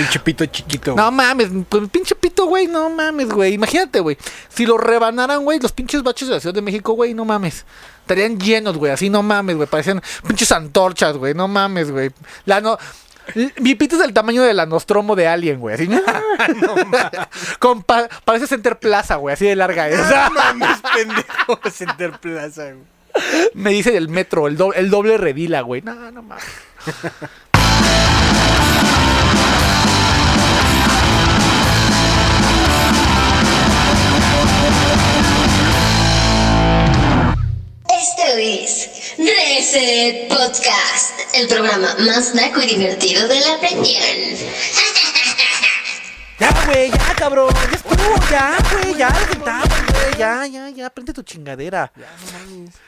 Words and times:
Pinche 0.00 0.18
pito 0.20 0.46
chiquito. 0.46 0.94
No 0.94 1.10
mames, 1.10 1.48
pues 1.68 1.88
pinche 1.90 2.14
pito, 2.14 2.46
güey, 2.46 2.66
no 2.66 2.88
mames, 2.90 3.28
güey. 3.28 3.52
Imagínate, 3.54 4.00
güey. 4.00 4.16
Si 4.48 4.64
lo 4.66 4.78
rebanaran, 4.78 5.44
güey, 5.44 5.58
los 5.60 5.72
pinches 5.72 6.02
baches 6.02 6.28
de 6.28 6.34
la 6.34 6.40
Ciudad 6.40 6.54
de 6.54 6.62
México, 6.62 6.92
güey, 6.94 7.12
no 7.14 7.24
mames. 7.24 7.64
Estarían 8.00 8.38
llenos, 8.40 8.76
güey, 8.76 8.92
así 8.92 9.10
no 9.10 9.22
mames, 9.22 9.56
güey. 9.56 9.68
Parecían 9.68 10.02
pinches 10.26 10.50
antorchas, 10.52 11.16
güey, 11.16 11.34
no 11.34 11.48
mames, 11.48 11.90
güey. 11.90 12.10
La 12.46 12.60
no. 12.60 12.78
Mi 13.58 13.74
pito 13.76 13.94
es 13.96 14.02
del 14.02 14.12
tamaño 14.12 14.42
de 14.42 14.54
la 14.54 14.66
Nostromo 14.66 15.14
de 15.14 15.28
Alien, 15.28 15.60
güey. 15.60 15.74
Así. 15.76 15.88
Con 17.58 17.82
pa- 17.82 18.08
parece 18.24 18.46
Center 18.46 18.78
Plaza, 18.78 19.16
güey. 19.16 19.34
Así 19.34 19.44
de 19.46 19.54
larga 19.54 19.88
es. 19.88 19.98
No 19.98 20.30
mames, 20.30 20.78
pendejo. 20.94 21.60
Center 21.72 22.18
Plaza, 22.18 22.64
güey. 22.72 22.84
Me 23.54 23.70
dice 23.70 23.90
del 23.90 24.08
metro, 24.08 24.46
el, 24.46 24.56
do- 24.56 24.72
el 24.72 24.88
doble 24.88 25.18
redila, 25.18 25.60
güey. 25.60 25.82
No, 25.82 25.94
no 26.10 26.22
mames. 26.22 26.44
Esto 38.00 38.22
es 38.22 38.88
Reset 39.18 40.28
Podcast, 40.28 41.20
el 41.34 41.46
programa 41.46 41.94
más 41.98 42.32
naco 42.32 42.62
y 42.62 42.66
divertido 42.66 43.28
de 43.28 43.40
la 43.40 43.56
región. 43.56 44.38
Ya, 46.40 46.50
güey, 46.66 46.90
ya, 46.90 47.14
cabrón. 47.16 47.52
Ya 47.70 47.76
estuvo, 47.76 48.14
ya, 48.30 48.56
güey, 48.72 48.94
ya, 48.96 49.14
sentamos, 49.30 49.68
güey. 49.68 50.18
Ya, 50.18 50.46
ya, 50.46 50.70
ya, 50.70 50.88
prende 50.90 51.12
tu 51.12 51.22
chingadera. 51.22 51.92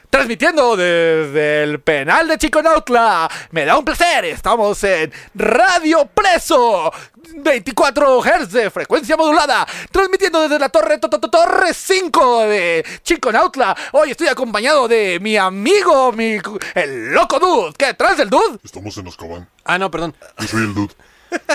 Transmitiendo 0.08 0.74
desde 0.76 1.62
el 1.64 1.80
penal 1.80 2.28
de 2.28 2.38
Chiconautla. 2.38 3.30
Me 3.50 3.64
da 3.66 3.76
un 3.76 3.84
placer. 3.84 4.24
Estamos 4.26 4.82
en 4.84 5.12
Radio 5.34 6.06
Preso. 6.06 6.90
24 7.34 8.20
Hz 8.22 8.52
de 8.52 8.70
frecuencia 8.70 9.16
modulada. 9.16 9.66
Transmitiendo 9.90 10.40
desde 10.42 10.58
la 10.58 10.68
torre 10.70 10.98
to- 10.98 11.08
to- 11.10 11.20
to- 11.20 11.30
Torre 11.30 11.72
5 11.74 12.40
de 12.44 12.84
Chiconautla. 13.02 13.76
Hoy 13.92 14.10
estoy 14.12 14.28
acompañado 14.28 14.88
de 14.88 15.18
mi 15.20 15.36
amigo, 15.36 16.12
mi, 16.12 16.38
el 16.74 17.12
loco 17.12 17.38
dude. 17.38 17.72
¿Qué 17.78 17.94
traes 17.94 18.18
el 18.18 18.28
dude? 18.30 18.58
Estamos 18.64 18.96
en 18.98 19.08
Azkaban. 19.08 19.48
Ah, 19.64 19.78
no, 19.78 19.90
perdón. 19.90 20.14
Yo 20.38 20.48
soy 20.48 20.62
el 20.62 20.74
dude. 20.74 20.92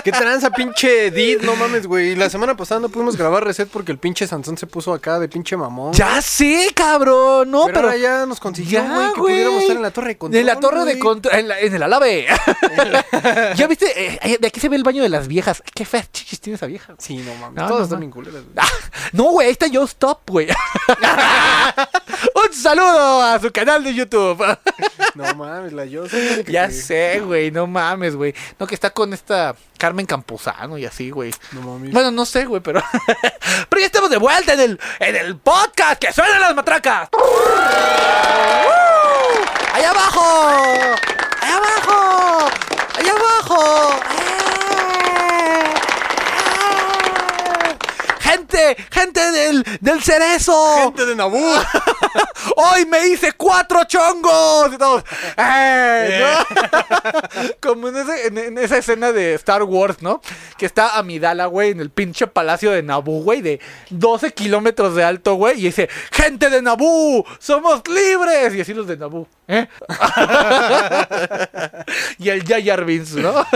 ¿Qué 0.04 0.12
tranza, 0.12 0.50
pinche 0.50 1.10
Did? 1.10 1.42
No 1.42 1.56
mames, 1.56 1.86
güey. 1.86 2.14
La 2.16 2.30
semana 2.30 2.56
pasada 2.56 2.80
no 2.80 2.88
pudimos 2.88 3.16
grabar 3.16 3.44
reset 3.44 3.68
porque 3.68 3.92
el 3.92 3.98
pinche 3.98 4.26
Sansón 4.26 4.56
se 4.56 4.66
puso 4.66 4.92
acá 4.94 5.18
de 5.18 5.28
pinche 5.28 5.56
mamón. 5.56 5.92
Ya 5.92 6.20
sé, 6.22 6.70
cabrón. 6.74 7.50
No, 7.50 7.62
pero, 7.66 7.74
pero. 7.74 7.88
ahora 7.88 7.98
ya 7.98 8.26
nos 8.26 8.40
consiguió, 8.40 8.82
güey, 8.84 9.12
que 9.14 9.20
pudiéramos 9.20 9.62
estar 9.62 9.76
en 9.76 9.82
la 9.82 9.90
torre 9.90 10.08
de 10.08 10.18
control. 10.18 10.40
En 10.40 10.46
la 10.46 10.60
torre 10.60 10.84
de 10.84 10.98
control. 10.98 11.34
En, 11.34 11.48
la- 11.48 11.60
en 11.60 11.74
el 11.74 11.82
alave. 11.82 12.26
¿Ya 13.56 13.66
viste? 13.66 14.16
Eh, 14.24 14.38
de 14.40 14.46
aquí 14.46 14.60
se 14.60 14.68
ve 14.68 14.76
el 14.76 14.84
baño 14.84 15.02
de 15.02 15.08
las 15.08 15.28
viejas. 15.28 15.62
Qué 15.74 15.84
feas 15.84 16.10
chichis 16.12 16.40
tiene 16.40 16.56
esa 16.56 16.66
vieja. 16.66 16.94
Sí, 16.98 17.16
no 17.18 17.34
mames. 17.34 17.56
No, 17.62 17.66
Todas 17.68 17.78
no, 17.80 17.84
están 17.84 17.96
no. 17.96 18.00
bien 18.00 18.10
culeras, 18.10 18.42
güey. 18.44 18.54
Ah, 18.56 18.68
no, 19.12 19.24
güey, 19.24 19.46
ahí 19.46 19.52
está 19.52 19.66
Yo 19.66 19.84
Stop, 19.84 20.28
güey. 20.30 20.48
Un 22.34 22.52
saludo 22.54 23.22
a 23.22 23.38
su 23.40 23.50
canal 23.52 23.82
de 23.84 23.94
YouTube. 23.94 24.42
No 25.14 25.34
mames, 25.34 25.72
la 25.72 25.84
yo. 25.84 26.04
ya 26.46 26.70
sé, 26.70 27.20
güey, 27.20 27.50
no 27.50 27.66
mames, 27.66 28.14
güey. 28.16 28.34
No, 28.58 28.66
que 28.66 28.74
está 28.74 28.90
con 28.90 29.12
esta 29.12 29.54
Carmen 29.76 30.06
Campuzano 30.06 30.78
y 30.78 30.86
así, 30.86 31.10
güey. 31.10 31.32
No 31.52 31.62
mames. 31.62 31.92
Bueno, 31.92 32.10
no 32.10 32.24
sé, 32.24 32.46
güey, 32.46 32.60
pero. 32.62 32.82
pero 33.68 33.80
ya 33.80 33.86
estamos 33.86 34.10
de 34.10 34.16
vuelta 34.16 34.54
en 34.54 34.60
el, 34.60 34.80
en 34.98 35.16
el 35.16 35.36
podcast. 35.36 36.00
¡Que 36.00 36.12
suenan 36.12 36.40
las 36.40 36.54
matracas! 36.54 37.08
¡Allá 39.72 39.90
abajo! 39.90 40.44
¡Allá 41.40 41.56
abajo! 41.56 42.50
¡Allá 42.98 43.12
abajo! 43.12 44.00
¡Eh! 44.10 44.24
¡Eh! 47.70 47.78
¡Gente! 48.20 48.76
¡Gente 48.90 49.32
del, 49.32 49.64
del 49.80 50.02
cerezo! 50.02 50.82
Gente 50.84 51.06
de 51.06 51.14
Nabú. 51.14 51.38
¡Hoy 52.56 52.86
me 52.86 53.06
hice 53.08 53.32
cuatro 53.32 53.84
chongos! 53.84 54.72
Y 54.74 54.78
todos, 54.78 55.04
¡eh! 55.36 56.20
¿no? 56.20 57.50
Como 57.60 57.88
en, 57.88 57.96
ese- 57.96 58.26
en- 58.26 58.38
en 58.38 58.58
esa 58.58 58.78
escena 58.78 59.12
de 59.12 59.34
Star 59.34 59.62
Wars, 59.62 60.02
¿no? 60.02 60.20
Que 60.56 60.66
está 60.66 60.98
Amidala, 60.98 61.46
güey, 61.46 61.70
en 61.70 61.80
el 61.80 61.90
pinche 61.90 62.26
palacio 62.26 62.70
de 62.70 62.82
Naboo, 62.82 63.22
güey, 63.22 63.42
de 63.42 63.60
12 63.90 64.32
kilómetros 64.32 64.94
de 64.94 65.04
alto, 65.04 65.34
güey, 65.34 65.58
y 65.60 65.64
dice, 65.64 65.88
¡Gente 66.12 66.50
de 66.50 66.62
Naboo! 66.62 67.24
¡Somos 67.38 67.82
libres! 67.88 68.54
Y 68.54 68.60
así 68.60 68.74
los 68.74 68.86
de 68.86 68.96
Naboo, 68.96 69.28
¿eh? 69.46 69.68
y 72.18 72.28
el 72.30 72.44
Jar 72.46 72.84
Binks, 72.84 73.14
¿no? 73.14 73.46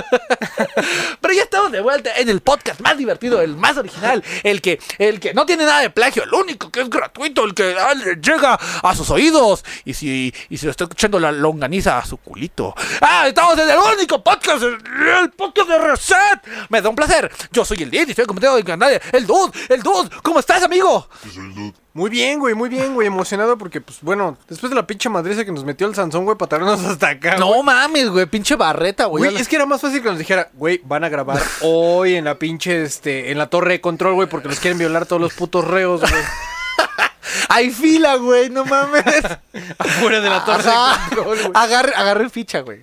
Pero 1.20 1.34
ya 1.34 1.42
estamos 1.42 1.72
de 1.72 1.80
vuelta 1.80 2.10
en 2.16 2.28
el 2.28 2.40
podcast 2.40 2.80
más 2.80 2.96
divertido, 2.96 3.40
el 3.40 3.56
más 3.56 3.76
original, 3.76 4.22
el 4.42 4.60
que, 4.60 4.80
el 4.98 5.20
que 5.20 5.34
no 5.34 5.46
tiene 5.46 5.64
nada 5.64 5.80
de 5.80 5.90
plagio, 5.90 6.22
el 6.24 6.32
único 6.34 6.70
que 6.70 6.80
es 6.80 6.90
gratuito, 6.90 7.44
el 7.44 7.54
que 7.54 7.76
ah, 7.78 7.94
le 7.94 8.16
llega 8.16 8.58
a 8.82 8.94
sus 8.94 9.10
oídos 9.10 9.64
y 9.84 9.94
si, 9.94 10.34
y 10.48 10.56
si 10.58 10.66
lo 10.66 10.70
está 10.70 10.84
escuchando 10.84 11.18
la 11.18 11.32
longaniza 11.32 11.98
a 11.98 12.04
su 12.04 12.16
culito. 12.16 12.74
Ah, 13.00 13.26
estamos 13.28 13.58
en 13.58 13.68
el 13.70 13.78
único 13.78 14.22
podcast, 14.22 14.62
el, 14.62 14.78
el 15.22 15.30
podcast 15.30 15.68
de 15.68 15.78
Reset. 15.78 16.40
Me 16.68 16.80
da 16.80 16.88
un 16.88 16.96
placer. 16.96 17.30
Yo 17.52 17.64
soy 17.64 17.82
el 17.82 17.90
Did 17.90 18.08
y 18.08 18.10
estoy 18.10 18.24
acompañado 18.24 18.56
del 18.56 18.64
canal, 18.64 19.00
el 19.12 19.26
Dude, 19.26 19.52
el 19.68 19.82
Dude. 19.82 20.10
¿Cómo 20.22 20.40
estás, 20.40 20.62
amigo? 20.62 21.08
Yo 21.24 21.30
soy 21.30 21.42
el 21.44 21.54
dude. 21.54 21.74
Muy 21.94 22.08
bien, 22.08 22.38
güey, 22.40 22.54
muy 22.54 22.70
bien, 22.70 22.94
güey. 22.94 23.06
Emocionado 23.06 23.58
porque, 23.58 23.82
pues, 23.82 23.98
bueno, 24.00 24.38
después 24.48 24.70
de 24.70 24.76
la 24.76 24.86
pinche 24.86 25.10
madriza 25.10 25.44
que 25.44 25.52
nos 25.52 25.62
metió 25.62 25.86
el 25.86 25.94
Sansón, 25.94 26.24
güey, 26.24 26.38
para 26.38 26.48
traernos 26.48 26.82
hasta 26.84 27.10
acá. 27.10 27.36
güey. 27.36 27.40
No 27.40 27.62
mames, 27.62 28.08
güey, 28.08 28.24
pinche 28.24 28.56
barreta, 28.56 29.04
güey. 29.04 29.24
Güey, 29.24 29.36
es 29.36 29.46
que 29.46 29.56
era 29.56 29.66
más 29.66 29.82
fácil 29.82 30.02
que 30.02 30.08
nos 30.08 30.18
dijera, 30.18 30.50
güey, 30.62 30.80
van 30.84 31.02
a 31.02 31.08
grabar 31.08 31.42
hoy 31.62 32.14
en 32.14 32.24
la 32.24 32.38
pinche, 32.38 32.84
este, 32.84 33.32
en 33.32 33.38
la 33.38 33.48
torre 33.48 33.72
de 33.72 33.80
control, 33.80 34.14
güey, 34.14 34.28
porque 34.28 34.46
nos 34.46 34.60
quieren 34.60 34.78
violar 34.78 35.06
todos 35.06 35.20
los 35.20 35.34
putos 35.34 35.66
reos, 35.66 36.02
güey. 36.02 36.12
Hay 37.48 37.70
fila, 37.70 38.14
güey, 38.14 38.48
no 38.48 38.64
mames. 38.64 39.02
Afuera 39.78 40.20
de 40.20 40.30
la 40.30 40.44
torre 40.44 40.62
Ajá. 40.70 41.08
de 41.10 41.16
control, 41.16 41.38
güey. 41.38 41.50
Agarre, 41.54 41.92
agarre 41.96 42.30
ficha, 42.30 42.60
güey. 42.60 42.78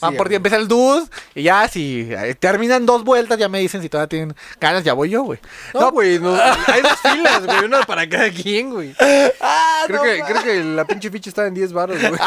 Van 0.00 0.16
por 0.16 0.28
ti, 0.28 0.34
empieza 0.34 0.56
el 0.58 0.68
dude. 0.68 1.06
Y 1.34 1.44
ya, 1.44 1.66
si 1.68 2.08
eh, 2.10 2.34
terminan 2.38 2.84
dos 2.84 3.04
vueltas, 3.04 3.38
ya 3.38 3.48
me 3.48 3.60
dicen 3.60 3.80
si 3.80 3.88
todavía 3.88 4.08
tienen 4.10 4.36
ganas, 4.60 4.84
ya 4.84 4.92
voy 4.92 5.08
yo, 5.08 5.22
güey. 5.22 5.38
No, 5.72 5.90
güey, 5.90 6.18
no, 6.18 6.34
hay 6.34 6.82
dos 6.82 6.98
filas, 7.00 7.46
güey, 7.46 7.64
una 7.64 7.84
para 7.84 8.06
cada 8.06 8.30
quien, 8.30 8.70
güey. 8.70 8.94
Ah, 9.40 9.84
Creo, 9.86 9.96
no, 9.96 10.02
que, 10.02 10.22
creo 10.30 10.42
que 10.42 10.62
la 10.62 10.84
pinche 10.84 11.10
ficha 11.10 11.30
estaba 11.30 11.48
en 11.48 11.54
10 11.54 11.72
baros, 11.72 11.98
güey. 11.98 12.20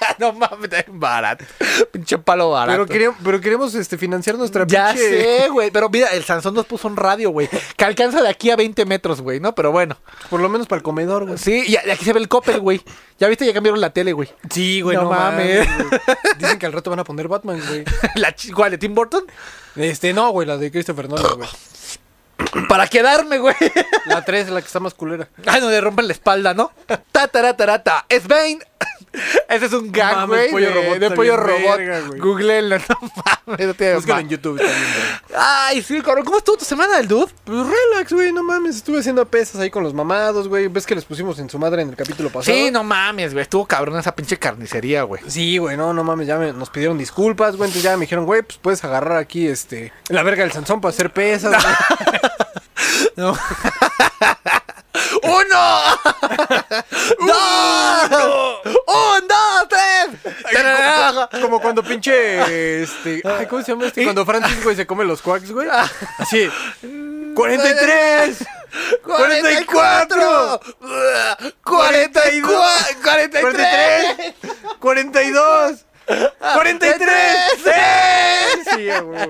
no 0.18 0.32
mames, 0.32 0.70
barato. 0.88 1.44
Pinche 1.92 2.18
palo 2.18 2.50
barato. 2.50 2.72
Pero 2.72 2.86
queremos, 2.86 3.16
pero 3.22 3.40
queremos 3.40 3.74
este, 3.74 3.98
financiar 3.98 4.36
nuestra 4.36 4.66
ya 4.66 4.92
pinche... 4.92 5.40
sé, 5.42 5.48
güey. 5.52 5.70
Pero 5.70 5.88
mira, 5.88 6.08
el 6.08 6.24
Sansón 6.24 6.54
nos 6.54 6.66
puso 6.66 6.88
un 6.88 6.96
radio, 6.96 7.30
güey. 7.30 7.48
Que 7.76 7.84
alcanza 7.84 8.22
de 8.22 8.28
aquí 8.28 8.50
a 8.50 8.56
20 8.56 8.84
metros, 8.86 9.20
güey, 9.20 9.40
¿no? 9.40 9.54
Pero 9.54 9.72
bueno. 9.72 9.96
Por 10.28 10.40
lo 10.40 10.48
menos 10.48 10.66
para 10.66 10.78
el 10.78 10.82
comedor, 10.82 11.26
güey. 11.26 11.38
Sí, 11.38 11.64
y 11.66 11.76
aquí 11.76 12.04
se 12.04 12.12
ve 12.12 12.20
el 12.20 12.28
Coppel, 12.28 12.60
güey. 12.60 12.82
Ya 13.18 13.28
viste, 13.28 13.44
ya 13.46 13.52
cambiaron 13.52 13.80
la 13.80 13.90
tele, 13.90 14.12
güey. 14.12 14.30
Sí, 14.50 14.80
güey, 14.80 14.96
No 14.96 15.04
no, 15.04 15.10
mames. 15.10 15.68
mames. 15.68 15.88
güey. 15.88 16.00
Dicen 16.38 16.58
que 16.58 16.66
al 16.66 16.72
rato 16.72 16.90
van 16.90 17.00
a 17.00 17.04
poner 17.04 17.28
Batman, 17.28 17.60
güey. 17.68 17.84
¿La 18.14 18.34
cuál, 18.54 18.70
de 18.72 18.78
Tim 18.78 18.94
Burton? 18.94 19.24
Este, 19.76 20.12
no, 20.12 20.30
güey, 20.30 20.46
la 20.46 20.56
de 20.56 20.70
Christopher 20.70 21.08
Nolan, 21.08 21.36
güey. 21.36 21.48
Para 22.68 22.86
quedarme, 22.88 23.38
güey. 23.38 23.54
La 24.06 24.24
3 24.24 24.46
es 24.46 24.52
la 24.52 24.60
que 24.60 24.66
está 24.66 24.80
más 24.80 24.94
culera. 24.94 25.28
Ah, 25.46 25.58
no, 25.60 25.70
le 25.70 25.80
rompen 25.80 26.06
la 26.06 26.12
espalda, 26.12 26.54
¿no? 26.54 26.72
Ta, 27.12 27.28
tara, 27.28 27.56
tara, 27.56 27.82
ta. 27.82 28.06
Es 28.08 28.26
Bane. 28.26 28.58
Ese 29.48 29.66
es 29.66 29.72
un 29.72 29.90
gag, 29.90 30.26
güey. 30.28 30.52
De, 30.52 30.70
Robot 30.70 30.98
de 30.98 31.10
pollo 31.10 31.36
robot. 31.36 31.76
verga. 31.78 32.00
Googleenlo, 32.16 32.78
no 32.88 32.96
mames. 33.46 33.66
No 33.66 33.74
tiene 33.74 33.94
Búscalo 33.94 34.20
en 34.20 34.28
YouTube, 34.28 34.58
bien, 34.58 34.70
güey. 34.70 35.34
Ay, 35.36 35.82
sí, 35.82 36.00
cabrón. 36.00 36.24
¿Cómo 36.24 36.38
estuvo 36.38 36.56
tu 36.56 36.64
semana, 36.64 36.98
el 36.98 37.08
dude? 37.08 37.32
Pues 37.42 37.58
relax, 37.66 38.12
güey, 38.12 38.32
no 38.32 38.44
mames. 38.44 38.76
Estuve 38.76 39.00
haciendo 39.00 39.26
pesas 39.26 39.60
ahí 39.60 39.68
con 39.70 39.82
los 39.82 39.92
mamados, 39.92 40.46
güey. 40.46 40.68
¿Ves 40.68 40.86
que 40.86 40.94
les 40.94 41.04
pusimos 41.04 41.38
en 41.40 41.50
su 41.50 41.58
madre 41.58 41.82
en 41.82 41.88
el 41.90 41.96
capítulo 41.96 42.30
pasado? 42.30 42.56
Sí, 42.56 42.70
no 42.70 42.84
mames, 42.84 43.32
güey. 43.32 43.42
Estuvo 43.42 43.66
cabrón 43.66 43.98
esa 43.98 44.14
pinche 44.14 44.38
carnicería, 44.38 45.02
güey. 45.02 45.20
Sí, 45.26 45.58
güey, 45.58 45.76
no, 45.76 45.92
no 45.92 46.04
mames, 46.04 46.28
ya 46.28 46.38
me- 46.38 46.52
nos 46.52 46.70
pidieron 46.70 46.96
disculpas, 46.96 47.56
güey, 47.56 47.68
entonces 47.68 47.82
ya 47.82 47.96
me 47.96 48.02
dijeron, 48.02 48.24
güey, 48.26 48.42
pues 48.42 48.58
puedes 48.58 48.84
agarrar 48.84 49.18
aquí, 49.18 49.48
este, 49.48 49.92
la 50.08 50.22
verga 50.22 50.44
del 50.44 50.52
Sansón 50.52 50.80
para 50.80 50.90
hacer 50.90 51.12
pesas, 51.12 51.50
güey. 51.62 51.74
No. 53.16 53.36
¡Uno! 55.22 56.00
¡Dos! 57.26 58.60
¡Un, 58.64 59.28
dos, 59.28 59.68
tres! 59.68 60.32
como, 61.32 61.40
como 61.42 61.60
cuando 61.60 61.82
pinche, 61.82 62.82
este, 62.82 63.22
ay, 63.24 63.46
¿cómo 63.46 63.62
se 63.62 63.72
llama 63.72 63.86
este? 63.86 64.04
Cuando 64.04 64.24
Francis, 64.24 64.62
güey, 64.62 64.76
se 64.76 64.86
come 64.86 65.04
los 65.04 65.22
quacks, 65.22 65.50
güey. 65.52 65.68
Así, 66.18 66.50
43, 67.34 68.44
44, 69.02 70.60
42, 71.62 72.66
43, 73.02 73.42
43, 73.42 74.34
42, 74.78 75.84
43, 76.54 77.08
¡sí! 77.64 78.70
Sí, 78.76 78.88
güey. 79.02 79.28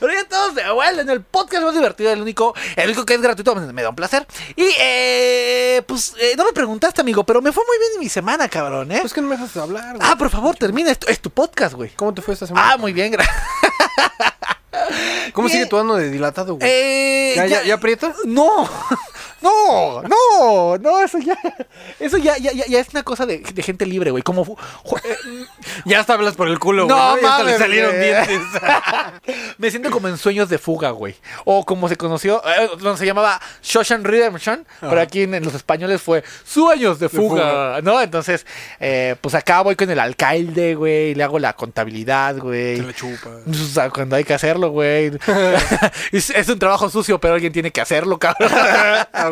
Pero 0.00 0.12
ya 0.12 0.20
estamos 0.20 0.54
de 0.54 0.70
vuelta 0.70 1.02
en 1.02 1.10
el 1.10 1.22
podcast 1.22 1.62
más 1.62 1.74
divertido, 1.74 2.10
el 2.10 2.22
único, 2.22 2.54
el 2.76 2.86
único 2.86 3.04
que 3.04 3.14
es 3.14 3.20
gratuito, 3.20 3.54
me 3.54 3.82
da 3.82 3.90
un 3.90 3.96
placer. 3.96 4.26
Y, 4.56 4.64
eh, 4.78 5.82
pues, 5.86 6.14
eh, 6.18 6.34
no 6.36 6.44
me 6.44 6.52
preguntaste, 6.52 7.00
amigo, 7.02 7.24
pero 7.24 7.42
me 7.42 7.52
fue 7.52 7.62
muy 7.66 7.78
bien 7.78 7.90
en 7.94 8.00
mi 8.00 8.08
semana, 8.08 8.48
cabrón, 8.48 8.90
¿eh? 8.92 8.98
Pues 9.00 9.12
que 9.12 9.20
no 9.20 9.28
me 9.28 9.36
dejas 9.36 9.56
hablar, 9.56 9.96
güey. 9.96 10.08
Ah, 10.10 10.16
por 10.16 10.30
favor, 10.30 10.56
termina, 10.56 10.90
esto 10.90 11.08
es 11.08 11.20
tu 11.20 11.30
podcast, 11.30 11.74
güey. 11.74 11.90
¿Cómo 11.90 12.14
te 12.14 12.22
fue 12.22 12.34
esta 12.34 12.46
semana? 12.46 12.72
Ah, 12.72 12.76
muy 12.78 12.92
bien, 12.92 13.12
gracias. 13.12 13.36
¿Cómo 15.32 15.48
sigue 15.50 15.66
tu 15.66 15.78
ano 15.78 15.96
de 15.96 16.10
dilatado, 16.10 16.54
güey? 16.54 16.68
Eh, 16.70 17.34
¿Ya, 17.36 17.46
ya, 17.46 17.62
ya 17.62 17.74
aprieta? 17.74 18.14
No, 18.24 18.68
no, 19.42 20.02
no, 20.02 20.78
no, 20.78 21.00
eso 21.02 21.18
ya, 21.18 21.38
eso 21.98 22.16
ya, 22.18 22.36
ya, 22.38 22.52
ya, 22.52 22.66
ya 22.66 22.80
es 22.80 22.88
una 22.90 23.02
cosa 23.02 23.26
de, 23.26 23.38
de 23.38 23.62
gente 23.62 23.86
libre, 23.86 24.10
güey. 24.10 24.22
Como, 24.22 24.42
eh, 24.42 25.16
Ya 25.84 26.00
hasta 26.00 26.14
hablas 26.14 26.34
por 26.34 26.48
el 26.48 26.58
culo, 26.58 26.86
No, 26.86 27.10
güey. 27.10 27.22
Ya 27.22 27.38
le 27.38 27.44
mames, 27.44 27.58
salieron 27.58 28.00
dientes. 28.00 28.40
me 29.58 29.70
siento 29.70 29.90
como 29.90 30.08
en 30.08 30.18
sueños 30.18 30.48
de 30.48 30.58
fuga, 30.58 30.90
güey. 30.90 31.14
O 31.44 31.64
como 31.64 31.88
se 31.88 31.96
conoció, 31.96 32.42
eh, 32.46 32.70
donde 32.78 32.98
se 32.98 33.06
llamaba 33.06 33.40
Shoshan 33.62 34.04
Redemption, 34.04 34.66
pero 34.80 35.00
aquí 35.00 35.22
en, 35.22 35.34
en 35.34 35.44
los 35.44 35.54
españoles 35.54 36.00
fue 36.00 36.22
Sueños 36.44 36.98
de 36.98 37.08
fuga, 37.08 37.80
¿no? 37.82 38.00
Entonces, 38.00 38.46
eh, 38.80 39.16
pues 39.20 39.34
acá 39.34 39.62
voy 39.62 39.76
con 39.76 39.90
el 39.90 39.98
alcalde, 39.98 40.74
güey, 40.74 41.14
le 41.14 41.22
hago 41.24 41.38
la 41.38 41.54
contabilidad, 41.54 42.36
güey. 42.38 42.76
Se 42.76 42.82
la 42.82 42.92
chupa. 42.92 43.30
O 43.48 43.54
sea, 43.54 43.90
cuando 43.90 44.16
hay 44.16 44.24
que 44.24 44.34
hacerlo, 44.34 44.70
güey. 44.70 45.12
es, 46.12 46.30
es 46.30 46.48
un 46.48 46.58
trabajo 46.58 46.88
sucio, 46.90 47.18
pero 47.20 47.34
alguien 47.34 47.52
tiene 47.52 47.70
que 47.70 47.80
hacerlo, 47.80 48.18
cabrón. 48.18 48.50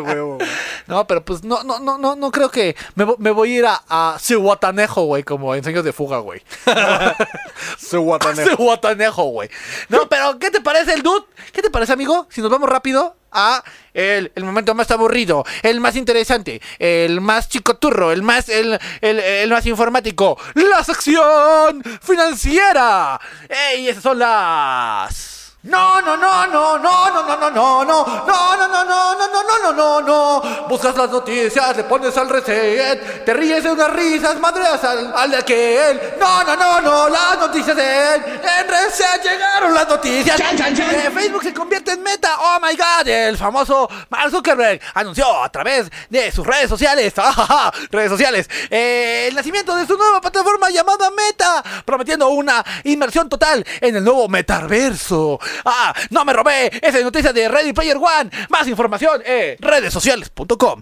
Huevo. 0.01 0.37
No, 0.87 1.07
pero 1.07 1.23
pues 1.23 1.43
no, 1.43 1.63
no, 1.63 1.79
no, 1.79 1.97
no, 1.97 2.15
no 2.17 2.31
creo 2.31 2.49
que 2.51 2.75
me, 2.95 3.05
vo- 3.05 3.15
me 3.17 3.31
voy 3.31 3.53
a 3.53 3.57
ir 3.59 3.65
a, 3.65 3.81
a 3.87 4.17
Cihuatanejo, 4.19 5.03
güey, 5.05 5.23
como 5.23 5.55
en 5.55 5.63
sueños 5.63 5.85
de 5.85 5.93
fuga, 5.93 6.17
güey. 6.17 6.41
Cihuatanejo, 7.77 9.23
güey. 9.25 9.49
No, 9.89 10.07
pero 10.09 10.37
¿qué 10.39 10.51
te 10.51 10.61
parece 10.61 10.93
el 10.93 11.03
dude? 11.03 11.25
¿Qué 11.53 11.61
te 11.61 11.69
parece, 11.69 11.93
amigo? 11.93 12.27
Si 12.29 12.41
nos 12.41 12.49
vamos 12.49 12.69
rápido 12.69 13.15
a 13.31 13.63
el, 13.93 14.31
el 14.35 14.43
momento 14.43 14.75
más 14.75 14.91
aburrido, 14.91 15.45
el 15.63 15.79
más 15.79 15.95
interesante, 15.95 16.61
el 16.79 17.21
más 17.21 17.47
chicoturro, 17.47 18.11
el 18.11 18.23
más, 18.23 18.49
el, 18.49 18.77
el, 19.01 19.19
el 19.19 19.49
más 19.49 19.65
informático, 19.65 20.37
la 20.55 20.83
sección 20.83 21.83
financiera. 22.01 23.19
¡Ey! 23.47 23.87
Esas 23.87 24.03
son 24.03 24.19
las... 24.19 25.30
No, 25.63 26.01
no, 26.01 26.17
no, 26.17 26.47
no, 26.47 26.79
no, 26.79 27.11
no, 27.11 27.21
no, 27.21 27.37
no, 27.37 27.49
no, 27.51 27.85
no, 27.85 27.85
no, 27.85 28.05
no, 28.25 28.67
no, 28.67 28.83
no, 28.83 28.83
no, 28.83 29.15
no, 29.15 29.43
no, 29.43 29.61
no, 29.61 29.71
no, 29.73 30.01
no. 30.01 30.67
Buscas 30.67 30.97
las 30.97 31.11
noticias, 31.11 31.77
le 31.77 31.83
pones 31.83 32.17
al 32.17 32.29
reset, 32.29 33.23
te 33.23 33.31
ríes 33.31 33.63
de 33.63 33.71
unas 33.71 33.91
risas, 33.93 34.39
madreas 34.39 34.83
al, 34.83 35.13
al 35.15 35.29
de 35.29 35.37
aquel. 35.37 36.13
No, 36.19 36.43
no, 36.43 36.55
no, 36.55 36.81
no, 36.81 37.09
las 37.09 37.37
noticias 37.37 37.75
de 37.75 38.15
él. 38.15 38.23
En 38.59 38.67
reset 38.67 39.21
llegaron 39.23 39.75
las 39.75 39.87
noticias. 39.87 40.39
Eh, 40.39 41.11
Facebook 41.13 41.43
se 41.43 41.53
convierte 41.53 41.91
en 41.91 42.01
meta. 42.01 42.37
Oh 42.39 42.57
my 42.59 42.75
god, 42.75 43.07
el 43.07 43.37
famoso 43.37 43.87
Mark 44.09 44.31
Zuckerberg 44.31 44.81
anunció 44.95 45.43
a 45.43 45.51
través 45.51 45.91
de 46.09 46.31
sus 46.31 46.45
redes 46.47 46.69
sociales, 46.69 47.13
redes 47.91 48.09
sociales, 48.09 48.49
eh, 48.67 49.27
el 49.29 49.35
nacimiento 49.35 49.75
de 49.75 49.85
su 49.85 49.95
nueva 49.95 50.21
plataforma 50.21 50.71
llamada 50.71 51.11
Meta, 51.11 51.63
prometiendo 51.85 52.29
una 52.29 52.65
inmersión 52.83 53.29
total 53.29 53.63
en 53.79 53.95
el 53.95 54.03
nuevo 54.03 54.27
metaverso. 54.27 55.39
Ah, 55.65 55.93
no 56.09 56.25
me 56.25 56.33
robé, 56.33 56.67
esa 56.81 56.97
es 56.97 57.03
noticia 57.03 57.33
de 57.33 57.47
Ready 57.47 57.73
Player 57.73 57.97
One. 57.97 58.29
Más 58.49 58.67
información 58.67 59.21
en 59.25 59.57
redesociales.com. 59.59 60.81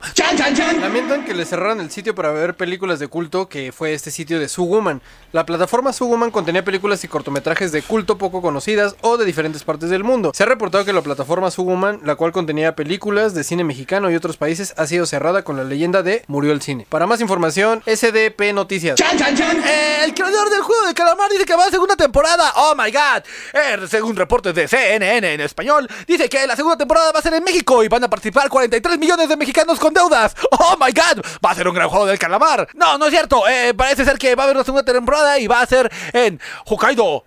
Lamentan 0.80 1.26
que 1.26 1.34
le 1.34 1.46
cerraran 1.46 1.80
el 1.80 1.92
sitio 1.92 2.16
para 2.16 2.32
ver 2.32 2.56
películas 2.56 3.00
de 3.00 3.08
culto, 3.08 3.50
que 3.50 3.72
fue 3.72 3.94
este 3.94 4.12
sitio 4.12 4.40
de 4.40 4.48
Suguman. 4.48 5.02
La 5.32 5.46
plataforma 5.46 5.94
Suguman 5.94 6.32
contenía 6.32 6.64
películas 6.64 7.04
y 7.04 7.08
cortometrajes 7.08 7.72
de 7.72 7.82
culto 7.82 8.18
poco 8.18 8.42
conocidas 8.42 8.96
o 9.02 9.18
de 9.18 9.26
diferentes 9.26 9.64
partes 9.64 9.90
del 9.90 10.04
mundo. 10.04 10.32
Se 10.34 10.44
ha 10.44 10.46
reportado 10.46 10.86
que 10.86 10.94
la 10.94 11.02
plataforma 11.02 11.52
Suguman, 11.52 12.02
la 12.04 12.16
cual 12.16 12.32
contenía 12.32 12.76
películas 12.76 13.34
de 13.34 13.44
cine 13.44 13.64
mexicano 13.64 14.10
y 14.10 14.16
otros 14.16 14.38
países, 14.38 14.74
ha 14.78 14.88
sido 14.88 15.06
cerrada 15.06 15.44
con 15.44 15.58
la 15.58 15.64
leyenda 15.64 16.04
de 16.04 16.24
murió 16.28 16.52
el 16.52 16.62
cine. 16.62 16.86
Para 16.90 17.08
más 17.08 17.22
información, 17.22 17.82
SDP 17.86 18.54
Noticias. 18.54 19.00
Eh, 19.00 20.04
el 20.04 20.14
creador 20.14 20.50
del 20.50 20.62
juego 20.62 20.88
de 20.88 20.94
calamar 20.94 21.30
dice 21.32 21.46
que 21.46 21.56
va 21.56 21.66
a 21.66 21.70
segunda 21.70 21.96
temporada. 21.96 22.52
Oh 22.56 22.74
my 22.76 22.92
god. 22.92 23.24
Eh, 23.54 23.88
según 23.88 24.16
reportes 24.16 24.54
de 24.56 24.59
CNN 24.68 25.34
en 25.34 25.42
español, 25.42 25.88
dice 26.08 26.28
que 26.30 26.46
la 26.48 26.56
segunda 26.56 26.78
temporada 26.78 27.12
va 27.12 27.20
a 27.20 27.22
ser 27.22 27.34
en 27.34 27.44
México 27.44 27.84
y 27.84 27.88
van 27.88 28.04
a 28.04 28.10
participar 28.10 28.50
43 28.50 28.98
millones 28.98 29.30
de 29.30 29.38
mexicanos 29.38 29.80
con 29.80 29.94
deudas. 29.94 30.36
Oh 30.52 30.76
my 30.80 30.92
god. 30.92 31.24
Va 31.46 31.52
a 31.52 31.56
ser 31.56 31.68
un 31.68 31.74
gran 31.74 31.90
juego 31.90 32.06
del 32.06 32.20
calamar. 32.20 32.68
No, 32.74 32.98
no 32.98 33.06
es 33.06 33.12
cierto. 33.12 33.48
Eh, 33.48 33.74
parece 33.76 34.04
ser 34.06 34.18
que 34.18 34.36
va 34.36 34.44
a 34.44 34.46
haber 34.46 34.56
una 34.58 34.66
segunda 34.66 34.84
temporada 34.84 35.38
y 35.40 35.48
va 35.48 35.62
a 35.62 35.66
ser 35.66 35.92
en 36.14 36.40
Hokkaido, 36.66 37.24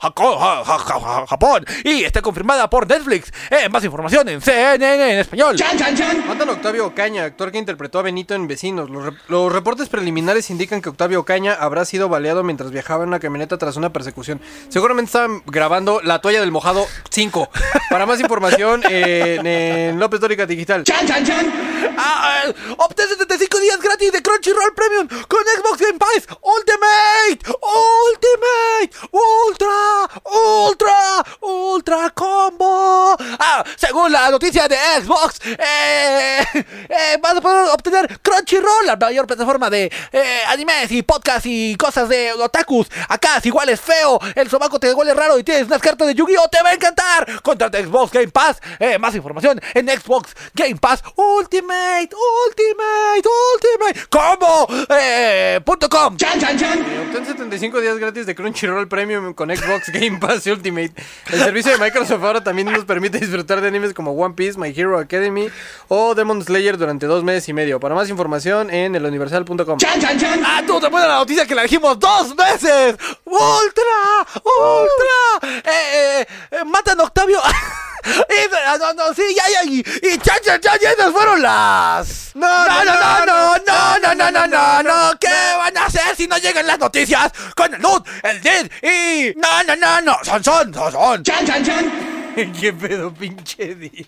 Japón. 1.29 1.65
Y 1.85 2.05
está 2.05 2.21
confirmada 2.23 2.69
por 2.71 2.89
Netflix. 2.89 3.33
Eh, 3.51 3.69
más 3.69 3.85
información 3.85 4.29
en 4.29 4.41
CNN 4.41 5.13
en 5.13 5.19
español. 5.19 5.57
Matan 6.27 6.49
a 6.49 6.53
Octavio 6.53 6.87
Ocaña, 6.87 7.25
actor 7.25 7.51
que 7.53 7.59
interpretó 7.59 7.99
a 7.99 8.03
Benito 8.03 8.35
en 8.35 8.47
Vecinos. 8.49 8.91
Los, 8.91 9.05
re- 9.05 9.19
los 9.29 9.53
reportes 9.53 9.89
preliminares 9.89 10.51
indican 10.51 10.81
que 10.81 10.89
Octavio 10.89 11.21
Ocaña 11.21 11.55
habrá 11.55 11.85
sido 11.85 12.09
baleado 12.09 12.43
mientras 12.43 12.71
viajaba 12.71 13.03
en 13.05 13.09
una 13.09 13.21
camioneta 13.21 13.59
tras 13.59 13.77
una 13.77 13.93
persecución. 13.93 14.41
Seguramente 14.69 15.09
estaban 15.09 15.43
grabando 15.47 16.01
La 16.03 16.21
toalla 16.21 16.41
del 16.41 16.53
mojado 16.53 16.87
5. 17.23 17.51
Para 17.91 18.05
más 18.05 18.19
información, 18.21 18.83
en, 18.89 19.47
en 19.47 19.99
López 19.99 20.19
Dórica 20.19 20.45
Digital. 20.45 20.83
Ah, 21.97 22.43
eh, 22.47 22.55
obtén 22.79 23.07
75 23.09 23.61
días 23.61 23.79
gratis 23.81 24.11
de 24.13 24.23
Crunchyroll 24.23 24.75
Premium 24.75 25.07
con 25.29 25.41
Xbox 25.45 25.79
Game 25.79 25.99
Pass 25.99 26.27
Ultimate, 26.41 27.39
Ultimate, 28.09 28.91
Ultra, 29.13 30.09
Ultra, 30.25 31.25
Ultra 31.41 32.11
Combo. 32.11 33.17
Ah, 33.39 33.63
según 33.77 34.11
la 34.11 34.31
noticia 34.31 34.67
de 34.69 34.77
Xbox, 35.01 35.39
eh, 35.45 36.45
eh, 36.89 37.19
vas 37.21 37.37
a 37.37 37.41
poder 37.41 37.69
obtener 37.73 38.21
Crunchyroll, 38.21 38.87
la 38.87 38.97
mayor 38.97 39.27
plataforma 39.27 39.69
de 39.71 39.93
eh, 40.13 40.41
animes 40.49 40.91
y 40.91 41.03
podcasts 41.03 41.47
y 41.47 41.77
cosas 41.77 42.09
de 42.09 42.33
otakus. 42.33 42.89
Acá, 43.09 43.41
si 43.41 43.49
igual 43.49 43.69
es 43.69 43.81
feo, 43.81 44.19
el 44.35 44.49
sobaco 44.49 44.81
te 44.81 44.93
huele 44.95 45.15
raro 45.15 45.39
y 45.39 45.45
tienes 45.45 45.67
unas 45.67 45.83
cartas 45.83 46.09
de 46.09 46.15
Yu-Gi-Oh, 46.15 46.49
te 46.49 46.63
va 46.63 46.71
a 46.71 46.75
encantar. 46.75 47.12
Contrata 47.43 47.79
Xbox 47.83 48.13
Game 48.13 48.29
Pass. 48.29 48.61
Eh, 48.79 48.99
más 48.99 49.15
información 49.15 49.61
en 49.75 49.89
Xbox 49.89 50.35
Game 50.55 50.77
Pass 50.77 51.03
Ultimate, 51.17 52.11
Ultimate, 52.47 53.29
Ultimate 53.55 54.07
Combo 54.09 54.69
eh, 54.89 55.61
punto 55.65 55.89
com. 55.89 56.15
Eh, 56.15 57.07
Obtén 57.09 57.27
75 57.27 57.81
días 57.81 57.99
gratis 57.99 58.27
de 58.27 58.35
Crunchyroll 58.35 58.89
Premium 58.89 59.35
con 59.35 59.49
Xbox 59.55 59.89
Game 59.93 60.19
Pass 60.19 60.47
Ultimate. 60.47 60.93
El 61.31 61.39
servicio 61.41 61.73
de 61.73 61.79
Microsoft 61.79 62.23
ahora 62.23 62.43
también 62.43 62.71
nos 62.71 62.85
permite 62.85 63.19
disfrutar 63.19 63.61
de 63.61 63.69
animes 63.69 63.95
como 63.95 64.13
One 64.13 64.35
Piece, 64.35 64.59
My 64.59 64.73
Hero 64.75 64.99
Academy 64.99 65.49
o 65.89 66.15
Demon 66.15 66.43
Slayer 66.43 66.77
durante 66.79 67.07
dos 67.07 67.25
meses 67.25 67.49
y 67.49 67.53
medio. 67.53 67.81
Para 67.81 67.95
más 67.95 68.09
información 68.09 68.71
en 68.71 68.95
eluniversal.com. 68.95 69.79
Ah, 70.45 70.63
tú 70.67 70.81
te 70.81 70.91
pones 70.91 71.09
la 71.09 71.17
noticia 71.17 71.47
que 71.47 71.55
la 71.55 71.63
dijimos 71.63 71.99
dos 71.99 72.35
veces. 72.37 72.97
Ultra, 73.25 74.27
Ultra. 74.45 75.61
Eh, 75.65 75.71
eh, 76.21 76.27
eh, 76.51 76.65
matan 76.65 77.01
a 77.01 77.02
Octavio. 77.03 77.41
Y- 78.05 78.55
ah, 78.67 78.77
no, 78.81 78.93
no, 78.95 79.15
sí, 79.15 79.23
ya, 79.37 79.45
ya, 79.49 79.71
y, 79.71 79.79
y 79.79 80.19
chan, 80.19 80.37
chan, 80.45 80.61
chan, 80.61 80.77
y 80.81 80.87
esas 80.87 81.13
fueron 81.13 81.41
las. 81.41 82.33
No, 82.35 82.67
no, 82.67 82.85
no, 82.85 82.95
no, 82.95 83.27
no, 83.27 83.59
no, 83.59 83.99
no, 84.01 84.15
no, 84.15 84.31
no, 84.31 84.47
no, 84.49 84.83
no, 84.83 85.19
¿qué 85.21 85.29
van 85.57 85.77
a 85.77 85.85
hacer 85.87 86.17
si 86.17 86.27
no 86.27 86.37
llegan 86.39 86.67
las 86.67 86.81
noticias 86.81 87.31
con 87.55 87.73
el 87.73 87.81
Lud, 87.81 88.03
el 88.25 88.41
Did 88.41 88.73
y. 88.83 89.35
No, 89.39 89.63
no, 89.63 89.77
no, 89.77 90.01
no, 90.01 90.17
son, 90.25 90.43
son, 90.43 90.75
son, 90.75 90.93
son. 90.93 91.23
¿Qué 92.61 92.73
pedo, 92.73 93.13
pinche 93.13 93.75
di? 93.75 94.07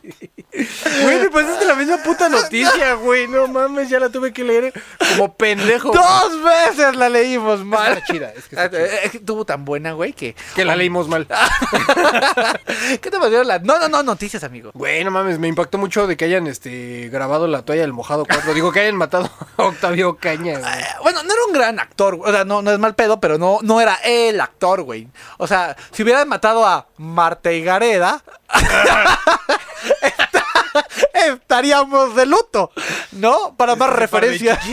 Güey, 1.03 1.21
me 1.21 1.31
pasaste 1.31 1.65
la 1.65 1.75
misma 1.75 1.99
puta 2.03 2.29
noticia, 2.29 2.95
güey. 2.95 3.27
No 3.29 3.47
mames, 3.49 3.89
ya 3.89 3.99
la 4.01 4.09
tuve 4.09 4.33
que 4.33 4.45
leer 4.45 4.73
como 5.17 5.35
pendejo. 5.35 5.91
Dos 5.93 6.43
veces 6.43 6.97
la 6.97 7.09
leímos 7.09 7.65
mal. 7.65 7.95
Está 7.99 8.07
chida, 8.13 8.33
es 8.33 8.45
que 8.49 8.55
está 8.57 8.63
Ah, 8.65 8.71
chida. 8.71 8.81
eh, 8.87 9.01
Es 9.05 9.11
que 9.13 9.17
estuvo 9.19 9.45
tan 9.45 9.65
buena, 9.65 9.93
güey, 9.93 10.13
que. 10.13 10.35
Que 10.55 10.65
la 10.65 10.77
leímos 10.77 11.09
mal. 11.09 11.27
¿Qué 13.01 13.11
te 13.11 13.19
pareció 13.19 13.45
la.? 13.45 13.59
No, 13.59 13.79
no, 13.79 13.89
no, 13.89 14.03
noticias, 14.03 14.45
amigo. 14.45 14.71
Güey, 14.75 15.05
no 15.05 15.11
mames, 15.11 15.39
me 15.39 15.49
impactó 15.49 15.79
mucho 15.79 16.07
de 16.07 16.17
que 16.17 16.25
hayan 16.27 16.47
este 16.47 17.09
grabado 17.11 17.47
la 17.47 17.63
toalla 17.63 17.83
del 17.83 17.93
mojado 17.93 18.25
4. 18.27 18.55
Digo 18.55 18.73
que 18.73 18.81
hayan 18.81 18.97
matado 18.97 19.31
a 19.57 19.63
Octavio 19.65 20.17
Caña, 20.17 20.59
güey. 20.59 20.73
Eh, 20.73 20.87
Bueno, 21.03 21.23
no 21.23 21.33
era 21.33 21.45
un 21.47 21.53
gran 21.53 21.79
actor, 21.81 22.19
o 22.25 22.31
sea, 22.31 22.45
no, 22.45 22.63
no 22.63 22.71
es 22.71 22.79
mal 22.79 22.95
pedo, 22.95 23.21
pero 23.21 23.39
no, 23.39 23.59
no 23.63 23.81
era 23.81 23.97
el 24.05 24.41
actor, 24.41 24.83
güey. 24.83 25.09
O 25.39 25.47
sea, 25.47 25.77
si 25.93 26.03
hubieran 26.03 26.29
matado 26.29 26.67
a 26.67 26.87
Marta 26.97 27.53
y 27.53 27.63
Gareda, 27.63 28.14
estaríamos 31.15 32.15
de 32.15 32.27
luto, 32.27 32.71
¿no? 33.13 33.57
Para 33.57 33.77
más 33.77 33.91
referencias. 33.91 34.59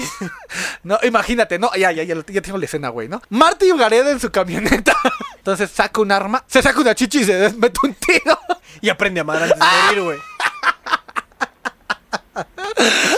No, 0.84 0.98
imagínate, 1.04 1.60
no, 1.60 1.74
ya, 1.76 1.92
ya, 1.92 2.04
ya, 2.04 2.16
ya 2.28 2.42
tengo 2.42 2.58
la 2.58 2.66
escena, 2.66 2.90
güey, 2.90 3.08
¿no? 3.08 3.22
Marta 3.30 3.66
y 3.66 3.78
Gareda 3.78 4.12
en 4.12 4.20
su 4.20 4.32
camioneta. 4.32 4.96
Entonces 5.38 5.70
saca 5.72 6.02
un 6.02 6.12
arma, 6.12 6.44
se 6.48 6.62
saca 6.62 6.80
una 6.80 6.96
chichi 6.96 7.20
y 7.20 7.24
se 7.24 7.54
mete 7.54 7.80
un 7.84 7.94
tiro. 7.94 8.38
Y 8.82 8.90
aprende 8.90 9.20
a 9.20 9.24
amar 9.24 9.44
antes 9.44 9.60
de 9.60 9.66
morir, 9.66 10.04
güey. 10.04 10.20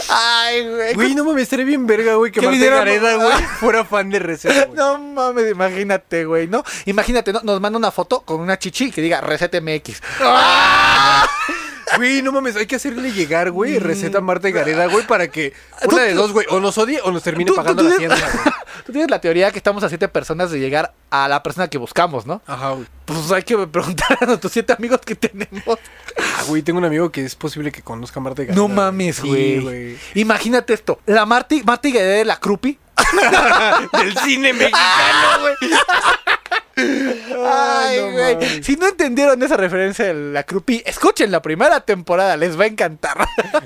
Ay, 0.08 0.68
güey. 0.68 0.94
Güey, 0.94 1.14
no 1.14 1.24
mames, 1.24 1.44
estaría 1.44 1.64
bien 1.64 1.86
verga, 1.86 2.14
güey, 2.14 2.30
que 2.30 2.40
Marta 2.40 2.64
Gareda, 2.64 3.14
güey, 3.16 3.42
fuera 3.60 3.84
fan 3.84 4.10
de 4.10 4.18
Receta, 4.18 4.66
güey. 4.66 4.76
No 4.76 4.98
mames, 4.98 5.50
imagínate, 5.50 6.24
güey, 6.24 6.46
¿no? 6.46 6.62
Imagínate, 6.86 7.32
¿no? 7.32 7.40
Nos 7.42 7.60
manda 7.60 7.78
una 7.78 7.90
foto 7.90 8.20
con 8.20 8.40
una 8.40 8.58
chichi 8.58 8.90
que 8.90 9.00
diga 9.00 9.20
Reset 9.20 9.60
MX. 9.60 10.00
¡Ah! 10.20 11.28
Güey, 11.96 12.22
no 12.22 12.32
mames, 12.32 12.56
hay 12.56 12.66
que 12.66 12.76
hacerle 12.76 13.12
llegar, 13.12 13.50
güey, 13.50 13.78
receta 13.78 14.18
a 14.18 14.20
Marta 14.20 14.48
y 14.48 14.52
Gareda, 14.52 14.86
güey, 14.86 15.06
para 15.06 15.28
que 15.28 15.52
una 15.86 16.02
de 16.02 16.14
dos, 16.14 16.32
güey, 16.32 16.46
o 16.50 16.60
nos 16.60 16.76
odie 16.78 17.00
o 17.02 17.10
nos 17.12 17.22
termine 17.22 17.48
Tú- 17.48 17.54
tú- 17.54 17.56
pagando 17.62 17.82
la 17.82 17.96
tienes- 17.96 18.12
hacienda, 18.18 18.42
güey. 18.42 18.54
Tú 18.84 18.92
tienes 18.92 19.10
la 19.10 19.18
teoría 19.20 19.50
que 19.50 19.56
estamos 19.56 19.82
a 19.82 19.88
siete 19.88 20.08
personas 20.08 20.50
de 20.50 20.58
llegar 20.60 20.92
a 21.08 21.26
la 21.26 21.42
persona 21.42 21.68
que 21.68 21.78
buscamos, 21.78 22.26
¿no? 22.26 22.42
Ajá, 22.46 22.72
güey. 22.72 22.86
Pues 23.06 23.32
hay 23.32 23.42
que 23.42 23.56
preguntar 23.66 24.18
a 24.20 24.26
nuestros 24.26 24.52
siete 24.52 24.74
amigos 24.74 25.00
que 25.00 25.14
tenemos. 25.14 25.78
Ah, 26.18 26.42
güey, 26.48 26.60
tengo 26.62 26.80
un 26.80 26.84
amigo 26.84 27.10
que 27.10 27.24
es 27.24 27.34
posible 27.34 27.72
que 27.72 27.80
conozca 27.80 28.20
a 28.20 28.22
Marta 28.22 28.42
y 28.42 28.46
Gareda. 28.46 28.60
No 28.60 28.68
mames, 28.68 29.16
Sí, 29.16 29.58
güey. 29.62 29.96
Imagínate 30.14 30.74
esto. 30.74 31.00
La 31.06 31.24
Marty, 31.24 31.62
Marty 31.62 31.92
Guerrero 31.92 32.18
de 32.18 32.24
la 32.26 32.36
Crupi. 32.38 32.78
Del 33.92 34.18
cine 34.18 34.52
mexicano, 34.52 35.40
güey. 35.40 35.54
Ay, 36.76 38.00
güey. 38.00 38.62
Si 38.62 38.76
no 38.76 38.88
entendieron 38.88 39.42
esa 39.42 39.56
referencia 39.56 40.06
de 40.06 40.14
la 40.14 40.42
Crupi, 40.42 40.82
escuchen 40.84 41.30
la 41.30 41.42
primera 41.42 41.80
temporada, 41.80 42.36
les 42.36 42.58
va 42.58 42.64
a 42.64 42.68
encantar. 42.68 43.16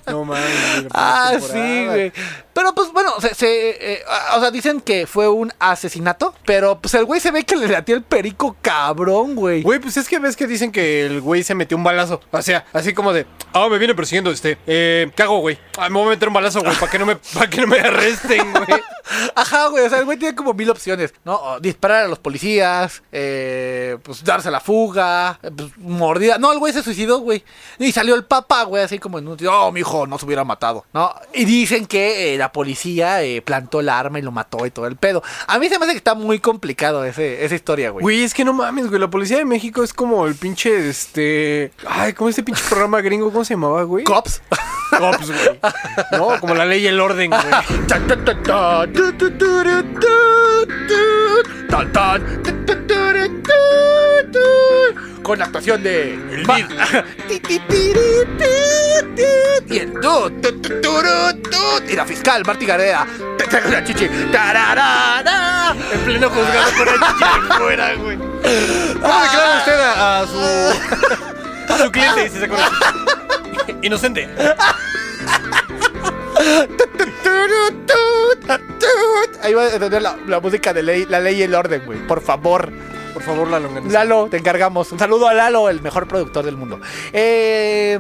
No 0.06 0.24
mames. 0.24 0.86
ah, 0.92 1.32
sí, 1.40 1.86
güey. 1.86 2.12
Pero 2.52 2.74
pues 2.74 2.92
bueno, 2.92 3.12
se, 3.20 3.34
se, 3.36 3.92
eh, 3.92 4.02
o 4.36 4.40
sea, 4.40 4.50
dicen 4.50 4.80
que 4.80 5.06
fue 5.06 5.28
un 5.28 5.52
asesinato, 5.60 6.34
pero 6.44 6.80
pues 6.80 6.92
el 6.94 7.04
güey 7.04 7.20
se 7.20 7.30
ve 7.30 7.44
que 7.44 7.54
le 7.54 7.68
latió 7.68 7.94
el 7.94 8.02
perico 8.02 8.56
cabrón, 8.60 9.36
güey. 9.36 9.62
Güey, 9.62 9.78
pues 9.78 9.96
es 9.96 10.08
que 10.08 10.18
ves 10.18 10.34
que 10.36 10.48
dicen 10.48 10.72
que 10.72 11.06
el 11.06 11.20
güey 11.20 11.44
se 11.44 11.54
metió 11.54 11.76
un 11.76 11.84
balazo. 11.84 12.20
O 12.32 12.42
sea, 12.42 12.66
así 12.72 12.94
como 12.94 13.12
de, 13.12 13.26
ah, 13.52 13.68
me 13.70 13.78
viene 13.78 13.94
persiguiendo 13.94 14.30
este. 14.32 14.58
Eh, 14.66 15.08
¿qué 15.14 15.22
hago, 15.22 15.38
güey? 15.38 15.56
Ah, 15.76 15.88
me 15.88 15.98
voy 15.98 16.08
a 16.08 16.10
meter 16.10 16.28
un 16.28 16.34
balazo, 16.34 16.60
güey, 16.60 16.74
para 16.74 16.90
que 16.90 16.98
no 16.98 17.06
me, 17.06 17.16
para 17.34 17.48
que 17.48 17.60
no 17.60 17.68
me 17.68 17.78
arresten, 17.78 18.52
güey. 18.52 18.80
Ajá, 19.36 19.68
güey, 19.68 19.86
o 19.86 19.88
sea, 19.88 20.00
el 20.00 20.04
güey 20.04 20.18
tiene 20.18 20.34
como 20.34 20.52
mil 20.52 20.68
opciones, 20.68 21.14
¿no? 21.24 21.36
O 21.36 21.60
disparar 21.60 22.04
a 22.04 22.08
los 22.08 22.18
policías, 22.18 22.98
eh, 23.12 23.97
pues 24.02 24.25
darse 24.25 24.50
la 24.50 24.61
fuga, 24.61 25.38
eh, 25.43 25.50
pues 25.55 25.76
mordida. 25.78 26.38
No, 26.38 26.52
el 26.52 26.59
güey 26.59 26.73
se 26.73 26.83
suicidó, 26.83 27.21
güey. 27.21 27.45
Y 27.78 27.93
salió 27.93 28.14
el 28.14 28.25
papá, 28.25 28.64
güey, 28.64 28.83
así 28.83 28.99
como 28.99 29.19
en 29.19 29.28
un... 29.28 29.38
Oh, 29.47 29.73
mi 29.73 29.81
hijo, 29.81 30.07
no 30.07 30.19
se 30.19 30.26
hubiera 30.26 30.45
matado, 30.45 30.85
¿no? 30.93 31.14
Y 31.33 31.45
dicen 31.45 31.87
que 31.87 32.35
eh, 32.35 32.38
la 32.38 32.52
policía 32.52 33.23
eh, 33.23 33.43
plantó 33.43 33.81
el 33.81 33.88
arma 33.88 34.19
y 34.19 34.23
lo 34.23 34.31
mató 34.31 34.67
y 34.67 34.71
todo 34.71 34.87
el 34.87 34.97
pedo. 34.97 35.23
A 35.47 35.59
mí 35.59 35.69
se 35.69 35.78
me 35.78 35.85
hace 35.85 35.93
que 35.95 35.99
está 35.99 36.14
muy 36.14 36.38
complicado 36.38 37.05
ese, 37.05 37.45
esa 37.45 37.55
historia, 37.55 37.90
güey. 37.90 38.02
Güey, 38.02 38.23
es 38.23 38.35
que 38.35 38.45
no 38.45 38.52
mames, 38.52 38.88
güey. 38.88 39.00
La 39.00 39.09
policía 39.09 39.38
de 39.38 39.45
México 39.45 39.83
es 39.83 39.93
como 39.93 40.26
el 40.26 40.35
pinche, 40.35 40.88
este. 40.88 41.73
Ay, 41.87 42.12
¿cómo 42.12 42.31
este 42.31 42.43
pinche 42.43 42.62
programa 42.69 43.00
gringo? 43.00 43.31
¿Cómo 43.31 43.45
se 43.45 43.55
llamaba, 43.55 43.83
güey? 43.83 44.05
Cops. 44.05 44.43
Cops, 44.99 45.26
güey. 45.28 45.61
No, 46.12 46.40
como 46.40 46.55
la 46.55 46.64
ley 46.64 46.83
y 46.83 46.87
el 46.87 47.00
orden, 47.00 47.31
güey. 47.31 47.43
Con 55.23 55.38
la 55.38 55.44
actuación 55.47 55.82
de 55.82 56.14
el 56.14 56.47
y 59.68 59.78
el 59.78 59.92
y 61.88 61.97
la 61.97 62.04
fiscal 62.06 62.42
Marti 62.47 62.66
Gareda. 62.66 63.06
En 65.92 66.00
pleno 66.00 66.30
juzgado 66.30 66.70
por 66.76 66.88
el 66.88 66.94
chichi 66.94 67.58
fuera, 67.58 67.94
güey. 67.94 68.16
¿Cómo 68.16 69.20
declara 69.23 69.58
usted 69.58 69.80
a, 69.80 70.26
su. 70.26 71.73
a 71.73 71.78
su 71.78 71.90
cliente? 71.90 72.26
Y 72.26 72.28
se. 72.30 72.49
Inocente. 73.82 74.28
Ahí 79.42 79.54
va 79.54 79.66
a 79.66 79.70
tener 79.78 80.02
la, 80.02 80.16
la 80.26 80.40
música 80.40 80.73
de 80.73 80.82
ley, 80.82 81.06
la 81.08 81.20
ley 81.20 81.37
y 81.37 81.42
el 81.42 81.54
orden 81.54 81.85
güey 81.85 81.99
por 82.06 82.20
favor 82.20 82.73
Por 83.18 83.26
favor, 83.26 83.48
la 83.48 83.58
longaniza. 83.58 83.92
Lalo, 83.92 84.28
te 84.30 84.37
encargamos. 84.37 84.92
Un 84.92 84.98
saludo 85.00 85.26
a 85.26 85.34
Lalo, 85.34 85.68
el 85.68 85.82
mejor 85.82 86.06
productor 86.06 86.44
del 86.44 86.56
mundo. 86.56 86.80
Eh, 87.12 87.98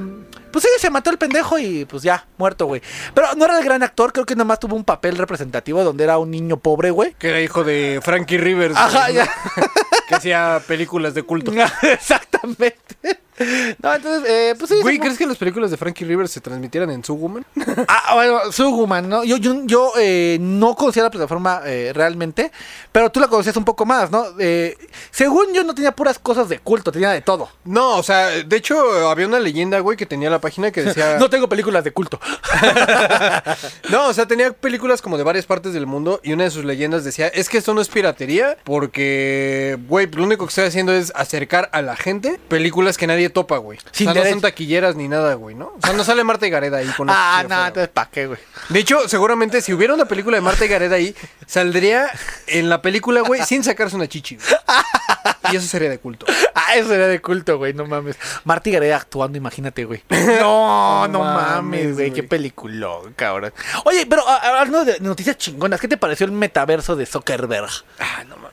pues 0.52 0.64
sí, 0.64 0.70
se 0.78 0.90
mató 0.90 1.10
el 1.10 1.18
pendejo 1.18 1.58
y 1.58 1.84
pues 1.86 2.04
ya, 2.04 2.24
muerto, 2.36 2.66
güey. 2.66 2.82
Pero 3.14 3.34
no 3.34 3.44
era 3.44 3.58
el 3.58 3.64
gran 3.64 3.82
actor, 3.82 4.12
creo 4.12 4.24
que 4.24 4.36
nada 4.36 4.44
más 4.44 4.60
tuvo 4.60 4.76
un 4.76 4.84
papel 4.84 5.16
representativo 5.18 5.82
donde 5.82 6.04
era 6.04 6.18
un 6.18 6.30
niño 6.30 6.58
pobre, 6.58 6.90
güey. 6.90 7.14
Que 7.18 7.30
era 7.30 7.40
hijo 7.40 7.64
de 7.64 8.00
Frankie 8.00 8.38
Rivers. 8.38 8.76
Ajá, 8.76 9.06
güey, 9.06 9.14
ya. 9.14 9.24
¿no? 9.24 9.62
que 10.08 10.14
hacía 10.14 10.62
películas 10.66 11.14
de 11.14 11.22
culto. 11.22 11.52
Exactamente. 11.82 13.20
No, 13.82 13.94
entonces, 13.94 14.28
eh, 14.28 14.54
pues 14.58 14.70
sí. 14.70 14.76
Güey, 14.80 14.98
¿crees 14.98 15.18
que 15.18 15.26
las 15.26 15.36
películas 15.36 15.70
de 15.70 15.76
Frankie 15.76 16.04
Rivers 16.04 16.30
se 16.30 16.40
transmitieran 16.40 16.90
en 16.90 17.04
Suguman? 17.04 17.44
Ah, 17.88 18.14
bueno, 18.14 18.52
Suguman, 18.52 19.08
¿no? 19.08 19.24
Yo, 19.24 19.36
yo, 19.36 19.62
yo 19.64 19.92
eh, 19.98 20.38
no 20.40 20.74
conocía 20.74 21.02
la 21.02 21.10
plataforma 21.10 21.62
eh, 21.64 21.92
realmente, 21.94 22.50
pero 22.92 23.10
tú 23.10 23.20
la 23.20 23.28
conocías 23.28 23.56
un 23.56 23.64
poco 23.64 23.86
más, 23.86 24.10
¿no? 24.10 24.24
Eh, 24.38 24.76
según 25.10 25.52
yo 25.54 25.64
no 25.64 25.74
tenía 25.74 25.92
puras 25.92 26.18
cosas 26.18 26.48
de 26.48 26.58
culto, 26.58 26.90
tenía 26.90 27.10
de 27.10 27.20
todo. 27.20 27.48
No, 27.64 27.96
o 27.96 28.02
sea, 28.02 28.26
de 28.28 28.56
hecho, 28.56 29.08
había 29.08 29.26
una 29.26 29.38
leyenda, 29.38 29.78
güey, 29.80 29.96
que 29.96 30.06
tenía 30.06 30.28
la 30.30 30.40
página 30.40 30.70
que 30.70 30.82
decía. 30.82 31.16
No 31.18 31.30
tengo 31.30 31.48
películas 31.48 31.84
de 31.84 31.92
culto. 31.92 32.20
No, 33.90 34.08
o 34.08 34.14
sea, 34.14 34.26
tenía 34.26 34.52
películas 34.52 35.02
como 35.02 35.16
de 35.16 35.24
varias 35.24 35.46
partes 35.46 35.72
del 35.72 35.86
mundo 35.86 36.20
y 36.22 36.32
una 36.32 36.44
de 36.44 36.50
sus 36.50 36.64
leyendas 36.64 37.04
decía, 37.04 37.28
es 37.28 37.48
que 37.48 37.58
esto 37.58 37.74
no 37.74 37.80
es 37.80 37.88
piratería 37.88 38.56
porque, 38.64 39.78
güey, 39.88 40.06
lo 40.06 40.24
único 40.24 40.44
que 40.44 40.50
estoy 40.50 40.64
haciendo 40.64 40.92
es 40.92 41.12
acercar 41.14 41.68
a 41.72 41.82
la 41.82 41.96
gente 41.96 42.38
películas 42.48 42.96
que 42.98 43.06
nadie 43.06 43.27
topa, 43.30 43.56
güey. 43.58 43.78
O 43.78 43.82
Sin 43.92 44.06
sea, 44.06 44.14
no 44.14 44.14
derecho. 44.14 44.34
son 44.34 44.40
taquilleras 44.42 44.96
ni 44.96 45.08
nada, 45.08 45.34
güey, 45.34 45.54
¿no? 45.54 45.66
O 45.66 45.78
sea, 45.82 45.92
no 45.92 46.04
sale 46.04 46.24
Marta 46.24 46.46
y 46.46 46.50
Gareda 46.50 46.78
ahí 46.78 46.88
con 46.96 47.08
Ah, 47.10 47.38
no, 47.42 47.54
afuera, 47.54 47.66
entonces, 47.68 47.88
¿para 47.92 48.10
qué, 48.10 48.26
güey? 48.26 48.38
De 48.68 48.78
hecho, 48.80 49.08
seguramente 49.08 49.60
si 49.62 49.72
hubiera 49.72 49.94
una 49.94 50.04
película 50.06 50.36
de 50.36 50.40
Marta 50.40 50.64
y 50.64 50.68
Gareda 50.68 50.96
ahí, 50.96 51.14
saldría 51.46 52.10
en 52.46 52.68
la 52.68 52.82
película, 52.82 53.20
güey, 53.22 53.42
sin 53.44 53.64
sacarse 53.64 53.96
una 53.96 54.06
chichi, 54.08 54.36
güey. 54.36 54.48
Y 55.52 55.56
eso 55.56 55.66
sería 55.66 55.88
de 55.88 55.98
culto. 55.98 56.26
Ah, 56.54 56.74
eso 56.76 56.92
era 56.94 57.06
de 57.06 57.20
culto, 57.22 57.56
güey, 57.56 57.72
no 57.72 57.86
mames. 57.86 58.16
Marty 58.44 58.70
Gareda 58.72 58.96
actuando, 58.96 59.38
imagínate, 59.38 59.84
güey. 59.84 60.02
No, 60.38 61.08
no 61.08 61.20
mames, 61.20 61.94
güey, 61.94 62.12
qué 62.12 62.22
peliculón, 62.22 63.14
cabrón. 63.14 63.52
Oye, 63.84 64.04
pero 64.06 64.28
a- 64.28 64.36
hablando 64.58 64.84
de 64.84 65.00
noticias 65.00 65.38
chingonas, 65.38 65.80
¿qué 65.80 65.88
te 65.88 65.96
pareció 65.96 66.26
el 66.26 66.32
metaverso 66.32 66.96
de 66.96 67.06
Zuckerberg? 67.06 67.70
Ah, 67.98 68.24
no 68.28 68.36
mames. 68.36 68.52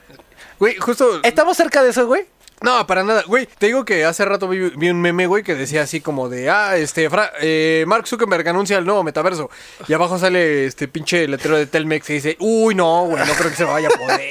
Güey, 0.58 0.76
justo... 0.76 1.20
¿Estamos 1.22 1.54
cerca 1.56 1.82
de 1.82 1.90
eso, 1.90 2.06
güey? 2.06 2.24
No, 2.62 2.86
para 2.86 3.04
nada. 3.04 3.22
Güey, 3.26 3.46
te 3.58 3.66
digo 3.66 3.84
que 3.84 4.04
hace 4.06 4.24
rato 4.24 4.48
vi, 4.48 4.70
vi 4.70 4.88
un 4.88 5.00
meme, 5.00 5.26
güey, 5.26 5.42
que 5.42 5.54
decía 5.54 5.82
así 5.82 6.00
como 6.00 6.28
de, 6.30 6.48
ah, 6.48 6.76
este, 6.76 7.10
Fra- 7.10 7.32
eh, 7.40 7.84
Mark 7.86 8.06
Zuckerberg 8.08 8.48
anuncia 8.48 8.78
el 8.78 8.86
nuevo 8.86 9.02
metaverso. 9.02 9.50
Y 9.86 9.92
abajo 9.92 10.18
sale 10.18 10.64
este 10.64 10.88
pinche 10.88 11.28
letrero 11.28 11.58
de 11.58 11.66
Telmex 11.66 12.06
que 12.06 12.12
dice, 12.14 12.36
uy, 12.40 12.74
no, 12.74 13.04
güey, 13.04 13.24
no 13.26 13.32
creo 13.34 13.50
que 13.50 13.56
se 13.56 13.64
vaya 13.64 13.88
a 13.88 13.98
poder, 13.98 14.30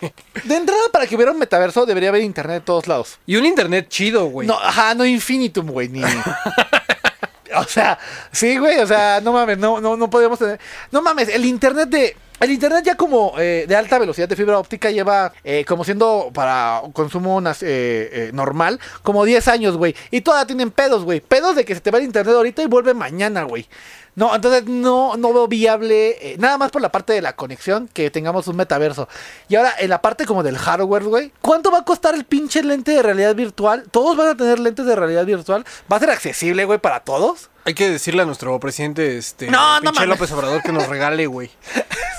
güey. 0.00 0.12
De 0.44 0.56
entrada, 0.56 0.82
para 0.92 1.06
que 1.06 1.14
hubiera 1.14 1.30
un 1.30 1.38
metaverso, 1.38 1.86
debería 1.86 2.08
haber 2.08 2.22
internet 2.22 2.56
de 2.56 2.66
todos 2.66 2.88
lados. 2.88 3.18
Y 3.24 3.36
un 3.36 3.46
internet 3.46 3.86
chido, 3.88 4.24
güey. 4.26 4.48
No, 4.48 4.58
ajá, 4.58 4.94
no 4.94 5.04
infinitum, 5.06 5.68
güey, 5.70 5.88
ni... 5.88 6.02
o 6.02 7.64
sea, 7.64 7.98
sí, 8.32 8.58
güey, 8.58 8.78
o 8.80 8.86
sea, 8.86 9.20
no 9.22 9.32
mames, 9.32 9.58
no, 9.58 9.80
no, 9.80 9.96
no 9.96 10.10
podemos 10.10 10.38
tener... 10.38 10.58
No 10.90 11.02
mames, 11.02 11.28
el 11.28 11.44
internet 11.44 11.88
de... 11.88 12.16
El 12.40 12.50
internet 12.50 12.82
ya 12.86 12.96
como 12.96 13.34
eh, 13.38 13.66
de 13.68 13.76
alta 13.76 13.98
velocidad 13.98 14.26
de 14.26 14.34
fibra 14.34 14.58
óptica 14.58 14.90
lleva 14.90 15.30
eh, 15.44 15.62
como 15.66 15.84
siendo 15.84 16.30
para 16.32 16.80
consumo 16.94 17.42
eh, 17.60 18.30
normal 18.32 18.80
como 19.02 19.26
10 19.26 19.46
años, 19.48 19.76
güey. 19.76 19.94
Y 20.10 20.22
todavía 20.22 20.46
tienen 20.46 20.70
pedos, 20.70 21.04
güey. 21.04 21.20
Pedos 21.20 21.54
de 21.54 21.66
que 21.66 21.74
se 21.74 21.82
te 21.82 21.90
va 21.90 21.98
el 21.98 22.04
internet 22.04 22.34
ahorita 22.34 22.62
y 22.62 22.66
vuelve 22.66 22.94
mañana, 22.94 23.42
güey. 23.42 23.68
No, 24.14 24.34
entonces 24.34 24.64
no, 24.64 25.18
no 25.18 25.34
veo 25.34 25.48
viable, 25.48 26.36
nada 26.38 26.56
más 26.56 26.70
por 26.70 26.80
la 26.82 26.90
parte 26.90 27.12
de 27.12 27.22
la 27.22 27.36
conexión, 27.36 27.88
que 27.92 28.10
tengamos 28.10 28.48
un 28.48 28.56
metaverso. 28.56 29.06
Y 29.48 29.56
ahora, 29.56 29.72
en 29.78 29.90
la 29.90 30.00
parte 30.02 30.24
como 30.24 30.42
del 30.42 30.56
hardware, 30.58 31.04
güey, 31.04 31.32
¿cuánto 31.42 31.70
va 31.70 31.78
a 31.78 31.84
costar 31.84 32.14
el 32.14 32.24
pinche 32.24 32.62
lente 32.62 32.92
de 32.92 33.02
realidad 33.02 33.34
virtual? 33.34 33.84
¿Todos 33.90 34.16
van 34.16 34.28
a 34.28 34.36
tener 34.36 34.58
lentes 34.58 34.86
de 34.86 34.96
realidad 34.96 35.26
virtual? 35.26 35.64
¿Va 35.90 35.96
a 35.98 36.00
ser 36.00 36.10
accesible, 36.10 36.64
güey, 36.64 36.78
para 36.78 37.00
todos? 37.00 37.50
Hay 37.70 37.74
que 37.74 37.88
decirle 37.88 38.22
a 38.22 38.24
nuestro 38.24 38.58
presidente, 38.58 39.16
este, 39.16 39.48
No, 39.48 39.78
no 39.78 39.92
pinche. 39.92 40.04
López 40.06 40.32
Obrador 40.32 40.60
que 40.60 40.72
nos 40.72 40.88
regale, 40.88 41.28
güey. 41.28 41.52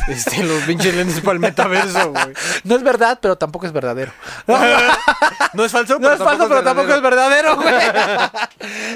Este, 0.07 0.43
los 0.43 0.63
pinches 0.63 0.95
lentes 0.95 1.19
para 1.19 1.33
el 1.33 1.39
metaverso, 1.39 2.09
güey. 2.11 2.27
No 2.63 2.75
es 2.77 2.83
verdad, 2.83 3.19
pero 3.21 3.35
tampoco 3.37 3.65
es 3.65 3.73
verdadero. 3.73 4.13
No, 4.47 4.57
No 5.53 5.65
es 5.65 5.71
falso, 5.73 5.99
no 5.99 6.09
es 6.11 6.17
falso, 6.19 6.47
pero 6.47 6.63
tampoco 6.63 6.93
es 6.93 7.01
verdadero. 7.01 7.57
güey. 7.57 7.73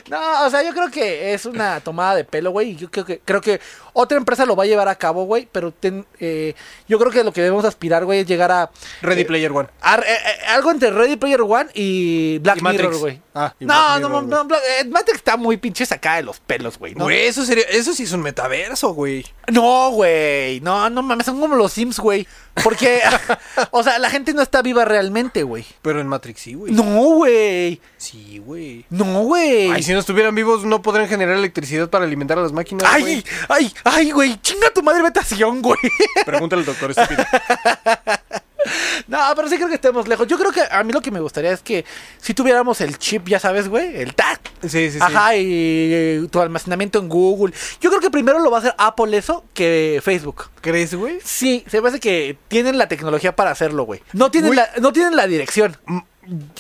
No, 0.10 0.46
o 0.46 0.50
sea, 0.50 0.64
yo 0.64 0.72
creo 0.74 0.90
que 0.90 1.34
es 1.34 1.46
una 1.46 1.80
tomada 1.82 2.16
de 2.16 2.24
pelo, 2.24 2.52
güey. 2.52 2.72
y 2.72 2.76
Yo 2.78 2.90
creo 2.90 3.06
que, 3.06 3.20
creo 3.20 3.42
que 3.42 3.60
otra 3.94 4.18
empresa 4.18 4.46
lo 4.46 4.56
va 4.56 4.64
a 4.64 4.68
llevar 4.68 4.88
a 4.88 4.96
cabo, 4.96 5.26
güey. 5.26 5.48
Pero 5.52 5.72
ten- 5.72 6.06
eh, 6.20 6.56
yo 6.88 6.98
creo 7.00 7.12
que 7.12 7.24
lo 7.24 7.34
que 7.34 7.42
debemos 7.42 7.66
aspirar, 7.66 8.06
güey, 8.06 8.20
es 8.22 8.28
llegar 8.28 8.52
a. 8.52 8.70
Ready 9.02 9.22
eh, 9.22 9.26
Player 9.26 9.52
One. 9.52 9.68
a- 9.82 9.96
eh, 9.98 10.18
algo 10.50 10.72
entre 10.72 10.92
Ready 10.92 11.18
Player 11.18 11.42
One 11.42 11.70
y 11.74 12.40
Black 12.40 12.58
Y. 12.58 12.62
Mirror, 12.64 12.98
güey. 12.98 13.22
Ah, 13.34 13.54
y 13.60 13.66
no, 13.66 13.74
Black 13.74 14.02
no, 14.02 14.08
Mirror, 14.10 14.24
no, 14.24 14.38
no, 14.38 14.46
Black- 14.46 14.62
eh, 14.82 14.86
Matrix 14.86 15.18
está 15.18 15.36
muy 15.38 15.58
pinche 15.58 15.86
sacada 15.86 16.16
de 16.18 16.24
los 16.24 16.40
pelos, 16.46 16.78
güey. 16.78 16.96
¿no? 16.96 17.06
Güey, 17.06 17.26
eso 17.26 17.46
sería, 17.46 17.64
eso 17.66 17.94
sí 17.94 18.04
es 18.04 18.12
un 18.12 18.22
metaverso, 18.22 18.94
güey. 18.94 19.26
No, 19.52 19.92
güey. 19.92 20.60
No, 20.62 20.90
no 20.90 21.02
mames, 21.02 21.26
son 21.26 21.40
como 21.40 21.56
los 21.56 21.74
Sims, 21.74 22.00
güey. 22.00 22.28
Porque, 22.64 23.02
o 23.72 23.84
sea, 23.84 24.00
la 24.00 24.10
gente 24.10 24.34
no 24.34 24.42
está 24.42 24.62
viva 24.62 24.86
realmente, 24.86 25.44
güey. 25.44 25.66
Pero 25.82 26.00
en 26.00 26.08
Matrix 26.08 26.42
sí, 26.42 26.54
güey. 26.54 26.74
No, 26.74 26.84
güey. 26.84 27.82
Sí, 27.98 28.40
güey. 28.40 28.86
No, 28.90 29.24
güey. 29.24 29.72
Ay, 29.72 29.84
si 29.84 29.94
no 29.94 30.00
estuvieran 30.00 30.34
vivos, 30.36 30.64
no 30.64 30.82
podrían 30.82 31.10
generar 31.10 31.36
electricidad 31.38 31.90
para 31.90 32.06
alimentar 32.06 32.38
a 32.38 32.42
las 32.42 32.52
máquinas. 32.52 32.88
Ay, 32.92 33.02
güey. 33.02 33.24
ay, 33.50 33.74
ay, 33.84 34.12
güey. 34.12 34.42
Chinga 34.42 34.72
tu 34.74 34.84
madre, 34.84 35.04
vete 35.04 35.20
a 35.20 35.24
Sion, 35.24 35.62
güey. 35.62 35.78
Pregúntale 36.26 36.62
al 36.62 36.66
doctor 36.66 36.92
estúpido. 36.92 37.26
No, 39.08 39.20
pero 39.36 39.48
sí 39.48 39.56
creo 39.58 39.68
que 39.68 39.76
estemos 39.76 40.08
lejos. 40.08 40.28
Yo 40.28 40.38
creo 40.38 40.52
que 40.52 40.62
a 40.70 40.84
mí 40.84 40.92
lo 40.92 41.02
que 41.02 41.12
me 41.12 41.20
gustaría 41.20 41.52
es 41.52 41.62
que 41.62 41.86
si 42.20 42.34
tuviéramos 42.34 42.82
el 42.82 42.98
chip, 42.98 43.28
ya 43.28 43.40
sabes, 43.40 43.68
güey, 43.68 43.96
el 44.02 44.16
tag. 44.16 44.40
Sí, 44.64 44.70
sí, 44.70 44.92
sí. 44.92 45.00
Ajá, 45.00 45.36
y 45.36 45.44
eh, 45.46 46.28
tu 46.32 46.40
almacenamiento 46.40 47.00
en 47.00 47.08
Google. 47.10 47.54
Yo 47.82 47.90
creo 47.90 48.02
que 48.02 48.10
primero 48.10 48.40
lo 48.40 48.50
va 48.50 48.58
a 48.58 48.60
hacer 48.62 48.76
Apple 48.78 49.16
eso 49.18 49.46
que 49.54 50.02
Facebook. 50.04 50.50
¿Crees, 50.62 50.96
güey? 50.96 51.20
Sí, 51.24 51.64
se 51.70 51.82
me 51.82 51.90
hace 51.90 52.00
que 52.00 52.38
tienen 52.48 52.78
la 52.78 52.88
tecnología 52.88 53.36
para 53.36 53.52
hacerlo, 53.52 53.84
güey. 53.84 54.02
No 54.14 54.32
tienen 54.32 54.50
Güey. 54.50 54.58
la, 54.58 54.70
no 54.82 54.92
tienen 54.92 55.16
la 55.16 55.28
dirección. 55.28 55.78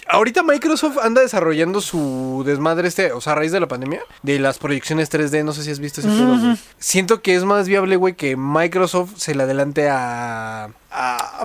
Ahorita 0.07 0.43
Microsoft 0.43 0.97
anda 1.01 1.21
desarrollando 1.21 1.81
su 1.81 2.43
desmadre 2.45 2.87
este, 2.87 3.11
o 3.11 3.21
sea, 3.21 3.33
a 3.33 3.35
raíz 3.35 3.51
de 3.51 3.59
la 3.59 3.67
pandemia, 3.67 4.01
de 4.21 4.39
las 4.39 4.57
proyecciones 4.57 5.11
3D, 5.11 5.43
no 5.43 5.53
sé 5.53 5.63
si 5.63 5.71
has 5.71 5.79
visto 5.79 6.01
ese 6.01 6.09
güey. 6.09 6.57
Siento 6.79 7.21
que 7.21 7.35
es 7.35 7.43
más 7.43 7.67
viable, 7.67 7.95
güey, 7.95 8.15
que 8.15 8.35
Microsoft 8.37 9.13
se 9.17 9.35
le 9.35 9.43
adelante 9.43 9.89
a... 9.89 10.69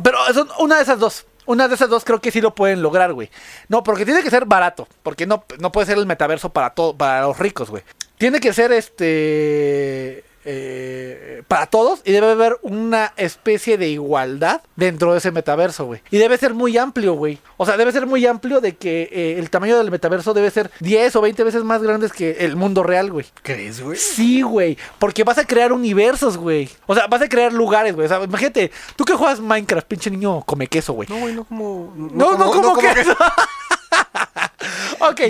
Pero 0.02 0.18
son 0.32 0.48
una 0.58 0.76
de 0.76 0.82
esas 0.82 0.98
dos. 0.98 1.26
Una 1.46 1.66
de 1.66 1.74
esas 1.74 1.88
dos 1.88 2.04
creo 2.04 2.20
que 2.20 2.30
sí 2.30 2.40
lo 2.40 2.54
pueden 2.54 2.82
lograr, 2.82 3.12
güey. 3.12 3.30
No, 3.68 3.82
porque 3.82 4.04
tiene 4.04 4.22
que 4.22 4.30
ser 4.30 4.44
barato. 4.44 4.86
Porque 5.02 5.26
no, 5.26 5.44
no 5.58 5.72
puede 5.72 5.86
ser 5.86 5.98
el 5.98 6.06
metaverso 6.06 6.50
para 6.50 6.70
todo, 6.70 6.96
para 6.96 7.22
los 7.22 7.38
ricos, 7.38 7.70
güey. 7.70 7.82
Tiene 8.18 8.38
que 8.38 8.52
ser 8.52 8.70
este. 8.70 10.22
Eh, 10.52 11.42
para 11.46 11.66
todos. 11.66 12.00
Y 12.04 12.12
debe 12.12 12.32
haber 12.32 12.58
una 12.62 13.12
especie 13.16 13.78
de 13.78 13.88
igualdad 13.88 14.62
dentro 14.74 15.12
de 15.12 15.18
ese 15.18 15.30
metaverso, 15.30 15.86
güey. 15.86 16.02
Y 16.10 16.18
debe 16.18 16.36
ser 16.38 16.54
muy 16.54 16.76
amplio, 16.76 17.14
güey. 17.14 17.38
O 17.56 17.66
sea, 17.66 17.76
debe 17.76 17.92
ser 17.92 18.06
muy 18.06 18.26
amplio 18.26 18.60
de 18.60 18.74
que 18.76 19.08
eh, 19.12 19.36
el 19.38 19.48
tamaño 19.48 19.78
del 19.78 19.90
metaverso 19.90 20.34
debe 20.34 20.50
ser 20.50 20.70
10 20.80 21.14
o 21.16 21.20
20 21.20 21.44
veces 21.44 21.62
más 21.62 21.82
grande 21.82 22.10
que 22.10 22.38
el 22.40 22.56
mundo 22.56 22.82
real, 22.82 23.12
güey. 23.12 23.26
¿Crees, 23.42 23.80
güey? 23.80 23.96
Sí, 23.96 24.42
güey. 24.42 24.76
Porque 24.98 25.22
vas 25.22 25.38
a 25.38 25.46
crear 25.46 25.72
universos, 25.72 26.36
güey. 26.36 26.68
O 26.86 26.94
sea, 26.94 27.06
vas 27.06 27.22
a 27.22 27.28
crear 27.28 27.52
lugares, 27.52 27.94
güey. 27.94 28.06
O 28.06 28.08
sea, 28.08 28.22
imagínate, 28.22 28.72
tú 28.96 29.04
que 29.04 29.14
juegas 29.14 29.38
Minecraft, 29.38 29.86
pinche 29.86 30.10
niño 30.10 30.42
come 30.42 30.66
queso, 30.66 30.94
güey. 30.94 31.08
No, 31.08 31.18
güey, 31.18 31.34
no 31.34 31.44
como... 31.44 31.94
No, 31.96 32.36
no, 32.36 32.50
como 32.50 32.76
queso. 32.76 33.16
ok. 35.00 35.20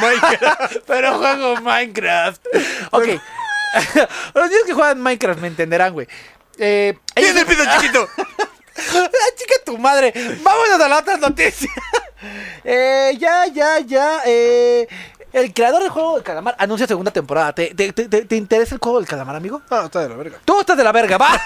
Minecraft. 0.00 0.76
Pero 0.86 1.18
juego 1.18 1.60
Minecraft. 1.60 2.46
Ok. 2.92 3.08
Los 4.34 4.48
niños 4.48 4.62
que 4.66 4.72
juegan 4.74 5.00
Minecraft 5.00 5.40
me 5.40 5.48
entenderán, 5.48 5.92
güey. 5.92 6.06
Eh, 6.58 6.96
ellos- 7.14 7.32
¡Tiene 7.34 7.40
el 7.40 7.46
pito 7.46 7.62
chiquito! 7.80 8.08
¡Ah, 8.16 9.08
chica 9.36 9.54
tu 9.64 9.78
madre! 9.78 10.12
Vámonos 10.42 10.80
a 10.80 10.88
la 10.88 10.98
otra 10.98 11.16
noticia. 11.16 11.70
eh, 12.64 13.16
ya, 13.18 13.46
ya, 13.46 13.78
ya. 13.80 14.22
Eh, 14.26 14.88
el 15.32 15.54
creador 15.54 15.80
del 15.82 15.90
juego 15.90 16.14
del 16.16 16.24
calamar 16.24 16.56
anuncia 16.58 16.86
segunda 16.88 17.12
temporada. 17.12 17.52
¿Te, 17.54 17.72
te, 17.74 17.92
te- 17.92 18.08
te- 18.08 18.24
te 18.24 18.36
interesa 18.36 18.74
el 18.74 18.80
juego 18.80 18.98
del 18.98 19.06
calamar, 19.08 19.36
amigo? 19.36 19.62
Ah, 19.70 19.82
está 19.84 20.00
de 20.02 20.08
la 20.08 20.16
verga. 20.16 20.38
Tú 20.44 20.58
estás 20.60 20.76
de 20.76 20.82
la 20.84 20.90
verga, 20.92 21.18
va. 21.18 21.40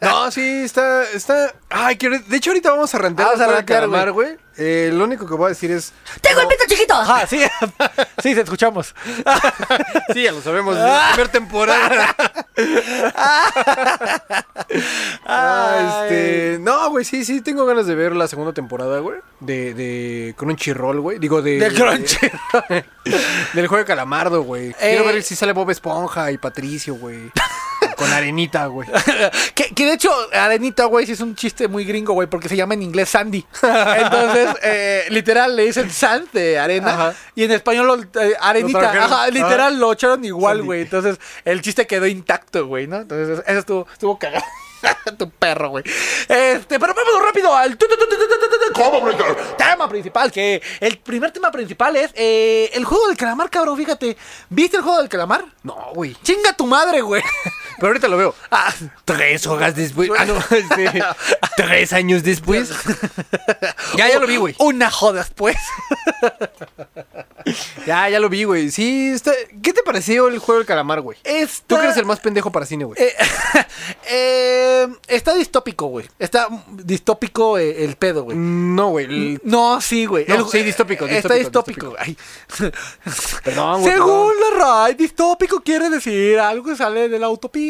No, 0.00 0.30
sí, 0.32 0.64
está... 0.64 1.04
está... 1.10 1.54
Ay, 1.70 1.96
que... 1.96 2.08
de 2.08 2.36
hecho 2.36 2.50
ahorita 2.50 2.70
vamos 2.70 2.92
a 2.94 2.98
rentar 2.98 3.26
Vamos 3.26 3.40
a 3.40 3.46
rentear, 3.46 3.80
calamar, 3.82 4.10
güey. 4.10 4.36
Eh, 4.56 4.90
lo 4.92 5.04
único 5.04 5.26
que 5.26 5.34
voy 5.34 5.46
a 5.46 5.48
decir 5.48 5.70
es... 5.70 5.92
¡Tengo 6.20 6.40
el 6.40 6.48
pito 6.48 6.64
chiquito! 6.68 6.94
Ah, 6.94 7.24
sí. 7.28 7.40
sí, 8.22 8.34
te 8.34 8.40
escuchamos. 8.42 8.94
Sí, 10.12 10.22
ya 10.22 10.32
lo 10.32 10.40
sabemos, 10.40 10.76
desde 10.76 10.88
la 10.88 11.10
primera 11.12 11.32
temporada. 11.32 12.16
Ah, 15.26 16.04
este, 16.04 16.58
no, 16.60 16.90
güey, 16.90 17.04
sí, 17.04 17.24
sí, 17.24 17.40
tengo 17.40 17.64
ganas 17.64 17.86
de 17.86 17.94
ver 17.94 18.14
la 18.14 18.28
segunda 18.28 18.52
temporada, 18.52 18.98
güey. 19.00 19.20
De, 19.40 19.74
de 19.74 20.34
Crunchyroll, 20.36 21.00
güey. 21.00 21.18
Digo, 21.18 21.42
de. 21.42 21.58
Del 21.58 21.74
Crunchyroll. 21.74 22.84
del 23.54 23.66
juego 23.66 23.78
de 23.78 23.84
Calamardo, 23.84 24.42
güey. 24.42 24.70
Eh. 24.70 24.76
Quiero 24.78 25.04
ver 25.04 25.22
si 25.22 25.34
sale 25.34 25.52
Bob 25.52 25.70
Esponja 25.70 26.30
y 26.30 26.38
Patricio, 26.38 26.94
güey 26.94 27.30
con 27.96 28.12
Arenita, 28.12 28.66
güey. 28.66 28.88
que, 29.54 29.84
de 29.84 29.92
hecho, 29.92 30.10
Arenita, 30.32 30.84
güey, 30.86 31.06
sí 31.06 31.12
es 31.12 31.20
un 31.20 31.34
chiste 31.34 31.68
muy 31.68 31.84
gringo, 31.84 32.12
güey, 32.14 32.28
porque 32.28 32.48
se 32.48 32.56
llama 32.56 32.74
en 32.74 32.82
inglés 32.82 33.08
Sandy. 33.10 33.44
Entonces, 33.62 34.56
eh, 34.62 35.04
literal, 35.10 35.56
le 35.56 35.66
dicen 35.66 35.90
sand 35.90 36.30
de 36.32 36.58
arena. 36.58 36.94
Ajá. 36.94 37.14
Y 37.34 37.44
en 37.44 37.52
español, 37.52 38.08
Arenita. 38.40 39.04
Ajá, 39.04 39.28
literal, 39.28 39.78
lo 39.78 39.92
echaron 39.92 40.24
igual, 40.24 40.62
güey. 40.62 40.82
Entonces, 40.82 41.18
el 41.44 41.62
chiste 41.62 41.86
quedó 41.86 42.06
intacto, 42.06 42.66
güey, 42.66 42.86
¿no? 42.86 42.96
Entonces, 42.96 43.42
eso 43.46 43.58
estuvo, 43.58 43.86
estuvo 43.92 44.18
cagado. 44.18 44.44
tu 45.18 45.30
perro, 45.30 45.70
güey. 45.70 45.84
Este, 46.28 46.78
pero 46.78 46.94
vámonos 46.94 47.22
rápido 47.22 47.54
al 47.54 47.76
tema 49.56 49.88
principal. 49.88 50.30
Que 50.32 50.62
el 50.80 50.98
primer 50.98 51.30
tema 51.30 51.50
principal 51.50 51.96
es 51.96 52.10
eh, 52.14 52.70
el 52.72 52.84
juego 52.84 53.08
del 53.08 53.16
calamar, 53.16 53.50
cabrón. 53.50 53.76
Fíjate, 53.76 54.16
¿viste 54.48 54.76
el 54.76 54.82
juego 54.82 54.98
del 54.98 55.08
calamar? 55.08 55.44
No, 55.62 55.92
güey. 55.94 56.16
Chinga 56.22 56.52
tu 56.54 56.66
madre, 56.66 57.00
güey. 57.00 57.22
Pero 57.76 57.86
ahorita 57.88 58.08
lo 58.08 58.16
veo. 58.16 58.34
Ah, 58.50 58.72
Tres 59.04 59.46
horas 59.46 59.74
después. 59.76 60.10
Ah, 60.18 60.24
no, 60.24 60.36
este. 60.38 61.02
Tres 61.56 61.92
años 61.92 62.22
después. 62.22 62.70
ya, 63.96 64.08
ya 64.08 64.18
lo 64.18 64.26
vi, 64.26 64.36
güey. 64.36 64.54
Una 64.58 64.90
joda 64.90 65.20
después. 65.20 65.56
Ya, 67.86 68.08
ya 68.08 68.18
lo 68.20 68.30
vi, 68.30 68.44
güey. 68.44 68.70
Sí, 68.70 69.08
está... 69.10 69.30
¿qué 69.62 69.74
te 69.74 69.82
pareció 69.82 70.28
el 70.28 70.38
juego 70.38 70.60
del 70.60 70.66
calamar, 70.66 71.02
güey? 71.02 71.18
Tú 71.66 71.76
que 71.76 71.82
eres 71.84 71.96
el 71.98 72.06
más 72.06 72.18
pendejo 72.18 72.50
para 72.50 72.64
cine, 72.64 72.84
güey. 72.86 72.98
eh, 73.02 73.12
eh, 74.08 74.88
está 75.08 75.34
distópico, 75.34 75.86
güey. 75.88 76.08
Está 76.18 76.48
distópico 76.70 77.58
eh, 77.58 77.84
el 77.84 77.96
pedo, 77.96 78.22
güey. 78.22 78.36
No, 78.38 78.88
güey. 78.88 79.04
el- 79.04 79.40
No, 79.44 79.78
sí, 79.82 80.06
güey. 80.06 80.24
No, 80.26 80.36
El- 80.36 80.46
sí, 80.46 80.62
distópico, 80.62 81.04
Está 81.06 81.34
distópico, 81.34 81.90
distópico. 81.90 81.96
Ay. 81.98 82.16
Perdón, 83.44 83.82
güey. 83.82 83.92
Según 83.92 84.32
la 84.40 84.58
RAI, 84.64 84.94
distópico 84.94 85.60
quiere 85.60 85.90
decir 85.90 86.38
algo 86.38 86.64
que 86.64 86.76
sale 86.76 87.10
de 87.10 87.18
la 87.18 87.28
utopía. 87.28 87.63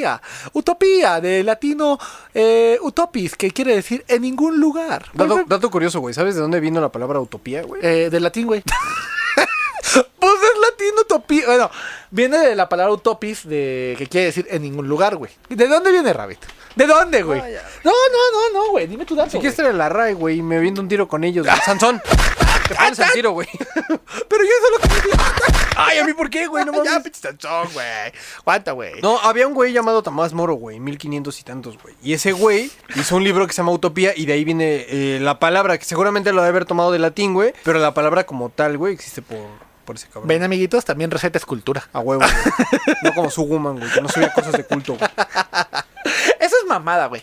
Utopía, 0.53 1.21
de 1.21 1.43
latino 1.43 1.99
eh, 2.33 2.79
utopis, 2.83 3.37
que 3.37 3.51
quiere 3.51 3.75
decir 3.75 4.05
en 4.09 4.23
ningún 4.23 4.61
lugar. 4.61 5.07
Dato, 5.13 5.45
dato 5.47 5.71
curioso, 5.71 6.01
güey. 6.01 6.15
¿Sabes 6.15 6.35
de 6.35 6.41
dónde 6.41 6.61
vino 6.61 6.81
la 6.81 6.91
palabra 6.91 7.21
utopía, 7.21 7.63
güey? 7.63 7.81
Eh, 7.85 8.11
del 8.11 8.23
latín, 8.23 8.47
güey. 8.47 8.63
pues 8.65 10.35
es 10.35 10.61
latín 10.71 10.95
utopía. 11.01 11.47
Bueno, 11.47 11.71
viene 12.11 12.39
de 12.39 12.55
la 12.57 12.69
palabra 12.69 12.93
utopis, 12.93 13.47
de 13.47 13.95
que 13.99 14.07
quiere 14.07 14.27
decir 14.27 14.47
en 14.51 14.63
ningún 14.63 14.89
lugar, 14.89 15.17
güey. 15.17 15.31
¿De 15.49 15.69
dónde 15.69 15.93
viene 15.93 16.13
Rabbit? 16.13 16.39
¿De 16.75 16.87
dónde, 16.87 17.23
güey? 17.23 17.41
No, 17.41 17.91
no, 17.91 18.53
no, 18.53 18.59
no, 18.59 18.71
güey. 18.71 18.87
Dime 18.87 19.05
tu 19.05 19.15
dato. 19.15 19.31
Si 19.31 19.39
quieres 19.39 19.57
traer 19.57 19.75
la 19.75 19.89
RAI, 19.89 20.15
güey, 20.15 20.43
me 20.43 20.59
viendo 20.59 20.81
un 20.81 20.89
tiro 20.89 21.07
con 21.07 21.23
ellos. 21.25 21.47
güey. 21.47 21.59
Sansón. 21.65 22.01
Te 22.69 22.75
pones 22.75 23.01
al 23.01 23.13
tiro, 23.13 23.33
güey. 23.33 23.49
Pero 23.85 24.43
yo 24.43 24.51
eso 24.51 24.71
lo 24.73 24.79
que 24.79 25.19
Ay, 25.77 25.99
¿a 25.99 26.05
mí 26.05 26.13
por 26.15 26.31
qué, 26.31 26.47
güey? 26.47 26.65
No 26.67 26.73
Ya, 26.85 26.93
mames. 26.93 27.03
pinche 27.05 27.21
Sansón, 27.21 27.69
güey. 27.73 27.87
Aguanta, 28.41 28.73
güey. 28.73 29.01
No, 29.03 29.19
había 29.21 29.47
un 29.47 29.55
güey 29.55 29.73
llamado 29.73 30.03
Tomás 30.03 30.33
Moro, 30.33 30.55
güey, 30.55 30.81
1500 30.81 31.41
y 31.41 31.43
tantos, 31.43 31.79
güey. 31.83 31.95
Y 32.03 32.13
ese 32.15 32.33
güey 32.33 32.71
hizo 32.95 33.17
un 33.17 33.25
libro 33.25 33.47
que 33.47 33.53
se 33.53 33.59
llama 33.59 33.73
Utopía 33.73 34.13
y 34.17 34.27
de 34.27 34.33
ahí 34.35 34.45
viene 34.45 34.87
eh, 34.89 35.19
la 35.21 35.39
palabra, 35.39 35.77
que 35.79 35.85
seguramente 35.85 36.33
lo 36.33 36.41
debe 36.43 36.51
haber 36.51 36.65
tomado 36.65 36.91
de 36.93 36.99
latín, 36.99 37.35
güey. 37.35 37.53
Pero 37.65 37.79
la 37.79 37.93
palabra 37.95 38.25
como 38.25 38.49
tal, 38.51 38.79
güey, 38.79 38.95
existe 38.95 39.21
por, 39.23 39.39
por 39.85 39.97
ese 39.97 40.07
cabrón. 40.09 40.29
Ven, 40.29 40.43
amiguitos, 40.43 40.85
también 40.85 41.11
receta 41.11 41.39
es 41.39 41.45
cultura. 41.47 41.89
A 41.93 41.99
huevo, 42.01 42.23
güey. 42.25 42.95
No 43.03 43.13
como 43.15 43.31
su 43.31 43.45
woman, 43.45 43.79
güey, 43.79 43.91
que 43.93 44.01
no 44.01 44.09
subía 44.09 44.33
cosas 44.33 44.53
de 44.53 44.65
culto, 44.65 44.95
güey. 44.97 45.11
Es 46.65 46.69
mamada, 46.69 47.07
güey. 47.07 47.23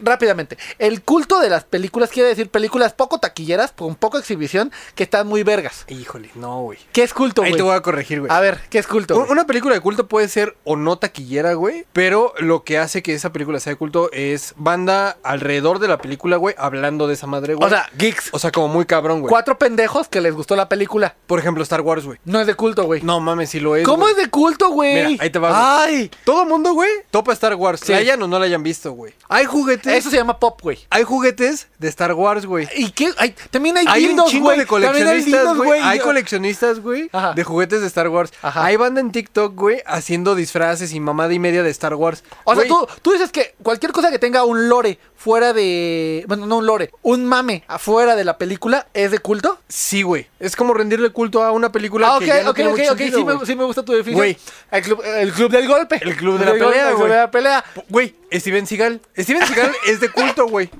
Rápidamente. 0.00 0.56
El 0.78 1.02
culto 1.02 1.40
de 1.40 1.48
las 1.50 1.64
películas 1.64 2.10
quiere 2.10 2.28
decir 2.28 2.50
películas 2.50 2.92
poco 2.92 3.18
taquilleras, 3.18 3.72
con 3.72 3.94
poca 3.94 4.18
exhibición, 4.18 4.72
que 4.94 5.02
están 5.04 5.26
muy 5.26 5.42
vergas. 5.42 5.84
Híjole, 5.88 6.30
no, 6.34 6.62
güey. 6.62 6.78
¿Qué 6.92 7.02
es 7.02 7.12
culto, 7.14 7.42
Ahí 7.42 7.50
güey? 7.50 7.58
te 7.58 7.62
voy 7.62 7.74
a 7.76 7.80
corregir, 7.82 8.20
güey. 8.20 8.32
A 8.32 8.40
ver, 8.40 8.60
¿qué 8.70 8.78
es 8.78 8.86
culto? 8.86 9.14
Un- 9.14 9.20
güey? 9.20 9.32
Una 9.32 9.46
película 9.46 9.74
de 9.74 9.80
culto 9.80 10.08
puede 10.08 10.28
ser 10.28 10.56
o 10.64 10.76
no 10.76 10.98
taquillera, 10.98 11.54
güey. 11.54 11.84
Pero 11.92 12.32
lo 12.38 12.64
que 12.64 12.78
hace 12.78 13.02
que 13.02 13.14
esa 13.14 13.32
película 13.32 13.60
sea 13.60 13.72
de 13.72 13.76
culto 13.76 14.10
es 14.12 14.54
banda 14.56 15.18
alrededor 15.22 15.78
de 15.78 15.88
la 15.88 15.98
película, 15.98 16.36
güey, 16.36 16.54
hablando 16.58 17.06
de 17.06 17.14
esa 17.14 17.26
madre, 17.26 17.54
güey. 17.54 17.66
O 17.66 17.70
sea, 17.70 17.88
geeks. 17.96 18.30
o 18.32 18.38
sea, 18.38 18.50
como 18.52 18.68
muy 18.68 18.86
cabrón, 18.86 19.20
güey. 19.20 19.30
Cuatro 19.30 19.58
pendejos 19.58 20.08
que 20.08 20.20
les 20.20 20.34
gustó 20.34 20.56
la 20.56 20.68
película. 20.68 21.14
Por 21.26 21.38
ejemplo, 21.38 21.62
Star 21.62 21.80
Wars, 21.82 22.04
güey. 22.04 22.18
No 22.24 22.40
es 22.40 22.46
de 22.46 22.54
culto, 22.54 22.84
güey. 22.84 23.02
No 23.02 23.20
mames, 23.20 23.50
si 23.50 23.60
lo 23.60 23.76
es. 23.76 23.84
¿Cómo 23.84 24.02
güey. 24.04 24.12
es 24.12 24.16
de 24.16 24.30
culto, 24.30 24.70
güey? 24.70 24.94
Mira, 24.94 25.22
ahí 25.24 25.30
te 25.30 25.38
va, 25.38 25.48
güey. 25.50 25.98
Ay, 25.98 26.10
Todo 26.24 26.44
mundo, 26.44 26.72
güey, 26.72 26.90
topa 27.10 27.32
Star 27.32 27.54
Wars. 27.54 27.86
La 27.88 27.96
hayan 27.98 28.22
o 28.22 28.28
no 28.28 28.38
la 28.38 28.44
hayan 28.46 28.62
visto, 28.62 28.77
güey. 28.86 29.12
Hay 29.28 29.44
juguetes. 29.46 29.92
eso 29.94 30.10
se 30.10 30.16
llama 30.16 30.38
pop, 30.38 30.60
güey. 30.62 30.78
Hay 30.90 31.02
juguetes 31.04 31.68
de 31.78 31.88
Star 31.88 32.12
Wars, 32.14 32.46
güey. 32.46 32.68
¿Y 32.76 32.90
qué? 32.92 33.10
Ay, 33.18 33.34
también 33.50 33.76
hay, 33.76 33.86
Hay 33.88 34.04
un 34.04 34.08
dildos, 34.10 34.34
güey. 34.34 34.56
de 34.56 34.62
hay 34.62 34.66
coleccionistas, 34.66 35.56
güey. 35.56 35.80
Hay 35.82 35.98
coleccionistas, 35.98 36.80
güey, 36.80 37.10
de 37.34 37.44
juguetes 37.44 37.80
de 37.80 37.86
Star 37.86 38.08
Wars. 38.08 38.32
Ajá. 38.42 38.64
Hay 38.64 38.76
banda 38.76 39.00
en 39.00 39.10
TikTok, 39.12 39.54
güey, 39.54 39.82
haciendo 39.86 40.34
disfraces 40.34 40.92
y 40.92 41.00
mamada 41.00 41.32
y 41.32 41.38
media 41.38 41.62
de 41.62 41.70
Star 41.70 41.94
Wars. 41.94 42.22
O 42.44 42.54
sea, 42.54 42.64
Güey, 42.64 42.68
tú, 42.68 42.86
tú 43.02 43.12
dices 43.12 43.32
que 43.32 43.54
cualquier 43.62 43.92
cosa 43.92 44.10
que 44.10 44.18
tenga 44.18 44.44
un 44.44 44.68
lore 44.68 44.98
fuera 45.16 45.52
de... 45.52 46.24
Bueno, 46.28 46.46
no 46.46 46.58
un 46.58 46.66
lore. 46.66 46.90
Un 47.02 47.24
mame 47.24 47.64
afuera 47.66 48.14
de 48.14 48.24
la 48.24 48.38
película 48.38 48.86
es 48.94 49.10
de 49.10 49.18
culto. 49.18 49.58
Sí, 49.68 50.02
güey. 50.02 50.26
Es 50.38 50.54
como 50.54 50.74
rendirle 50.74 51.10
culto 51.10 51.42
a 51.42 51.50
una 51.52 51.72
película 51.72 52.14
Ah, 52.14 52.18
que 52.20 52.26
ok, 52.26 52.36
ya 52.36 52.42
no 52.44 52.50
ok, 52.50 52.56
tiene 52.56 52.70
ok, 52.70 52.78
mucho 52.78 52.92
ok. 52.92 52.98
sentido, 52.98 53.18
Sí 53.18 53.24
me, 53.24 53.34
güey. 53.34 53.46
sí 53.46 53.56
me 53.56 53.64
gusta 53.64 53.82
tu 53.84 53.92
definición. 53.92 54.16
Güey. 54.18 54.38
El 54.70 54.82
club, 54.82 55.02
el 55.04 55.32
club 55.32 55.50
del 55.50 55.66
golpe. 55.66 55.98
El 56.00 56.16
club 56.16 56.38
de 56.38 56.44
la 56.46 56.52
pelea, 56.52 56.82
El 56.82 56.88
club 56.94 56.98
güey. 56.98 57.10
de 57.10 57.16
la 57.16 57.30
pelea. 57.30 57.64
Güey, 57.88 58.14
Steven 58.32 58.66
Seagal. 58.68 59.00
Steven 59.16 59.46
Seagal 59.46 59.72
es 59.86 60.00
de 60.00 60.08
culto, 60.10 60.46
güey. 60.46 60.70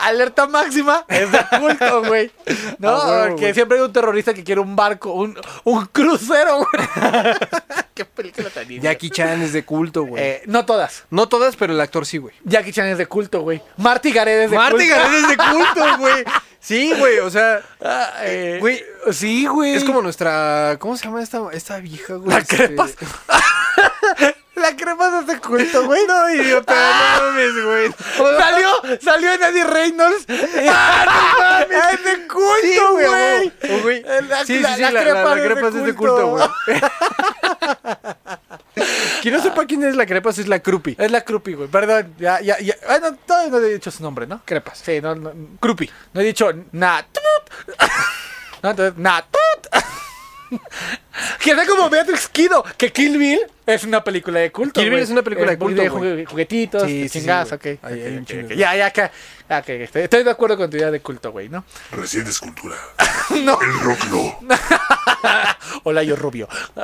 Alerta 0.00 0.46
máxima 0.48 1.04
es 1.08 1.30
de 1.30 1.38
culto, 1.58 2.02
güey. 2.04 2.30
No, 2.78 2.90
Ah, 2.90 3.06
huevo, 3.24 3.36
que 3.36 3.54
siempre 3.54 3.78
hay 3.78 3.84
un 3.84 3.92
terrorista 3.92 4.34
que 4.34 4.42
quiere 4.44 4.60
un 4.60 4.74
barco, 4.76 5.12
un, 5.12 5.38
un 5.64 5.86
crucero, 5.86 6.58
güey. 6.58 6.86
Qué 7.94 8.04
película 8.04 8.50
tan 8.50 8.64
idiota. 8.64 8.82
Jackie 8.92 9.10
Chan 9.10 9.42
es 9.42 9.52
de 9.52 9.64
culto, 9.64 10.02
güey. 10.04 10.22
Eh, 10.22 10.42
no 10.46 10.64
todas. 10.66 11.04
No 11.10 11.28
todas, 11.28 11.56
pero 11.56 11.72
el 11.72 11.80
actor 11.80 12.06
sí, 12.06 12.18
güey. 12.18 12.34
Jackie 12.44 12.72
Chan 12.72 12.86
es 12.88 12.98
de 12.98 13.06
culto, 13.06 13.40
güey. 13.40 13.60
Marty 13.76 14.12
Gareda 14.12 14.44
es 14.44 14.50
de 14.50 14.56
Marty 14.56 14.76
culto. 14.78 14.94
Gareda 14.94 15.16
es 15.18 15.28
de 15.28 15.36
culto, 15.36 15.98
güey. 15.98 16.24
Sí, 16.60 16.92
güey, 16.98 17.18
o 17.20 17.30
sea, 17.30 17.60
Ah, 17.80 18.12
eh, 18.22 18.58
Güey, 18.60 18.84
sí, 19.12 19.46
güey. 19.46 19.74
es 19.74 19.84
como 19.84 20.02
nuestra. 20.02 20.76
¿Cómo 20.80 20.96
se 20.96 21.04
llama 21.04 21.22
esta, 21.22 21.40
esta 21.52 21.78
vieja, 21.78 22.14
güey? 22.14 22.30
La 22.30 22.38
Este- 22.38 22.56
crepas. 22.56 22.94
La 24.60 24.76
crepas 24.76 25.12
es 25.20 25.26
de 25.26 25.38
culto, 25.40 25.84
güey. 25.86 26.06
No, 26.06 26.30
idiota, 26.30 26.74
no 26.74 27.22
mames, 27.30 27.64
güey. 27.64 27.92
Salió, 28.38 28.68
salió 29.00 29.32
Eddie 29.32 29.64
Reynolds. 29.64 30.26
¡Ah, 30.70 31.04
no 31.06 31.38
mames! 31.42 31.84
¡Es 31.94 32.04
de 32.04 32.14
Sí, 32.14 32.26
culto, 32.28 32.92
güey. 32.92 33.06
güey! 33.06 33.80
güey. 33.82 34.02
La- 34.28 34.44
Sí, 34.44 34.56
sí, 34.56 34.60
la- 34.60 34.74
sí, 34.76 34.80
la 34.82 34.90
la, 34.90 35.02
la, 35.02 35.34
es 35.34 35.42
de 35.42 35.42
crepas 35.48 35.74
es 35.74 35.84
de 35.84 35.94
culto. 35.94 36.26
güey. 36.28 36.48
Quien 39.22 39.34
no 39.34 39.42
sepa 39.42 39.64
quién 39.66 39.82
es 39.84 39.96
la 39.96 40.06
crepas 40.06 40.38
es 40.38 40.46
la 40.48 40.60
Crupi. 40.60 40.94
Es 40.98 41.10
la 41.10 41.22
Crupi, 41.22 41.54
güey. 41.54 41.68
Perdón, 41.68 42.14
ya, 42.18 42.40
ya, 42.40 42.58
ya. 42.60 42.74
Bueno, 42.86 43.16
todavía 43.26 43.50
no 43.50 43.58
he 43.58 43.72
dicho 43.74 43.90
su 43.90 44.02
nombre, 44.02 44.26
¿no? 44.26 44.40
Crepas. 44.44 44.78
Sí, 44.78 45.00
no, 45.00 45.14
no. 45.14 45.32
Crupi. 45.60 45.90
No 46.12 46.20
he 46.20 46.24
dicho 46.24 46.50
Natut. 46.72 47.22
No, 48.60 48.70
entonces, 48.70 48.98
Natut. 48.98 49.38
Que 51.38 51.54
sea 51.54 51.64
como 51.64 51.88
Beatrix 51.88 52.28
Kido, 52.28 52.64
que 52.76 52.90
Kill 52.92 53.16
Bill 53.16 53.40
es 53.74 53.84
una 53.84 54.02
película 54.02 54.40
de 54.40 54.50
culto. 54.50 54.80
Kill 54.80 54.90
Bill 54.90 55.00
es 55.00 55.10
una 55.10 55.22
película 55.22 55.50
de 55.50 55.58
culto, 55.58 55.90
güey. 55.90 56.24
juguetitos, 56.24 56.82
Sí, 56.84 57.02
sí, 57.02 57.08
sí, 57.08 57.18
chingadas, 57.20 57.52
ok. 57.52 57.66
Ya, 58.56 58.74
ya, 58.74 58.86
acá. 58.86 59.10
Ah, 59.48 59.58
ok, 59.58 59.68
estoy, 59.68 60.02
estoy 60.02 60.24
de 60.24 60.30
acuerdo 60.30 60.56
con 60.56 60.70
tu 60.70 60.76
idea 60.76 60.90
de 60.90 61.00
culto, 61.00 61.32
güey, 61.32 61.48
¿no? 61.48 61.64
Recién 61.92 62.26
es 62.26 62.38
cultura. 62.38 62.76
No. 63.28 63.60
El 63.60 63.80
rock 63.80 64.04
no. 64.10 64.38
Hola, 65.84 66.02
yo 66.02 66.16
rubio. 66.16 66.48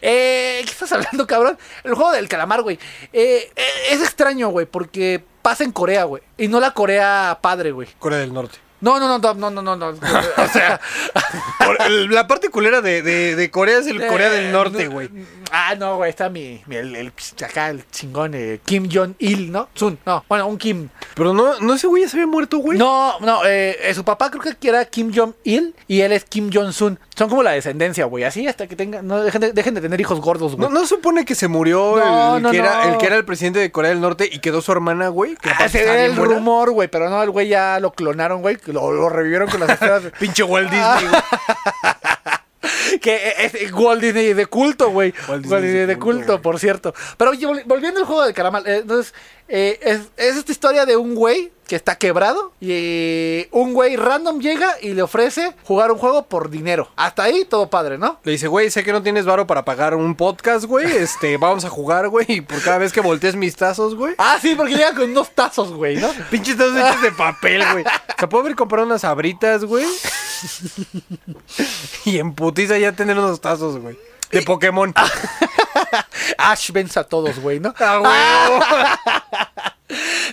eh, 0.00 0.62
¿Qué 0.64 0.70
estás 0.70 0.90
hablando, 0.92 1.26
cabrón? 1.26 1.58
El 1.84 1.92
juego 1.94 2.12
del 2.12 2.28
calamar, 2.28 2.62
güey. 2.62 2.78
Eh, 3.12 3.52
es 3.90 4.00
extraño, 4.00 4.48
güey, 4.48 4.64
porque 4.64 5.22
pasa 5.42 5.64
en 5.64 5.72
Corea, 5.72 6.04
güey. 6.04 6.22
Y 6.38 6.48
no 6.48 6.60
la 6.60 6.72
Corea 6.72 7.38
padre, 7.42 7.72
güey. 7.72 7.88
Corea 7.98 8.20
del 8.20 8.32
Norte. 8.32 8.58
No, 8.80 8.98
no, 8.98 9.18
no, 9.18 9.34
no, 9.34 9.50
no, 9.50 9.62
no, 9.62 9.76
no. 9.76 9.86
O 9.88 10.48
sea, 10.48 10.80
la 12.10 12.26
parte 12.26 12.48
culera 12.48 12.80
de, 12.80 13.02
de, 13.02 13.36
de 13.36 13.50
Corea 13.50 13.78
es 13.78 13.86
el 13.86 14.04
Corea 14.06 14.30
del 14.30 14.46
eh, 14.46 14.52
Norte, 14.52 14.84
no, 14.86 14.90
güey. 14.92 15.08
Ah, 15.52 15.74
no, 15.76 15.96
güey, 15.96 16.10
está 16.10 16.28
mi, 16.28 16.62
mi- 16.66 16.76
el, 16.76 16.94
el- 16.96 17.12
acá 17.44 17.70
el 17.70 17.84
chingón 17.90 18.32
eh, 18.34 18.60
Kim 18.64 18.88
Jong-il, 18.90 19.50
¿no? 19.50 19.68
Sun, 19.74 19.98
no, 20.06 20.24
bueno, 20.28 20.46
un 20.46 20.56
Kim. 20.58 20.88
Pero 21.14 21.32
no, 21.34 21.58
no 21.60 21.74
ese 21.74 21.86
güey 21.88 22.04
ya 22.04 22.08
se 22.08 22.16
había 22.16 22.26
muerto, 22.26 22.58
güey. 22.58 22.78
No, 22.78 23.18
no, 23.20 23.44
eh, 23.44 23.76
eh, 23.82 23.94
su 23.94 24.04
papá 24.04 24.30
creo 24.30 24.54
que 24.58 24.68
era 24.68 24.84
Kim 24.84 25.12
Jong-il 25.14 25.74
y 25.88 26.00
él 26.02 26.12
es 26.12 26.24
Kim 26.24 26.50
Jong-sun. 26.52 26.98
Son 27.16 27.28
como 27.28 27.42
la 27.42 27.50
descendencia, 27.50 28.06
güey, 28.06 28.24
así 28.24 28.46
hasta 28.46 28.66
que 28.66 28.76
tengan, 28.76 29.06
no 29.06 29.22
dejen 29.22 29.40
de, 29.40 29.52
dejen 29.52 29.74
de 29.74 29.80
tener 29.80 30.00
hijos 30.00 30.20
gordos, 30.20 30.56
güey. 30.56 30.68
No, 30.70 30.80
no 30.80 30.86
supone 30.86 31.24
que 31.24 31.34
se 31.34 31.48
murió 31.48 31.96
No, 31.98 32.36
el, 32.36 32.42
no, 32.42 32.50
que 32.50 32.58
Era, 32.58 32.88
el 32.90 32.96
que 32.98 33.06
era 33.06 33.16
el 33.16 33.24
presidente 33.24 33.58
de 33.58 33.70
Corea 33.72 33.90
del 33.90 34.00
Norte 34.00 34.28
y 34.30 34.38
quedó 34.38 34.62
su 34.62 34.72
hermana, 34.72 35.08
güey. 35.08 35.36
Que 35.36 35.50
Ah, 35.50 35.66
ese 35.66 35.82
era 35.82 36.04
el 36.04 36.12
buena. 36.12 36.36
rumor, 36.36 36.70
güey, 36.70 36.88
pero 36.88 37.10
no, 37.10 37.22
el 37.22 37.30
güey 37.30 37.48
ya 37.48 37.78
lo 37.80 37.92
clonaron, 37.92 38.40
güey, 38.40 38.56
lo, 38.72 38.90
lo 38.92 39.08
revivieron 39.08 39.48
con 39.48 39.60
las 39.60 39.70
esferas. 39.70 40.02
Pinche 40.18 40.42
Walt 40.42 40.70
Disney, 40.70 41.08
güey. 41.08 41.22
que 43.00 43.34
es 43.38 43.72
Walt 43.72 44.00
Disney 44.02 44.32
de 44.34 44.46
culto, 44.46 44.90
güey. 44.90 45.12
Walt 45.28 45.28
Walt 45.28 45.42
Disney 45.42 45.62
Disney 45.62 45.86
de 45.86 45.98
culto, 45.98 46.42
por 46.42 46.58
cierto. 46.58 46.94
Pero 47.16 47.30
oye, 47.32 47.46
vol- 47.46 47.62
volviendo 47.66 48.00
al 48.00 48.06
juego 48.06 48.22
del 48.24 48.34
calamar, 48.34 48.62
eh, 48.68 48.78
entonces, 48.78 49.14
eh, 49.48 49.78
es, 49.82 50.00
es 50.16 50.36
esta 50.36 50.52
historia 50.52 50.86
de 50.86 50.96
un 50.96 51.14
güey 51.14 51.52
que 51.66 51.76
está 51.76 51.96
quebrado 51.96 52.52
y 52.60 52.68
eh, 52.72 53.48
un 53.52 53.72
güey 53.74 53.94
random 53.94 54.40
llega 54.40 54.74
y 54.82 54.92
le 54.92 55.02
ofrece 55.02 55.54
jugar 55.64 55.92
un 55.92 55.98
juego 55.98 56.26
por 56.26 56.50
dinero. 56.50 56.88
Hasta 56.96 57.22
ahí 57.24 57.44
todo 57.44 57.70
padre, 57.70 57.96
¿no? 57.96 58.18
Le 58.24 58.32
dice, 58.32 58.48
güey, 58.48 58.70
sé 58.70 58.82
que 58.82 58.90
no 58.92 59.02
tienes 59.04 59.24
varo 59.24 59.46
para 59.46 59.64
pagar 59.64 59.94
un 59.94 60.16
podcast, 60.16 60.64
güey. 60.64 60.90
Este, 60.96 61.36
vamos 61.36 61.64
a 61.64 61.70
jugar, 61.70 62.08
güey. 62.08 62.26
Y 62.28 62.40
por 62.40 62.60
cada 62.62 62.78
vez 62.78 62.92
que 62.92 63.00
voltees 63.00 63.36
mis 63.36 63.54
tazos, 63.54 63.94
güey. 63.94 64.14
Ah, 64.18 64.38
sí, 64.42 64.54
porque 64.56 64.74
llega 64.74 64.94
con 64.94 65.10
unos 65.10 65.30
tazos, 65.30 65.70
güey, 65.72 65.96
¿no? 65.96 66.10
Pinches 66.30 66.56
tazos 66.56 66.76
hechos 66.76 67.02
de 67.02 67.12
papel, 67.12 67.62
güey. 67.72 67.84
O 67.84 68.18
sea, 68.18 68.28
puedo 68.28 68.42
haber 68.44 68.56
comprado 68.56 68.86
unas 68.86 69.04
abritas, 69.04 69.64
güey. 69.64 69.86
Y 72.04 72.18
en 72.18 72.34
putiza 72.34 72.78
ya 72.78 72.92
tener 72.92 73.18
unos 73.18 73.40
tazos, 73.40 73.78
güey. 73.78 73.98
De 74.30 74.42
Pokémon. 74.42 74.94
Ash 76.38 76.70
vence 76.70 76.98
a 77.00 77.04
todos, 77.04 77.38
güey, 77.40 77.58
¿no? 77.60 77.74
Ah, 77.78 77.98
güey. 77.98 78.12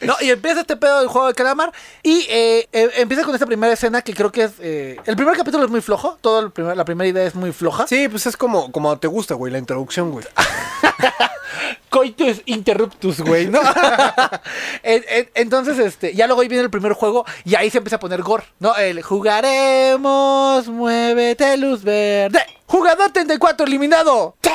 No, 0.02 0.16
y 0.22 0.30
empieza 0.30 0.62
este 0.62 0.76
pedo 0.78 1.00
del 1.00 1.08
juego 1.08 1.28
del 1.28 1.36
calamar. 1.36 1.72
Y 2.04 2.26
eh, 2.30 2.68
eh, 2.72 2.90
empieza 2.98 3.24
con 3.24 3.34
esta 3.34 3.46
primera 3.46 3.74
escena 3.74 4.02
que 4.02 4.14
creo 4.14 4.32
que 4.32 4.44
es. 4.44 4.52
eh, 4.60 4.98
el 5.06 5.16
primer 5.16 5.36
capítulo 5.38 5.64
es 5.66 5.70
muy 5.72 5.82
flojo. 5.82 6.18
Todo 6.22 6.40
el 6.40 6.52
primer- 6.52 6.76
la 6.78 6.86
primera 6.86 7.08
idea 7.08 7.26
es 7.26 7.36
muy 7.36 7.52
floja. 7.52 7.88
Sí, 7.88 8.08
pues 8.08 8.26
es 8.28 8.38
como, 8.38 8.72
como 8.72 8.98
te 9.00 9.08
gusta, 9.08 9.34
güey, 9.36 9.52
la 9.52 9.60
introducción, 9.60 10.12
güey. 10.12 10.26
Coitus 11.90 12.42
interruptus, 12.46 13.22
güey, 13.22 13.48
¿no? 13.48 13.60
En- 14.84 15.04
en- 15.10 15.30
Entonces, 15.34 15.80
este, 15.80 16.14
ya 16.14 16.28
luego 16.28 16.42
ahí 16.42 16.48
viene 16.48 16.64
el 16.64 16.70
primer 16.70 16.94
juego 16.94 17.26
y 17.46 17.56
ahí 17.56 17.70
se 17.70 17.78
empieza 17.80 17.96
a 17.96 18.00
poner 18.00 18.22
gore, 18.22 18.44
¿no? 18.60 18.76
El 18.76 19.02
jugaremos, 19.02 20.68
muévete 20.68 21.58
luz 21.58 21.84
verde. 21.84 22.40
Jugador 22.68 23.12
34 23.12 23.66
eliminado. 23.66 24.36
¡Tá! 24.42 24.52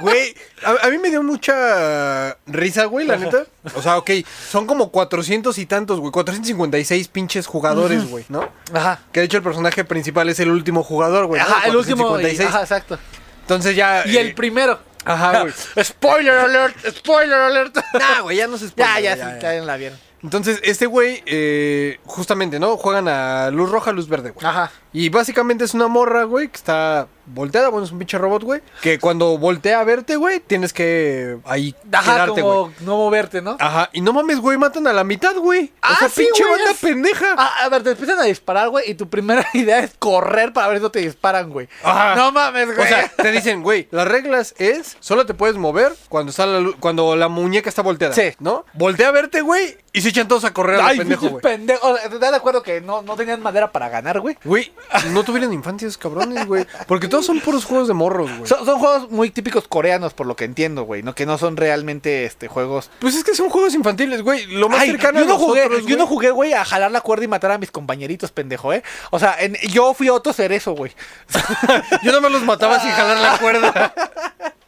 Güey, 0.00 0.34
a, 0.64 0.86
a 0.86 0.90
mí 0.90 0.98
me 0.98 1.10
dio 1.10 1.22
mucha 1.22 2.36
risa, 2.46 2.84
güey, 2.86 3.06
la 3.06 3.16
neta. 3.16 3.44
O 3.74 3.82
sea, 3.82 3.98
ok, 3.98 4.10
son 4.50 4.66
como 4.66 4.90
400 4.90 5.56
y 5.58 5.66
tantos, 5.66 6.00
güey. 6.00 6.12
456 6.12 7.08
pinches 7.08 7.46
jugadores, 7.46 8.08
güey, 8.08 8.24
¿no? 8.28 8.48
Ajá. 8.72 9.00
Que 9.12 9.20
de 9.20 9.26
hecho 9.26 9.36
el 9.36 9.42
personaje 9.42 9.84
principal 9.84 10.28
es 10.28 10.40
el 10.40 10.50
último 10.50 10.82
jugador, 10.82 11.26
güey. 11.26 11.40
¿no? 11.40 11.46
Ajá, 11.46 11.68
el 11.68 11.76
último. 11.76 12.04
y- 12.04 12.36
456. 12.36 12.48
Ajá, 12.48 12.60
exacto. 12.62 12.98
Entonces 13.42 13.76
ya. 13.76 14.06
Y 14.06 14.16
el 14.16 14.28
eh, 14.28 14.34
primero. 14.34 14.78
Ajá, 15.04 15.42
güey. 15.42 15.52
Spoiler 15.84 16.34
alert, 16.34 16.76
spoiler 16.98 17.38
alert. 17.38 17.76
Nah, 17.94 18.20
güey, 18.22 18.36
ya 18.38 18.46
no 18.46 18.56
se 18.58 18.66
ya, 18.66 18.70
spoiler, 18.70 19.02
ya, 19.02 19.16
güey, 19.16 19.34
sí, 19.36 19.42
ya 19.42 19.52
la 19.64 19.76
vieron. 19.76 19.98
Entonces, 20.22 20.58
este 20.64 20.86
güey, 20.86 21.22
eh, 21.26 21.98
justamente, 22.06 22.58
¿no? 22.58 22.78
Juegan 22.78 23.08
a 23.08 23.50
luz 23.50 23.70
roja, 23.70 23.92
luz 23.92 24.08
verde, 24.08 24.30
güey. 24.30 24.46
Ajá. 24.46 24.72
Y 24.94 25.10
básicamente 25.10 25.64
es 25.64 25.74
una 25.74 25.86
morra, 25.86 26.24
güey, 26.24 26.48
que 26.48 26.56
está 26.56 27.08
volteada, 27.26 27.68
bueno, 27.68 27.84
es 27.86 27.92
un 27.92 27.98
pinche 27.98 28.18
robot, 28.18 28.42
güey. 28.42 28.60
Que 28.82 28.98
cuando 28.98 29.38
voltea 29.38 29.80
a 29.80 29.84
verte, 29.84 30.16
güey, 30.16 30.40
tienes 30.40 30.72
que 30.72 31.38
ahí 31.44 31.74
Ajá, 31.92 32.14
quedarte, 32.14 32.40
como 32.42 32.62
güey. 32.64 32.74
no 32.80 32.96
moverte, 32.96 33.40
¿no? 33.42 33.56
Ajá, 33.60 33.90
y 33.92 34.00
no 34.00 34.12
mames, 34.12 34.38
güey, 34.40 34.58
matan 34.58 34.86
a 34.86 34.92
la 34.92 35.04
mitad, 35.04 35.34
güey. 35.36 35.72
Ah, 35.82 35.92
o 35.92 35.98
sea, 36.00 36.08
sí, 36.08 36.24
pinche 36.24 36.42
güey, 36.44 36.56
banda 36.56 36.70
es- 36.72 36.78
pendeja. 36.78 37.34
Ah, 37.36 37.52
a 37.64 37.68
ver, 37.68 37.82
te 37.82 37.90
empiezan 37.90 38.18
a 38.18 38.24
disparar, 38.24 38.68
güey, 38.68 38.90
y 38.90 38.94
tu 38.94 39.08
primera 39.08 39.46
idea 39.54 39.80
es 39.80 39.92
correr 39.98 40.52
para 40.52 40.68
ver 40.68 40.78
si 40.78 40.82
no 40.82 40.90
te 40.90 41.00
disparan, 41.00 41.50
güey. 41.50 41.68
Ajá. 41.82 42.14
No 42.16 42.32
mames, 42.32 42.66
güey. 42.74 42.80
O 42.86 42.88
sea, 42.88 43.08
te 43.08 43.30
dicen, 43.32 43.62
güey, 43.62 43.88
las 43.90 44.06
reglas 44.08 44.54
es 44.58 44.96
solo 45.00 45.26
te 45.26 45.34
puedes 45.34 45.56
mover 45.56 45.92
cuando 46.08 46.30
está 46.30 46.46
la 46.46 46.72
cuando 46.80 47.16
la 47.16 47.28
muñeca 47.28 47.68
está 47.68 47.82
volteada. 47.82 48.14
Sí. 48.14 48.32
¿No? 48.38 48.64
Voltea 48.74 49.08
a 49.08 49.12
verte, 49.12 49.40
güey, 49.40 49.76
y 49.92 50.00
se 50.00 50.08
echan 50.08 50.28
todos 50.28 50.44
a 50.44 50.52
correr 50.52 50.80
Ay, 50.82 50.98
pendejo, 50.98 51.28
güey. 51.28 51.42
pendejos. 51.42 51.90
O 51.90 51.96
sea, 51.96 52.04
¿Estás 52.06 52.30
de 52.30 52.36
acuerdo 52.36 52.62
que 52.62 52.80
no, 52.80 53.02
no 53.02 53.16
tenían 53.16 53.40
madera 53.42 53.70
para 53.72 53.88
ganar, 53.88 54.20
güey? 54.20 54.36
Güey, 54.44 54.72
no 55.10 55.22
tuvieron 55.24 55.52
infancias, 55.52 55.96
cabrones, 55.96 56.46
güey. 56.46 56.66
Porque 56.86 57.08
todos 57.14 57.26
son 57.26 57.38
puros 57.38 57.64
juegos 57.64 57.86
de 57.86 57.94
morros, 57.94 58.28
güey. 58.38 58.48
Son, 58.48 58.66
son 58.66 58.80
juegos 58.80 59.08
muy 59.08 59.30
típicos 59.30 59.68
coreanos, 59.68 60.14
por 60.14 60.26
lo 60.26 60.34
que 60.34 60.44
entiendo, 60.44 60.82
güey, 60.82 61.04
¿no? 61.04 61.14
Que 61.14 61.26
no 61.26 61.38
son 61.38 61.56
realmente 61.56 62.24
este 62.24 62.48
juegos. 62.48 62.90
Pues 62.98 63.14
es 63.14 63.22
que 63.22 63.36
son 63.36 63.50
juegos 63.50 63.72
infantiles, 63.74 64.22
güey. 64.22 64.46
Lo 64.46 64.68
más 64.68 64.80
Ay, 64.80 64.90
cercano 64.90 65.20
yo 65.20 65.26
no 65.26 65.34
a 65.34 65.38
jugué, 65.38 65.60
nosotros, 65.60 65.86
yo 65.86 65.96
no 65.96 66.08
jugué, 66.08 66.32
güey, 66.32 66.54
a 66.54 66.64
jalar 66.64 66.90
la 66.90 67.02
cuerda 67.02 67.24
y 67.24 67.28
matar 67.28 67.52
a 67.52 67.58
mis 67.58 67.70
compañeritos, 67.70 68.32
pendejo, 68.32 68.72
¿eh? 68.72 68.82
O 69.12 69.20
sea, 69.20 69.36
en- 69.38 69.54
yo 69.70 69.94
fui 69.94 70.08
otro 70.08 70.32
cerezo, 70.32 70.72
güey. 70.72 70.90
Yo 72.02 72.10
nada 72.10 72.20
más 72.20 72.32
los 72.32 72.42
mataba 72.42 72.80
sin 72.80 72.90
jalar 72.90 73.18
la 73.18 73.38
cuerda. 73.38 73.94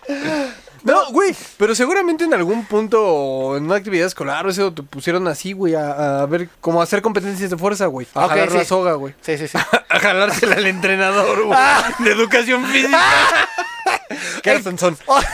No, 0.86 1.10
güey, 1.10 1.34
pero 1.58 1.74
seguramente 1.74 2.24
en 2.24 2.32
algún 2.34 2.64
punto 2.64 3.56
en 3.56 3.64
una 3.64 3.76
actividad 3.76 4.06
escolar 4.06 4.46
o 4.46 4.50
eso 4.50 4.72
te 4.72 4.82
pusieron 4.82 5.26
así, 5.28 5.52
güey, 5.52 5.74
a, 5.74 6.22
a 6.22 6.26
ver, 6.26 6.48
como 6.60 6.80
a 6.80 6.84
hacer 6.84 7.02
competencias 7.02 7.50
de 7.50 7.56
fuerza, 7.58 7.86
güey. 7.86 8.06
A 8.14 8.28
jalar 8.28 8.52
la 8.52 8.64
soga, 8.64 8.92
güey. 8.94 9.14
Sí, 9.20 9.36
sí, 9.36 9.48
sí. 9.48 9.58
A 9.88 9.98
jalársela 9.98 10.56
al 10.56 10.66
entrenador, 10.66 11.44
güey. 11.44 11.58
De 12.00 12.10
educación 12.12 12.64
física. 12.66 12.98
¿Qué 14.42 14.50
era 14.50 14.62
Sansón? 14.62 14.96
Hoy- 15.06 15.24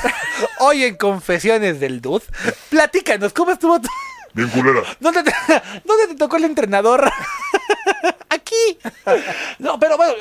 Hoy 0.59 0.85
en 0.85 0.97
Confesiones 0.97 1.81
del 1.81 2.01
Dude, 2.01 2.25
platícanos, 2.71 3.33
¿cómo 3.33 3.53
estuvo 3.53 3.81
tu... 3.81 3.88
Bien 4.35 4.49
culera. 4.49 4.81
¿Dónde 5.01 5.23
te, 5.23 5.33
¿Dónde 5.85 6.07
te 6.09 6.15
tocó 6.15 6.37
el 6.37 6.45
entrenador? 6.45 7.11
No, 9.59 9.79
pero 9.79 9.97
bueno, 9.97 10.15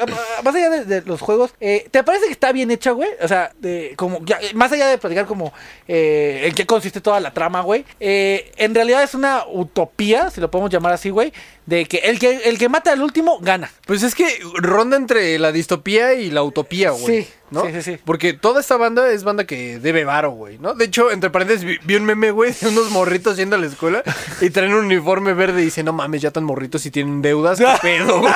más 0.44 0.56
allá 0.56 0.70
de, 0.70 1.02
los 1.02 1.22
juegos, 1.22 1.54
eh, 1.60 1.88
¿te 1.92 2.04
parece 2.04 2.26
que 2.26 2.32
está 2.32 2.52
bien 2.52 2.72
hecha, 2.72 2.92
güey? 2.92 3.10
O 3.22 3.28
sea, 3.28 3.54
como, 3.96 4.18
eh, 4.18 4.54
más 4.54 4.72
allá 4.72 4.88
de 4.88 4.98
platicar 4.98 5.26
como 5.26 5.54
eh, 5.88 6.44
en 6.46 6.54
qué 6.54 6.66
consiste 6.66 7.02
toda 7.02 7.20
la 7.20 7.34
trama, 7.34 7.62
güey. 7.62 7.86
eh, 8.00 8.52
en 8.58 8.76
realidad 8.76 9.04
es 9.04 9.16
una 9.16 9.46
utopía, 9.48 10.30
si 10.30 10.42
lo 10.42 10.52
podemos 10.52 10.72
llamar 10.72 10.94
así, 10.94 11.10
güey, 11.10 11.34
de 11.66 11.86
que 11.86 11.98
el 12.00 12.20
que, 12.20 12.38
el 12.46 12.58
que 12.58 12.70
mata 12.70 12.92
al 12.92 13.02
último 13.02 13.40
gana. 13.40 13.72
Pues 13.86 14.04
es 14.04 14.16
que 14.16 14.28
ronda 14.56 14.98
entre 14.98 15.38
la 15.40 15.52
distopía 15.52 16.14
y 16.14 16.32
la 16.32 16.44
utopía, 16.44 16.92
güey. 16.92 17.24
Sí, 17.24 17.30
¿no? 17.50 17.66
sí, 17.66 17.72
sí, 17.74 17.82
sí. 17.82 18.00
Porque 18.04 18.34
toda 18.34 18.62
esta 18.62 18.78
banda 18.78 19.12
es 19.12 19.24
banda 19.24 19.46
que 19.46 19.80
debe 19.80 20.04
varo, 20.04 20.32
güey, 20.32 20.58
¿no? 20.58 20.74
De 20.74 20.86
hecho, 20.86 21.12
entre 21.12 21.30
paréntesis, 21.30 21.64
vi, 21.64 21.78
vi 21.84 21.96
un 21.96 22.06
meme, 22.06 22.32
güey, 22.32 22.54
de 22.60 22.70
unos 22.70 22.90
morritos 22.90 23.38
yendo 23.38 23.56
a 23.56 23.60
la 23.60 23.68
escuela 23.68 24.04
y 24.42 24.50
traen 24.50 24.74
un 24.74 24.86
uniforme 24.86 25.34
verde 25.34 25.62
y 25.62 25.66
dicen, 25.66 25.86
no 25.86 25.94
mames, 25.94 26.22
ya 26.22 26.32
tan 26.32 26.44
morritos 26.44 26.86
y 26.86 26.92
tienen 26.92 27.22
deudas, 27.22 27.60
qué 27.60 27.68
pedo, 27.82 28.20
güey. 28.20 28.34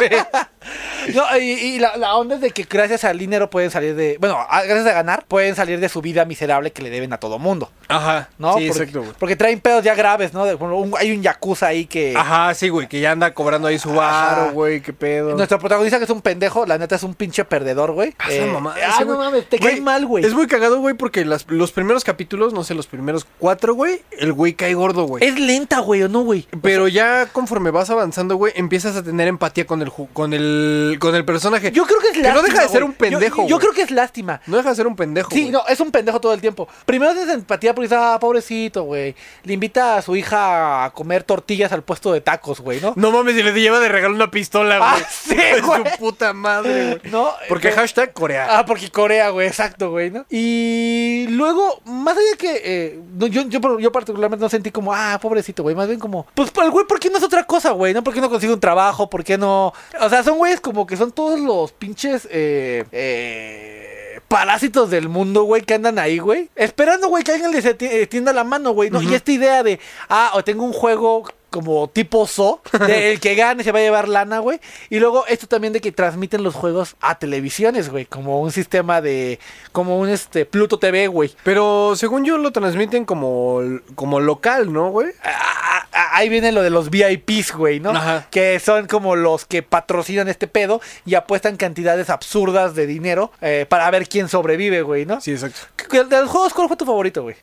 No, 1.13 1.23
y, 1.37 1.51
y 1.51 1.79
la, 1.79 1.97
la 1.97 2.15
onda 2.15 2.35
es 2.35 2.41
de 2.41 2.51
que 2.51 2.63
gracias 2.63 3.03
al 3.03 3.17
dinero 3.17 3.49
pueden 3.49 3.69
salir 3.71 3.95
de. 3.95 4.17
Bueno, 4.19 4.37
gracias 4.49 4.87
a 4.87 4.93
ganar, 4.93 5.25
pueden 5.27 5.55
salir 5.55 5.79
de 5.79 5.89
su 5.89 6.01
vida 6.01 6.25
miserable 6.25 6.71
que 6.71 6.81
le 6.81 6.89
deben 6.89 7.13
a 7.13 7.17
todo 7.19 7.37
mundo. 7.39 7.71
Ajá. 7.87 8.29
¿No? 8.39 8.57
Sí, 8.57 8.67
porque, 8.67 8.81
exacto, 8.83 9.01
güey. 9.01 9.13
porque 9.19 9.35
traen 9.35 9.59
pedos 9.59 9.83
ya 9.83 9.93
graves, 9.95 10.33
¿no? 10.33 10.45
De- 10.45 10.55
bueno, 10.55 10.77
un- 10.77 10.93
hay 10.97 11.11
un 11.11 11.21
yakuza 11.21 11.67
ahí 11.67 11.85
que. 11.85 12.15
Ajá, 12.17 12.53
sí, 12.55 12.69
güey, 12.69 12.87
que 12.87 12.99
ya 12.99 13.11
anda 13.11 13.33
cobrando 13.33 13.67
ahí 13.67 13.77
su 13.77 13.93
varo, 13.93 14.51
güey, 14.51 14.81
qué 14.81 14.93
pedo. 14.93 15.35
Nuestro 15.35 15.59
protagonista, 15.59 15.97
que 15.99 16.05
es 16.05 16.09
un 16.09 16.21
pendejo, 16.21 16.65
la 16.65 16.77
neta 16.77 16.95
es 16.95 17.03
un 17.03 17.13
pinche 17.13 17.45
perdedor, 17.45 17.91
güey. 17.91 18.15
Ah, 18.17 18.31
Eh, 18.31 18.49
mamada, 18.51 18.77
ah, 18.97 19.03
no 19.05 19.17
mames, 19.17 19.47
te 19.47 19.59
cae 19.59 19.79
mal, 19.81 20.05
güey. 20.05 20.25
Es 20.25 20.33
muy 20.33 20.47
cagado, 20.47 20.79
güey, 20.79 20.95
porque 20.95 21.23
las- 21.25 21.45
los 21.49 21.71
primeros 21.71 22.03
capítulos, 22.03 22.53
no 22.53 22.63
sé, 22.63 22.73
los 22.73 22.87
primeros 22.87 23.25
cuatro, 23.39 23.75
güey, 23.75 24.01
el 24.17 24.33
güey 24.33 24.53
cae 24.53 24.73
gordo, 24.73 25.03
güey. 25.05 25.23
Es 25.23 25.39
lenta, 25.39 25.79
güey, 25.79 26.01
¿o 26.03 26.09
no, 26.09 26.21
güey? 26.21 26.47
Pero 26.61 26.87
ya 26.87 27.27
conforme 27.31 27.69
vas 27.71 27.89
avanzando, 27.91 28.35
güey, 28.35 28.53
empiezas 28.55 28.95
a 28.95 29.03
tener 29.03 29.27
empatía 29.27 29.65
con 29.67 29.81
el 29.81 29.91
con 30.13 30.33
el 30.33 30.54
con 30.99 31.15
el 31.15 31.25
personaje. 31.25 31.71
Yo 31.71 31.85
creo 31.85 31.99
que 31.99 32.07
es 32.07 32.13
Que 32.13 32.21
lástima. 32.21 32.41
no 32.41 32.47
deja 32.47 32.61
de 32.61 32.67
ser 32.69 32.81
güey. 32.81 32.89
un 32.91 32.93
pendejo, 32.95 33.47
Yo, 33.47 33.59
creo 33.59 33.73
que 33.73 33.81
es 33.81 33.91
lástima. 33.91 34.41
No 34.47 34.57
deja 34.57 34.69
de 34.69 34.75
ser 34.75 34.87
un 34.87 34.95
pendejo. 34.95 35.29
Sí, 35.31 35.41
güey. 35.41 35.51
no, 35.51 35.61
es 35.67 35.79
un 35.79 35.91
pendejo 35.91 36.19
todo 36.21 36.33
el 36.33 36.41
tiempo. 36.41 36.67
Primero 36.85 37.11
es 37.11 37.29
empatía 37.29 37.73
porque 37.73 37.85
dice, 37.87 37.95
ah, 37.99 38.17
pobrecito, 38.19 38.83
güey. 38.83 39.15
Le 39.43 39.53
invita 39.53 39.97
a 39.97 40.01
su 40.01 40.15
hija 40.15 40.85
a 40.85 40.89
comer 40.91 41.23
tortillas 41.23 41.71
al 41.71 41.83
puesto 41.83 42.11
de 42.13 42.21
tacos, 42.21 42.59
güey, 42.61 42.79
¿no? 42.81 42.93
No 42.95 43.11
mames, 43.11 43.35
y 43.35 43.43
le 43.43 43.53
lleva 43.53 43.79
de 43.79 43.89
regalo 43.89 44.15
una 44.15 44.31
pistola, 44.31 44.77
güey. 44.77 44.89
Ah, 44.89 45.07
sí, 45.09 45.35
güey. 45.65 45.83
su 45.91 45.97
puta 45.99 46.33
madre, 46.33 46.97
güey. 47.01 47.11
No, 47.11 47.29
Porque 47.49 47.69
pero- 47.69 47.81
hashtag 47.81 48.13
Corea. 48.13 48.47
Ah, 48.59 48.65
porque 48.65 48.89
Corea, 48.89 49.29
güey, 49.29 49.47
exacto, 49.47 49.91
güey, 49.91 50.11
¿no? 50.11 50.25
Y 50.29 51.27
luego, 51.29 51.81
más 51.85 52.17
allá 52.17 52.37
que 52.37 52.61
eh, 52.63 52.99
no, 53.17 53.27
yo, 53.27 53.43
yo, 53.43 53.79
yo 53.79 53.91
particularmente 53.91 54.43
no 54.43 54.49
sentí 54.49 54.71
como, 54.71 54.93
ah, 54.93 55.17
pobrecito, 55.21 55.63
güey, 55.63 55.75
más 55.75 55.87
bien 55.87 55.99
como, 55.99 56.25
pues, 56.35 56.51
el 56.63 56.71
güey, 56.71 56.85
¿por 56.85 56.99
qué 56.99 57.09
no 57.09 57.17
es 57.17 57.23
otra 57.23 57.43
cosa, 57.45 57.71
güey? 57.71 57.93
¿No? 57.93 58.03
¿Por 58.03 58.13
qué 58.13 58.21
no 58.21 58.29
consigue 58.29 58.53
un 58.53 58.59
trabajo? 58.59 59.09
¿Por 59.09 59.23
qué 59.23 59.37
no? 59.37 59.73
O 60.01 60.09
sea, 60.09 60.23
son 60.23 60.37
güeyes 60.45 60.61
como 60.61 60.85
que 60.85 60.95
son 60.95 61.11
todos 61.11 61.39
los 61.39 61.71
pinches, 61.71 62.27
eh, 62.31 62.85
eh, 62.91 64.19
parásitos 64.27 64.91
del 64.91 65.09
mundo, 65.09 65.43
güey, 65.43 65.63
que 65.63 65.73
andan 65.73 65.97
ahí, 65.97 66.19
güey. 66.19 66.49
Esperando, 66.55 67.07
güey, 67.07 67.23
que 67.23 67.31
alguien 67.31 67.51
les 67.51 67.65
eh, 67.65 68.07
tienda 68.07 68.31
la 68.31 68.43
mano, 68.43 68.71
güey, 68.71 68.91
¿no? 68.91 69.01
Y 69.01 69.13
esta 69.15 69.31
idea 69.31 69.63
de, 69.63 69.79
ah, 70.07 70.31
o 70.35 70.43
tengo 70.43 70.63
un 70.63 70.73
juego 70.73 71.27
como 71.55 71.87
tipo 71.87 72.27
So, 72.27 72.59
de 72.85 73.11
el 73.13 73.21
que 73.21 73.33
gane 73.33 73.63
se 73.63 73.71
va 73.71 73.79
a 73.79 73.81
llevar 73.81 74.09
lana, 74.09 74.39
güey. 74.39 74.59
Y 74.89 74.99
luego 74.99 75.25
esto 75.25 75.47
también 75.47 75.71
de 75.71 75.79
que 75.79 75.93
transmiten 75.93 76.43
los 76.43 76.53
juegos 76.53 76.97
a 76.99 77.17
televisiones, 77.17 77.89
güey, 77.89 78.05
como 78.05 78.41
un 78.41 78.51
sistema 78.51 78.99
de, 78.99 79.39
como 79.71 79.97
un 79.97 80.09
este 80.09 80.45
Pluto 80.45 80.79
TV, 80.79 81.07
güey. 81.07 81.33
Pero 81.43 81.93
según 81.95 82.25
yo 82.25 82.37
lo 82.37 82.51
transmiten 82.51 83.05
como, 83.05 83.61
como 83.95 84.19
local, 84.19 84.73
¿no, 84.73 84.89
güey? 84.89 85.13
Ah, 85.23 85.87
ah, 85.93 86.09
Ahí 86.11 86.27
viene 86.27 86.51
lo 86.51 86.61
de 86.61 86.71
los 86.71 86.89
VIPs, 86.89 87.53
güey, 87.53 87.79
¿no? 87.79 87.91
Ajá. 87.91 88.27
Que 88.31 88.59
son 88.59 88.87
como 88.87 89.15
los 89.15 89.45
que 89.45 89.63
patrocinan 89.63 90.27
este 90.27 90.47
pedo 90.47 90.81
y 91.05 91.15
apuestan 91.15 91.55
cantidades 91.55 92.09
absurdas 92.09 92.75
de 92.75 92.85
dinero 92.85 93.31
eh, 93.39 93.65
para 93.69 93.89
ver 93.91 94.09
quién 94.09 94.27
sobrevive, 94.27 94.81
güey, 94.81 95.05
¿no? 95.05 95.21
Sí, 95.21 95.31
exacto. 95.31 95.59
¿De 95.89 96.03
de 96.03 96.21
los 96.21 96.29
juegos 96.29 96.53
cuál 96.53 96.67
fue 96.67 96.75
tu 96.75 96.85
favorito, 96.85 97.23
güey? 97.23 97.37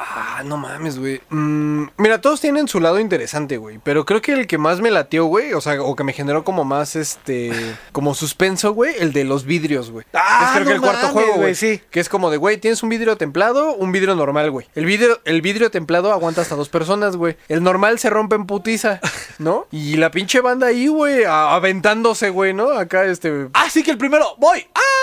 Ah, 0.00 0.42
no 0.44 0.56
mames, 0.56 0.98
güey. 0.98 1.20
Mm, 1.28 1.86
mira, 1.96 2.20
todos 2.20 2.40
tienen 2.40 2.68
su 2.68 2.78
lado 2.78 3.00
interesante, 3.00 3.56
güey. 3.56 3.80
Pero 3.82 4.04
creo 4.04 4.22
que 4.22 4.32
el 4.32 4.46
que 4.46 4.56
más 4.56 4.80
me 4.80 4.92
latió, 4.92 5.24
güey, 5.24 5.52
o 5.54 5.60
sea, 5.60 5.82
o 5.82 5.96
que 5.96 6.04
me 6.04 6.12
generó 6.12 6.44
como 6.44 6.64
más, 6.64 6.94
este, 6.94 7.50
como 7.90 8.14
suspenso, 8.14 8.72
güey, 8.72 8.94
el 8.98 9.12
de 9.12 9.24
los 9.24 9.44
vidrios, 9.44 9.90
güey. 9.90 10.06
Ah, 10.14 10.46
es 10.46 10.50
creo 10.52 10.64
no 10.64 10.70
que 10.70 10.74
el 10.76 10.80
cuarto 10.80 11.08
juego, 11.08 11.34
güey, 11.34 11.54
sí. 11.56 11.80
Que 11.90 11.98
es 11.98 12.08
como 12.08 12.30
de, 12.30 12.36
güey, 12.36 12.58
tienes 12.58 12.82
un 12.84 12.90
vidrio 12.90 13.16
templado, 13.16 13.74
un 13.74 13.90
vidrio 13.90 14.14
normal, 14.14 14.50
güey. 14.52 14.68
El 14.76 14.86
vidrio, 14.86 15.20
el 15.24 15.42
vidrio 15.42 15.70
templado 15.70 16.12
aguanta 16.12 16.42
hasta 16.42 16.54
dos 16.54 16.68
personas, 16.68 17.16
güey. 17.16 17.36
El 17.48 17.64
normal 17.64 17.98
se 17.98 18.08
rompe 18.08 18.36
en 18.36 18.46
putiza, 18.46 19.00
¿no? 19.38 19.66
Y 19.72 19.96
la 19.96 20.12
pinche 20.12 20.40
banda 20.40 20.68
ahí, 20.68 20.86
güey, 20.86 21.24
aventándose, 21.24 22.30
güey, 22.30 22.54
¿no? 22.54 22.70
Acá, 22.70 23.04
este... 23.04 23.48
Ah, 23.52 23.68
sí 23.68 23.82
que 23.82 23.90
el 23.90 23.98
primero, 23.98 24.36
voy. 24.38 24.64
¡Ah! 24.74 24.97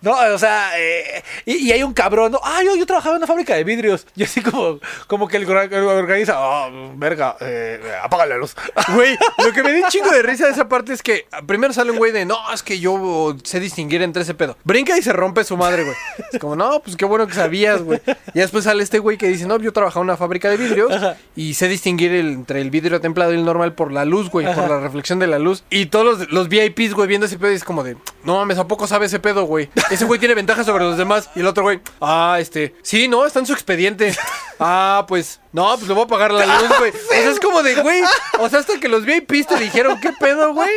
No, 0.00 0.12
o 0.32 0.38
sea, 0.38 0.70
eh, 0.78 1.22
y, 1.44 1.56
y 1.56 1.72
hay 1.72 1.82
un 1.82 1.92
cabrón, 1.92 2.32
¿no? 2.32 2.40
Ah, 2.44 2.60
yo, 2.64 2.76
yo 2.76 2.86
trabajaba 2.86 3.14
en 3.16 3.18
una 3.18 3.26
fábrica 3.26 3.54
de 3.54 3.64
vidrios. 3.64 4.06
Y 4.16 4.24
así 4.24 4.40
como, 4.42 4.78
como 5.06 5.28
que 5.28 5.36
el, 5.36 5.48
organiza, 5.48 6.34
ah, 6.36 6.68
verga, 6.96 7.36
eh, 7.40 7.80
apaga 8.02 8.26
la 8.26 8.36
luz. 8.36 8.54
Güey, 8.94 9.16
lo 9.44 9.52
que 9.52 9.62
me 9.62 9.74
un 9.82 9.88
chingo 9.88 10.10
de 10.10 10.22
risa 10.22 10.46
de 10.46 10.52
esa 10.52 10.68
parte 10.68 10.92
es 10.92 11.02
que 11.02 11.26
primero 11.46 11.72
sale 11.72 11.90
un 11.92 11.98
güey 11.98 12.10
de, 12.12 12.24
no, 12.24 12.36
es 12.52 12.62
que 12.62 12.78
yo 12.80 13.36
sé 13.44 13.60
distinguir 13.60 14.02
entre 14.02 14.22
ese 14.22 14.34
pedo. 14.34 14.56
Brinca 14.64 14.96
y 14.98 15.02
se 15.02 15.12
rompe 15.12 15.44
su 15.44 15.56
madre, 15.56 15.84
güey. 15.84 15.96
Es 16.32 16.38
como, 16.38 16.56
no, 16.56 16.80
pues 16.80 16.96
qué 16.96 17.04
bueno 17.04 17.26
que 17.26 17.34
sabías, 17.34 17.82
güey. 17.82 18.00
Y 18.34 18.38
después 18.40 18.64
sale 18.64 18.82
este 18.82 18.98
güey 18.98 19.16
que 19.18 19.28
dice, 19.28 19.46
no, 19.46 19.58
yo 19.58 19.72
trabajaba 19.72 20.02
en 20.02 20.08
una 20.10 20.16
fábrica 20.16 20.48
de 20.48 20.56
vidrios 20.56 20.92
y 21.36 21.54
sé 21.54 21.68
distinguir 21.68 22.12
el- 22.12 22.28
entre 22.34 22.60
el 22.60 22.70
vidrio 22.70 23.00
templado 23.00 23.32
y 23.32 23.36
el 23.36 23.44
normal 23.44 23.72
por 23.74 23.92
la 23.92 24.04
luz, 24.04 24.30
güey, 24.30 24.46
por 24.54 24.68
la 24.68 24.80
reflexión 24.80 25.18
de 25.18 25.26
la 25.26 25.38
luz. 25.38 25.64
Y 25.70 25.86
todos 25.86 26.04
los, 26.20 26.32
los 26.32 26.48
VIPs, 26.48 26.94
güey, 26.94 27.08
viendo 27.08 27.26
ese 27.26 27.38
pedo 27.38 27.52
y 27.52 27.56
es 27.56 27.64
como 27.64 27.82
de, 27.84 27.96
no 28.24 28.36
mames, 28.36 28.58
¿a 28.58 28.66
poco 28.66 28.86
sabe 28.86 29.06
ese 29.06 29.18
pedo, 29.18 29.44
güey? 29.44 29.68
Ese 29.90 30.04
güey 30.04 30.18
tiene 30.20 30.34
ventaja 30.34 30.64
sobre 30.64 30.84
los 30.84 30.96
demás. 30.98 31.30
Y 31.34 31.40
el 31.40 31.46
otro 31.46 31.62
güey, 31.62 31.80
ah, 32.00 32.36
este, 32.40 32.74
sí, 32.82 33.08
no, 33.08 33.24
está 33.26 33.38
en 33.38 33.46
su 33.46 33.52
expediente. 33.52 34.14
Ah, 34.60 35.04
pues, 35.08 35.40
no, 35.52 35.74
pues 35.76 35.86
le 35.88 35.94
voy 35.94 36.04
a 36.04 36.06
pagar 36.08 36.32
la 36.32 36.44
luz, 36.44 36.68
güey. 36.78 36.90
O 36.90 37.08
sea, 37.10 37.30
es 37.30 37.40
como 37.40 37.62
de, 37.62 37.76
güey, 37.76 38.02
o 38.40 38.48
sea, 38.48 38.58
hasta 38.58 38.78
que 38.80 38.88
los 38.88 39.04
VIPs 39.04 39.46
te 39.46 39.56
dijeron, 39.56 40.00
¿qué 40.00 40.12
pedo, 40.12 40.52
güey? 40.52 40.70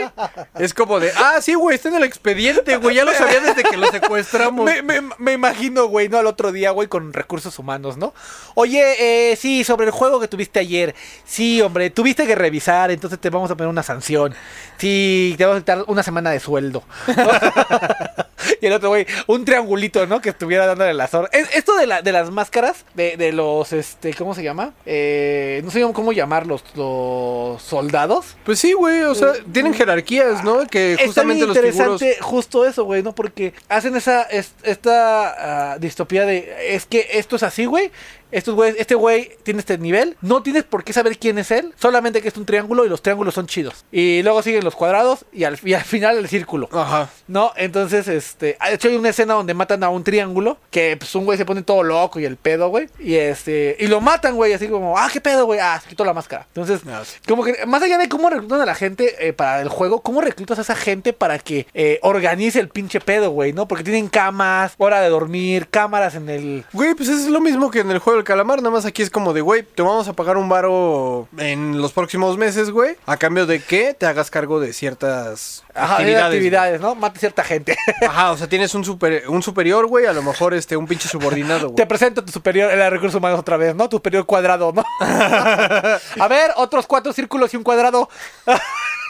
Es 0.60 0.74
como 0.74 1.00
de, 1.00 1.12
ah, 1.18 1.40
sí, 1.42 1.56
güey, 1.56 1.76
está 1.76 1.90
en 1.90 1.96
el 1.96 2.04
expediente, 2.04 2.78
güey, 2.78 2.96
ya 2.96 3.04
lo 3.06 3.14
sabía 3.14 3.40
desde 3.40 3.64
que 3.64 3.78
lo 3.78 3.88
secuestramos. 3.92 4.66
Me, 4.66 4.82
me- 4.82 5.02
me 5.18 5.34
imagino, 5.34 5.86
güey, 5.88 6.10
¿no? 6.10 6.18
Al 6.20 6.28
otro 6.28 6.52
día, 6.52 6.72
güey, 6.72 6.88
con 6.88 7.12
recursos 7.12 7.58
humanos, 7.60 7.98
¿no? 7.98 8.14
Oye, 8.56 9.32
eh, 9.32 9.36
sí, 9.36 9.64
sobre 9.64 9.88
el 9.88 9.92
juego 9.92 10.20
que 10.20 10.28
tuviste 10.28 10.60
ayer. 10.60 10.94
Sí, 11.26 11.62
hombre, 11.62 11.90
tuviste 11.90 12.28
que 12.28 12.36
revisar, 12.36 12.92
entonces 12.92 13.20
te 13.20 13.30
vamos 13.30 13.50
a 13.52 13.56
poner 13.56 13.70
una 13.70 13.84
sanción. 13.84 14.34
Sí, 14.78 15.34
te 15.38 15.44
vamos 15.46 15.58
a 15.58 15.62
quitar 15.62 15.84
una 15.88 16.04
semana 16.04 16.30
de 16.32 16.40
sueldo. 16.40 16.84
y 18.62 18.66
el 18.66 18.74
otro, 18.74 18.90
güey, 18.90 19.06
un 19.28 19.46
triangulito, 19.46 20.06
¿no? 20.08 20.22
Que 20.22 20.30
estuviera 20.30 20.66
dándole 20.68 20.94
la. 20.94 21.06
Es- 21.32 21.56
Esto 21.56 21.76
de, 21.78 21.88
la, 21.88 22.02
de 22.02 22.12
las 22.12 22.30
máscaras, 22.32 22.86
de, 22.94 23.18
de 23.18 23.32
los, 23.32 23.74
este, 23.74 24.14
¿cómo 24.14 24.34
se 24.36 24.44
llama? 24.44 24.74
Eh, 24.86 25.62
no 25.64 25.72
sé 25.72 25.82
cómo 25.94 26.12
llamarlos, 26.14 26.64
los 26.76 27.62
soldados. 27.62 28.36
Pues 28.44 28.60
sí, 28.60 28.74
güey, 28.74 29.02
o 29.02 29.16
sea, 29.16 29.34
tienen 29.52 29.74
jerarquías, 29.74 30.44
¿no? 30.44 30.68
Que 30.68 30.94
Está 30.94 31.06
justamente 31.06 31.46
los 31.46 31.58
figuros... 31.58 31.76
interesante 31.76 32.18
justo 32.22 32.66
eso, 32.66 32.84
güey, 32.86 33.04
¿no? 33.04 33.14
Porque 33.14 33.54
hacen 33.70 33.96
esa 33.96 34.24
es- 34.24 34.54
esta 34.64 35.72
ah, 35.74 35.78
distopía 35.80 36.26
de 36.26 36.76
es 36.76 36.86
que 36.86 37.08
esto 37.14 37.36
es 37.36 37.44
así, 37.44 37.66
güey. 37.66 37.92
Estos 38.32 38.56
güeyes, 38.56 38.76
este 38.80 38.96
güey 38.96 39.32
tiene 39.44 39.60
este 39.60 39.78
nivel, 39.78 40.18
no 40.22 40.44
tienes 40.44 40.64
por 40.64 40.84
qué 40.84 40.94
saber 40.94 41.18
quién 41.18 41.38
es 41.38 41.52
él, 41.52 41.74
solamente 41.80 42.22
que 42.22 42.28
es 42.30 42.38
un 42.38 42.46
triángulo 42.46 42.86
y 42.86 42.90
los 42.90 43.02
triángulos 43.02 43.34
son 43.34 43.48
chidos. 43.48 43.86
Y 43.92 44.24
luego 44.24 44.42
siguen 44.42 44.64
los 44.64 44.76
cuadrados 44.76 45.26
y 45.32 45.44
al, 45.44 45.60
y 45.64 45.74
al 45.74 45.84
final 45.84 46.18
el 46.18 46.28
círculo. 46.28 46.70
Ajá. 46.72 47.10
No, 47.28 47.52
entonces, 47.56 48.08
este, 48.08 48.58
de 48.60 48.74
hecho 48.74 48.88
hay 48.88 48.96
una 48.96 49.10
escena 49.10 49.34
donde 49.34 49.54
matan 49.54 49.84
a 49.84 49.90
un 49.90 50.04
triángulo, 50.04 50.58
que 50.70 50.96
pues 50.98 51.14
un 51.16 51.26
güey 51.26 51.38
se 51.38 51.46
pone 51.46 51.62
todo 51.64 51.84
loco 51.84 52.20
y 52.20 52.26
el 52.26 52.38
pedo, 52.38 52.70
güey, 52.70 52.90
y 53.00 53.16
este, 53.16 53.76
y 53.80 53.88
lo 53.88 54.02
matan, 54.02 54.36
güey, 54.36 54.54
así 54.54 54.68
como, 54.68 54.98
ah, 54.98 55.10
qué 55.12 55.22
pedo, 55.22 55.46
güey, 55.46 55.60
ah, 55.60 55.80
se 55.82 55.90
quitó 55.90 56.06
la 56.06 56.14
máscara. 56.14 56.46
Entonces, 56.48 56.82
Ah, 56.90 57.04
sí. 57.06 57.18
como 57.28 57.44
que, 57.44 57.66
más 57.66 57.82
allá 57.84 57.98
de 57.98 58.10
cómo 58.10 58.30
reclutan 58.30 58.62
a 58.62 58.66
la 58.66 58.76
gente 58.76 59.28
eh, 59.28 59.34
para 59.34 59.62
el 59.62 59.70
juego, 59.70 60.02
¿cómo 60.02 60.22
reclutas 60.22 60.58
a 60.60 60.62
esa 60.62 60.76
gente 60.76 61.14
para 61.14 61.40
que 61.40 61.68
eh, 61.74 62.00
organice 62.02 62.60
el 62.60 62.70
pinche 62.70 63.00
pedo, 63.00 63.32
güey, 63.32 63.54
no? 63.54 63.68
Porque 63.68 63.84
tienen 63.84 64.08
camas, 64.08 64.74
hora 64.78 65.02
de 65.02 65.10
dormir, 65.10 65.68
cámaras 65.70 66.16
en 66.16 66.30
el... 66.30 66.64
Güey, 66.74 66.94
pues 66.96 67.10
es 67.10 67.28
lo 67.28 67.40
mismo 67.40 67.72
que 67.72 67.80
en 67.80 67.92
el 67.92 68.00
juego 68.00 68.21
del 68.22 68.28
calamar, 68.28 68.60
nada 68.60 68.70
más 68.72 68.86
aquí 68.86 69.02
es 69.02 69.10
como 69.10 69.34
de, 69.34 69.42
güey, 69.42 69.64
te 69.64 69.82
vamos 69.82 70.08
a 70.08 70.14
pagar 70.14 70.38
un 70.38 70.48
varo 70.48 71.28
en 71.38 71.82
los 71.82 71.92
próximos 71.92 72.38
meses, 72.38 72.70
güey, 72.70 72.96
a 73.06 73.18
cambio 73.18 73.46
de 73.46 73.62
que 73.62 73.94
te 73.94 74.06
hagas 74.06 74.30
cargo 74.30 74.60
de 74.60 74.74
ciertas 74.74 75.64
Ajá, 75.74 75.96
actividades. 75.96 76.26
actividades, 76.26 76.82
¿no? 76.82 76.96
Mata 76.96 77.20
cierta 77.20 77.44
gente. 77.44 77.76
Ajá, 78.08 78.32
o 78.32 78.38
sea, 78.38 78.48
tienes 78.48 78.74
un 78.76 78.86
super, 78.86 79.24
un 79.28 79.42
superior, 79.42 79.88
güey, 79.88 80.06
a 80.06 80.14
lo 80.14 80.22
mejor 80.22 80.54
este, 80.54 80.78
un 80.78 80.88
pinche 80.88 81.10
subordinado, 81.10 81.68
Te 81.68 81.74
güey. 81.74 81.88
presento 81.88 82.22
a 82.22 82.26
tu 82.26 82.32
superior, 82.32 82.72
el 82.72 82.92
recursos 82.92 83.18
humanos 83.18 83.40
otra 83.40 83.58
vez, 83.58 83.76
¿no? 83.76 83.90
Tu 83.90 83.98
superior 83.98 84.26
cuadrado, 84.26 84.72
¿no? 84.72 84.84
a 85.00 86.28
ver, 86.30 86.52
otros 86.58 86.88
cuatro 86.88 87.14
círculos 87.14 87.54
y 87.54 87.58
un 87.58 87.64
cuadrado. 87.64 88.08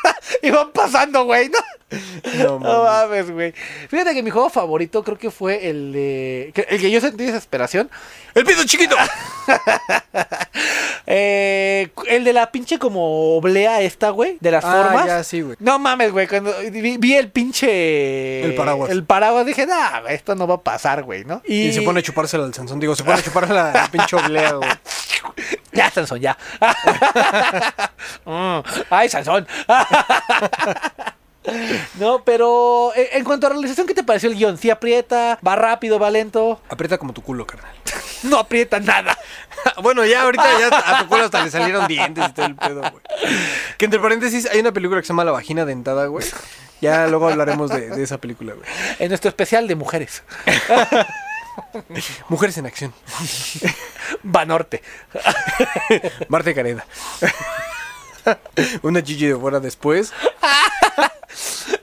y 0.42 0.50
van 0.50 0.72
pasando, 0.72 1.26
güey, 1.26 1.50
¿no? 1.50 1.60
No, 2.38 2.60
No 2.60 2.84
mames. 2.84 3.30
güey. 3.32 3.54
Fíjate 3.90 4.14
que 4.14 4.24
mi 4.24 4.30
juego 4.30 4.50
favorito 4.50 5.04
creo 5.04 5.18
que 5.18 5.30
fue 5.30 5.70
el 5.70 5.92
de. 5.92 6.54
El 6.70 6.80
que 6.80 6.90
yo 6.90 7.02
sentí 7.02 7.26
desesperación. 7.26 7.90
¡El 8.34 8.46
pito 8.46 8.64
chiquito! 8.66 8.96
Eh, 11.08 11.90
el 12.08 12.24
de 12.24 12.32
la 12.32 12.52
pinche 12.52 12.78
como 12.80 13.36
oblea 13.36 13.82
esta, 13.82 14.12
güey. 14.12 14.38
De 14.40 14.52
las 14.52 14.64
Ah, 14.64 14.84
formas. 14.84 15.06
ya, 15.08 15.24
sí, 15.24 15.42
güey. 15.42 15.58
No 15.60 15.78
mames, 15.80 16.12
güey. 16.12 16.28
Cuando 16.28 16.54
vi, 16.72 16.98
vi 16.98 17.16
el 17.16 17.30
pinche. 17.30 18.44
El 18.46 18.56
paraguas. 18.56 18.92
El 18.92 19.04
paraguas 19.04 19.46
dije, 19.46 19.66
nah, 19.66 20.08
esto 20.10 20.36
no 20.36 20.48
va 20.48 20.56
a 20.56 20.62
pasar, 20.62 21.04
güey, 21.04 21.26
¿no? 21.26 21.42
Y, 21.46 21.74
se 21.74 21.82
pone 21.82 22.00
a 22.00 22.04
chupársela 22.04 22.46
al 22.46 22.54
Sansón, 22.54 22.80
digo, 22.80 22.96
se 22.96 23.04
pone 23.04 23.20
a 23.20 23.24
chupársela 23.24 23.72
la 23.74 23.88
pinche 23.92 24.16
oblea, 24.16 24.54
güey. 24.54 24.70
Ya, 25.74 25.90
Sansón, 25.90 26.20
ya. 26.20 26.38
Mm, 28.26 28.60
Ay, 28.90 29.10
Sansón. 29.10 29.48
No, 31.96 32.24
pero 32.24 32.94
eh, 32.96 33.10
en 33.14 33.24
cuanto 33.24 33.48
a 33.48 33.50
realización, 33.50 33.88
¿qué 33.88 33.96
te 33.96 34.04
pareció 34.04 34.30
el 34.30 34.36
guion? 34.36 34.60
¿Sí 34.60 34.70
aprieta? 34.70 35.40
¿Va 35.46 35.56
rápido? 35.56 35.98
¿Va 35.98 36.12
lento? 36.12 36.62
Aprieta 36.70 37.00
como 37.00 37.14
tu 37.14 37.24
culo, 37.24 37.48
carnal. 37.48 37.72
no 38.22 38.38
aprieta 38.38 38.80
nada. 38.80 39.18
bueno, 39.82 40.06
ya 40.06 40.22
ahorita 40.22 40.46
ya 40.60 40.68
a 40.68 41.00
tu 41.00 41.08
culo 41.08 41.26
hasta 41.26 41.44
le 41.44 41.50
salieron 41.50 41.88
dientes 41.88 42.30
y 42.30 42.34
todo 42.34 42.46
el 42.46 42.56
pedo, 42.56 42.82
güey. 42.82 43.02
Que 43.80 43.86
entre 43.86 44.00
paréntesis, 44.00 44.48
hay 44.52 44.60
una 44.60 44.72
película 44.72 45.02
que 45.02 45.08
se 45.08 45.14
llama 45.14 45.24
La 45.24 45.32
vagina 45.32 45.66
dentada, 45.66 46.06
güey. 46.06 46.28
Ya 46.80 47.08
luego 47.08 47.28
hablaremos 47.28 47.72
de, 47.72 47.90
de 47.90 48.04
esa 48.04 48.20
película, 48.20 48.54
güey. 48.54 48.68
En 49.00 49.10
nuestro 49.10 49.30
especial 49.30 49.68
de 49.68 49.76
mujeres. 49.76 50.22
Mujeres 52.30 52.58
en 52.58 52.66
acción. 52.66 52.94
Banorte. 54.24 54.82
Marte 56.28 56.54
Careda. 56.54 56.86
Una 58.84 59.04
chichi 59.04 59.28
de 59.28 59.36
fuera 59.36 59.60
después. 59.60 60.14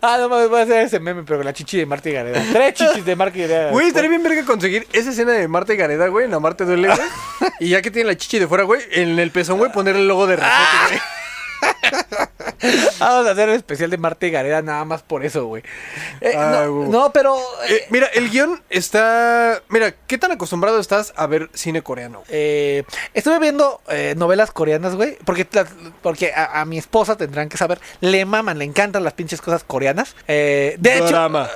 Ah, 0.01 0.17
no 0.19 0.29
mames, 0.29 0.49
voy 0.49 0.61
a 0.61 0.63
hacer 0.63 0.83
ese 0.83 1.01
meme, 1.01 1.25
pero 1.25 1.39
con 1.39 1.47
la 1.47 1.53
chichi 1.53 1.79
de 1.79 1.87
Marta 1.87 2.09
y 2.09 2.13
Gareda. 2.13 2.43
Tres 2.53 2.75
chichis 2.75 3.05
de 3.05 3.17
Marta 3.17 3.39
y 3.39 3.43
Gareda. 3.43 3.71
Güey, 3.71 3.89
estaría 3.89 4.11
bien 4.11 4.23
verga 4.23 4.45
conseguir 4.45 4.87
esa 4.93 5.11
escena 5.11 5.33
de 5.33 5.49
Marta 5.49 5.75
y 5.75 5.77
Gareda, 5.77 6.07
güey, 6.09 6.27
en 6.27 6.31
la 6.31 6.39
Marte 6.39 6.65
duele, 6.65 6.89
güey. 6.89 7.01
Y 7.61 7.71
ya 7.71 7.83
que 7.83 7.91
tiene 7.91 8.09
la 8.09 8.17
chichi 8.17 8.39
de 8.39 8.47
fuera, 8.47 8.65
güey, 8.65 8.83
en 8.93 9.19
el 9.19 9.31
pezón, 9.31 9.59
güey, 9.59 9.73
poner 9.73 9.97
el 9.97 10.07
logo 10.07 10.27
de 10.27 10.37
Reset, 10.37 10.51
güey. 10.89 11.01
Vamos 12.99 13.27
a 13.27 13.31
hacer 13.33 13.49
el 13.49 13.57
especial 13.57 13.91
de 13.91 13.99
Marta 13.99 14.27
y 14.27 14.31
Gareda 14.31 14.63
nada 14.63 14.85
más 14.85 15.03
por 15.03 15.25
eso, 15.25 15.47
güey. 15.47 15.63
Eh, 16.21 16.33
Ah, 16.37 16.67
no, 16.69 17.13
pero... 17.13 17.37
Eh, 17.69 17.75
eh, 17.75 17.87
mira, 17.91 18.07
el 18.15 18.31
guion 18.31 18.63
está... 18.71 19.61
Mira, 19.69 19.95
¿qué 20.07 20.19
tan 20.19 20.33
acostumbrado 20.33 20.79
estás 20.81 21.13
a 21.17 21.27
ver 21.27 21.51
cine 21.55 21.83
coreano? 21.83 22.23
eh, 22.29 22.85
estuve 23.15 23.39
viendo 23.39 23.81
novelas 24.17 24.51
coreanas, 24.51 24.95
güey, 24.95 25.17
porque, 25.25 25.47
porque 26.03 26.33
a, 26.33 26.61
a 26.61 26.65
mi 26.65 26.79
esposa 26.79 27.17
tendrán 27.17 27.49
que 27.49 27.57
saber, 27.57 27.81
le 28.01 28.25
maman, 28.25 28.59
le 28.59 28.65
encantan 28.65 29.05
las 29.05 29.13
pinches 29.15 29.41
cosas 29.41 29.65
coreanas. 29.65 30.15
Eh, 30.27 30.77
de 30.79 30.95
hecho, 30.97 31.09
Drama. 31.09 31.49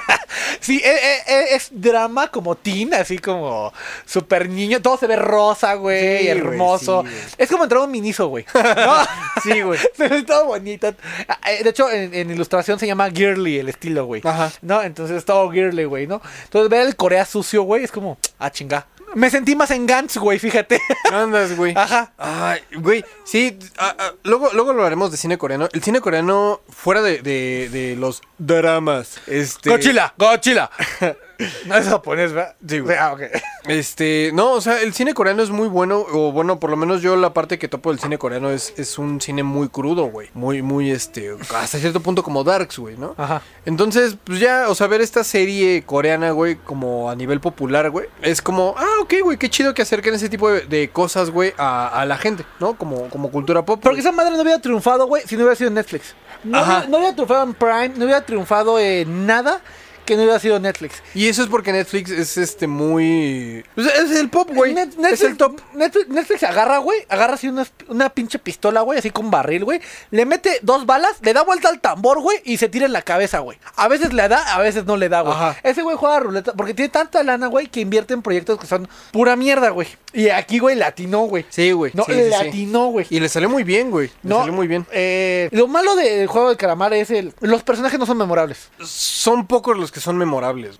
sí, 0.60 0.80
eh, 0.84 1.18
eh, 1.26 1.44
es 1.52 1.68
drama 1.70 2.28
como 2.30 2.54
teen, 2.56 2.94
así 2.94 3.18
como 3.18 3.72
súper 4.04 4.48
niño, 4.48 4.80
todo 4.82 4.96
se 4.98 5.06
ve 5.06 5.16
rosa, 5.16 5.74
güey, 5.74 6.18
Sí, 6.22 6.28
hermoso. 6.28 7.04
sí, 7.06 7.34
es 7.38 7.50
como 7.50 7.64
entrar 7.64 7.80
a 7.82 7.84
un 7.84 7.90
miniso, 7.90 8.28
güey. 8.28 8.44
¿no? 8.54 8.96
Sí, 9.42 9.60
güey. 9.60 9.78
Se 9.96 10.08
ve 10.26 10.32
todo 10.32 10.46
bonito. 10.46 10.94
Ah, 11.28 11.38
eh, 11.50 11.62
De 11.62 11.70
hecho, 11.70 11.90
en, 11.90 12.12
en 12.14 12.30
ilustración 12.30 12.78
se 12.78 12.86
llama 12.86 13.10
girly 13.10 13.58
el 13.58 13.68
estilo, 13.68 14.04
güey. 14.06 14.22
Ajá. 14.24 14.52
¿No? 14.62 14.82
Entonces 14.82 15.16
es 15.18 15.24
todo 15.24 15.50
girly, 15.50 15.84
güey, 15.84 16.06
¿no? 16.06 16.20
Entonces 16.44 16.68
ver 16.70 16.86
el 16.86 16.96
Corea 16.96 17.24
sucio, 17.24 17.62
güey, 17.62 17.84
es 17.84 17.92
como, 17.92 18.18
ah, 18.38 18.50
chinga. 18.50 18.86
Me 19.14 19.30
sentí 19.30 19.54
más 19.56 19.70
en 19.70 19.86
Gantz, 19.86 20.16
güey, 20.18 20.38
fíjate. 20.38 20.80
Andas, 21.12 21.56
güey. 21.56 21.72
Ajá. 21.76 22.12
Ay, 22.18 22.60
güey, 22.74 23.04
sí, 23.24 23.58
ah, 23.78 23.94
ah, 23.98 24.12
luego, 24.24 24.50
luego 24.52 24.70
hablaremos 24.70 25.10
de 25.10 25.16
cine 25.16 25.38
coreano. 25.38 25.68
El 25.72 25.82
cine 25.82 26.00
coreano, 26.00 26.60
fuera 26.68 27.00
de, 27.02 27.22
de, 27.22 27.68
de 27.70 27.96
los 27.96 28.20
dramas, 28.36 29.20
este... 29.26 29.70
Godzilla, 29.70 30.12
Godzilla. 30.18 30.70
no 31.66 31.76
es 31.76 31.86
japonés, 31.86 32.32
¿verdad? 32.32 32.56
Sí, 32.66 32.78
güey. 32.80 32.96
Ah, 32.96 33.12
ok. 33.12 33.22
Este, 33.68 34.30
no, 34.32 34.52
o 34.52 34.60
sea, 34.60 34.80
el 34.80 34.94
cine 34.94 35.12
coreano 35.12 35.42
es 35.42 35.50
muy 35.50 35.68
bueno, 35.68 36.04
o 36.12 36.32
bueno, 36.32 36.60
por 36.60 36.70
lo 36.70 36.76
menos 36.76 37.02
yo 37.02 37.16
la 37.16 37.32
parte 37.32 37.58
que 37.58 37.68
topo 37.68 37.90
del 37.90 37.98
cine 37.98 38.16
coreano 38.16 38.50
es, 38.50 38.72
es 38.76 38.98
un 38.98 39.20
cine 39.20 39.42
muy 39.42 39.68
crudo, 39.68 40.04
güey. 40.06 40.30
Muy, 40.34 40.62
muy, 40.62 40.90
este, 40.90 41.36
hasta 41.54 41.78
cierto 41.78 42.00
punto 42.00 42.22
como 42.22 42.44
Darks, 42.44 42.78
güey, 42.78 42.96
¿no? 42.96 43.14
Ajá. 43.18 43.42
Entonces, 43.64 44.16
pues 44.22 44.40
ya, 44.40 44.68
o 44.68 44.74
sea, 44.74 44.86
ver 44.86 45.00
esta 45.00 45.24
serie 45.24 45.82
coreana, 45.84 46.30
güey, 46.30 46.56
como 46.56 47.10
a 47.10 47.16
nivel 47.16 47.40
popular, 47.40 47.90
güey, 47.90 48.06
es 48.22 48.40
como, 48.40 48.74
ah, 48.78 49.00
ok, 49.02 49.14
güey, 49.22 49.36
qué 49.36 49.50
chido 49.50 49.74
que 49.74 49.82
acerquen 49.82 50.14
ese 50.14 50.28
tipo 50.28 50.50
de, 50.50 50.60
de 50.62 50.88
cosas, 50.90 51.30
güey, 51.30 51.52
a, 51.58 51.88
a 51.88 52.06
la 52.06 52.16
gente, 52.18 52.44
¿no? 52.60 52.78
Como, 52.78 53.08
como 53.10 53.30
cultura 53.30 53.64
pop. 53.64 53.80
Porque 53.82 53.96
güey. 53.96 54.00
esa 54.00 54.12
madre 54.12 54.36
no 54.36 54.42
hubiera 54.42 54.60
triunfado, 54.60 55.06
güey, 55.06 55.22
si 55.26 55.36
no 55.36 55.42
hubiera 55.42 55.56
sido 55.56 55.70
Netflix. 55.70 56.14
No, 56.44 56.86
no 56.86 56.98
hubiera 56.98 57.14
triunfado 57.14 57.42
en 57.42 57.54
Prime, 57.54 57.88
no 57.96 58.04
hubiera 58.04 58.24
triunfado 58.24 58.78
en 58.78 59.26
nada 59.26 59.60
que 60.06 60.16
no 60.16 60.22
hubiera 60.22 60.38
sido 60.38 60.58
Netflix. 60.58 61.02
Y 61.14 61.28
eso 61.28 61.42
es 61.42 61.48
porque 61.48 61.72
Netflix 61.72 62.10
es, 62.10 62.38
este, 62.38 62.66
muy... 62.66 63.64
es 63.76 64.10
el 64.12 64.30
pop, 64.30 64.48
güey. 64.54 64.72
Net- 64.74 64.88
es 64.90 64.96
Netflix, 64.96 65.22
el 65.22 65.36
top. 65.36 65.60
Netflix, 65.74 66.08
Netflix 66.08 66.42
agarra, 66.44 66.78
güey, 66.78 67.00
agarra 67.08 67.34
así 67.34 67.48
una, 67.48 67.66
una 67.88 68.08
pinche 68.10 68.38
pistola, 68.38 68.80
güey, 68.80 68.98
así 68.98 69.10
con 69.10 69.30
barril, 69.30 69.64
güey. 69.64 69.80
Le 70.10 70.24
mete 70.24 70.60
dos 70.62 70.86
balas, 70.86 71.16
le 71.22 71.32
da 71.34 71.42
vuelta 71.42 71.68
al 71.68 71.80
tambor, 71.80 72.20
güey, 72.20 72.38
y 72.44 72.56
se 72.56 72.68
tira 72.68 72.86
en 72.86 72.92
la 72.92 73.02
cabeza, 73.02 73.40
güey. 73.40 73.58
A 73.76 73.88
veces 73.88 74.12
le 74.12 74.26
da, 74.28 74.54
a 74.54 74.60
veces 74.60 74.86
no 74.86 74.96
le 74.96 75.08
da, 75.08 75.20
güey. 75.22 75.36
Ese 75.62 75.82
güey 75.82 75.96
juega 75.96 76.20
ruleta 76.20 76.52
porque 76.54 76.72
tiene 76.74 76.88
tanta 76.88 77.22
lana, 77.22 77.48
güey, 77.48 77.66
que 77.66 77.80
invierte 77.80 78.14
en 78.14 78.22
proyectos 78.22 78.58
que 78.58 78.66
son 78.66 78.88
pura 79.12 79.36
mierda, 79.36 79.70
güey. 79.70 79.88
Y 80.12 80.30
aquí, 80.30 80.58
güey, 80.60 80.76
latinó, 80.76 81.22
güey. 81.24 81.44
Sí, 81.50 81.72
güey. 81.72 81.92
No, 81.94 82.04
sí. 82.04 82.12
latinó, 82.30 82.86
güey. 82.86 83.06
Y 83.10 83.20
le 83.20 83.28
salió 83.28 83.50
muy 83.50 83.64
bien, 83.64 83.90
güey. 83.90 84.06
Le 84.22 84.30
No, 84.30 84.38
salió 84.38 84.52
muy 84.54 84.66
bien. 84.66 84.86
eh, 84.92 85.48
lo 85.52 85.66
malo 85.68 85.94
del 85.96 86.26
juego 86.26 86.48
del 86.48 86.56
calamar 86.56 86.94
es 86.94 87.10
el. 87.10 87.34
Los 87.40 87.62
personajes 87.62 87.98
no 87.98 88.06
son 88.06 88.16
memorables. 88.16 88.70
Son 88.82 89.46
pocos 89.46 89.76
los 89.76 89.92
que 89.92 89.95
son 90.00 90.16
memorables. 90.16 90.78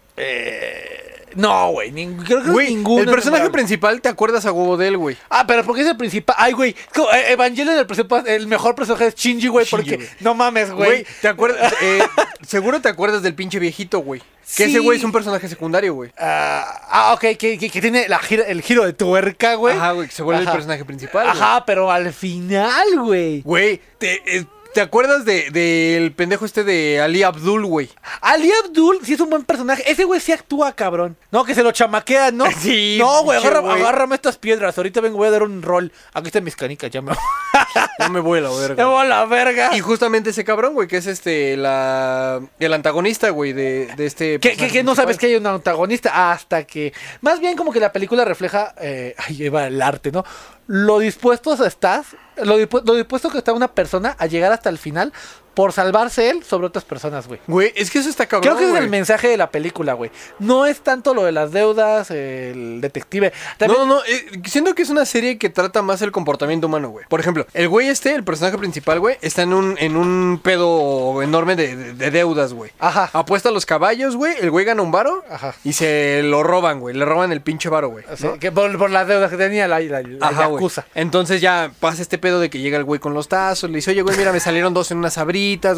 No, 1.34 1.70
güey. 1.72 1.92
creo 2.24 2.42
que 2.42 2.50
Güey, 2.50 2.74
ninguno. 2.74 3.00
el 3.02 3.06
personaje 3.10 3.42
memorable. 3.42 3.50
principal 3.52 4.00
te 4.00 4.08
acuerdas 4.08 4.46
a 4.46 4.52
huevo 4.52 4.78
de 4.78 4.88
él, 4.88 4.96
güey. 4.96 5.18
Ah, 5.28 5.44
pero 5.46 5.64
porque 5.64 5.82
es 5.82 5.88
el 5.88 5.96
principal. 5.96 6.34
Ay, 6.38 6.52
güey. 6.54 6.70
eh, 6.70 7.32
Evangelion, 7.32 7.76
el, 7.78 8.26
el 8.26 8.46
mejor 8.46 8.74
personaje 8.74 9.08
es 9.08 9.14
Shinji, 9.16 9.48
güey. 9.48 9.66
Porque 9.70 10.08
no 10.20 10.34
mames, 10.34 10.70
Güey. 10.72 11.04
¿te 11.20 11.28
acuerdas? 11.28 11.74
Eh, 11.82 12.02
seguro 12.46 12.80
te 12.80 12.88
acuerdas 12.88 13.22
del 13.22 13.34
pinche 13.34 13.58
viejito, 13.58 13.98
güey. 13.98 14.22
Que 14.56 14.64
ese 14.64 14.78
güey 14.78 14.96
es 14.96 15.04
un 15.04 15.12
personaje 15.12 15.46
secundario, 15.48 15.92
güey. 15.92 16.10
Ah, 16.16 16.80
ah, 16.88 17.12
ok, 17.14 17.36
que, 17.36 17.58
que- 17.58 17.68
que 17.70 17.80
tiene 17.82 18.08
la 18.08 18.18
gira- 18.20 18.44
el 18.46 18.62
giro 18.62 18.84
de 18.86 18.92
tuerca, 18.94 19.56
güey. 19.56 19.76
Ajá, 19.76 19.90
güey, 19.92 20.06
que 20.08 20.14
se 20.14 20.22
vuelve 20.22 20.42
Ajá. 20.42 20.52
el 20.52 20.56
personaje 20.56 20.84
principal. 20.86 21.28
Ajá, 21.28 21.64
pero 21.66 21.90
al 21.90 22.12
final, 22.14 22.86
güey. 23.00 23.42
Güey, 23.42 23.80
te, 23.98 24.22
eh, 24.38 24.46
¿te 24.76 24.82
acuerdas 24.82 25.24
de- 25.24 25.50
del 25.52 26.12
pendejo 26.12 26.44
este 26.44 26.62
de 26.62 27.00
Ali 27.00 27.22
Abdul, 27.22 27.64
güey? 27.64 27.88
Ali 28.20 28.52
Abdul 28.62 28.98
sí 29.02 29.14
es 29.14 29.20
un 29.20 29.30
buen 29.30 29.42
personaje. 29.42 29.82
Ese 29.90 30.04
güey 30.04 30.20
sí 30.20 30.32
actúa, 30.32 30.74
cabrón. 30.74 31.16
No, 31.30 31.44
que 31.44 31.54
se 31.54 31.62
lo 31.62 31.72
chamaquean, 31.72 32.36
¿no? 32.36 32.44
Sí, 32.60 32.98
No, 33.00 33.22
güey, 33.22 33.40
güey. 33.40 33.80
agárrame 33.80 34.14
estas 34.16 34.36
piedras. 34.36 34.76
Ahorita 34.76 35.00
vengo, 35.00 35.16
voy 35.16 35.28
a 35.28 35.30
dar 35.30 35.44
un 35.44 35.62
rol. 35.62 35.90
Aquí 36.12 36.26
están 36.26 36.44
mis 36.44 36.56
canicas, 36.56 36.90
ya 36.90 37.00
me 37.00 37.12
No 38.00 38.08
me 38.10 38.20
voy 38.20 38.40
a 38.40 38.42
la 38.42 38.50
Me 38.54 38.56
verga. 38.58 38.84
voy 38.84 39.00
a 39.00 39.04
la 39.08 39.24
verga. 39.24 39.70
Y 39.74 39.80
justamente 39.80 40.28
ese 40.28 40.44
cabrón, 40.44 40.74
güey, 40.74 40.88
que 40.88 40.98
es 40.98 41.06
este, 41.06 41.56
la, 41.56 42.42
el 42.58 42.72
antagonista, 42.74 43.30
güey, 43.30 43.54
de, 43.54 43.86
de 43.96 44.04
este... 44.04 44.38
Que, 44.40 44.56
que, 44.56 44.84
no 44.84 44.94
sabes 44.94 45.16
que 45.16 45.24
hay 45.26 45.36
un 45.36 45.46
antagonista 45.46 46.30
hasta 46.32 46.64
que. 46.64 46.92
Más 47.22 47.40
bien 47.40 47.56
como 47.56 47.72
que 47.72 47.80
la 47.80 47.92
película 47.92 48.26
refleja. 48.26 48.74
Eh, 48.78 49.14
ay, 49.16 49.36
lleva 49.36 49.68
el 49.68 49.80
arte, 49.80 50.12
¿no? 50.12 50.22
Lo 50.66 50.98
dispuestos 50.98 51.60
estás. 51.60 52.16
Lo, 52.36 52.58
dispu- 52.58 52.82
lo 52.84 52.94
dispuesto 52.94 53.30
que 53.30 53.38
está 53.38 53.52
una 53.52 53.68
persona 53.74 54.16
a 54.18 54.26
llegar 54.26 54.52
hasta 54.52 54.68
el 54.68 54.78
final 54.78 55.12
por 55.56 55.72
salvarse 55.72 56.28
él 56.30 56.44
sobre 56.44 56.66
otras 56.66 56.84
personas, 56.84 57.26
güey. 57.26 57.40
Güey, 57.48 57.72
es 57.74 57.90
que 57.90 57.98
eso 57.98 58.08
está 58.10 58.26
cabrón, 58.26 58.42
Creo 58.42 58.56
que 58.58 58.64
ese 58.64 58.74
es 58.74 58.84
el 58.84 58.90
mensaje 58.90 59.26
de 59.26 59.38
la 59.38 59.50
película, 59.50 59.94
güey. 59.94 60.10
No 60.38 60.66
es 60.66 60.80
tanto 60.80 61.14
lo 61.14 61.24
de 61.24 61.32
las 61.32 61.50
deudas, 61.50 62.10
el 62.10 62.80
detective. 62.82 63.32
También- 63.56 63.80
No, 63.80 63.86
no, 63.86 63.94
no, 63.96 64.00
eh, 64.04 64.26
siento 64.44 64.74
que 64.74 64.82
es 64.82 64.90
una 64.90 65.06
serie 65.06 65.38
que 65.38 65.48
trata 65.48 65.80
más 65.80 66.02
el 66.02 66.12
comportamiento 66.12 66.66
humano, 66.66 66.90
güey. 66.90 67.06
Por 67.08 67.20
ejemplo, 67.20 67.46
el 67.54 67.68
güey 67.68 67.88
este, 67.88 68.14
el 68.14 68.22
personaje 68.22 68.58
principal, 68.58 69.00
güey, 69.00 69.16
está 69.22 69.42
en 69.42 69.54
un, 69.54 69.76
en 69.78 69.96
un 69.96 70.40
pedo 70.44 71.22
enorme 71.22 71.56
de, 71.56 71.74
de- 71.74 71.92
de 71.94 72.10
deudas, 72.10 72.52
güey. 72.52 72.70
Ajá. 72.78 73.08
Apuesta 73.14 73.48
a 73.48 73.52
los 73.52 73.64
caballos, 73.64 74.14
güey, 74.14 74.34
el 74.40 74.50
güey 74.50 74.66
gana 74.66 74.82
un 74.82 74.92
varo 74.92 75.24
Ajá. 75.30 75.54
y 75.64 75.72
se 75.72 76.20
lo 76.22 76.42
roban, 76.42 76.80
güey, 76.80 76.94
le 76.94 77.06
roban 77.06 77.32
el 77.32 77.40
pinche 77.40 77.70
varo, 77.70 77.88
güey. 77.88 78.04
O 78.12 78.16
sea, 78.16 78.34
que 78.38 78.52
por, 78.52 78.76
por 78.76 78.90
las 78.90 79.08
deudas 79.08 79.30
que 79.30 79.38
tenía 79.38 79.66
la, 79.68 79.80
la, 79.80 80.02
la 80.02 80.26
Ajá. 80.28 80.50
Entonces 80.94 81.40
ya 81.40 81.70
pasa 81.80 82.02
este 82.02 82.18
pedo 82.18 82.40
de 82.40 82.50
que 82.50 82.58
llega 82.58 82.76
el 82.76 82.84
güey 82.84 83.00
con 83.00 83.14
los 83.14 83.28
tazos, 83.28 83.70
le 83.70 83.76
dice, 83.76 83.92
oye, 83.92 84.02
güey, 84.02 84.16
mira, 84.18 84.32
me 84.32 84.40
salieron 84.40 84.74
dos 84.74 84.90
en 84.90 84.98
unas 84.98 85.16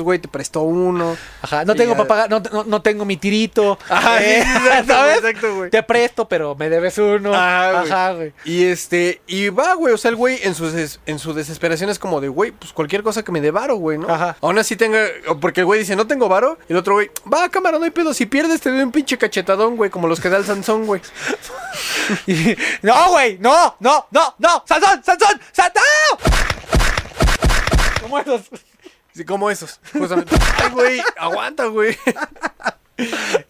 güey, 0.03 0.19
te 0.19 0.29
prestó 0.29 0.63
uno. 0.63 1.17
Ajá, 1.43 1.65
no 1.65 1.75
tengo 1.75 1.95
para 1.97 2.09
pagar, 2.09 2.31
no, 2.31 2.41
no, 2.53 2.65
no 2.65 2.83
tengo 2.83 3.05
mi 3.05 3.17
tirito. 3.17 3.79
Ajá, 3.89 4.23
Eh, 4.23 4.43
sí, 4.43 4.51
exacto, 4.57 4.93
¿sabes? 4.93 5.21
güey, 5.21 5.31
exacto, 5.33 5.57
güey. 5.57 5.71
Te 5.71 5.83
presto, 5.83 6.29
pero 6.29 6.55
me 6.55 6.69
debes 6.69 6.97
uno. 6.99 7.35
Ajá, 7.35 7.73
güey. 7.81 7.93
Ajá, 7.93 8.13
güey. 8.13 8.33
Y 8.45 8.65
este, 8.65 9.21
y 9.27 9.49
va, 9.51 9.75
güey, 9.75 9.95
o 9.95 9.99
sea, 9.99 10.09
el 10.11 10.17
güey 10.17 10.39
en 10.43 10.55
su, 10.55 10.71
des- 10.71 11.01
en 11.07 11.19
su 11.19 11.35
desesperación 11.35 11.91
es 11.91 11.99
como 11.99 12.21
de, 12.21 12.29
güey, 12.29 12.51
pues 12.53 12.73
cualquier 12.73 13.03
cosa 13.03 13.23
que 13.23 13.33
me 13.33 13.41
dé 13.41 13.51
varo, 13.51 13.77
güey, 13.77 13.99
¿no? 13.99 14.09
Ajá. 14.09 14.37
Aún 14.41 14.59
así 14.59 14.77
tenga, 14.77 15.01
porque 15.41 15.61
el 15.61 15.67
güey 15.67 15.81
dice, 15.81 15.97
no 15.97 16.07
tengo 16.07 16.29
varo, 16.29 16.59
y 16.69 16.73
el 16.73 16.79
otro 16.79 16.95
güey, 16.95 17.11
va, 17.33 17.49
cámara, 17.49 17.79
no 17.79 17.85
hay 17.85 17.91
pedo, 17.91 18.15
si 18.15 18.27
pierdes 18.27 18.61
te 18.61 18.71
doy 18.71 18.81
un 18.81 18.93
pinche 18.93 19.19
cachetadón, 19.19 19.77
güey, 19.77 19.91
como 19.91 20.09
los 20.09 20.21
que 20.21 20.29
da 20.29 20.39
el 20.39 20.45
Sansón, 20.45 20.87
güey. 20.87 21.01
Y- 22.27 22.57
no, 22.83 23.11
güey, 23.11 23.39
no, 23.39 23.77
no, 23.81 24.07
no, 24.11 24.35
no, 24.39 24.65
Sansón, 24.67 25.03
Sansón, 25.05 25.41
Sansón. 25.53 25.83
¿Cómo 28.03 28.19
esos? 28.19 28.43
Sí, 29.19 29.25
como 29.25 29.51
esos, 29.51 29.81
justamente. 29.99 30.37
Ay, 30.63 30.71
güey, 30.71 31.03
aguanta, 31.19 31.65
güey. 31.67 31.97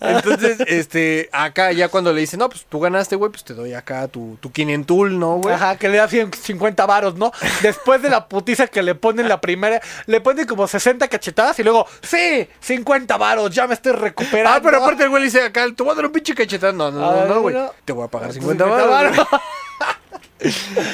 Entonces, 0.00 0.60
este, 0.66 1.28
acá 1.30 1.72
ya 1.72 1.90
cuando 1.90 2.10
le 2.14 2.22
dicen, 2.22 2.38
no, 2.38 2.48
pues 2.48 2.64
tú 2.66 2.80
ganaste, 2.80 3.16
güey, 3.16 3.30
pues 3.30 3.44
te 3.44 3.52
doy 3.52 3.74
acá 3.74 4.08
tu, 4.08 4.38
tu 4.40 4.50
quinentul, 4.50 5.18
¿no, 5.18 5.36
güey? 5.36 5.54
Ajá, 5.54 5.76
que 5.76 5.90
le 5.90 5.98
da 5.98 6.08
150 6.08 6.86
varos, 6.86 7.16
¿no? 7.16 7.32
Después 7.60 8.00
de 8.00 8.08
la 8.08 8.28
putiza 8.28 8.66
que 8.66 8.82
le 8.82 8.94
ponen 8.94 9.28
la 9.28 9.42
primera, 9.42 9.82
le 10.06 10.22
ponen 10.22 10.46
como 10.46 10.66
60 10.66 11.06
cachetadas 11.08 11.58
y 11.58 11.64
luego, 11.64 11.86
sí, 12.00 12.48
50 12.60 13.14
varos, 13.18 13.50
ya 13.54 13.66
me 13.66 13.74
estoy 13.74 13.92
recuperando. 13.92 14.56
Ah, 14.56 14.60
pero 14.62 14.82
aparte 14.82 15.02
el 15.02 15.10
güey 15.10 15.20
le 15.20 15.26
dice 15.26 15.42
acá, 15.42 15.66
te 15.76 15.82
voy 15.82 15.92
a 15.92 15.96
dar 15.96 16.06
un 16.06 16.12
pinche 16.12 16.34
cachetadón. 16.34 16.78
No, 16.78 16.90
no, 16.90 17.12
no, 17.12 17.26
no, 17.26 17.40
güey. 17.42 17.54
Te 17.84 17.92
voy 17.92 18.06
a 18.06 18.08
pagar 18.08 18.32
50 18.32 18.64
50 18.64 18.86
baros. 18.86 19.16
varos. 19.18 19.42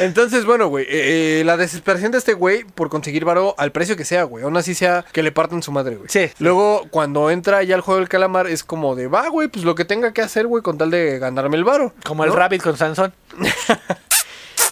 Entonces, 0.00 0.44
bueno, 0.44 0.68
güey, 0.68 0.84
eh, 0.84 1.40
eh, 1.40 1.44
la 1.44 1.56
desesperación 1.56 2.12
de 2.12 2.18
este 2.18 2.34
güey 2.34 2.64
por 2.64 2.88
conseguir 2.88 3.24
varo 3.24 3.54
al 3.58 3.72
precio 3.72 3.96
que 3.96 4.04
sea, 4.04 4.24
güey. 4.24 4.44
Aún 4.44 4.56
así 4.56 4.74
sea 4.74 5.04
que 5.12 5.22
le 5.22 5.32
partan 5.32 5.62
su 5.62 5.72
madre, 5.72 5.96
güey. 5.96 6.08
Sí. 6.08 6.30
Luego, 6.38 6.86
cuando 6.90 7.30
entra 7.30 7.62
ya 7.62 7.74
al 7.74 7.80
juego 7.80 8.00
del 8.00 8.08
calamar, 8.08 8.46
es 8.46 8.64
como 8.64 8.94
de, 8.94 9.08
va, 9.08 9.28
güey, 9.28 9.48
pues 9.48 9.64
lo 9.64 9.74
que 9.74 9.84
tenga 9.84 10.12
que 10.12 10.22
hacer, 10.22 10.46
güey, 10.46 10.62
con 10.62 10.78
tal 10.78 10.90
de 10.90 11.18
ganarme 11.18 11.56
el 11.56 11.64
varo. 11.64 11.92
Como 12.04 12.24
el. 12.24 12.32
Rabbit 12.32 12.62
con 12.62 12.76
Sansón. 12.76 13.12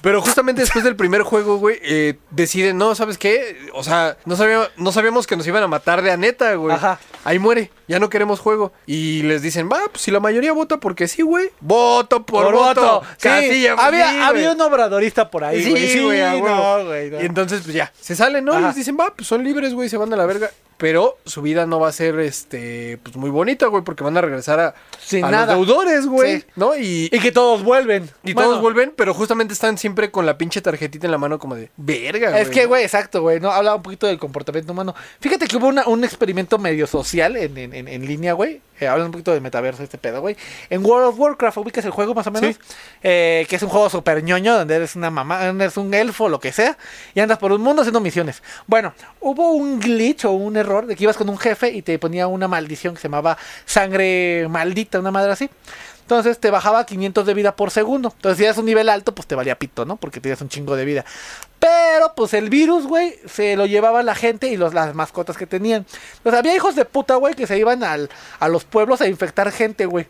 Pero 0.03 0.21
justamente 0.21 0.61
después 0.63 0.85
del 0.85 0.97
primer 0.97 1.23
juego, 1.23 1.57
güey, 1.59 1.79
eh, 1.83 2.19
deciden, 2.31 2.77
no, 2.77 2.95
¿sabes 2.97 3.19
qué? 3.19 3.57
O 3.73 3.85
sea, 3.85 4.17
no 4.25 4.37
sabíamos, 4.37 4.69
no 4.77 4.91
sabíamos 4.91 5.29
que 5.29 5.37
nos 5.37 5.47
iban 5.47 5.63
a 5.63 5.69
matar 5.69 6.03
de 6.03 6.11
a 6.11 6.17
neta, 6.17 6.55
güey. 6.57 6.75
Ajá. 6.75 6.99
Ahí 7.25 7.39
muere, 7.39 7.71
ya 7.87 8.01
no 8.01 8.11
queremos 8.11 8.41
juego. 8.41 8.73
Y 8.85 9.23
les 9.23 9.43
dicen, 9.43 9.69
va, 9.73 9.81
pues 9.91 10.03
si 10.03 10.11
la 10.11 10.19
mayoría 10.19 10.53
vota 10.53 10.79
porque 10.79 11.07
sí, 11.07 11.23
güey. 11.23 11.51
Voto 11.61 12.27
por, 12.27 12.53
voto. 12.53 13.03
Sí, 13.17 13.29
Casilla, 13.29 13.75
había, 13.79 14.11
sí, 14.11 14.19
había 14.19 14.43
güey. 14.49 14.55
un 14.57 14.61
obradorista 14.61 15.31
por 15.31 15.45
ahí, 15.45 15.63
Sí, 15.63 15.71
güey. 15.71 15.89
Sí, 15.89 16.01
güey, 16.01 16.21
no, 16.21 16.85
güey. 16.85 17.11
no. 17.11 17.23
Y 17.23 17.27
entonces, 17.27 17.61
pues 17.63 17.75
ya, 17.75 17.93
se 18.01 18.17
salen, 18.17 18.45
¿no? 18.45 18.55
Ajá. 18.55 18.69
Les 18.69 18.77
dicen, 18.77 18.97
va, 18.99 19.15
pues 19.15 19.29
son 19.29 19.45
libres, 19.45 19.73
güey, 19.73 19.89
se 19.89 19.97
van 19.97 20.13
a 20.13 20.17
la 20.17 20.27
verga. 20.27 20.51
Pero 20.83 21.17
su 21.25 21.43
vida 21.43 21.65
no 21.65 21.79
va 21.79 21.87
a 21.89 21.93
ser, 21.93 22.19
este, 22.19 22.99
pues 23.05 23.15
muy 23.15 23.31
bonita, 23.31 23.69
güey, 23.69 23.85
porque 23.85 24.03
van 24.03 24.17
a 24.17 24.21
regresar 24.21 24.59
a, 24.59 24.75
Sin 25.01 25.25
a 25.25 25.31
nada. 25.31 25.55
los 25.55 25.65
deudores, 25.65 26.07
güey, 26.07 26.41
Sí. 26.41 26.47
¿no? 26.57 26.77
Y, 26.77 27.09
Y 27.13 27.21
que 27.21 27.31
todos 27.31 27.63
vuelven. 27.63 28.11
y 28.25 28.33
Bueno, 28.33 28.49
todos 28.51 28.61
vuelven, 28.63 28.93
pero 28.97 29.15
justamente 29.15 29.55
están 29.55 29.79
siempre 29.79 30.11
con 30.11 30.27
la 30.27 30.37
pinche 30.37 30.61
tarjetita 30.61 31.07
en 31.07 31.13
la 31.13 31.19
mano 31.19 31.39
como 31.39 31.55
de, 31.55 31.71
verga, 31.77 32.37
Es 32.41 32.49
que, 32.51 32.67
güey, 32.67 32.83
exacto, 32.83 33.23
güey, 33.23 33.39
¿no? 33.39 33.53
Hablaba 33.53 33.77
un 33.77 33.83
poquito 33.85 34.09
del 34.09 34.19
comportamiento 34.19 34.73
humano. 34.73 34.93
Fíjate 35.21 35.47
que 35.47 35.57
hubo 35.57 35.69
una- 35.69 35.87
un 35.87 36.03
experimento 36.03 36.59
medio 36.59 36.89
social 36.89 37.37
en, 37.37 37.57
en, 37.57 37.73
en- 37.75 37.87
en 37.87 38.05
línea, 38.05 38.33
güey. 38.33 38.61
Eh, 38.83 38.89
hablando 38.89 39.07
un 39.07 39.13
poquito 39.13 39.31
del 39.31 39.41
metaverso, 39.41 39.85
este 39.85 39.97
pedo, 39.97 40.21
güey. 40.21 40.37
En 40.69 40.85
World 40.85 41.11
of 41.11 41.19
Warcraft, 41.19 41.59
ubicas 41.59 41.85
el 41.85 41.93
juego 41.93 42.15
más 42.15 42.27
o 42.27 42.33
menos. 42.33 42.57
Sí. 42.57 42.75
Eh, 43.03 43.47
que 43.49 43.55
es 43.55 43.63
un 43.63 43.69
juego 43.69 43.89
súper 43.89 44.25
ñoño, 44.25 44.59
donde 44.59 44.75
eres 44.75 44.97
una 44.97 45.09
mamá, 45.09 45.47
eres 45.47 45.77
un 45.77 45.95
elfo, 45.95 46.29
lo 46.29 46.41
que 46.41 46.51
sea. 46.51 46.77
Y 47.15 47.21
andas 47.21 47.39
por 47.39 47.53
un 47.53 47.61
mundo 47.61 47.83
haciendo 47.83 48.01
misiones. 48.01 48.43
Bueno, 48.67 48.93
hubo 49.21 49.53
un 49.53 49.79
glitch 49.79 50.25
o 50.25 50.33
un 50.33 50.57
error 50.57 50.87
de 50.87 50.97
que 50.97 51.05
ibas 51.05 51.17
con 51.17 51.29
un 51.29 51.39
jefe 51.39 51.71
y 51.71 51.83
te 51.83 51.97
ponía 52.01 52.27
una 52.27 52.49
maldición 52.49 52.95
que 52.95 53.01
se 53.01 53.09
llamaba 53.09 53.39
sangre 53.65 54.49
maldita, 54.49 54.99
una 54.99 55.13
madre 55.13 55.31
así. 55.31 55.49
Entonces 56.03 56.39
te 56.39 56.51
bajaba 56.51 56.85
500 56.85 57.27
de 57.27 57.35
vida 57.35 57.57
por 57.57 57.71
segundo. 57.71 58.13
Entonces 58.15 58.39
si 58.39 58.45
eras 58.45 58.59
un 58.59 58.67
nivel 58.67 58.89
alto, 58.89 59.15
pues 59.15 59.27
te 59.27 59.35
valía 59.35 59.59
pito, 59.59 59.85
¿no? 59.85 59.97
Porque 59.97 60.21
tenías 60.21 60.41
un 60.41 60.49
chingo 60.49 60.77
de 60.77 60.85
vida. 60.85 61.05
Pero 61.59 62.15
pues 62.15 62.35
el 62.35 62.51
virus, 62.51 62.87
güey, 62.87 63.19
se 63.27 63.57
lo 63.57 63.67
llevaba 63.67 64.03
la 64.03 64.15
gente 64.15 64.49
y 64.49 64.57
los, 64.57 64.75
las 64.75 64.95
mascotas 64.95 65.37
que 65.37 65.47
tenían. 65.47 65.87
Entonces 66.19 66.39
había 66.39 66.55
hijos 66.55 66.75
de 66.75 66.85
puta, 66.85 67.15
güey, 67.15 67.35
que 67.35 67.47
se 67.47 67.57
iban 67.57 67.85
al, 67.85 68.11
a 68.41 68.49
los 68.49 68.65
pueblos 68.65 69.01
a 69.01 69.07
infectar 69.07 69.51
gente, 69.53 69.87
güey. 69.87 70.09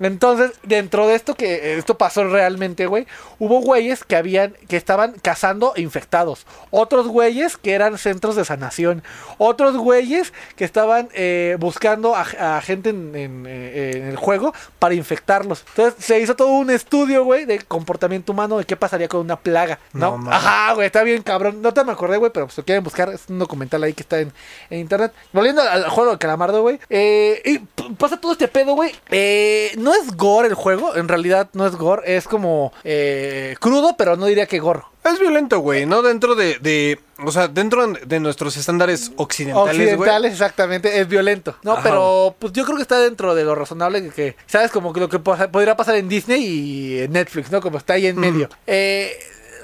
Entonces, 0.00 0.52
dentro 0.62 1.06
de 1.06 1.14
esto 1.14 1.34
que 1.34 1.78
esto 1.78 1.96
pasó 1.98 2.24
realmente, 2.24 2.86
güey, 2.86 3.06
hubo 3.38 3.60
güeyes 3.60 4.02
que 4.04 4.16
habían 4.16 4.54
que 4.68 4.76
estaban 4.76 5.14
cazando 5.22 5.74
infectados, 5.76 6.46
otros 6.70 7.06
güeyes 7.06 7.56
que 7.56 7.72
eran 7.72 7.98
centros 7.98 8.34
de 8.36 8.44
sanación, 8.44 9.02
otros 9.38 9.76
güeyes 9.76 10.32
que 10.56 10.64
estaban 10.64 11.08
eh, 11.12 11.56
buscando 11.60 12.16
a, 12.16 12.22
a 12.22 12.60
gente 12.62 12.90
en, 12.90 13.14
en, 13.14 13.44
eh, 13.46 13.92
en 13.96 14.08
el 14.08 14.16
juego 14.16 14.54
para 14.78 14.94
infectarlos. 14.94 15.64
Entonces, 15.68 16.04
se 16.04 16.18
hizo 16.18 16.34
todo 16.34 16.48
un 16.48 16.70
estudio, 16.70 17.24
güey, 17.24 17.44
de 17.44 17.58
comportamiento 17.60 18.32
humano 18.32 18.58
de 18.58 18.64
qué 18.64 18.76
pasaría 18.76 19.08
con 19.08 19.20
una 19.20 19.38
plaga, 19.38 19.78
¿no? 19.92 20.18
Ajá, 20.30 20.72
güey, 20.74 20.86
está 20.86 21.02
bien 21.02 21.22
cabrón. 21.22 21.60
No 21.62 21.74
te 21.74 21.84
me 21.84 21.92
acordé, 21.92 22.16
güey, 22.16 22.32
pero 22.32 22.46
pues 22.46 22.58
lo 22.58 22.64
quieren 22.64 22.82
buscar, 22.84 23.10
es 23.10 23.22
un 23.28 23.38
documental 23.38 23.82
ahí 23.82 23.92
que 23.92 24.02
está 24.02 24.20
en, 24.20 24.32
en 24.70 24.80
internet. 24.80 25.12
Volviendo 25.32 25.62
al, 25.62 25.84
al 25.84 25.90
juego 25.90 26.10
del 26.10 26.18
calamardo, 26.18 26.62
güey, 26.62 26.78
eh, 26.88 27.42
y 27.44 27.58
pasa 27.94 28.20
todo 28.20 28.32
este 28.32 28.48
pedo, 28.48 28.74
güey. 28.74 28.92
Eh, 29.10 29.72
no 29.78 29.89
es 29.94 30.16
gore 30.16 30.48
el 30.48 30.54
juego, 30.54 30.96
en 30.96 31.08
realidad 31.08 31.48
no 31.52 31.66
es 31.66 31.76
gore, 31.76 32.16
es 32.16 32.26
como 32.26 32.72
eh, 32.84 33.56
crudo, 33.60 33.96
pero 33.96 34.16
no 34.16 34.26
diría 34.26 34.46
que 34.46 34.58
gore. 34.58 34.82
Es 35.02 35.18
violento, 35.18 35.60
güey, 35.60 35.86
¿no? 35.86 36.02
Dentro 36.02 36.34
de, 36.34 36.58
de, 36.58 37.00
o 37.24 37.32
sea, 37.32 37.48
dentro 37.48 37.86
de 37.86 38.20
nuestros 38.20 38.56
estándares 38.58 39.12
occidentales, 39.16 39.76
güey. 39.76 39.88
Occidentales, 39.88 40.32
exactamente, 40.32 41.00
es 41.00 41.08
violento. 41.08 41.56
No, 41.62 41.72
Ajá. 41.72 41.82
pero 41.82 42.36
pues 42.38 42.52
yo 42.52 42.64
creo 42.64 42.76
que 42.76 42.82
está 42.82 42.98
dentro 42.98 43.34
de 43.34 43.44
lo 43.44 43.54
razonable 43.54 44.02
que, 44.02 44.10
que, 44.10 44.36
¿sabes? 44.46 44.70
Como 44.70 44.92
que 44.92 45.00
lo 45.00 45.08
que 45.08 45.18
podría 45.18 45.76
pasar 45.76 45.94
en 45.96 46.08
Disney 46.08 46.44
y 46.44 46.98
en 47.00 47.12
Netflix, 47.12 47.50
¿no? 47.50 47.62
Como 47.62 47.78
está 47.78 47.94
ahí 47.94 48.06
en 48.08 48.18
medio. 48.18 48.50
Eh, 48.66 49.16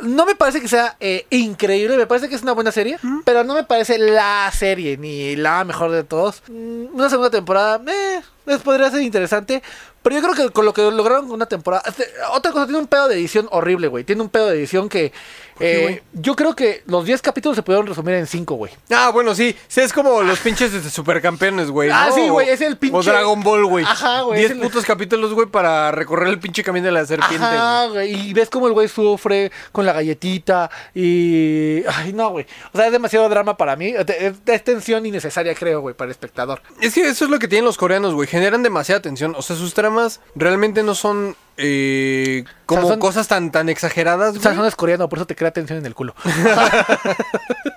no 0.03 0.27
me 0.27 0.35
parece 0.35 0.61
que 0.61 0.69
sea 0.69 0.97
eh, 1.01 1.27
increíble, 1.31 1.97
me 1.97 2.07
parece 2.07 2.29
que 2.29 2.35
es 2.35 2.43
una 2.43 2.53
buena 2.53 2.73
serie, 2.73 2.99
pero 3.25 3.45
no 3.45 3.55
me 3.55 3.65
parece 3.65 3.99
la 3.99 4.51
serie 4.53 4.97
ni 4.97 5.37
la 5.37 5.65
mejor 5.65 5.91
de 5.91 6.05
todos. 6.05 6.43
Mm, 6.49 6.95
Una 6.95 7.09
segunda 7.09 7.31
temporada, 7.31 7.81
eh, 7.91 8.21
les 8.47 8.61
podría 8.61 8.91
ser 8.91 9.01
interesante, 9.03 9.63
pero 10.07 10.21
yo 10.21 10.23
creo 10.23 10.35
que 10.37 10.53
con 10.53 10.65
lo 10.65 10.73
que 10.73 10.89
lograron 10.89 11.25
con 11.25 11.35
una 11.35 11.47
temporada. 11.47 11.83
este, 11.85 12.07
Otra 12.33 12.53
cosa, 12.53 12.67
tiene 12.67 12.79
un 12.79 12.87
pedo 12.87 13.09
de 13.09 13.17
edición 13.17 13.49
horrible, 13.51 13.89
güey. 13.89 14.05
Tiene 14.05 14.23
un 14.23 14.29
pedo 14.29 14.47
de 14.47 14.57
edición 14.57 14.89
que. 14.89 15.13
Eh, 15.61 16.03
yo 16.13 16.37
creo 16.37 16.55
que 16.55 16.83
los 16.87 17.05
10 17.05 17.23
capítulos 17.23 17.57
se 17.57 17.63
pudieron 17.63 17.87
resumir 17.87 18.15
en 18.17 18.27
5, 18.27 18.55
güey. 18.55 18.73
Ah, 18.91 19.11
bueno, 19.13 19.35
sí. 19.35 19.57
Sí, 19.69 19.81
es 19.81 19.93
como 19.93 20.23
los 20.23 20.39
pinches 20.41 20.73
de 20.73 20.89
supercampeones, 20.91 21.71
güey. 21.71 21.91
Ah, 21.91 22.07
¿no? 22.11 22.15
sí, 22.15 22.29
güey, 22.29 22.49
es 22.51 22.61
el 22.61 22.79
pinche- 22.79 22.95
O 22.95 23.03
Dragon 23.03 23.43
Ball, 23.43 23.65
güey. 23.67 23.85
Ajá, 23.85 24.23
güey, 24.23 24.39
Diez 24.41 24.51
es 24.53 24.57
el- 24.57 24.63
putos 24.63 24.85
capítulos, 24.85 25.33
güey, 25.33 25.47
para 25.47 25.91
recorrer 25.93 26.29
el 26.29 26.39
pinche 26.39 26.63
camino 26.63 26.87
de 26.87 26.93
la 26.93 27.07
serpiente. 27.07 27.45
Ajá, 27.47 27.87
güey. 27.87 28.15
Y 28.29 28.33
ves 28.35 28.51
cómo 28.51 28.67
el 28.67 28.73
güey 28.73 28.89
sufre 28.89 29.51
con 29.73 29.87
la 29.87 29.93
galletita. 29.93 30.71
Y. 30.95 31.83
Ay, 31.89 32.13
no, 32.13 32.31
güey. 32.31 32.47
O 32.73 32.77
sea, 32.77 32.87
es 32.87 32.93
demasiado 32.93 33.29
drama 33.29 33.57
para 33.57 33.77
mí. 33.77 33.95
Es, 33.97 34.35
es 34.47 34.65
tensión 34.65 35.07
innecesaria, 35.07 35.55
creo, 35.55 35.81
güey, 35.81 35.95
para 35.95 36.07
el 36.07 36.11
espectador. 36.13 36.63
Es 36.81 36.95
que 36.95 37.07
eso 37.09 37.25
es 37.25 37.31
lo 37.31 37.39
que 37.39 37.49
tienen 37.49 37.65
los 37.65 37.77
coreanos, 37.77 38.15
güey. 38.15 38.27
Generan 38.29 38.63
demasiada 38.63 39.01
tensión. 39.03 39.35
O 39.37 39.43
sea, 39.43 39.57
sus 39.57 39.75
tramas 39.75 40.21
realmente 40.35 40.83
no 40.83 40.95
son 40.95 41.37
eh, 41.57 42.45
como 42.67 42.83
O 42.83 42.85
sea, 42.85 42.93
son- 42.93 43.01
cosas 43.01 43.29
tan, 43.29 43.51
tan 43.51 43.69
exageradas, 43.69 44.37
O 44.37 44.41
sea, 44.41 44.53
es 44.67 44.77
coreano, 44.77 45.09
por 45.09 45.19
eso 45.19 45.27
te 45.27 45.37
crea 45.37 45.51
tensión 45.51 45.79
en 45.79 45.87
el 45.87 45.95
culo. 45.95 46.15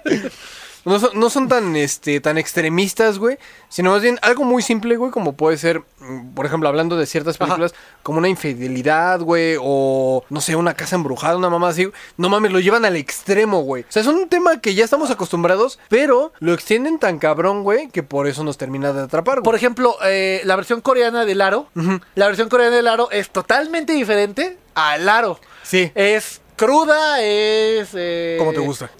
No 0.85 0.99
son, 0.99 1.19
no 1.19 1.29
son 1.29 1.47
tan, 1.47 1.75
este, 1.75 2.19
tan 2.21 2.37
extremistas, 2.37 3.19
güey. 3.19 3.37
Sino 3.69 3.91
más 3.91 4.01
bien 4.01 4.17
algo 4.21 4.43
muy 4.43 4.61
simple, 4.63 4.95
güey, 4.97 5.11
como 5.11 5.33
puede 5.33 5.57
ser, 5.57 5.83
mm, 5.99 6.33
por 6.33 6.45
ejemplo, 6.45 6.69
hablando 6.69 6.97
de 6.97 7.05
ciertas 7.05 7.35
Ajá. 7.35 7.45
películas, 7.45 7.75
como 8.01 8.17
una 8.19 8.29
infidelidad, 8.29 9.19
güey, 9.19 9.57
o 9.61 10.23
no 10.29 10.41
sé, 10.41 10.55
una 10.55 10.73
casa 10.73 10.95
embrujada, 10.95 11.37
una 11.37 11.49
mamá 11.49 11.69
así. 11.69 11.89
No 12.17 12.29
mames, 12.29 12.51
lo 12.51 12.59
llevan 12.59 12.85
al 12.85 12.95
extremo, 12.95 13.61
güey. 13.61 13.83
O 13.83 13.91
sea, 13.91 14.01
es 14.01 14.07
un 14.07 14.27
tema 14.29 14.59
que 14.61 14.73
ya 14.73 14.83
estamos 14.83 15.11
acostumbrados, 15.11 15.79
pero 15.89 16.33
lo 16.39 16.53
extienden 16.53 16.97
tan 16.97 17.19
cabrón, 17.19 17.63
güey, 17.63 17.89
que 17.89 18.01
por 18.03 18.27
eso 18.27 18.43
nos 18.43 18.57
termina 18.57 18.93
de 18.93 19.01
atrapar, 19.03 19.35
güey. 19.35 19.45
Por 19.45 19.55
ejemplo, 19.55 19.95
eh, 20.05 20.41
la 20.45 20.55
versión 20.55 20.81
coreana 20.81 21.25
del 21.25 21.41
Aro. 21.41 21.67
La 22.15 22.27
versión 22.27 22.49
coreana 22.49 22.75
del 22.75 22.87
Aro 22.87 23.11
es 23.11 23.29
totalmente 23.29 23.93
diferente 23.93 24.57
al 24.75 25.07
Aro. 25.07 25.39
Sí. 25.63 25.91
Es 25.93 26.41
cruda, 26.59 27.21
es. 27.21 27.89
eh, 27.93 28.35
Como 28.37 28.51
te 28.51 28.59
gusta. 28.59 28.89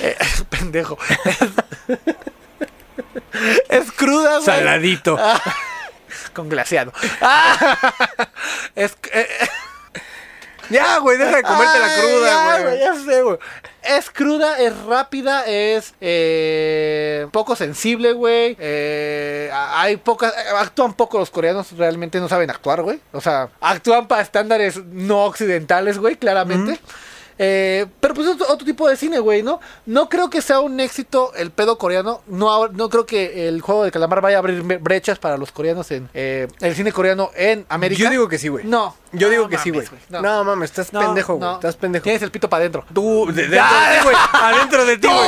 eh, 0.00 0.16
pendejo. 0.50 0.98
Es, 1.24 1.38
es 3.68 3.92
cruda, 3.92 4.32
güey. 4.34 4.44
Saladito. 4.44 5.18
Con 6.34 6.48
glaseado. 6.48 6.92
Ah, 7.20 7.78
es. 8.74 8.96
eh, 9.12 9.28
Ya, 10.68 10.98
güey, 10.98 11.16
deja 11.18 11.36
de 11.36 11.42
comerte 11.42 11.78
la 11.78 11.94
cruda, 11.98 12.28
ya, 12.28 12.60
güey. 12.62 12.78
Ya 12.78 12.94
sé, 12.94 13.22
güey. 13.22 13.38
Es 13.82 14.10
cruda, 14.10 14.58
es 14.58 14.76
rápida, 14.84 15.44
es 15.46 15.94
eh, 16.00 17.26
poco 17.32 17.56
sensible, 17.56 18.12
güey. 18.12 18.56
Eh, 18.58 19.50
hay 19.52 19.96
pocas. 19.96 20.34
Actúan 20.58 20.94
poco 20.94 21.18
los 21.18 21.30
coreanos, 21.30 21.72
realmente 21.72 22.20
no 22.20 22.28
saben 22.28 22.50
actuar, 22.50 22.82
güey. 22.82 23.00
O 23.12 23.20
sea, 23.20 23.48
actúan 23.60 24.06
para 24.06 24.22
estándares 24.22 24.84
no 24.84 25.24
occidentales, 25.24 25.98
güey, 25.98 26.16
claramente. 26.16 26.78
Eh, 27.42 27.86
pero 28.00 28.12
pues 28.12 28.26
es 28.28 28.34
otro, 28.34 28.46
otro 28.52 28.66
tipo 28.66 28.86
de 28.86 28.96
cine, 28.96 29.18
güey, 29.18 29.42
¿no? 29.42 29.60
No 29.86 30.10
creo 30.10 30.28
que 30.28 30.42
sea 30.42 30.60
un 30.60 30.78
éxito 30.78 31.32
el 31.36 31.50
pedo 31.50 31.78
coreano. 31.78 32.20
No, 32.26 32.68
no 32.68 32.90
creo 32.90 33.06
que 33.06 33.48
el 33.48 33.62
juego 33.62 33.82
de 33.84 33.90
calamar 33.90 34.20
vaya 34.20 34.36
a 34.36 34.40
abrir 34.40 34.62
bre- 34.62 34.78
brechas 34.78 35.18
para 35.18 35.38
los 35.38 35.50
coreanos 35.50 35.90
en 35.90 36.10
eh, 36.12 36.48
el 36.60 36.74
cine 36.74 36.92
coreano 36.92 37.30
en 37.34 37.64
América. 37.70 38.02
Yo 38.02 38.10
digo 38.10 38.28
que 38.28 38.36
sí, 38.36 38.48
güey. 38.48 38.66
No. 38.66 38.94
Yo 39.12 39.26
No 39.26 39.30
digo 39.32 39.48
que 39.48 39.56
sí, 39.58 39.70
güey. 39.70 39.86
No. 40.10 40.20
No. 40.20 40.44
mames, 40.44 40.70
estás 40.70 40.92
No, 40.92 41.00
pendejo, 41.00 41.36
güey. 41.36 41.54
Estás 41.54 41.76
pendejo. 41.76 42.02
Tienes 42.04 42.20
el 42.22 42.30
pito 42.30 42.48
para 42.50 42.60
adentro. 42.60 42.84
Tú, 42.94 43.26
de 43.32 43.44
ti, 43.44 43.56
güey. 44.04 44.16
Adentro 44.34 44.84
de 44.84 44.98
ti, 44.98 45.06
güey. 45.08 45.18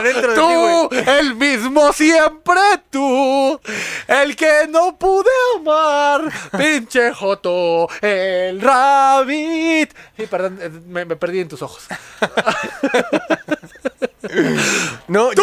De 0.00 0.14
ti. 0.14 0.20
Tú, 0.34 0.88
el 0.92 1.34
mismo 1.34 1.92
siempre 1.92 2.60
tú, 2.90 3.60
el 4.08 4.36
que 4.36 4.66
no 4.68 4.96
pude 4.98 5.30
amar, 5.56 6.32
pinche 6.56 7.12
Joto, 7.12 7.88
el 8.00 8.60
rabbit. 8.60 9.92
Sí, 10.16 10.26
perdón, 10.26 10.58
eh, 10.60 10.70
me, 10.86 11.04
me 11.04 11.16
perdí 11.16 11.40
en 11.40 11.48
tus 11.48 11.62
ojos. 11.62 11.86
No, 15.08 15.30
¡Tú! 15.30 15.42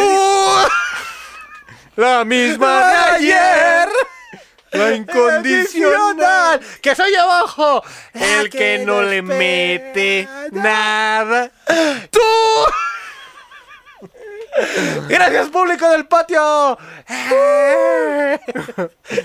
la 1.96 2.24
misma 2.26 2.88
de 2.88 2.96
ayer. 2.96 3.90
La 4.72 4.94
incondicional. 4.94 6.60
que 6.82 6.96
soy 6.96 7.14
abajo, 7.16 7.84
El 8.14 8.50
que 8.50 8.84
no 8.86 9.02
le 9.02 9.22
mete 9.22 10.28
nada. 10.52 11.52
¡Tú! 12.10 12.20
Gracias, 15.10 15.50
público 15.50 15.90
del 15.90 16.06
patio. 16.08 16.78
¡Eh! 17.08 18.40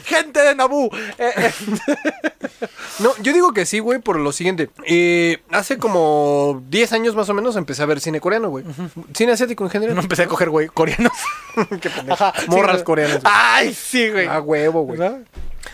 Gente 0.04 0.40
de 0.40 0.54
Naboo. 0.54 0.90
Eh, 1.18 1.32
eh, 1.36 1.52
No, 3.00 3.12
yo 3.20 3.32
digo 3.32 3.52
que 3.52 3.66
sí, 3.66 3.80
güey, 3.80 3.98
por 3.98 4.18
lo 4.18 4.32
siguiente. 4.32 4.70
Eh, 4.86 5.42
hace 5.50 5.78
como 5.78 6.62
10 6.68 6.92
años 6.92 7.16
más 7.16 7.28
o 7.28 7.34
menos 7.34 7.56
empecé 7.56 7.82
a 7.82 7.86
ver 7.86 8.00
cine 8.00 8.20
coreano, 8.20 8.50
güey. 8.50 8.64
Cine 9.12 9.32
asiático 9.32 9.64
en 9.64 9.70
general. 9.70 9.96
no 9.96 10.02
empecé 10.02 10.22
a 10.22 10.26
coger, 10.26 10.50
güey, 10.50 10.68
coreanos. 10.68 11.12
Qué 11.80 11.90
pendejo. 11.90 12.32
Morras 12.48 12.78
sí, 12.78 12.84
coreanas. 12.84 13.20
güey. 13.22 13.32
Ay, 13.36 13.74
sí, 13.74 14.10
güey. 14.10 14.26
A 14.26 14.40
huevo, 14.40 14.82
güey. 14.82 14.98
¿No? 14.98 15.18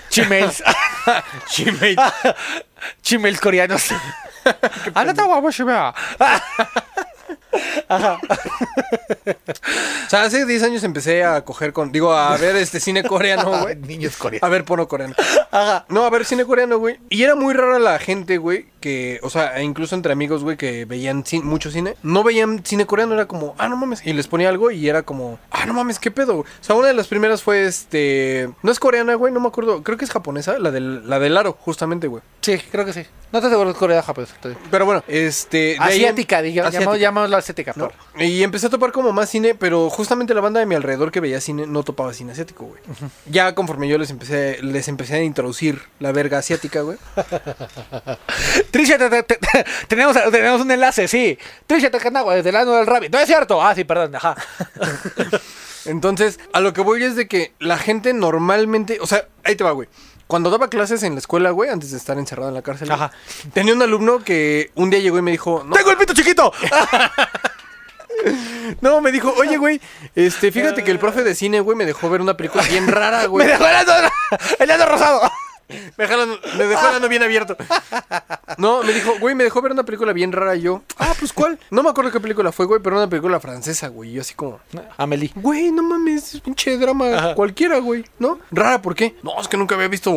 Chimails. 0.08 0.62
Chimate. 1.48 1.96
Chimails 3.02 3.40
coreanos. 3.40 3.88
Anata 4.94 5.24
guapo, 5.24 5.50
shimea. 7.52 8.18
O 10.06 10.10
sea, 10.10 10.24
hace 10.24 10.44
10 10.44 10.62
años 10.64 10.82
empecé 10.84 11.22
a 11.24 11.44
coger 11.44 11.72
con. 11.72 11.92
Digo, 11.92 12.12
a 12.12 12.36
ver 12.36 12.56
este 12.56 12.80
cine 12.80 13.04
coreano, 13.04 13.62
güey. 13.62 13.76
Niños 13.86 14.16
A 14.16 14.18
coreanos. 14.18 14.50
ver 14.50 14.64
porno 14.64 14.88
coreano. 14.88 15.14
Ajá. 15.52 15.84
No, 15.88 16.04
a 16.04 16.10
ver 16.10 16.24
cine 16.24 16.44
coreano, 16.44 16.78
güey. 16.78 16.98
Y 17.10 17.22
era 17.22 17.36
muy 17.36 17.54
rara 17.54 17.78
la 17.78 17.98
gente, 18.00 18.38
güey, 18.38 18.66
que, 18.80 19.20
o 19.22 19.30
sea, 19.30 19.58
e 19.58 19.62
incluso 19.62 19.94
entre 19.94 20.12
amigos, 20.12 20.42
güey, 20.42 20.56
que 20.56 20.84
veían 20.84 21.22
cin- 21.24 21.42
mucho 21.42 21.70
cine, 21.70 21.96
no 22.02 22.22
veían 22.24 22.64
cine 22.64 22.86
coreano, 22.86 23.14
era 23.14 23.26
como, 23.26 23.54
ah, 23.58 23.68
no 23.68 23.76
mames. 23.76 24.04
Y 24.06 24.12
les 24.12 24.26
ponía 24.26 24.48
algo 24.48 24.70
y 24.70 24.88
era 24.88 25.02
como, 25.02 25.38
ah, 25.50 25.66
no 25.66 25.74
mames, 25.74 25.98
qué 25.98 26.10
pedo. 26.10 26.38
O 26.38 26.46
sea, 26.60 26.74
una 26.76 26.88
de 26.88 26.94
las 26.94 27.06
primeras 27.08 27.42
fue 27.42 27.66
este. 27.66 28.50
No 28.62 28.72
es 28.72 28.80
coreana, 28.80 29.14
güey, 29.14 29.32
no 29.32 29.40
me 29.40 29.48
acuerdo. 29.48 29.82
Creo 29.82 29.98
que 29.98 30.04
es 30.04 30.10
japonesa, 30.10 30.58
la 30.58 30.70
del, 30.70 31.08
la 31.08 31.18
del 31.18 31.36
aro, 31.36 31.52
justamente, 31.60 32.06
güey. 32.08 32.22
Sí, 32.40 32.58
creo 32.72 32.84
que 32.84 32.92
sí. 32.92 33.02
No 33.32 33.40
te 33.40 33.46
aseguro 33.46 33.66
que 33.68 33.72
es 33.72 33.78
Corea, 33.78 34.02
Japón. 34.02 34.24
estoy- 34.24 34.56
Pero 34.70 34.86
bueno, 34.86 35.04
este. 35.06 35.76
Asiática, 35.78 36.42
digamos. 36.42 36.72
Llamamos, 36.72 36.98
llamémoslo 36.98 37.36
asiática. 37.36 37.72
¿no? 37.76 37.90
por- 37.90 38.22
Y 38.22 38.42
empecé 38.42 38.66
a 38.66 38.70
topar 38.70 38.90
como 38.92 39.12
más 39.12 39.28
cine, 39.30 39.54
pero 39.54 39.88
justamente 39.90 40.34
la 40.34 40.40
banda 40.40 40.58
de 40.58 40.66
mi 40.66 40.74
alrededor 40.74 41.12
que 41.12 41.20
veía 41.20 41.40
cine 41.40 41.66
no 41.66 41.82
topaba 41.84 42.12
cine 42.12 42.32
asiático, 42.32 42.64
güey. 42.64 42.80
Ya 43.26 43.54
conforme 43.54 43.86
yo 43.88 43.98
les 43.98 44.10
empecé, 44.10 44.58
les 44.62 44.88
empecé 44.88 45.14
a 45.16 45.22
introducir 45.22 45.80
la 46.00 46.10
verga 46.12 46.38
asiática, 46.38 46.80
güey. 46.80 46.98
Trisha, 48.70 48.98
te- 48.98 49.22
te- 49.22 49.36
te- 49.36 49.64
tenemos, 49.88 50.16
tenemos 50.30 50.60
un 50.60 50.70
enlace, 50.70 51.08
sí. 51.08 51.38
Trisha 51.66 51.90
Takanagua, 51.90 52.34
desde 52.36 52.50
el 52.50 52.56
ano 52.56 52.72
del 52.76 52.86
rabbit. 52.86 53.12
No 53.12 53.18
es 53.18 53.26
cierto. 53.26 53.62
Ah, 53.62 53.74
sí, 53.74 53.84
perdón. 53.84 54.14
Ajá. 54.16 54.36
Entonces, 55.86 56.38
a 56.52 56.60
lo 56.60 56.72
que 56.72 56.82
voy 56.82 57.02
es 57.04 57.16
de 57.16 57.26
que 57.26 57.52
la 57.58 57.78
gente 57.78 58.12
normalmente, 58.12 58.98
o 59.00 59.06
sea, 59.06 59.26
ahí 59.44 59.56
te 59.56 59.64
va, 59.64 59.72
güey. 59.72 59.88
Cuando 60.26 60.50
daba 60.50 60.68
clases 60.68 61.02
en 61.02 61.14
la 61.14 61.18
escuela, 61.18 61.50
güey, 61.50 61.70
antes 61.70 61.90
de 61.90 61.96
estar 61.96 62.16
encerrado 62.18 62.50
en 62.50 62.54
la 62.54 62.62
cárcel, 62.62 62.86
güey, 62.88 63.00
Ajá. 63.00 63.10
tenía 63.52 63.74
un 63.74 63.82
alumno 63.82 64.22
que 64.22 64.70
un 64.76 64.88
día 64.90 65.00
llegó 65.00 65.18
y 65.18 65.22
me 65.22 65.32
dijo, 65.32 65.64
no, 65.66 65.74
¡Tengo 65.74 65.90
el 65.90 65.96
pito 65.96 66.12
chiquito! 66.14 66.52
no, 68.80 69.00
me 69.00 69.10
dijo, 69.10 69.32
oye, 69.38 69.56
güey, 69.56 69.80
este, 70.14 70.52
fíjate 70.52 70.84
que 70.84 70.90
el 70.90 70.98
profe 70.98 71.24
de 71.24 71.34
cine, 71.34 71.60
güey, 71.60 71.76
me 71.76 71.86
dejó 71.86 72.10
ver 72.10 72.20
una 72.20 72.36
película 72.36 72.62
bien 72.64 72.86
rara, 72.86 73.22
Me 73.22 73.26
güey. 73.26 73.46
dejó 73.48 73.66
el 73.66 73.74
ano, 73.74 73.92
el 74.58 74.70
ano 74.70 74.86
rosado. 74.86 75.32
Me 75.96 76.04
ano- 76.04 76.38
me 76.58 76.64
dejó 76.66 77.08
bien 77.08 77.22
abierto. 77.22 77.56
No, 78.58 78.82
me 78.82 78.92
dijo, 78.92 79.12
güey, 79.20 79.34
me 79.34 79.44
dejó 79.44 79.62
ver 79.62 79.72
una 79.72 79.84
película 79.84 80.12
bien 80.12 80.32
rara. 80.32 80.56
Y 80.56 80.62
yo, 80.62 80.82
ah, 80.98 81.14
pues 81.18 81.32
¿cuál? 81.32 81.58
No 81.70 81.82
me 81.82 81.90
acuerdo 81.90 82.10
qué 82.10 82.20
película 82.20 82.52
fue, 82.52 82.66
güey, 82.66 82.80
pero 82.82 82.96
una 82.96 83.08
película 83.08 83.40
francesa, 83.40 83.88
güey. 83.88 84.10
Y 84.10 84.12
yo 84.14 84.20
así 84.22 84.34
como, 84.34 84.60
Amelie. 84.96 85.30
güey, 85.34 85.70
no 85.70 85.82
mames, 85.82 86.34
es 86.34 86.40
pinche 86.40 86.76
drama 86.76 87.06
Ajá. 87.16 87.34
cualquiera, 87.34 87.78
güey, 87.78 88.04
¿no? 88.18 88.38
Rara, 88.50 88.82
¿por 88.82 88.94
qué? 88.94 89.14
No, 89.22 89.40
es 89.40 89.48
que 89.48 89.56
nunca 89.56 89.74
había 89.74 89.88
visto 89.88 90.10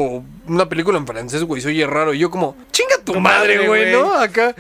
una 0.48 0.68
película 0.68 0.98
en 0.98 1.08
francés, 1.08 1.44
güey, 1.44 1.62
se 1.62 1.70
oye 1.70 1.86
raro. 1.88 2.14
Y 2.14 2.20
yo 2.20 2.30
como, 2.30 2.56
chinga 2.72 2.98
tu 3.04 3.14
Tu 3.14 3.20
madre, 3.20 3.56
madre, 3.56 3.68
güey. 3.68 3.92
¿no? 3.92 4.14
Acá. 4.14 4.56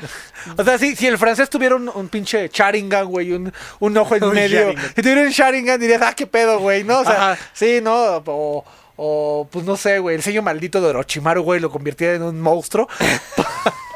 O 0.58 0.64
sea, 0.64 0.78
si, 0.78 0.96
si 0.96 1.08
el 1.08 1.18
francés 1.18 1.50
tuviera 1.50 1.76
un, 1.76 1.90
un 1.94 2.10
pinche 2.10 2.50
Sharingan, 2.54 3.06
güey, 3.08 3.32
un, 3.34 3.52
un 3.80 3.98
ojo 3.98 4.16
en 4.16 4.24
Un 4.26 4.34
medio. 4.36 4.60
Sharingan. 4.60 4.86
Si 4.96 5.02
tuviera 5.02 5.22
un 5.22 5.30
Sharingan, 5.30 5.80
dirías, 5.80 6.02
ah, 6.02 6.14
qué 6.16 6.28
pedo, 6.28 6.60
güey, 6.60 6.84
¿no? 6.84 7.00
O 7.00 7.04
sea, 7.06 7.32
Ajá. 7.32 7.42
sí, 7.54 7.80
¿no? 7.82 8.22
O, 8.26 8.64
o, 8.96 9.48
pues 9.52 9.66
no 9.66 9.78
sé, 9.78 10.00
güey, 10.00 10.16
el 10.16 10.24
sello 10.24 10.42
maldito 10.42 10.82
de 10.82 10.88
Orochimaru, 10.90 11.44
güey, 11.44 11.60
lo 11.60 11.72
convirtiera 11.72 12.16
en 12.16 12.24
un 12.24 12.42
monstruo. 12.42 12.88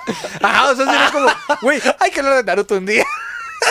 Ajá, 0.41 0.71
o 0.71 0.75
sea, 0.75 0.85
sería 0.85 1.11
como, 1.11 1.27
güey, 1.61 1.81
Hay 1.99 2.11
que 2.11 2.19
hablar 2.19 2.37
de 2.37 2.43
Naruto 2.43 2.75
un 2.75 2.85
día. 2.85 3.05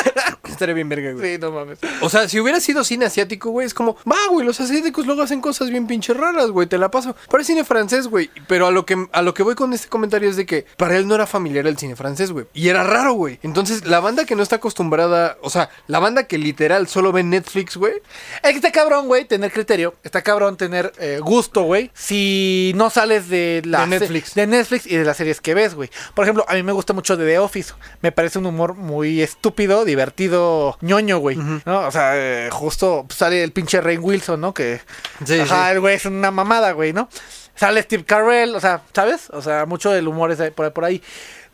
estaría 0.48 0.74
bien 0.74 0.88
verga, 0.88 1.12
güey. 1.12 1.34
Sí, 1.34 1.38
no 1.40 1.50
mames. 1.50 1.78
O 2.00 2.08
sea, 2.08 2.28
si 2.28 2.40
hubiera 2.40 2.60
sido 2.60 2.84
cine 2.84 3.06
asiático, 3.06 3.50
güey, 3.50 3.66
es 3.66 3.74
como, 3.74 3.96
va, 4.10 4.16
güey, 4.30 4.46
los 4.46 4.60
asiáticos 4.60 5.06
luego 5.06 5.22
hacen 5.22 5.40
cosas 5.40 5.70
bien 5.70 5.86
pinche 5.86 6.14
raras, 6.14 6.50
güey, 6.50 6.66
te 6.66 6.78
la 6.78 6.90
paso. 6.90 7.14
Pero 7.30 7.40
es 7.40 7.46
cine 7.46 7.64
francés, 7.64 8.08
güey. 8.08 8.30
Pero 8.48 8.66
a 8.66 8.70
lo 8.70 8.86
que 8.86 9.06
a 9.12 9.22
lo 9.22 9.34
que 9.34 9.42
voy 9.42 9.54
con 9.54 9.72
este 9.72 9.88
comentario 9.88 10.28
es 10.28 10.36
de 10.36 10.46
que 10.46 10.66
para 10.76 10.96
él 10.96 11.06
no 11.06 11.14
era 11.14 11.26
familiar 11.26 11.66
el 11.66 11.78
cine 11.78 11.96
francés, 11.96 12.32
güey. 12.32 12.46
Y 12.54 12.68
era 12.68 12.84
raro, 12.84 13.12
güey. 13.12 13.38
Entonces, 13.42 13.84
la 13.86 14.00
banda 14.00 14.24
que 14.24 14.34
no 14.34 14.42
está 14.42 14.56
acostumbrada, 14.56 15.38
o 15.42 15.50
sea, 15.50 15.70
la 15.86 15.98
banda 15.98 16.24
que 16.24 16.38
literal 16.38 16.88
solo 16.88 17.12
ve 17.12 17.22
Netflix, 17.22 17.76
güey. 17.76 17.94
Es 18.42 18.50
que 18.50 18.56
está 18.56 18.72
cabrón, 18.72 19.06
güey, 19.06 19.24
tener 19.24 19.52
criterio. 19.52 19.94
Está 20.02 20.22
cabrón 20.22 20.56
tener 20.56 20.92
eh, 20.98 21.20
gusto, 21.22 21.62
güey. 21.62 21.90
Si 21.94 22.72
no 22.76 22.90
sales 22.90 23.28
de 23.28 23.62
la 23.64 23.80
De 23.82 23.86
Netflix. 23.86 24.34
de 24.34 24.46
Netflix 24.46 24.86
y 24.86 24.96
de 24.96 25.04
las 25.04 25.16
series 25.16 25.40
que 25.40 25.54
ves, 25.54 25.74
güey. 25.74 25.90
Por 26.14 26.24
ejemplo, 26.24 26.44
a 26.48 26.54
mí 26.54 26.62
me 26.62 26.72
gusta 26.72 26.92
mucho 26.92 27.16
de 27.16 27.26
The 27.26 27.38
Office. 27.38 27.74
Me 28.02 28.12
parece 28.12 28.38
un 28.38 28.46
humor 28.46 28.74
muy 28.74 29.22
estúpido, 29.22 29.84
divertido, 29.86 30.76
ñoño, 30.82 31.18
güey. 31.18 31.36
¿no? 31.36 31.86
O 31.86 31.90
sea, 31.90 32.12
eh, 32.14 32.50
justo 32.52 33.06
sale 33.08 33.42
el 33.42 33.52
pinche 33.52 33.80
Rain 33.80 34.00
Wilson, 34.02 34.40
¿no? 34.40 34.52
Que. 34.52 34.80
Sí, 35.24 35.40
ajá, 35.40 35.66
sí. 35.68 35.72
el 35.72 35.80
güey 35.80 35.94
es 35.96 36.04
una 36.04 36.30
mamada, 36.30 36.72
güey, 36.72 36.92
¿no? 36.92 37.08
Sale 37.54 37.82
Steve 37.82 38.04
Carell, 38.04 38.54
o 38.54 38.60
sea, 38.60 38.82
¿sabes? 38.94 39.30
O 39.30 39.40
sea, 39.40 39.64
mucho 39.64 39.90
del 39.90 40.06
humor 40.08 40.30
es 40.30 40.50
por, 40.50 40.70
por 40.72 40.84
ahí. 40.84 41.02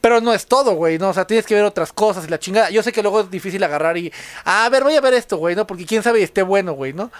Pero 0.00 0.20
no 0.20 0.34
es 0.34 0.46
todo, 0.46 0.72
güey, 0.74 0.98
¿no? 0.98 1.10
O 1.10 1.14
sea, 1.14 1.28
tienes 1.28 1.46
que 1.46 1.54
ver 1.54 1.62
otras 1.62 1.92
cosas 1.92 2.24
y 2.24 2.28
la 2.28 2.40
chingada. 2.40 2.70
Yo 2.70 2.82
sé 2.82 2.90
que 2.90 3.02
luego 3.02 3.20
es 3.20 3.30
difícil 3.30 3.62
agarrar 3.62 3.96
y... 3.96 4.12
"Ah, 4.44 4.64
a 4.64 4.68
ver, 4.68 4.82
voy 4.82 4.96
a 4.96 5.00
ver 5.00 5.14
esto, 5.14 5.36
güey, 5.36 5.54
¿no? 5.54 5.64
Porque 5.64 5.86
quién 5.86 6.02
sabe 6.02 6.18
y 6.18 6.24
esté 6.24 6.42
bueno, 6.42 6.72
güey, 6.72 6.92
¿no? 6.92 7.12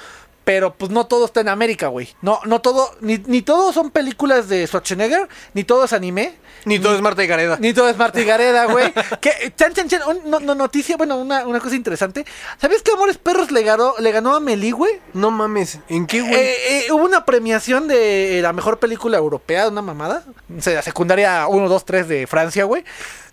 Pero 0.45 0.74
pues 0.74 0.90
no 0.90 1.07
todo 1.07 1.24
está 1.26 1.40
en 1.40 1.49
América, 1.49 1.86
güey. 1.88 2.09
No, 2.20 2.40
no 2.47 2.61
todo, 2.61 2.90
ni, 3.01 3.18
ni 3.26 3.43
todo 3.43 3.72
son 3.72 3.90
películas 3.90 4.49
de 4.49 4.66
Schwarzenegger, 4.66 5.28
ni 5.55 5.62
todo 5.62 5.84
es 5.84 5.93
anime, 5.93 6.34
Ni 6.64 6.78
todo 6.80 6.95
es 6.97 7.01
Marta 7.01 7.22
y 7.22 7.26
Gareda. 7.28 7.59
ni 7.61 7.72
todo 7.72 7.88
es 7.88 7.97
Marta 7.97 8.20
y 8.20 8.24
Gareda, 8.26 8.64
güey. 8.66 8.93
que, 9.20 9.53
chan, 9.57 9.72
chan, 9.72 9.88
chan, 9.88 10.01
un- 10.09 10.28
no, 10.30 10.40
no, 10.40 10.55
noticia, 10.57 10.97
bueno, 10.97 11.16
una, 11.16 11.47
una 11.47 11.61
cosa 11.61 11.76
interesante. 11.76 12.26
¿Sabías 12.61 12.82
que 12.82 12.90
Amores 12.93 13.18
Perros 13.18 13.53
le 13.53 13.62
ganó, 13.62 13.95
le 14.01 14.11
ganó 14.11 14.34
a 14.34 14.40
Meli, 14.40 14.72
güey? 14.72 14.93
No 15.14 15.30
mames, 15.30 15.78
¿en 15.88 16.07
qué, 16.09 16.22
güey? 16.22 16.34
Eh, 16.34 16.86
eh, 16.86 16.93
hubo 16.93 17.05
una 17.05 17.24
premiación 17.24 17.86
de 17.86 18.40
la 18.43 18.53
mejor 18.53 18.80
película 18.80 19.18
europea, 19.18 19.68
una 19.68 19.82
mamada. 19.82 20.24
O 20.59 20.61
sea, 20.61 20.82
secundaria 20.82 21.47
1, 21.47 21.68
2, 21.68 21.84
3 21.84 22.09
de 22.09 22.26
Francia, 22.26 22.64
güey. 22.64 22.84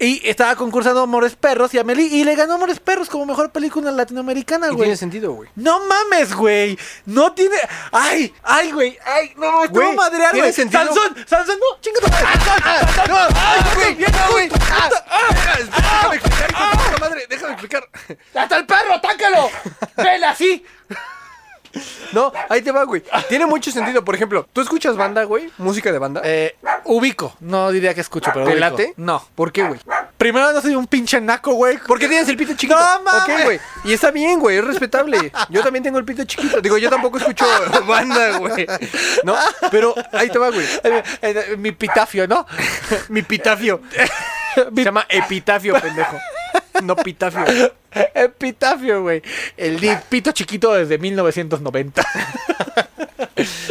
Y 0.02 0.22
estaba 0.30 0.56
concursando 0.56 1.02
Amores 1.02 1.36
Perros 1.36 1.74
y 1.74 1.78
Amelie. 1.78 2.06
Y 2.08 2.24
le 2.24 2.34
ganó 2.36 2.54
Amores 2.54 2.80
Perros 2.80 3.10
como 3.10 3.26
mejor 3.26 3.52
película 3.52 3.91
latinoamericana, 3.91 4.68
güey. 4.68 4.80
tiene 4.80 4.95
sentido, 4.95 5.34
güey. 5.34 5.50
No 5.56 5.82
mames, 5.86 6.34
güey. 6.34 6.80
No 7.06 7.34
tiene. 7.34 7.58
Ay, 7.91 8.34
ay, 8.43 8.72
güey. 8.72 8.97
Ay, 9.06 9.34
no 9.36 9.62
te 9.64 9.68
Güey, 9.68 9.95
madrear, 9.95 10.34
güey. 10.36 10.54
sentido. 10.54 10.86
Sansón, 10.86 11.16
Sansón, 11.28 11.58
no, 11.60 11.82
chinga 11.82 12.00
tu 12.00 12.08
madre. 12.10 13.10
No, 13.10 13.18
ay, 13.18 13.62
güey, 13.76 13.95
no, 14.10 14.32
güey. 14.32 14.50
Ah, 14.72 14.89
puta, 14.89 15.06
ah, 15.10 16.10
Déjame 16.10 16.16
explicar, 16.16 17.00
madre, 17.02 17.26
déjame 17.30 17.52
explicar. 17.54 17.89
¡Hasta 18.36 18.56
el 18.58 18.66
perro, 18.66 18.93
atácalo! 18.93 19.50
¡Ven 19.97 20.24
así! 20.24 20.64
No, 22.12 22.32
ahí 22.50 22.62
te 22.62 22.72
va, 22.72 22.84
güey. 22.84 23.04
Tiene 23.28 23.46
mucho 23.46 23.72
sentido. 23.72 24.04
Por 24.04 24.16
ejemplo, 24.16 24.48
¿tú 24.52 24.62
escuchas 24.62 24.96
banda, 24.98 25.24
güey? 25.24 25.50
Música 25.58 25.92
de 25.92 26.00
banda. 26.00 26.22
Eh, 26.24 26.56
ubico. 26.86 27.36
No 27.40 27.72
diría 27.72 27.94
que 27.94 28.02
escucho, 28.02 28.32
pero 28.34 28.46
¿Te 28.46 28.52
ubico. 28.54 28.60
late? 28.62 28.94
No. 28.98 29.24
¿Por 29.36 29.52
qué, 29.52 29.64
güey? 29.64 29.80
Primero 30.18 30.52
no 30.52 30.62
soy 30.62 30.76
un 30.76 30.88
pinche 30.88 31.22
naco, 31.22 31.54
güey. 31.54 31.78
Porque 31.88 32.08
tienes 32.08 32.28
el 32.30 32.36
pito 32.38 32.54
chiquito. 32.54 32.80
No, 32.80 33.02
mames. 33.04 33.24
Ok, 33.38 33.44
güey. 33.46 33.60
Y 33.86 33.94
está 33.94 34.12
bien, 34.12 34.40
güey. 34.40 34.58
Es 34.58 34.66
respetable. 34.66 35.32
Yo 35.50 35.62
también 35.64 35.84
tengo 35.84 35.98
el 35.98 36.06
pito 36.06 36.24
chiquito. 36.26 36.60
Digo, 36.62 36.78
yo 36.78 36.90
tampoco 36.90 37.18
escucho 37.18 37.46
banda, 37.88 38.38
güey. 38.38 38.68
¿No? 39.24 39.36
Pero 39.72 39.94
ahí 40.12 40.30
te 40.30 40.40
va, 40.40 40.50
güey. 40.50 40.66
Eh, 40.84 41.04
eh, 41.22 41.56
mi 41.58 41.72
pitafio, 41.72 42.28
¿no? 42.28 42.46
Mi 43.10 43.22
pitafio. 43.22 43.82
Se 44.76 44.84
llama 44.84 45.06
epitafio, 45.08 45.80
pendejo. 45.80 46.18
No 46.84 46.96
pitafio. 46.96 47.44
Epitafio, 48.14 49.02
güey. 49.02 49.22
El 49.58 49.80
di- 49.80 49.90
pito 50.10 50.32
chiquito 50.32 50.74
desde 50.74 50.98
1990. 50.98 52.06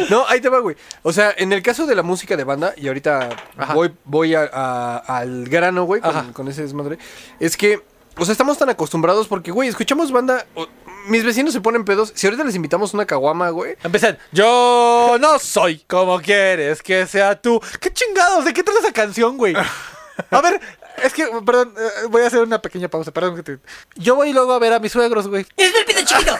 No, 0.09 0.25
ahí 0.27 0.41
te 0.41 0.49
va, 0.49 0.59
güey. 0.59 0.75
O 1.03 1.13
sea, 1.13 1.33
en 1.37 1.53
el 1.53 1.61
caso 1.61 1.85
de 1.85 1.93
la 1.95 2.01
música 2.01 2.35
de 2.35 2.43
banda, 2.43 2.73
y 2.75 2.87
ahorita 2.87 3.29
Ajá. 3.57 3.73
voy, 3.73 3.91
voy 4.05 4.33
a- 4.33 4.49
a- 4.51 4.97
al 4.97 5.45
grano, 5.47 5.83
güey, 5.83 6.01
con, 6.01 6.33
con 6.33 6.47
ese 6.47 6.63
desmadre. 6.63 6.97
Es 7.39 7.55
que, 7.55 7.79
o 8.17 8.25
sea, 8.25 8.31
estamos 8.31 8.57
tan 8.57 8.69
acostumbrados 8.69 9.27
porque, 9.27 9.51
güey, 9.51 9.69
escuchamos 9.69 10.11
banda. 10.11 10.45
o- 10.55 10.67
mis 11.07 11.23
vecinos 11.23 11.53
se 11.53 11.61
ponen 11.61 11.85
pedos. 11.85 12.11
Si 12.15 12.25
ahorita 12.27 12.43
les 12.43 12.55
invitamos 12.55 12.93
una 12.93 13.05
caguama, 13.05 13.49
güey. 13.49 13.75
Empezan. 13.83 14.17
Yo 14.31 15.17
no 15.19 15.37
soy 15.39 15.79
como 15.87 16.19
quieres 16.19 16.81
que 16.81 17.05
sea 17.07 17.39
tú. 17.39 17.61
¿Qué 17.79 17.91
chingados? 17.93 18.45
¿De 18.45 18.53
qué 18.53 18.63
trata 18.63 18.79
esa 18.79 18.91
canción, 18.91 19.37
güey? 19.37 19.53
A 20.31 20.41
ver, 20.41 20.59
es 21.03 21.13
que, 21.13 21.27
perdón, 21.45 21.73
eh, 21.77 22.07
voy 22.09 22.21
a 22.21 22.27
hacer 22.27 22.39
una 22.41 22.61
pequeña 22.61 22.87
pausa. 22.87 23.11
Perdón 23.11 23.35
que 23.35 23.43
te... 23.43 23.59
Yo 23.95 24.15
voy 24.15 24.33
luego 24.33 24.53
a 24.53 24.59
ver 24.59 24.73
a 24.73 24.79
mis 24.79 24.91
suegros, 24.91 25.27
güey. 25.27 25.45
¡Tienes 25.55 25.75
el 25.75 25.85
pito 25.85 26.01
chiquito! 26.03 26.37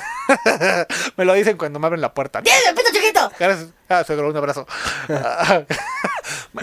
Me 1.18 1.26
lo 1.26 1.34
dicen 1.34 1.57
cuando 1.57 1.80
me 1.80 1.88
abren 1.88 2.01
la 2.01 2.14
puerta. 2.14 2.41
¡Tienes 2.41 2.68
el 2.68 2.76
pito 2.76 2.89
chiquito! 2.93 3.32
Gracias. 3.39 3.70
Ah, 3.88 4.03
suegro, 4.03 4.30
un 4.30 4.38
abrazo. 4.38 4.68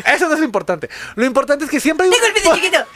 Eso 0.07 0.29
no 0.29 0.35
es 0.35 0.39
lo 0.41 0.45
importante. 0.45 0.89
Lo 1.17 1.25
importante 1.25 1.65
es 1.65 1.71
que 1.71 1.81
siempre 1.81 2.07
hay 2.07 2.13
¡Tengo 2.13 2.27
el 2.27 2.33
pito 2.33 2.51
un, 2.51 2.57
chiquito! 2.57 2.87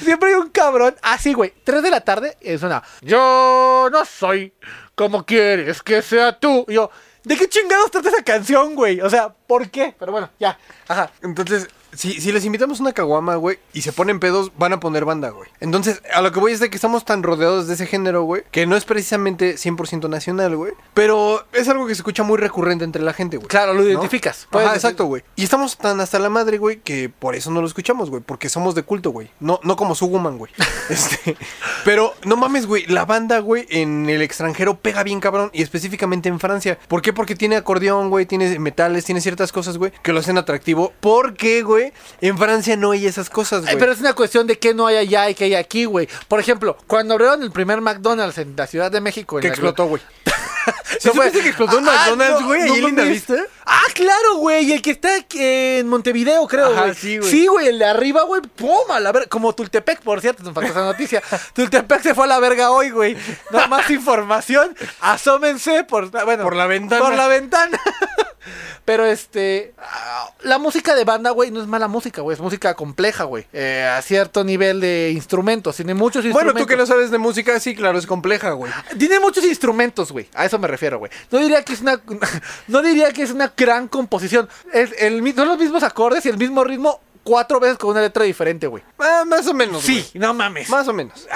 siempre 0.04 0.30
hay 0.30 0.34
un 0.36 0.48
cabrón 0.48 0.96
así, 1.02 1.34
güey. 1.34 1.52
Tres 1.64 1.82
de 1.82 1.90
la 1.90 2.00
tarde 2.00 2.36
es 2.40 2.62
una. 2.62 2.82
Yo 3.02 3.88
no 3.90 4.04
soy 4.04 4.54
¿Cómo 5.00 5.24
quieres 5.24 5.82
que 5.82 6.02
sea 6.02 6.38
tú? 6.38 6.66
Y 6.68 6.74
yo, 6.74 6.90
¿de 7.24 7.34
qué 7.34 7.48
chingados 7.48 7.90
trata 7.90 8.10
esa 8.10 8.22
canción, 8.22 8.74
güey? 8.74 9.00
O 9.00 9.08
sea, 9.08 9.30
¿por 9.30 9.70
qué? 9.70 9.96
Pero 9.98 10.12
bueno, 10.12 10.28
ya. 10.38 10.58
Ajá. 10.86 11.10
Entonces, 11.22 11.68
si, 11.94 12.20
si 12.20 12.32
les 12.32 12.44
invitamos 12.44 12.80
una 12.80 12.92
caguama, 12.92 13.36
güey, 13.36 13.58
y 13.72 13.82
se 13.82 13.92
ponen 13.92 14.20
pedos, 14.20 14.52
van 14.58 14.72
a 14.72 14.80
poner 14.80 15.04
banda, 15.04 15.30
güey. 15.30 15.48
Entonces, 15.60 16.02
a 16.14 16.20
lo 16.20 16.32
que 16.32 16.40
voy 16.40 16.52
es 16.52 16.60
de 16.60 16.70
que 16.70 16.76
estamos 16.76 17.04
tan 17.04 17.22
rodeados 17.22 17.66
de 17.66 17.74
ese 17.74 17.86
género, 17.86 18.22
güey, 18.22 18.42
que 18.50 18.66
no 18.66 18.76
es 18.76 18.84
precisamente 18.84 19.56
100% 19.56 20.08
nacional, 20.08 20.56
güey, 20.56 20.72
pero 20.94 21.44
es 21.52 21.68
algo 21.68 21.86
que 21.86 21.94
se 21.94 22.00
escucha 22.00 22.22
muy 22.22 22.38
recurrente 22.38 22.84
entre 22.84 23.02
la 23.02 23.12
gente, 23.12 23.36
güey. 23.36 23.48
Claro, 23.48 23.74
lo 23.74 23.82
¿no? 23.82 23.88
identificas. 23.88 24.46
Ajá, 24.50 24.60
decir- 24.60 24.74
exacto, 24.76 25.04
güey. 25.06 25.22
Y 25.36 25.44
estamos 25.44 25.76
tan 25.78 26.00
hasta 26.00 26.18
la 26.18 26.28
madre, 26.30 26.58
güey, 26.58 26.80
que 26.80 27.08
por 27.08 27.34
eso 27.34 27.50
no 27.50 27.60
lo 27.60 27.66
escuchamos, 27.66 28.10
güey, 28.10 28.22
porque 28.24 28.48
somos 28.48 28.74
de 28.74 28.82
culto, 28.82 29.10
güey. 29.10 29.30
No, 29.40 29.60
no 29.62 29.76
como 29.76 29.94
Suguman, 29.94 30.38
güey. 30.38 30.52
Este, 30.90 31.36
pero 31.84 32.14
no 32.24 32.36
mames, 32.36 32.66
güey, 32.66 32.84
la 32.86 33.04
banda, 33.04 33.38
güey, 33.38 33.64
en 33.70 34.08
el 34.10 34.22
extranjero 34.22 34.76
pega 34.78 35.04
bien 35.04 35.20
cabrón 35.20 35.50
y 35.52 35.62
específicamente 35.62 36.28
en 36.28 36.40
Francia. 36.40 36.78
¿Por 36.88 37.00
qué? 37.00 37.12
Porque 37.12 37.36
tiene 37.36 37.54
acordeón, 37.56 38.10
güey, 38.10 38.26
tiene 38.26 38.58
metales, 38.58 39.04
tiene 39.04 39.20
ciertas 39.20 39.52
cosas, 39.52 39.78
güey, 39.78 39.92
que 40.02 40.12
lo 40.12 40.18
hacen 40.20 40.36
atractivo. 40.36 40.92
Porque, 41.00 41.62
güey, 41.62 41.79
en 42.20 42.38
Francia 42.38 42.76
no 42.76 42.90
hay 42.92 43.06
esas 43.06 43.30
cosas, 43.30 43.60
Ay, 43.60 43.72
güey. 43.74 43.78
pero 43.78 43.92
es 43.92 44.00
una 44.00 44.12
cuestión 44.14 44.46
de 44.46 44.58
qué 44.58 44.74
no 44.74 44.86
hay 44.86 44.96
allá 44.96 45.28
y 45.30 45.34
qué 45.34 45.44
hay 45.44 45.54
aquí, 45.54 45.84
güey. 45.84 46.08
Por 46.28 46.40
ejemplo, 46.40 46.76
cuando 46.86 47.14
abrieron 47.14 47.42
el 47.42 47.50
primer 47.52 47.80
McDonald's 47.80 48.38
en 48.38 48.54
la 48.56 48.66
Ciudad 48.66 48.90
de 48.90 49.00
México. 49.00 49.38
en 49.38 49.42
que 49.42 49.48
la- 49.48 49.54
explotó, 49.54 49.86
güey. 49.86 50.02
¿Sí 51.00 51.08
No 51.08 51.14
supiste 51.14 51.40
que 51.40 51.48
explotó 51.48 51.78
un 51.78 51.88
Ah, 51.88 51.92
McDonald's, 51.92 52.40
no, 52.40 52.46
güey, 52.46 52.68
no 52.68 52.74
ahí 52.74 52.84
en. 52.84 52.96
Vista? 53.10 53.34
Ah, 53.64 53.84
claro, 53.94 54.36
güey. 54.36 54.70
El 54.72 54.82
que 54.82 54.90
está 54.90 55.08
en 55.34 55.88
Montevideo, 55.88 56.46
creo, 56.46 56.74
güey. 56.74 56.94
sí, 56.94 57.16
güey. 57.18 57.30
Sí. 57.30 57.46
El 57.64 57.78
de 57.78 57.84
arriba, 57.86 58.22
güey. 58.24 58.42
Pum, 58.42 58.90
a 58.90 59.00
la 59.00 59.10
verga. 59.10 59.28
Como 59.28 59.54
Tultepec, 59.54 60.00
por 60.02 60.20
cierto, 60.20 60.42
nos 60.42 60.52
faltó 60.52 60.70
esa 60.70 60.84
noticia. 60.84 61.22
Tultepec 61.54 62.02
se 62.02 62.14
fue 62.14 62.24
a 62.24 62.28
la 62.28 62.38
verga 62.40 62.70
hoy, 62.70 62.90
güey. 62.90 63.16
No 63.50 63.66
más 63.68 63.88
información. 63.90 64.76
Asómense 65.00 65.84
por. 65.84 66.10
Bueno, 66.10 66.42
Por 66.44 66.56
la 66.56 66.66
ventana. 66.66 67.02
Por 67.04 67.14
la 67.14 67.28
ventana. 67.28 67.80
Pero 68.84 69.04
este. 69.06 69.74
ah, 69.78 70.30
La 70.42 70.58
música 70.58 70.94
de 70.94 71.04
banda, 71.04 71.30
güey, 71.30 71.50
no 71.50 71.60
es 71.60 71.66
mala 71.66 71.88
música, 71.88 72.22
güey. 72.22 72.34
Es 72.34 72.40
música 72.40 72.74
compleja, 72.74 73.24
güey. 73.24 73.46
Eh, 73.52 73.86
a 73.86 74.00
cierto 74.02 74.44
nivel 74.44 74.80
de 74.80 75.10
instrumentos. 75.14 75.76
Tiene 75.76 75.94
muchos 75.94 76.22
Bueno, 76.22 76.30
instrumentos. 76.50 76.62
tú 76.62 76.66
que 76.68 76.76
no 76.76 76.86
sabes 76.86 77.10
de 77.10 77.18
música, 77.18 77.58
sí, 77.60 77.74
claro, 77.74 77.98
es 77.98 78.06
compleja, 78.06 78.52
güey. 78.52 78.72
Tiene 78.98 79.20
muchos 79.20 79.44
instrumentos, 79.44 80.12
güey. 80.12 80.28
A 80.34 80.44
eso 80.46 80.58
me 80.58 80.68
refiero, 80.68 80.98
güey. 80.98 81.10
No 81.30 81.38
diría 81.38 81.62
que 81.64 81.72
es 81.74 81.80
una 81.80 82.00
no 82.68 82.82
diría 82.82 83.12
que 83.12 83.22
es 83.22 83.30
una 83.30 83.52
gran 83.56 83.88
composición. 83.88 84.48
Es 84.72 84.90
el, 84.98 85.22
mi- 85.22 85.32
son 85.32 85.48
los 85.48 85.58
mismos 85.58 85.82
acordes 85.82 86.24
y 86.26 86.28
el 86.28 86.38
mismo 86.38 86.64
ritmo 86.64 87.00
cuatro 87.22 87.60
veces 87.60 87.76
con 87.78 87.90
una 87.90 88.00
letra 88.00 88.24
diferente, 88.24 88.66
güey. 88.66 88.82
Ah, 88.98 89.24
más 89.26 89.46
o 89.46 89.54
menos, 89.54 89.82
Sí, 89.82 90.08
no 90.14 90.32
mames. 90.34 90.68
Más 90.70 90.88
o 90.88 90.92
menos. 90.92 91.26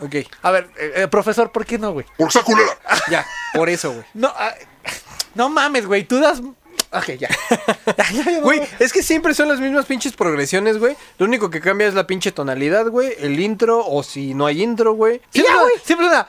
Ok. 0.00 0.16
A 0.42 0.50
ver, 0.50 0.68
eh, 0.78 0.92
eh, 0.96 1.08
profesor, 1.08 1.52
¿por 1.52 1.64
qué 1.66 1.78
no, 1.78 1.92
güey? 1.92 2.06
Por 2.16 2.28
esa 2.28 2.42
culera. 2.42 2.70
Ya, 3.10 3.26
por 3.54 3.68
eso, 3.68 3.90
güey. 3.92 4.04
No, 4.14 4.32
ah, 4.36 4.54
no 5.34 5.48
mames, 5.48 5.86
güey. 5.86 6.04
Tú 6.04 6.18
das 6.20 6.42
Ok, 6.94 7.12
ya. 7.18 7.28
Güey, 8.42 8.60
es 8.78 8.92
que 8.92 9.02
siempre 9.02 9.32
son 9.32 9.48
las 9.48 9.60
mismas 9.60 9.86
pinches 9.86 10.12
progresiones, 10.12 10.78
güey. 10.78 10.94
Lo 11.18 11.24
único 11.24 11.48
que 11.48 11.60
cambia 11.60 11.86
es 11.86 11.94
la 11.94 12.06
pinche 12.06 12.32
tonalidad, 12.32 12.88
güey. 12.88 13.14
El 13.18 13.40
intro, 13.40 13.86
o 13.86 14.02
si 14.02 14.34
no 14.34 14.44
hay 14.44 14.62
intro, 14.62 14.92
güey. 14.92 15.22
Güey. 15.32 15.72
Siempre 15.82 16.06
una. 16.08 16.28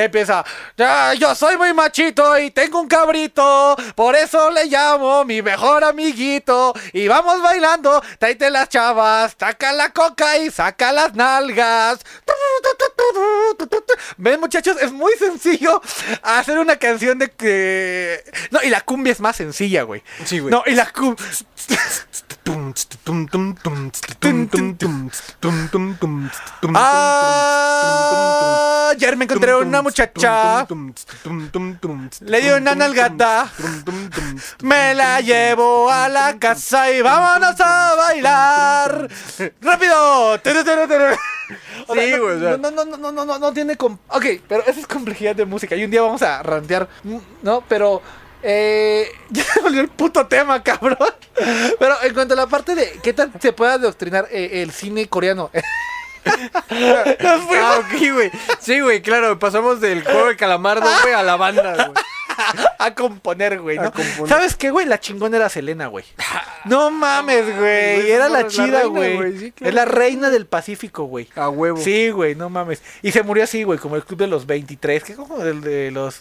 Y 0.00 0.02
ahí 0.02 0.06
empieza, 0.06 0.42
"Ya, 0.78 1.12
yo 1.12 1.34
soy 1.34 1.58
muy 1.58 1.74
machito 1.74 2.38
y 2.38 2.50
tengo 2.50 2.80
un 2.80 2.88
cabrito, 2.88 3.76
por 3.94 4.16
eso 4.16 4.50
le 4.50 4.64
llamo 4.64 5.24
mi 5.26 5.42
mejor 5.42 5.84
amiguito. 5.84 6.72
Y 6.94 7.06
vamos 7.06 7.42
bailando, 7.42 8.02
tráete 8.18 8.48
las 8.50 8.70
chavas, 8.70 9.36
saca 9.38 9.72
la 9.72 9.90
coca 9.92 10.38
y 10.38 10.50
saca 10.50 10.90
las 10.90 11.14
nalgas. 11.14 11.98
Ven 14.16 14.40
muchachos, 14.40 14.76
es 14.80 14.90
muy 14.90 15.12
sencillo 15.18 15.82
hacer 16.22 16.58
una 16.58 16.76
canción 16.76 17.18
de 17.18 17.30
que... 17.30 18.24
No, 18.50 18.62
y 18.62 18.70
la 18.70 18.80
cumbia 18.80 19.12
es 19.12 19.20
más 19.20 19.36
sencilla, 19.36 19.82
güey. 19.82 20.02
Sí, 20.24 20.38
güey. 20.38 20.50
No, 20.50 20.62
y 20.66 20.72
la 20.72 20.90
cumbia... 20.90 21.26
Ah, 26.74 28.88
ayer 28.90 29.16
me 29.16 29.24
encontré 29.24 29.54
una 29.54 29.82
muchacha. 29.82 30.66
Le 32.20 32.40
di 32.40 32.50
una 32.50 32.74
nalgata. 32.74 33.50
Me 34.62 34.94
la 34.94 35.20
llevo 35.20 35.90
a 35.90 36.08
la 36.08 36.38
casa 36.38 36.90
y 36.90 37.02
vámonos 37.02 37.60
a 37.60 37.94
bailar. 37.96 39.08
¡Rápido! 39.60 40.38
O 41.88 41.94
sea, 41.94 42.04
Sí, 42.04 42.18
güey. 42.18 42.38
No, 42.38 42.56
no, 42.56 42.70
no, 42.70 42.84
no, 42.84 43.12
no, 43.12 43.24
no, 43.24 43.38
no 43.38 43.52
tiene... 43.52 43.76
Ok, 43.80 44.24
pero 44.48 44.62
esa 44.66 44.80
es 44.80 44.86
complejidad 44.86 45.34
de 45.34 45.44
música. 45.44 45.74
Y 45.74 45.84
un 45.84 45.90
día 45.90 46.02
vamos 46.02 46.22
a 46.22 46.42
rantear, 46.42 46.88
¿no? 47.42 47.62
Pero... 47.68 48.02
Eh, 48.42 49.10
ya 49.30 49.44
me 49.56 49.62
volvió 49.62 49.80
el 49.80 49.88
puto 49.88 50.26
tema, 50.26 50.62
cabrón. 50.62 50.96
Pero 51.78 51.94
en 52.02 52.14
cuanto 52.14 52.34
a 52.34 52.36
la 52.36 52.46
parte 52.46 52.74
de 52.74 52.98
qué 53.02 53.12
tal 53.12 53.32
se 53.40 53.52
puede 53.52 53.72
adoctrinar 53.72 54.28
eh, 54.30 54.62
el 54.62 54.72
cine 54.72 55.08
coreano. 55.08 55.50
Nos 56.24 57.42
fuimos 57.44 57.64
Ah, 57.64 57.78
ok, 57.80 58.12
güey. 58.12 58.30
Sí, 58.60 58.80
güey, 58.80 59.00
claro. 59.02 59.38
Pasamos 59.38 59.80
del 59.80 60.04
juego 60.04 60.26
de 60.26 60.36
calamardo, 60.36 60.88
güey, 61.02 61.14
a 61.14 61.22
la 61.22 61.36
banda, 61.36 61.74
güey. 61.74 62.04
a 62.78 62.94
componer, 62.94 63.60
güey, 63.60 63.78
¿no? 63.78 63.92
componer. 63.92 64.28
¿Sabes 64.28 64.56
qué, 64.56 64.70
güey? 64.70 64.86
La 64.86 65.00
chingona 65.00 65.36
era 65.36 65.48
Selena, 65.48 65.86
güey. 65.86 66.04
No 66.66 66.90
mames, 66.90 67.46
güey. 67.56 68.10
Era 68.10 68.28
no, 68.28 68.34
la 68.34 68.46
chida, 68.46 68.84
güey. 68.84 69.38
sí, 69.38 69.52
claro. 69.52 69.70
Es 69.70 69.74
la 69.74 69.86
reina 69.86 70.28
del 70.28 70.44
Pacífico, 70.44 71.04
güey. 71.04 71.26
A 71.34 71.48
huevo. 71.48 71.78
Sí, 71.78 72.10
güey, 72.10 72.34
no 72.34 72.50
mames. 72.50 72.82
Y 73.00 73.12
se 73.12 73.22
murió 73.22 73.44
así, 73.44 73.62
güey, 73.62 73.78
como 73.78 73.96
el 73.96 74.04
club 74.04 74.18
de 74.20 74.26
los 74.26 74.44
23. 74.46 75.02
¿Qué 75.02 75.14
como 75.14 75.42
el 75.42 75.62
de 75.62 75.90
los. 75.90 76.20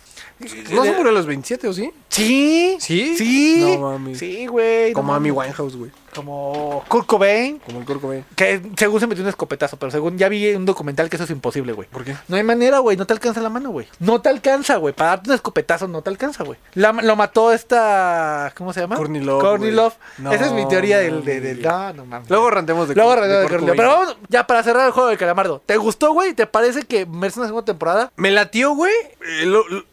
¿No 0.72 0.86
se 0.86 0.94
murió 0.94 1.10
a 1.10 1.14
los 1.14 1.26
27 1.26 1.68
o 1.68 1.74
sí? 1.74 1.92
Sí. 2.08 2.78
¿Sí? 2.80 3.18
Sí. 3.18 3.76
No 3.78 3.92
mames. 3.92 4.18
Sí, 4.18 4.48
güey. 4.48 4.92
no 4.92 4.96
Como 4.96 5.14
Amy 5.14 5.30
mames. 5.30 5.48
Winehouse, 5.50 5.76
güey. 5.76 5.92
Como 6.20 6.84
Kurt 6.88 7.06
Cobain. 7.06 7.60
Como 7.60 7.80
el 7.80 7.86
Kurt 7.86 8.02
Cobain. 8.02 8.26
Que 8.36 8.62
según 8.78 9.00
se 9.00 9.08
metió 9.08 9.24
un 9.24 9.30
escopetazo, 9.30 9.78
pero 9.78 9.90
según 9.92 10.18
ya 10.18 10.28
vi 10.28 10.54
un 10.54 10.66
documental 10.66 11.10
que 11.10 11.16
eso 11.16 11.24
es 11.24 11.30
imposible, 11.32 11.72
güey. 11.74 11.88
¿Por 11.88 12.04
qué? 12.04 12.16
No 12.28 12.36
hay 12.36 12.44
manera, 12.44 12.80
güey. 12.80 12.98
No 12.98 13.06
te 13.08 13.14
alcanza 13.14 13.40
la 13.42 13.50
mano, 13.50 13.70
güey. 13.70 13.88
No 14.00 14.22
te 14.22 14.30
alcanza, 14.30 14.76
güey. 14.78 14.94
Para 14.94 15.12
darte 15.12 15.30
un 15.30 15.36
escopetazo 15.36 15.88
no 15.88 16.02
te 16.02 16.10
alcanza, 16.10 16.44
güey. 16.44 16.60
Lo 16.76 17.16
mató 17.16 17.54
esta. 17.54 18.52
¿Cómo 18.58 18.74
se 18.74 18.82
llama? 18.82 18.98
Courtney 18.98 19.22
Love, 19.24 19.42
Courtney 19.42 19.70
güey. 19.72 19.76
Love. 19.76 19.96
No, 20.18 20.32
Esa 20.34 20.48
es 20.48 20.52
mi 20.52 20.68
teoría 20.68 21.00
del. 21.00 21.24
De, 21.24 21.40
del- 21.40 21.62
mames. 21.62 21.96
no, 21.96 22.04
no 22.04 22.06
mames. 22.06 22.30
Luego 22.30 22.50
rantemos 22.50 22.88
de 22.90 22.96
Luego 22.96 23.16
de 23.16 23.42
Courtney 23.48 23.68
Love. 23.68 23.78
Pero 23.78 23.90
vamos, 23.90 24.18
ya 24.28 24.46
para 24.46 24.62
cerrar 24.64 24.86
el 24.86 24.92
juego 24.92 25.10
del 25.10 25.18
calamardo. 25.18 25.62
¿Te 25.66 25.78
gustó, 25.78 26.12
güey? 26.14 26.34
¿Te 26.34 26.46
parece 26.48 26.84
que 26.84 27.06
merece 27.06 27.40
una 27.40 27.48
segunda 27.48 27.66
temporada? 27.66 28.12
Me 28.16 28.32
latió, 28.32 28.74
güey. 28.76 28.94
eh, 29.42 29.46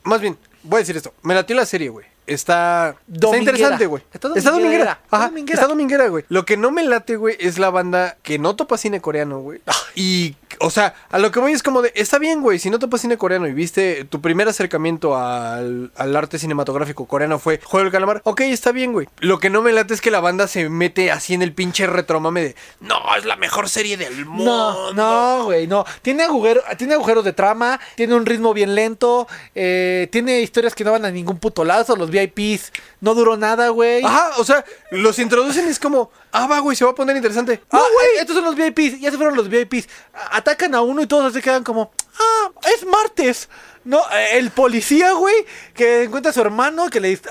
más 0.03 0.21
bien, 0.21 0.37
voy 0.63 0.79
a 0.79 0.81
decir 0.81 0.97
esto. 0.97 1.13
Me 1.23 1.35
latió 1.35 1.55
la 1.55 1.67
serie, 1.67 1.89
güey. 1.89 2.07
Está, 2.27 2.97
está 3.13 3.37
interesante, 3.39 3.87
güey. 3.87 4.03
Está 4.13 4.29
Está 4.35 4.51
dominguera. 4.51 5.01
Está 5.05 5.17
Ajá, 5.17 5.27
dominguera. 5.29 5.55
está 5.55 5.69
dominguera, 5.69 6.09
güey. 6.09 6.25
Lo 6.29 6.45
que 6.45 6.57
no 6.57 6.71
me 6.71 6.85
late, 6.85 7.17
güey, 7.17 7.37
es 7.39 7.59
la 7.59 7.71
banda 7.71 8.17
que 8.23 8.39
no 8.39 8.57
topa 8.57 8.77
cine 8.79 9.01
coreano, 9.01 9.41
güey. 9.41 9.61
Y, 9.95 10.35
o 10.61 10.71
sea, 10.71 10.95
a 11.11 11.19
lo 11.19 11.31
que 11.31 11.39
voy 11.41 11.53
es 11.53 11.63
como 11.63 11.83
de, 11.83 11.93
está 11.95 12.19
bien, 12.19 12.43
güey, 12.43 12.59
si 12.59 12.69
no 12.71 12.79
topas 12.79 13.01
cine 13.01 13.17
coreano 13.17 13.47
y 13.47 13.53
viste 13.53 14.05
tu 14.05 14.21
primer 14.21 14.49
acercamiento 14.49 15.17
al, 15.17 15.93
al 15.97 16.17
arte 16.17 16.39
cinematográfico 16.39 17.07
coreano 17.07 17.39
fue 17.39 17.61
Juego 17.63 17.85
del 17.85 17.93
Calamar, 17.93 18.21
ok, 18.25 18.41
está 18.43 18.73
bien, 18.73 18.93
güey. 18.93 19.09
Lo 19.21 19.39
que 19.39 19.49
no 19.51 19.63
me 19.63 19.73
late 19.73 19.95
es 19.95 20.01
que 20.01 20.11
la 20.11 20.21
banda 20.21 20.49
se 20.49 20.69
mete 20.69 21.11
así 21.11 21.35
en 21.35 21.43
el 21.43 21.53
pinche 21.53 21.87
retromame 21.87 22.43
de, 22.43 22.57
no, 22.81 22.97
es 23.17 23.25
la 23.25 23.37
mejor 23.37 23.69
serie 23.69 23.97
del 23.97 24.27
mundo. 24.27 24.93
No, 24.95 25.39
no, 25.39 25.45
güey, 25.45 25.67
no. 25.67 25.85
Tiene, 26.03 26.25
agujero, 26.25 26.63
tiene 26.77 26.95
agujeros 26.95 27.25
de 27.25 27.33
trama, 27.33 27.81
tiene 27.95 28.15
un 28.15 28.27
ritmo 28.27 28.53
bien 28.53 28.75
lento, 28.75 29.27
eh, 29.55 30.09
tiene 30.11 30.41
historias 30.41 30.75
que 30.75 30.85
no 30.85 30.93
van 30.93 31.05
a 31.05 31.11
ningún 31.11 31.39
puto 31.39 31.65
lazo, 31.65 31.97
los 31.97 32.11
VIPs. 32.17 32.73
No 33.01 33.15
duró 33.15 33.37
nada, 33.37 33.69
güey. 33.69 34.05
Ajá, 34.05 34.31
o 34.39 34.45
sea, 34.45 34.65
los 34.91 35.19
introducen 35.19 35.67
y 35.67 35.71
es 35.71 35.79
como, 35.79 36.11
ah, 36.33 36.47
va, 36.47 36.59
güey, 36.61 36.77
se 36.77 36.85
va 36.85 36.93
a 36.93 36.95
poner 36.95 37.17
interesante. 37.17 37.61
Ah, 37.71 37.83
güey, 37.95 38.09
estos 38.21 38.35
son 38.37 38.45
los 38.45 38.55
VIPs, 38.57 39.01
ya 39.01 39.11
se 39.11 39.17
fueron 39.17 39.37
los 39.37 39.49
VIPs. 39.49 39.89
Atacan 40.33 40.75
a 40.75 40.81
uno 40.83 41.03
y 41.03 41.07
todos 41.07 41.33
se 41.33 41.43
quedan 41.43 41.63
como, 41.65 41.91
ah, 42.19 42.51
es 42.75 42.87
martes. 42.87 43.49
No, 43.85 44.01
eh, 44.13 44.39
el 44.39 44.51
policía, 44.51 45.13
güey, 45.13 45.47
que 45.73 46.03
encuentra 46.05 46.31
a 46.31 46.33
su 46.35 46.41
hermano, 46.41 46.91
que 46.91 46.99
le 46.99 47.07
dice 47.11 47.29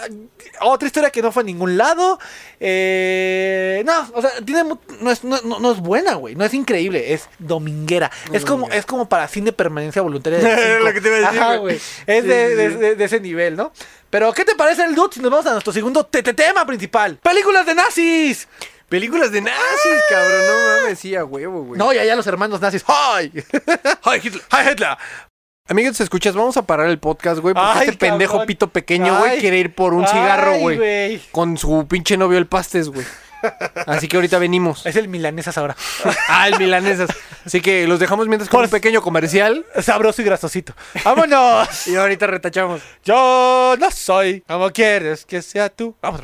otra 0.62 0.86
historia 0.88 1.10
que 1.10 1.22
no 1.22 1.34
fue 1.34 1.44
a 1.44 1.46
ningún 1.46 1.76
lado. 1.78 2.18
Eh, 2.62 3.84
no, 3.86 4.10
o 4.14 4.22
sea, 4.22 4.32
tiene 4.46 4.64
no, 4.64 5.12
es, 5.12 5.24
no, 5.26 5.72
es 5.72 5.80
buena, 5.82 6.14
güey, 6.16 6.36
no 6.36 6.46
es 6.46 6.54
increíble, 6.54 7.14
es 7.14 7.28
dominguera. 7.40 8.10
Es 8.32 8.46
como, 8.46 8.70
es 8.70 8.86
como 8.86 9.10
para 9.10 9.28
cine 9.28 9.52
permanencia 9.52 10.02
voluntaria. 10.02 10.40
de 10.40 10.80
lo 10.84 10.94
que 10.94 11.02
te 11.02 11.08
iba 11.10 11.18
a 11.18 11.20
decir, 11.32 11.42
Ajá, 11.42 11.56
güey. 11.58 11.76
Es 11.76 12.24
Sí, 12.24 12.28
de, 12.30 12.48
sí, 12.50 12.56
de- 12.56 12.70
sí. 12.72 12.76
de- 12.78 12.96
de 12.96 13.04
ese 13.04 13.20
nivel, 13.20 13.56
¿no? 13.58 13.74
Pero, 14.16 14.32
¿qué 14.32 14.46
te 14.46 14.56
parece 14.56 14.86
el 14.86 14.96
dude 14.96 15.10
si 15.16 15.20
nos 15.20 15.30
vamos 15.30 15.46
a 15.46 15.52
nuestro 15.52 15.74
segundo 15.74 16.06
te- 16.06 16.24
te- 16.24 16.34
tema 16.34 16.66
principal? 16.66 17.18
¡Películas 17.22 17.66
de 17.66 17.76
nazis! 17.76 18.48
Películas 18.88 19.30
de 19.30 19.42
nazis, 19.42 20.02
cabrón, 20.10 20.42
no 20.48 20.84
mames, 20.84 21.00
sí, 21.00 21.14
a 21.18 21.26
huevo, 21.26 21.64
güey. 21.66 21.78
No, 21.78 21.92
y 21.92 21.98
allá 21.98 22.16
los 22.16 22.26
hermanos 22.26 22.62
nazis. 22.62 22.86
¡Ay! 22.88 23.30
Ay, 24.04 24.22
Hitler. 24.24 24.42
¡Ay, 24.52 24.68
Hitler! 24.72 24.98
Amigos, 25.68 26.00
escuchas, 26.00 26.34
vamos 26.34 26.56
a 26.56 26.62
parar 26.62 26.88
el 26.88 26.98
podcast, 26.98 27.42
güey, 27.42 27.54
porque 27.54 27.70
Ay, 27.74 27.88
este 27.90 27.98
pendejo 27.98 28.46
pito 28.46 28.70
pequeño, 28.70 29.20
güey, 29.20 29.38
quiere 29.42 29.58
ir 29.58 29.76
por 29.76 29.94
un 29.94 30.08
cigarro, 30.08 30.60
güey. 30.60 31.20
Con 31.34 31.58
su 31.58 31.86
pinche 31.86 32.16
novio 32.16 32.38
el 32.38 32.48
pastes, 32.48 32.88
güey. 32.88 33.06
Así 33.88 34.08
que 34.08 34.18
ahorita 34.18 34.40
venimos. 34.40 34.86
Es 34.86 34.96
el 34.96 35.08
milanesas 35.08 35.58
ahora. 35.58 35.76
Ah, 36.28 36.48
el 36.48 36.58
milanesas. 36.60 37.10
Así 37.46 37.62
que 37.62 37.88
los 37.88 38.00
dejamos 38.00 38.28
mientras 38.28 38.50
con 38.50 38.64
un 38.64 38.70
pequeño 38.70 39.02
comercial 39.02 39.66
Sabroso 39.82 40.22
y 40.22 40.26
grasosito. 40.26 40.74
¡Vámonos! 41.04 41.88
y 41.88 41.96
ahorita 41.96 42.28
retachamos. 42.28 42.82
Yo 43.04 43.76
no 43.80 43.92
soy 43.92 44.42
como 44.42 44.72
quieres 44.72 45.26
que 45.26 45.42
sea 45.42 45.70
tú. 45.70 45.96
Vamos. 46.02 46.22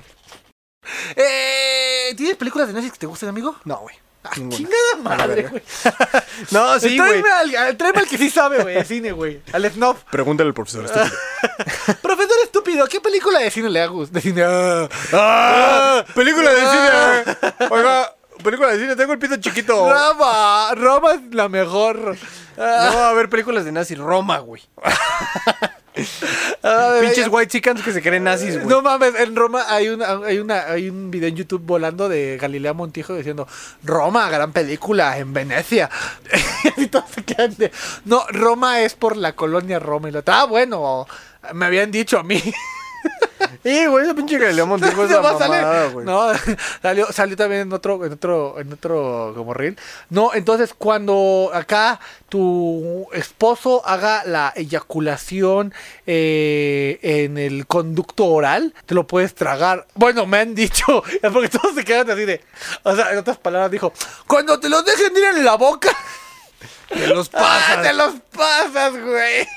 Eh, 1.15 2.13
¿Tienes 2.17 2.35
películas 2.37 2.67
de 2.67 2.73
Netflix 2.73 2.93
que 2.93 2.99
te 2.99 3.05
gusten, 3.05 3.29
amigo? 3.29 3.55
No, 3.65 3.77
güey. 3.77 3.95
Ah, 4.23 4.29
chingada 4.33 4.95
madre, 5.01 5.47
güey. 5.47 5.63
No, 6.51 6.79
sí, 6.79 6.95
güey. 6.97 7.21
tráeme, 7.21 7.31
al, 7.31 7.55
al- 7.55 7.77
tráeme 7.77 7.99
al 7.99 8.07
que 8.07 8.17
sí 8.17 8.29
sabe, 8.29 8.61
güey, 8.61 8.75
de 8.75 8.85
cine, 8.85 9.11
güey. 9.11 9.41
Al 9.51 9.69
Snob. 9.71 9.97
Pregúntale 10.11 10.47
al 10.49 10.53
profesor 10.53 10.85
estúpido. 10.85 11.97
Profesor 12.01 12.37
estúpido, 12.43 12.87
¿qué 12.87 13.01
película 13.01 13.39
de 13.39 13.49
cine 13.51 13.69
le 13.69 13.81
hago? 13.81 14.05
De 14.05 14.21
cine. 14.21 14.43
ah. 14.45 14.87
¡Ah! 15.13 16.05
Película 16.13 16.51
de 16.51 16.61
Ah. 16.61 17.23
cine. 17.57 17.67
Oiga, 17.69 18.15
película 18.43 18.69
de 18.73 18.79
cine, 18.79 18.95
tengo 18.95 19.13
el 19.13 19.19
pito 19.19 19.37
chiquito. 19.37 19.91
Roma. 19.91 20.69
Roma 20.75 21.13
es 21.13 21.33
la 21.33 21.49
mejor. 21.49 22.15
No, 22.57 22.63
a 22.63 23.13
ver, 23.13 23.27
películas 23.29 23.65
de 23.65 23.71
nazis. 23.71 23.97
Roma, 23.97 24.37
güey. 24.39 24.61
Ah, 26.63 26.99
Pinches 27.01 27.27
white 27.29 27.49
chickens 27.49 27.81
que 27.81 27.91
se 27.91 28.01
creen 28.01 28.23
nazis, 28.23 28.55
güey. 28.55 28.67
No 28.67 28.81
mames, 28.81 29.15
en 29.15 29.35
Roma 29.35 29.65
hay 29.67 29.89
una, 29.89 30.19
hay 30.25 30.39
una, 30.39 30.67
hay 30.67 30.89
un 30.89 31.11
video 31.11 31.27
en 31.29 31.35
YouTube 31.35 31.63
volando 31.65 32.07
de 32.07 32.37
Galilea 32.39 32.73
Montijo 32.73 33.15
diciendo 33.15 33.47
Roma, 33.83 34.29
gran 34.29 34.51
película 34.51 35.17
en 35.17 35.33
Venecia. 35.33 35.89
y 36.77 36.87
todos 36.87 37.09
se 37.09 37.23
quedan 37.23 37.55
de, 37.55 37.71
no, 38.05 38.25
Roma 38.29 38.81
es 38.81 38.95
por 38.95 39.17
la 39.17 39.33
colonia 39.33 39.79
Roma. 39.79 40.09
Y 40.09 40.11
lo, 40.11 40.23
ah, 40.27 40.45
bueno, 40.45 41.07
me 41.53 41.65
habían 41.65 41.91
dicho 41.91 42.19
a 42.19 42.23
mí. 42.23 42.41
Sí, 43.63 43.85
güey, 43.85 44.05
esa 44.05 44.15
pinche 44.15 44.37
Galileo 44.39 44.65
Montijo 44.65 45.03
es 45.05 45.11
la 45.11 45.21
mamada, 45.21 45.87
güey. 45.87 46.05
no, 46.05 46.31
salió, 46.81 47.11
salió 47.11 47.37
también 47.37 47.61
en 47.61 47.73
otro, 47.73 48.03
en 48.05 48.13
otro, 48.13 48.59
en 48.59 48.73
otro 48.73 49.33
como 49.35 49.53
reel. 49.53 49.77
No, 50.09 50.33
entonces 50.33 50.73
cuando 50.75 51.51
acá 51.53 51.99
tu 52.29 53.07
esposo 53.13 53.85
haga 53.85 54.23
la 54.25 54.53
eyaculación 54.55 55.73
eh, 56.07 56.97
en 57.01 57.37
el 57.37 57.67
conducto 57.67 58.25
oral, 58.25 58.73
te 58.85 58.95
lo 58.95 59.05
puedes 59.05 59.35
tragar. 59.35 59.85
Bueno, 59.95 60.25
me 60.25 60.39
han 60.39 60.55
dicho, 60.55 61.03
porque 61.33 61.49
todos 61.49 61.75
se 61.75 61.83
quedan 61.83 62.09
así 62.09 62.25
de, 62.25 62.41
o 62.83 62.95
sea, 62.95 63.11
en 63.11 63.17
otras 63.19 63.37
palabras 63.37 63.69
dijo, 63.69 63.93
cuando 64.27 64.59
te 64.59 64.69
lo 64.69 64.81
dejen 64.81 65.15
ir 65.15 65.23
en 65.37 65.45
la 65.45 65.55
boca, 65.55 65.95
Te 66.87 67.07
los 67.07 67.29
ah, 67.33 67.37
pasas. 67.39 67.81
te 67.83 67.93
los 67.93 68.13
pasas, 68.35 68.93
güey. 68.99 69.47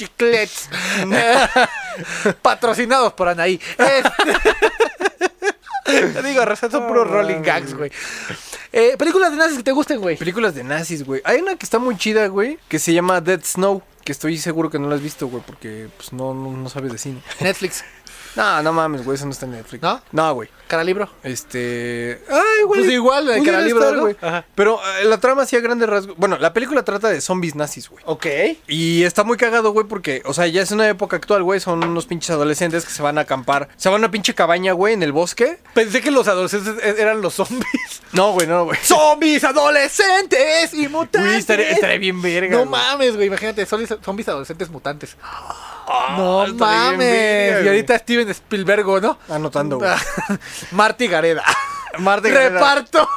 Chiclets. 0.00 0.70
Patrocinados 2.42 3.12
por 3.12 3.28
Anaí. 3.28 3.60
Este- 3.76 4.10
Te 6.12 6.22
digo, 6.22 6.42
son 6.56 6.86
puros 6.86 7.10
rolling 7.10 7.42
gags, 7.42 7.74
güey. 7.74 7.90
Eh, 8.72 8.94
películas 8.96 9.32
de 9.32 9.36
nazis 9.36 9.56
que 9.58 9.64
te 9.64 9.72
gusten, 9.72 10.00
güey. 10.00 10.16
Películas 10.16 10.54
de 10.54 10.62
nazis, 10.62 11.04
güey. 11.04 11.20
Hay 11.24 11.40
una 11.40 11.56
que 11.56 11.64
está 11.64 11.78
muy 11.78 11.96
chida, 11.96 12.28
güey, 12.28 12.58
que 12.68 12.78
se 12.78 12.92
llama 12.94 13.20
Dead 13.20 13.40
Snow, 13.44 13.82
que 14.04 14.12
estoy 14.12 14.38
seguro 14.38 14.70
que 14.70 14.78
no 14.78 14.88
la 14.88 14.94
has 14.94 15.02
visto, 15.02 15.26
güey, 15.26 15.42
porque 15.44 15.88
pues 15.96 16.12
no, 16.12 16.32
no, 16.32 16.52
no 16.52 16.68
sabes 16.68 16.92
de 16.92 16.98
cine. 16.98 17.20
Netflix. 17.40 17.84
No, 18.36 18.62
no 18.62 18.72
mames, 18.72 19.04
güey, 19.04 19.16
eso 19.16 19.24
no 19.26 19.32
está 19.32 19.46
en 19.46 19.52
Netflix. 19.52 19.82
¿No? 19.82 20.00
No, 20.12 20.34
güey. 20.34 20.48
Cara 20.68 20.84
libro. 20.84 21.08
Este. 21.24 22.22
Ay, 22.30 22.62
güey. 22.64 22.82
Pues 22.82 22.92
igual, 22.92 23.26
de 23.26 23.38
pudiera 23.38 23.56
Caralibro, 23.58 23.90
¿no? 23.92 24.00
güey. 24.02 24.16
Ajá. 24.20 24.44
Pero 24.54 24.78
eh, 25.00 25.04
la 25.04 25.18
trama 25.18 25.44
sí 25.44 25.56
a 25.56 25.60
grandes 25.60 25.88
rasgos. 25.88 26.16
Bueno, 26.16 26.38
la 26.38 26.52
película 26.52 26.84
trata 26.84 27.08
de 27.08 27.20
zombies 27.20 27.56
nazis, 27.56 27.88
güey. 27.88 28.04
Ok. 28.06 28.26
Y 28.68 29.02
está 29.02 29.24
muy 29.24 29.36
cagado, 29.36 29.72
güey, 29.72 29.86
porque, 29.86 30.22
o 30.26 30.32
sea, 30.32 30.46
ya 30.46 30.62
es 30.62 30.70
una 30.70 30.88
época 30.88 31.16
actual, 31.16 31.42
güey. 31.42 31.58
Son 31.58 31.82
unos 31.82 32.06
pinches 32.06 32.30
adolescentes 32.30 32.84
que 32.84 32.92
se 32.92 33.02
van 33.02 33.18
a 33.18 33.22
acampar. 33.22 33.68
Se 33.76 33.88
van 33.88 33.96
a 33.96 33.98
una 34.06 34.10
pinche 34.12 34.32
cabaña, 34.34 34.72
güey, 34.72 34.94
en 34.94 35.02
el 35.02 35.10
bosque. 35.10 35.58
Pensé 35.74 36.00
que 36.00 36.12
los 36.12 36.28
adolescentes 36.28 36.74
e- 36.84 37.02
eran 37.02 37.20
los 37.20 37.34
zombies. 37.34 37.64
No, 38.12 38.32
güey, 38.32 38.48
no, 38.48 38.64
güey. 38.64 38.76
¡Zombies 38.82 39.44
adolescentes 39.44 40.74
y 40.74 40.88
mutantes! 40.88 41.30
Uy, 41.32 41.38
estaría, 41.38 41.70
estaría 41.70 41.96
bien 41.98 42.20
verga. 42.20 42.56
No 42.58 42.64
mames, 42.64 43.14
güey. 43.14 43.28
Imagínate, 43.28 43.64
zombies, 43.66 43.94
zombies 44.04 44.28
adolescentes 44.28 44.68
mutantes. 44.68 45.16
Ah, 45.22 46.16
no 46.18 46.44
bien 46.44 46.56
mames. 46.56 46.98
verga, 46.98 47.64
y 47.64 47.68
ahorita 47.68 47.94
Steven 48.20 48.30
Spielberg, 48.30 49.02
¿no? 49.02 49.18
Anotando, 49.28 49.78
güey. 49.78 49.90
Marty 50.72 51.06
Gareda. 51.06 51.44
Marta 51.98 52.28
y 52.28 52.32
Gareda. 52.32 52.50
Reparto. 52.50 53.08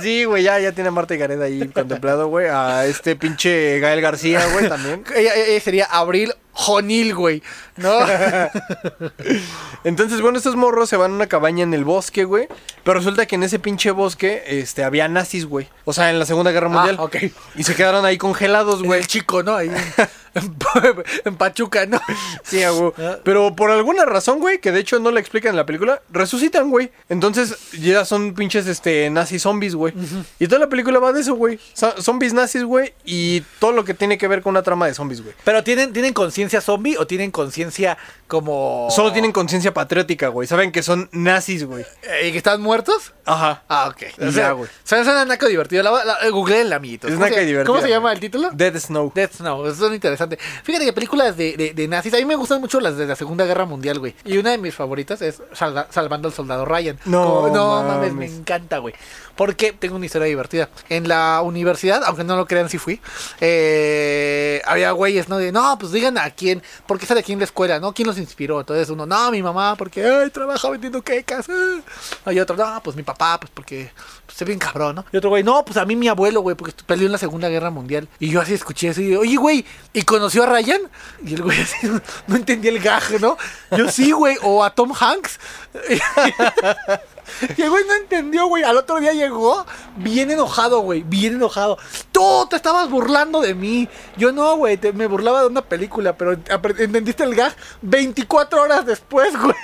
Sí, 0.00 0.24
güey, 0.24 0.44
ya, 0.44 0.58
ya 0.60 0.72
tiene 0.72 0.88
a 0.88 0.92
Marta 0.92 1.14
y 1.14 1.18
Gareda 1.18 1.46
ahí 1.46 1.68
contemplado, 1.68 2.28
güey. 2.28 2.46
A 2.46 2.86
este 2.86 3.16
pinche 3.16 3.80
Gael 3.80 4.00
García, 4.00 4.46
güey, 4.52 4.68
también. 4.68 5.04
Ella, 5.16 5.34
ella 5.34 5.60
sería 5.60 5.84
Abril 5.86 6.34
Jonil, 6.52 7.14
güey. 7.14 7.42
¿No? 7.76 7.98
Entonces, 9.84 10.20
bueno, 10.20 10.38
estos 10.38 10.54
morros 10.54 10.88
se 10.88 10.96
van 10.96 11.12
a 11.12 11.14
una 11.14 11.26
cabaña 11.26 11.64
en 11.64 11.74
el 11.74 11.84
bosque, 11.84 12.24
güey. 12.24 12.46
Pero 12.84 12.98
resulta 12.98 13.26
que 13.26 13.34
en 13.34 13.42
ese 13.42 13.58
pinche 13.58 13.90
bosque, 13.90 14.44
este, 14.46 14.84
había 14.84 15.08
nazis, 15.08 15.46
güey. 15.46 15.68
O 15.84 15.92
sea, 15.92 16.10
en 16.10 16.18
la 16.18 16.26
Segunda 16.26 16.52
Guerra 16.52 16.68
Mundial. 16.68 16.96
Ah, 16.98 17.04
ok. 17.04 17.16
Y 17.56 17.64
se 17.64 17.74
quedaron 17.74 18.04
ahí 18.04 18.18
congelados, 18.18 18.82
güey. 18.82 19.00
el 19.00 19.06
chico, 19.06 19.42
¿no? 19.42 19.56
Ahí 19.56 19.70
en, 21.24 21.36
Pachuca, 21.36 21.86
¿no? 21.86 22.00
Sí, 22.44 22.62
güey. 22.64 22.92
Ah. 22.98 23.18
Pero 23.24 23.54
por 23.54 23.70
alguna 23.70 24.04
razón, 24.04 24.38
güey, 24.40 24.58
que 24.60 24.72
de 24.72 24.80
hecho 24.80 24.98
no 24.98 25.10
le 25.10 25.20
explican 25.20 25.50
en 25.50 25.56
la 25.56 25.66
película, 25.66 26.02
resucitan, 26.10 26.70
güey. 26.70 26.90
Entonces 27.08 27.56
ya 27.72 28.04
son 28.04 28.34
pinches 28.34 28.66
este 28.66 29.08
nazis 29.10 29.42
zombies, 29.42 29.74
güey. 29.74 29.94
Y 30.38 30.46
toda 30.46 30.60
la 30.60 30.68
película 30.68 30.98
va 30.98 31.12
de 31.12 31.20
eso, 31.20 31.34
güey. 31.34 31.58
Zo- 31.76 32.00
Zombies 32.00 32.32
nazis, 32.32 32.64
güey, 32.64 32.94
y 33.04 33.42
todo 33.58 33.72
lo 33.72 33.84
que 33.84 33.94
tiene 33.94 34.18
que 34.18 34.28
ver 34.28 34.42
con 34.42 34.50
una 34.50 34.62
trama 34.62 34.86
de 34.86 34.94
zombies, 34.94 35.22
güey. 35.22 35.34
Pero 35.44 35.62
¿tienen, 35.64 35.92
¿tienen 35.92 36.12
conciencia 36.12 36.60
zombie 36.60 36.96
o 36.98 37.06
tienen 37.06 37.30
conciencia 37.30 37.96
como... 38.26 38.88
Solo 38.90 39.12
tienen 39.12 39.32
conciencia 39.32 39.74
patriótica, 39.74 40.28
güey. 40.28 40.48
Saben 40.48 40.72
que 40.72 40.82
son 40.82 41.08
nazis, 41.12 41.64
güey. 41.64 41.84
Eh, 42.02 42.28
¿Y 42.28 42.32
que 42.32 42.38
están 42.38 42.60
muertos? 42.62 43.12
Ajá. 43.26 43.62
Ah, 43.68 43.88
ok. 43.88 44.26
O 44.26 44.32
sea, 44.32 44.52
güey. 44.52 44.68
Suena, 44.84 45.24
naco 45.24 45.46
divertido. 45.46 45.82
La, 45.82 46.04
la, 46.04 46.16
googleenla, 46.30 46.76
amiguitos. 46.76 47.10
Es 47.10 47.16
¿Cómo 47.16 47.26
naca 47.26 47.36
se- 47.36 47.42
y 47.42 47.46
divertida, 47.46 47.66
¿Cómo 47.72 47.82
se 47.82 47.88
llama 47.90 48.12
el 48.12 48.20
título? 48.20 48.50
Dead 48.52 48.78
Snow. 48.78 49.12
Death 49.14 49.34
Snow, 49.36 49.66
eso 49.66 49.86
es 49.88 49.94
interesante. 49.94 50.21
Fíjate 50.62 50.84
que 50.84 50.92
películas 50.92 51.36
de, 51.36 51.56
de, 51.56 51.74
de 51.74 51.88
nazis, 51.88 52.12
a 52.14 52.16
mí 52.18 52.24
me 52.24 52.34
gustan 52.36 52.60
mucho 52.60 52.80
las 52.80 52.96
de 52.96 53.06
la 53.06 53.16
Segunda 53.16 53.44
Guerra 53.44 53.64
Mundial, 53.64 53.98
güey. 53.98 54.14
Y 54.24 54.38
una 54.38 54.50
de 54.50 54.58
mis 54.58 54.74
favoritas 54.74 55.22
es 55.22 55.42
Salva- 55.52 55.86
Salvando 55.90 56.28
al 56.28 56.34
Soldado 56.34 56.64
Ryan. 56.64 56.98
No, 57.04 57.24
Como- 57.42 57.48
no 57.54 57.82
mames, 57.82 58.12
me 58.12 58.26
encanta, 58.26 58.78
güey. 58.78 58.94
Porque 59.36 59.72
tengo 59.72 59.96
una 59.96 60.06
historia 60.06 60.26
divertida. 60.28 60.68
En 60.88 61.08
la 61.08 61.40
universidad, 61.42 62.02
aunque 62.04 62.24
no 62.24 62.36
lo 62.36 62.46
crean, 62.46 62.68
sí 62.68 62.78
fui. 62.78 63.00
eh, 63.40 64.60
había 64.66 64.92
güeyes, 64.92 65.28
¿no? 65.28 65.38
De, 65.38 65.52
no, 65.52 65.78
pues 65.78 65.92
digan 65.92 66.18
a 66.18 66.30
quién, 66.30 66.62
porque 66.86 67.06
sale 67.06 67.20
aquí 67.20 67.32
en 67.32 67.38
la 67.38 67.44
escuela, 67.44 67.80
¿no? 67.80 67.92
¿Quién 67.92 68.06
los 68.06 68.18
inspiró? 68.18 68.60
Entonces 68.60 68.90
uno, 68.90 69.06
no, 69.06 69.30
mi 69.30 69.42
mamá, 69.42 69.74
porque, 69.76 70.04
ay, 70.04 70.30
trabaja 70.30 70.68
vendiendo 70.70 71.02
quecas. 71.02 71.46
ah". 71.48 72.32
Y 72.32 72.38
otro, 72.38 72.56
no, 72.56 72.80
pues 72.82 72.96
mi 72.96 73.02
papá, 73.02 73.38
pues 73.40 73.50
porque 73.54 73.90
pues, 74.26 74.46
bien 74.46 74.58
cabrón, 74.58 74.96
¿no? 74.96 75.04
Y 75.12 75.16
otro 75.16 75.30
güey, 75.30 75.42
no, 75.42 75.64
pues 75.64 75.76
a 75.76 75.84
mí 75.84 75.96
mi 75.96 76.08
abuelo, 76.08 76.40
güey, 76.40 76.56
porque 76.56 76.74
peleó 76.86 77.06
en 77.06 77.12
la 77.12 77.18
Segunda 77.18 77.48
Guerra 77.48 77.70
Mundial. 77.70 78.08
Y 78.18 78.30
yo 78.30 78.40
así 78.40 78.54
escuché 78.54 78.88
eso 78.88 79.00
y 79.00 79.06
digo, 79.06 79.20
oye, 79.22 79.36
güey, 79.36 79.64
¿y 79.92 80.02
conoció 80.02 80.42
a 80.42 80.46
Ryan? 80.46 80.80
Y 81.24 81.34
el 81.34 81.42
güey 81.42 81.60
así, 81.60 81.76
no 82.26 82.36
entendía 82.36 82.70
el 82.70 82.80
gaje, 82.80 83.18
¿no? 83.18 83.36
Yo 83.76 83.88
sí, 83.90 84.12
güey, 84.12 84.36
o 84.42 84.64
a 84.64 84.70
Tom 84.74 84.92
Hanks. 84.98 85.38
Y 87.56 87.62
el 87.62 87.70
güey 87.70 87.84
no 87.86 87.94
entendió, 87.94 88.46
güey. 88.46 88.62
Al 88.64 88.76
otro 88.76 88.98
día 88.98 89.12
llegó 89.12 89.64
bien 89.96 90.30
enojado, 90.30 90.80
güey. 90.80 91.02
Bien 91.02 91.34
enojado. 91.34 91.78
Tú 92.10 92.46
te 92.48 92.56
estabas 92.56 92.90
burlando 92.90 93.40
de 93.40 93.54
mí. 93.54 93.88
Yo 94.16 94.32
no, 94.32 94.56
güey. 94.56 94.78
Me 94.94 95.06
burlaba 95.06 95.42
de 95.42 95.46
una 95.48 95.62
película, 95.62 96.16
pero 96.16 96.32
entendiste 96.32 97.22
el 97.22 97.34
gag 97.34 97.54
24 97.82 98.62
horas 98.62 98.86
después, 98.86 99.32
güey. 99.40 99.54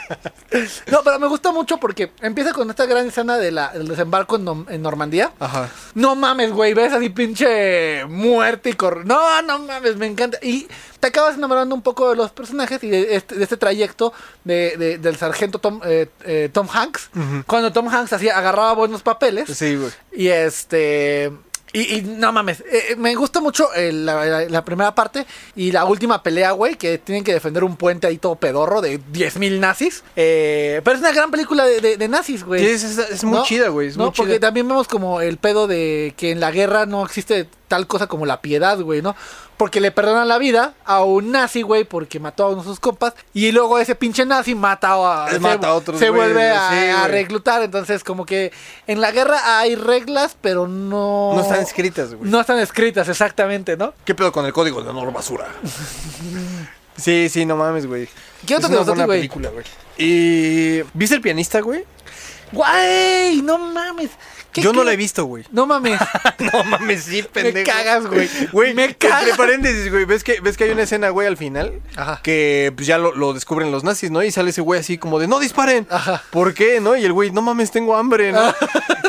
No, 0.86 1.02
pero 1.02 1.18
me 1.18 1.26
gusta 1.26 1.52
mucho 1.52 1.78
porque 1.78 2.12
empieza 2.20 2.52
con 2.52 2.70
esta 2.70 2.86
gran 2.86 3.06
escena 3.06 3.36
de 3.36 3.48
del 3.48 3.88
desembarco 3.88 4.36
en, 4.36 4.82
Normandía. 4.82 5.32
Ajá. 5.40 5.70
No 5.94 6.14
mames, 6.14 6.52
güey, 6.52 6.74
ves 6.74 6.92
así 6.92 7.08
pinche 7.08 8.04
muerte 8.06 8.70
y 8.70 8.72
cor... 8.74 9.06
No, 9.06 9.42
no 9.42 9.58
mames, 9.60 9.96
me 9.96 10.06
encanta. 10.06 10.38
Y 10.42 10.68
te 11.00 11.06
acabas 11.08 11.36
enamorando 11.36 11.74
un 11.74 11.82
poco 11.82 12.10
de 12.10 12.16
los 12.16 12.30
personajes 12.30 12.82
y 12.82 12.88
de 12.90 13.14
este, 13.16 13.34
de 13.36 13.44
este 13.44 13.56
trayecto 13.56 14.12
de, 14.44 14.76
de- 14.76 14.98
del 14.98 15.16
sargento 15.16 15.58
Tom, 15.58 15.80
eh, 15.84 16.08
eh, 16.24 16.48
Tom 16.52 16.68
Hanks. 16.72 17.10
Cuando 17.46 17.72
Tom 17.72 17.88
Hanks 17.88 18.12
hacía, 18.12 18.36
agarraba 18.36 18.72
buenos 18.74 19.02
papeles. 19.02 19.48
Sí, 19.56 19.76
güey. 19.76 19.90
Y 20.12 20.28
este... 20.28 21.32
Y, 21.70 21.96
y 21.96 22.00
no 22.00 22.32
mames, 22.32 22.60
eh, 22.60 22.64
eh, 22.92 22.96
me 22.96 23.14
gusta 23.14 23.40
mucho 23.42 23.68
eh, 23.74 23.92
la, 23.92 24.24
la- 24.24 24.44
la 24.48 24.64
primera 24.64 24.94
parte 24.94 25.26
y 25.54 25.70
la 25.70 25.84
última 25.84 26.22
pelea, 26.22 26.52
güey, 26.52 26.76
que 26.76 26.96
tienen 26.96 27.22
que 27.24 27.34
defender 27.34 27.62
un 27.62 27.76
puente 27.76 28.06
ahí 28.06 28.16
todo 28.16 28.36
pedorro 28.36 28.80
de 28.80 28.98
10.000 28.98 29.58
nazis. 29.60 30.02
Eh, 30.16 30.80
pero 30.82 30.94
es 30.96 31.00
una 31.02 31.12
gran 31.12 31.30
película 31.30 31.66
de, 31.66 31.82
de- 31.82 31.96
de 31.98 32.08
nazis, 32.08 32.42
güey. 32.42 32.64
Sí, 32.64 32.70
es, 32.70 32.84
es- 32.84 33.10
es 33.10 33.22
muy 33.24 33.36
¿No? 33.40 33.44
chida, 33.44 33.68
güey. 33.68 33.90
No, 33.90 34.04
muy 34.06 34.12
porque 34.16 34.32
chida. 34.32 34.40
también 34.46 34.66
vemos 34.66 34.88
como 34.88 35.20
el 35.20 35.36
pedo 35.36 35.66
de 35.66 36.14
que 36.16 36.30
en 36.30 36.40
la 36.40 36.50
guerra 36.52 36.86
no 36.86 37.04
existe 37.04 37.46
tal 37.68 37.86
cosa 37.86 38.06
como 38.06 38.24
la 38.24 38.40
piedad, 38.40 38.80
güey, 38.80 39.02
¿no? 39.02 39.14
Porque 39.58 39.80
le 39.80 39.90
perdonan 39.90 40.28
la 40.28 40.38
vida 40.38 40.72
a 40.86 41.02
un 41.02 41.32
nazi, 41.32 41.62
güey, 41.62 41.84
porque 41.84 42.18
mató 42.20 42.44
a 42.44 42.48
uno 42.48 42.62
de 42.62 42.68
sus 42.68 42.80
compas. 42.80 43.12
Y 43.34 43.52
luego 43.52 43.78
ese 43.78 43.94
pinche 43.94 44.24
nazi 44.24 44.54
mata 44.54 44.92
a, 44.92 45.30
Eh, 45.34 45.38
mata 45.40 45.68
a 45.68 45.74
otros 45.74 45.98
Se 45.98 46.08
vuelve 46.10 46.48
a, 46.48 46.70
sí, 46.70 46.88
a 46.88 47.08
reclutar. 47.08 47.62
Entonces, 47.62 48.04
como 48.04 48.24
que 48.24 48.52
en 48.86 49.00
la 49.00 49.10
guerra 49.10 49.58
hay 49.58 49.74
reglas, 49.74 50.36
pero 50.40 50.66
no. 50.68 51.32
No 51.34 51.40
están 51.42 51.60
escritas, 51.60 52.14
güey. 52.14 52.30
No 52.30 52.40
están 52.40 52.58
escritas, 52.60 53.08
exactamente, 53.08 53.76
¿no? 53.76 53.92
¿Qué 54.04 54.14
pedo 54.14 54.32
con 54.32 54.46
el 54.46 54.52
código 54.52 54.80
de 54.80 54.90
honor 54.90 55.12
basura? 55.12 55.48
sí, 56.96 57.28
sí, 57.28 57.44
no 57.44 57.56
mames, 57.56 57.86
güey. 57.86 58.08
¿Qué 58.46 58.54
otro 58.54 58.68
es 58.68 58.72
te 58.72 58.76
una 58.76 58.84
buena 58.84 59.06
güey? 59.06 59.18
película, 59.18 59.50
güey. 59.50 59.64
Y 59.98 60.82
¿viste 60.94 61.16
el 61.16 61.20
pianista, 61.20 61.60
güey? 61.60 61.84
¡Guay! 62.52 63.42
No 63.42 63.58
mames. 63.58 64.10
¿Qué- 64.52 64.62
Yo 64.62 64.72
no 64.72 64.82
la 64.82 64.94
he 64.94 64.96
visto, 64.96 65.24
güey. 65.26 65.44
No 65.52 65.66
mames. 65.66 66.00
no 66.52 66.64
mames, 66.64 67.04
sí, 67.04 67.22
pendejo. 67.32 67.70
cagas, 67.70 68.06
güey. 68.06 68.28
Güey, 68.50 68.72
Me 68.74 68.84
entre 68.86 69.08
cagas. 69.08 69.36
paréntesis, 69.36 69.90
güey, 69.90 70.06
¿ves 70.06 70.24
que, 70.24 70.40
ves 70.40 70.56
que 70.56 70.64
hay 70.64 70.70
una 70.70 70.82
escena, 70.84 71.10
güey, 71.10 71.26
al 71.28 71.36
final 71.36 71.80
Ajá. 71.96 72.20
que 72.22 72.72
pues 72.74 72.86
ya 72.86 72.96
lo, 72.96 73.14
lo 73.14 73.34
descubren 73.34 73.70
los 73.70 73.84
nazis, 73.84 74.10
¿no? 74.10 74.22
Y 74.22 74.30
sale 74.30 74.50
ese 74.50 74.62
güey 74.62 74.80
así 74.80 74.96
como 74.96 75.18
de, 75.18 75.28
no 75.28 75.38
disparen. 75.38 75.86
Ajá. 75.90 76.22
¿Por 76.30 76.54
qué, 76.54 76.80
no? 76.80 76.96
Y 76.96 77.04
el 77.04 77.12
güey, 77.12 77.30
no 77.30 77.42
mames, 77.42 77.70
tengo 77.70 77.94
hambre, 77.96 78.32
¿no? 78.32 78.54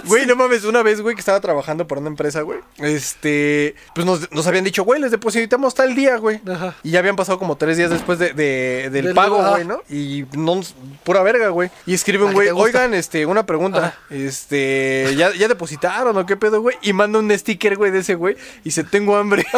Güey, 0.06 0.26
no 0.26 0.36
mames, 0.36 0.64
una 0.64 0.82
vez, 0.82 1.02
güey, 1.02 1.14
que 1.14 1.20
estaba 1.20 1.40
trabajando 1.40 1.86
para 1.86 2.02
una 2.02 2.10
empresa, 2.10 2.42
güey. 2.42 2.58
Este, 2.78 3.76
pues 3.94 4.08
nos, 4.08 4.32
nos 4.32 4.48
habían 4.48 4.64
dicho, 4.64 4.84
güey, 4.84 5.00
les 5.00 5.12
depositamos 5.12 5.76
tal 5.76 5.94
día, 5.94 6.18
güey. 6.18 6.42
Ajá. 6.52 6.74
Y 6.82 6.92
ya 6.92 7.00
habían 7.00 7.16
pasado 7.16 7.38
como 7.38 7.58
tres 7.58 7.78
días 7.78 7.92
después 7.92 8.18
de, 8.18 8.34
de- 8.34 8.90
del 8.92 9.06
Del- 9.06 9.14
pago, 9.14 9.38
güey, 9.52 9.66
¿no? 9.66 9.82
Y 9.88 10.26
no, 10.36 10.62
pura 11.04 11.22
verga, 11.22 11.50
güey. 11.50 11.70
Y 11.86 11.94
escribe 11.94 12.24
un 12.24 12.32
Ah, 12.32 12.34
güey, 12.34 12.50
oigan, 12.50 12.96
este, 12.96 13.28
una 13.30 13.46
pregunta. 13.46 13.98
Este, 14.10 15.14
¿ya, 15.18 15.34
¿ya 15.34 15.48
depositaron 15.48 16.18
o 16.18 16.26
qué 16.26 16.36
pedo, 16.38 16.62
güey? 16.62 16.78
Y 16.82 16.94
manda 16.94 17.20
un 17.20 17.32
sticker, 17.38 17.76
güey, 17.78 17.92
de 17.92 18.00
ese 18.00 18.16
güey. 18.16 18.36
Y 18.62 18.66
dice, 18.66 18.84
tengo 18.84 19.16
hambre. 19.16 19.46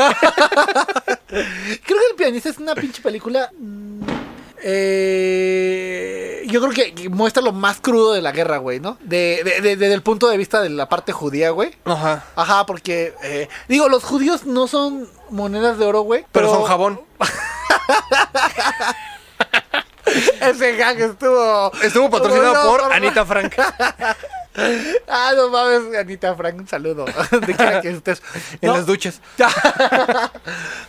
Creo 1.27 1.45
que 1.85 2.07
el 2.11 2.15
pianista 2.17 2.49
es 2.49 2.57
una 2.57 2.75
pinche 2.75 3.01
película. 3.01 3.49
mm, 3.57 4.01
eh, 4.63 6.43
yo 6.47 6.61
creo 6.61 6.71
que, 6.93 7.09
muestra 7.09 7.41
lo 7.41 7.51
más 7.51 7.79
crudo 7.81 8.13
de 8.13 8.21
la 8.21 8.31
guerra, 8.31 8.57
güey, 8.57 8.79
¿no? 8.79 8.97
De, 9.01 9.41
de- 9.43 9.61
de- 9.61 9.75
desde 9.75 9.93
el 9.93 10.03
punto 10.03 10.27
de 10.29 10.37
vista 10.37 10.61
de 10.61 10.69
la 10.69 10.87
parte 10.89 11.11
judía, 11.13 11.49
güey. 11.51 11.71
Ajá. 11.85 12.25
Ajá, 12.35 12.65
porque, 12.65 13.13
eh, 13.23 13.47
digo, 13.67 13.89
los 13.89 14.03
judíos 14.03 14.45
no 14.45 14.67
son 14.67 15.07
monedas 15.29 15.77
de 15.79 15.85
oro, 15.85 16.01
güey. 16.01 16.25
Pero 16.31 16.51
son 16.53 16.63
jabón. 16.65 17.01
Ese 20.41 20.75
gag 20.75 20.99
estuvo. 20.99 21.71
Estuvo 21.81 22.09
patrocinado 22.09 22.53
No, 22.53 22.69
por. 22.69 22.93
Anita 22.93 23.25
Frank. 23.25 23.53
Ah, 25.07 25.31
no 25.33 25.47
mames, 25.47 25.97
Anita 25.97 26.35
Frank, 26.35 26.55
un 26.59 26.67
saludo. 26.67 27.05
De 27.31 27.55
que 27.81 27.89
estés. 27.89 28.21
En 28.59 28.67
No. 28.67 28.75
las 28.75 28.85
duchas. 28.85 29.21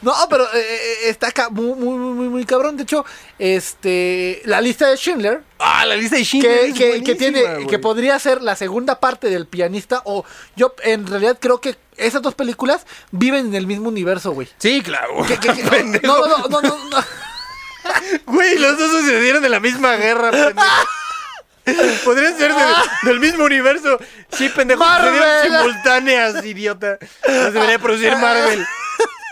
no, 0.03 0.13
pero 0.29 0.45
eh, 0.53 0.59
eh, 0.59 0.95
está 1.09 1.29
acá 1.29 1.49
muy, 1.49 1.75
muy, 1.77 1.97
muy, 1.97 2.29
muy 2.29 2.45
cabrón. 2.45 2.77
De 2.77 2.83
hecho, 2.83 3.05
este, 3.39 4.43
la 4.47 4.61
lista 4.61 4.89
de 4.89 4.97
Schindler, 4.97 5.43
Ah, 5.61 5.87
la 5.87 5.95
lista 5.95 6.17
de 6.17 6.25
Schindler 6.25 6.73
que, 6.73 7.05
que, 7.05 7.15
tiene, 7.15 7.67
que 7.69 7.79
podría 7.79 8.19
ser 8.19 8.43
la 8.43 8.57
segunda 8.57 8.99
parte 8.99 9.29
del 9.31 9.47
pianista, 9.47 10.03
o 10.07 10.25
yo 10.57 10.75
en 10.83 11.07
realidad 11.07 11.39
creo 11.41 11.61
que 11.61 11.77
esas 11.97 12.21
dos 12.21 12.35
películas 12.35 12.85
viven 13.13 13.47
en 13.47 13.55
el 13.55 13.67
mismo 13.69 13.89
universo, 13.91 14.33
güey. 14.33 14.49
Sí, 14.59 14.83
claro. 14.83 15.25
Que- 15.25 16.01
no, 16.03 16.27
no, 16.27 16.49
no, 16.49 16.61
no, 16.63 16.77
no. 16.91 16.97
Güey, 18.27 18.59
los 18.59 18.79
dos 18.79 18.91
sucedieron 18.91 19.45
en 19.45 19.51
la 19.51 19.61
misma 19.61 19.97
guerra, 19.97 20.31
pendejo. 20.31 20.89
Podrían 22.05 22.37
ser 22.37 22.53
de- 22.55 22.65
del 23.09 23.21
mismo 23.21 23.45
universo. 23.45 23.99
Sí, 24.33 24.49
pendejo. 24.49 24.85
Sucedieron 24.85 25.29
simultáneas, 25.45 26.45
idiota. 26.45 26.99
Las 27.27 27.53
debería 27.53 27.79
producir 27.79 28.17
Marvel. 28.17 28.67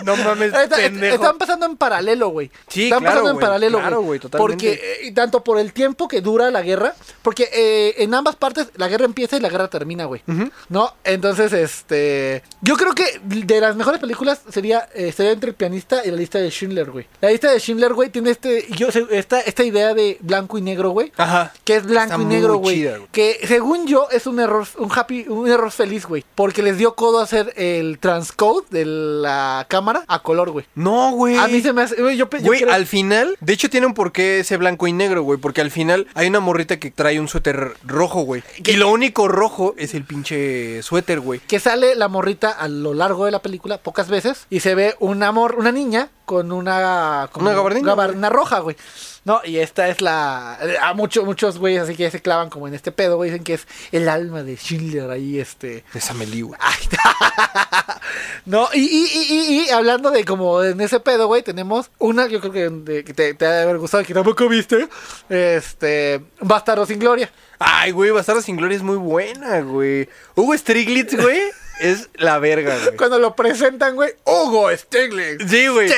No 0.04 0.16
mames, 0.16 0.52
Está- 0.54 0.76
pendejo. 0.76 1.14
están 1.16 1.38
pasando 1.38 1.66
en 1.66 1.76
paralelo, 1.76 2.28
güey. 2.28 2.50
Sí, 2.68 2.84
están 2.84 3.00
claro, 3.00 3.12
pasando 3.14 3.30
en 3.30 3.36
güey, 3.36 3.46
paralelo, 3.46 3.78
claro, 3.78 4.00
güey, 4.02 4.20
totalmente. 4.20 4.52
Porque 4.52 5.06
eh, 5.06 5.12
tanto 5.12 5.42
por 5.44 5.58
el 5.58 5.72
tiempo 5.72 6.08
que 6.08 6.20
dura 6.20 6.50
la 6.50 6.62
guerra, 6.62 6.94
porque 7.22 7.48
eh, 7.52 7.94
en 8.02 8.14
ambas 8.14 8.36
partes 8.36 8.68
la 8.76 8.88
guerra 8.88 9.04
empieza 9.04 9.36
y 9.36 9.40
la 9.40 9.48
guerra 9.48 9.68
termina, 9.68 10.04
güey. 10.06 10.22
¿No? 10.68 10.94
Entonces, 11.04 11.52
este, 11.52 12.42
yo 12.62 12.76
creo 12.76 12.94
que 12.94 13.20
de 13.24 13.60
las 13.60 13.76
mejores 13.76 14.00
películas 14.00 14.40
sería 14.50 14.88
eh, 14.94 15.12
sería 15.12 15.32
entre 15.32 15.50
el 15.50 15.56
pianista 15.56 16.04
y 16.04 16.10
la 16.10 16.16
lista 16.16 16.38
de 16.38 16.50
Schindler, 16.50 16.90
güey. 16.90 17.06
La 17.20 17.30
lista 17.30 17.50
de 17.50 17.58
Schindler, 17.58 17.92
güey, 17.94 18.10
tiene 18.10 18.30
este 18.30 18.66
yo 18.76 18.90
sé- 18.90 19.06
esta 19.10 19.40
esta 19.40 19.64
idea 19.64 19.94
de 19.94 20.16
blanco 20.20 20.58
y 20.58 20.62
negro, 20.62 20.90
güey. 20.90 21.12
Ajá. 21.16 21.52
Que 21.64 21.76
es 21.76 21.84
blanco 21.86 22.12
Está 22.14 22.22
y 22.22 22.26
negro, 22.26 22.56
güey. 22.56 22.76
chida, 22.76 22.96
güey. 22.98 23.08
Que 23.12 23.40
según 23.46 23.86
yo 23.86 24.08
es 24.10 24.26
un 24.26 24.38
error, 24.40 24.66
un 24.78 24.90
happy, 24.94 25.26
un 25.28 25.48
error 25.48 25.70
feliz, 25.70 26.06
güey. 26.06 26.24
Porque 26.34 26.62
les 26.62 26.78
dio 26.78 26.94
codo 26.94 27.20
hacer 27.20 27.52
el 27.56 27.98
transcode 27.98 28.64
de 28.70 28.84
la 28.84 29.66
cámara 29.68 29.89
a 30.06 30.22
color, 30.22 30.50
güey. 30.50 30.64
No, 30.74 31.12
güey. 31.12 31.36
A 31.36 31.46
mí 31.48 31.60
se 31.60 31.72
me 31.72 31.82
hace. 31.82 32.00
güey, 32.00 32.16
Yo, 32.16 32.28
pe- 32.30 32.38
yo 32.40 32.46
Güey, 32.46 32.60
creo- 32.60 32.72
al 32.74 32.86
final, 32.86 33.36
de 33.40 33.52
hecho 33.52 33.68
tiene 33.70 33.86
un 33.86 33.94
porqué 33.94 34.40
ese 34.40 34.56
blanco 34.56 34.86
y 34.86 34.92
negro, 34.92 35.22
güey, 35.22 35.38
porque 35.38 35.60
al 35.60 35.70
final 35.70 36.06
hay 36.14 36.28
una 36.28 36.40
morrita 36.40 36.78
que 36.78 36.90
trae 36.90 37.18
un 37.20 37.28
suéter 37.28 37.74
rojo, 37.84 38.22
güey. 38.22 38.42
¿Qué? 38.62 38.72
Y 38.72 38.76
lo 38.76 38.90
único 38.90 39.28
rojo 39.28 39.74
es 39.76 39.94
el 39.94 40.04
pinche 40.04 40.82
suéter, 40.82 41.20
güey. 41.20 41.40
Que 41.40 41.60
sale 41.60 41.94
la 41.94 42.08
morrita 42.08 42.50
a 42.50 42.68
lo 42.68 42.94
largo 42.94 43.24
de 43.24 43.30
la 43.30 43.40
película, 43.42 43.78
pocas 43.78 44.08
veces, 44.08 44.46
y 44.50 44.60
se 44.60 44.74
ve 44.74 44.94
un 45.00 45.22
amor, 45.22 45.56
una 45.58 45.72
niña 45.72 46.08
con 46.24 46.52
una. 46.52 47.28
Una 47.34 47.52
gabardina, 47.52 47.86
gabardina 47.88 48.28
roja, 48.28 48.60
güey. 48.60 48.76
No, 49.24 49.40
y 49.44 49.58
esta 49.58 49.88
es 49.88 50.00
la. 50.00 50.58
A 50.82 50.94
muchos, 50.94 51.24
muchos 51.24 51.58
güeyes 51.58 51.82
así 51.82 51.94
que 51.94 52.10
se 52.10 52.22
clavan 52.22 52.48
como 52.48 52.66
en 52.68 52.74
este 52.74 52.90
pedo, 52.90 53.16
güey. 53.16 53.30
Dicen 53.30 53.44
que 53.44 53.54
es 53.54 53.66
el 53.92 54.08
alma 54.08 54.42
de 54.42 54.56
Schindler 54.56 55.10
ahí, 55.10 55.38
este. 55.38 55.84
Esa. 55.94 56.14
Ay, 56.58 56.76
no, 58.46 58.68
y, 58.72 58.80
y, 58.80 59.06
y, 59.12 59.32
y- 59.32 59.60
y 59.66 59.70
hablando 59.70 60.10
de 60.10 60.24
como 60.24 60.62
en 60.62 60.80
ese 60.80 61.00
pedo, 61.00 61.26
güey, 61.26 61.42
tenemos 61.42 61.90
una, 61.98 62.26
yo 62.28 62.40
creo 62.40 62.52
que, 62.52 62.68
de- 62.70 63.04
que 63.04 63.12
te, 63.14 63.34
te 63.34 63.46
ha 63.46 63.50
de 63.52 63.62
haber 63.62 63.78
gustado, 63.78 64.02
que 64.04 64.14
tampoco 64.14 64.48
viste, 64.48 64.88
este, 65.28 66.20
Bastardo 66.40 66.86
sin 66.86 66.98
Gloria. 66.98 67.30
Ay, 67.58 67.90
güey, 67.92 68.10
Bastardo 68.10 68.40
sin 68.42 68.56
Gloria 68.56 68.76
es 68.76 68.82
muy 68.82 68.96
buena, 68.96 69.60
güey. 69.60 70.08
Hugo 70.34 70.56
Striglitz, 70.56 71.14
güey, 71.20 71.40
es 71.80 72.08
la 72.14 72.38
verga, 72.38 72.76
güey. 72.82 72.96
Cuando 72.96 73.18
lo 73.18 73.36
presentan, 73.36 73.94
güey, 73.96 74.12
Hugo 74.24 74.70
Stiglitz. 74.76 75.48
Sí, 75.50 75.68
güey. 75.68 75.88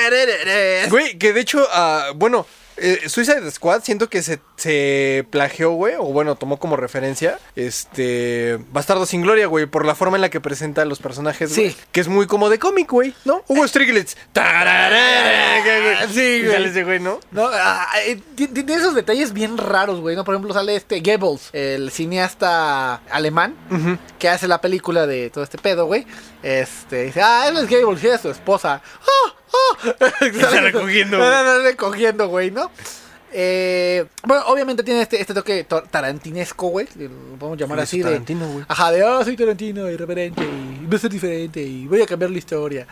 Güey, 0.91 1.19
que 1.19 1.33
de 1.33 1.41
hecho, 1.41 1.67
ah, 1.73 2.11
bueno, 2.15 2.47
eh, 2.83 3.09
Suicide 3.09 3.51
Squad 3.51 3.83
siento 3.83 4.09
que 4.11 4.23
se, 4.23 4.41
se 4.57 5.27
plagió, 5.31 5.71
güey, 5.73 5.95
o 5.99 6.05
bueno, 6.05 6.35
tomó 6.35 6.59
como 6.59 6.77
referencia, 6.77 7.39
este, 7.57 8.59
Bastardo 8.73 9.07
sin 9.07 9.23
Gloria, 9.23 9.47
güey, 9.47 9.67
por 9.67 9.85
la 9.87 9.95
forma 9.95 10.17
en 10.17 10.21
la 10.23 10.31
que 10.31 10.41
presenta 10.41 10.83
a 10.83 10.85
los 10.85 10.99
personajes. 10.99 11.53
Sí. 11.53 11.77
Que 11.93 12.01
es 12.01 12.09
muy 12.09 12.27
como 12.27 12.51
de 12.51 12.59
cómic, 12.59 12.91
güey, 12.91 13.15
¿no? 13.25 13.43
Hugo 13.49 13.67
Striglitz. 13.67 14.17
Sí, 16.13 16.43
güey. 16.45 16.83
güey, 16.85 17.01
¿no? 17.01 17.21
No, 17.31 17.49
ah, 17.53 17.87
eh, 18.07 18.21
ti- 18.35 18.49
tiene 18.49 18.75
esos 18.75 18.95
detalles 18.95 19.33
bien 19.33 19.57
raros, 19.59 20.01
güey, 20.01 20.17
¿no? 20.17 20.25
Por 20.25 20.35
ejemplo, 20.35 20.53
sale 20.53 20.77
este 20.77 21.01
Goebbels, 21.01 21.51
el 21.53 21.91
cineasta 21.91 22.97
alemán, 23.11 23.55
que 24.19 24.29
hace 24.29 24.49
la 24.49 24.61
película 24.61 25.07
de 25.07 25.31
todo 25.31 25.45
este 25.45 25.59
pedo, 25.59 25.87
güey. 25.87 26.07
Este, 26.43 27.05
dice, 27.05 27.23
ah, 27.23 27.47
él 27.49 27.57
es 27.57 27.69
Goebbels 27.69 28.03
y 28.05 28.09
es 28.09 28.21
su 28.21 28.31
esposa. 28.31 28.83
¡Ah! 29.03 29.35
¡Ah! 29.53 29.93
sale 30.51 30.73
cogiendo, 30.73 31.19
güey. 31.19 31.31
Sale 31.31 31.77
cogiendo, 31.77 32.29
güey, 32.29 32.51
¿no? 32.51 32.71
Eh, 33.33 34.05
bueno, 34.25 34.45
obviamente 34.47 34.83
tiene 34.83 35.03
este, 35.03 35.21
este 35.21 35.35
toque 35.35 35.67
tarantinesco, 35.91 36.69
güey. 36.69 36.87
Lo 36.97 37.39
podemos 37.39 37.59
llamar 37.59 37.79
Sí, 37.79 37.83
así. 37.83 37.99
su 38.01 38.05
de, 38.07 38.13
Tarantino, 38.13 38.49
güey. 38.49 38.65
Ajá, 38.69 38.91
de, 38.93 39.05
ah, 39.05 39.21
soy 39.25 39.37
Tarantino, 39.37 39.91
irreverente, 39.91 40.43
y 40.43 40.85
voy 40.87 40.97
a 40.97 40.99
ser 40.99 41.11
diferente, 41.11 41.63
y 41.63 41.87
voy 41.87 42.03
a 42.03 42.07
cambiar 42.07 42.31
la 42.31 42.39
historia. 42.39 42.87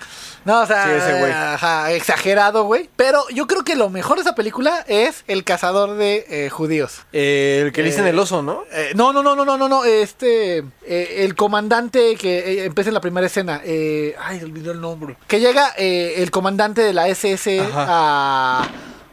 No, 0.45 0.63
o 0.63 0.67
sea, 0.67 0.85
Sí, 0.85 0.91
ese 0.93 1.19
güey. 1.21 1.33
ajá, 1.33 1.93
exagerado, 1.93 2.65
güey. 2.65 2.89
Pero 2.97 3.29
yo 3.31 3.47
creo 3.47 3.65
que 3.65 3.77
lo 3.77 3.91
mejor 3.91 4.17
de 4.17 4.23
esa 4.23 4.35
película 4.35 4.85
es 4.89 5.25
El 5.29 5.45
cazador 5.45 5.97
de 5.97 6.25
eh, 6.29 6.49
judíos. 6.51 7.03
Eh, 7.13 7.63
el 7.67 7.73
que 7.73 7.83
le 7.83 7.91
dicen 7.91 8.07
el 8.07 8.19
oso, 8.19 8.43
¿no? 8.43 8.65
No, 8.95 9.13
no, 9.13 9.23
no, 9.23 9.37
no, 9.37 9.45
no, 9.45 9.57
no, 9.59 9.69
no, 9.69 9.85
este, 9.85 10.65
el 10.87 11.35
comandante 11.35 12.17
que 12.17 12.65
empieza 12.65 12.91
en 12.91 12.95
la 12.95 13.01
primera 13.01 13.27
escena, 13.27 13.61
ay, 13.65 14.41
olvidó 14.43 14.73
el 14.73 14.81
nombre, 14.81 15.17
que 15.27 15.41
llega 15.41 15.69
el 15.77 16.31
comandante 16.31 16.81
de 16.83 16.93
la 16.93 17.09
SS 17.09 17.61
Ajá. 17.61 17.87
a, 17.89 18.69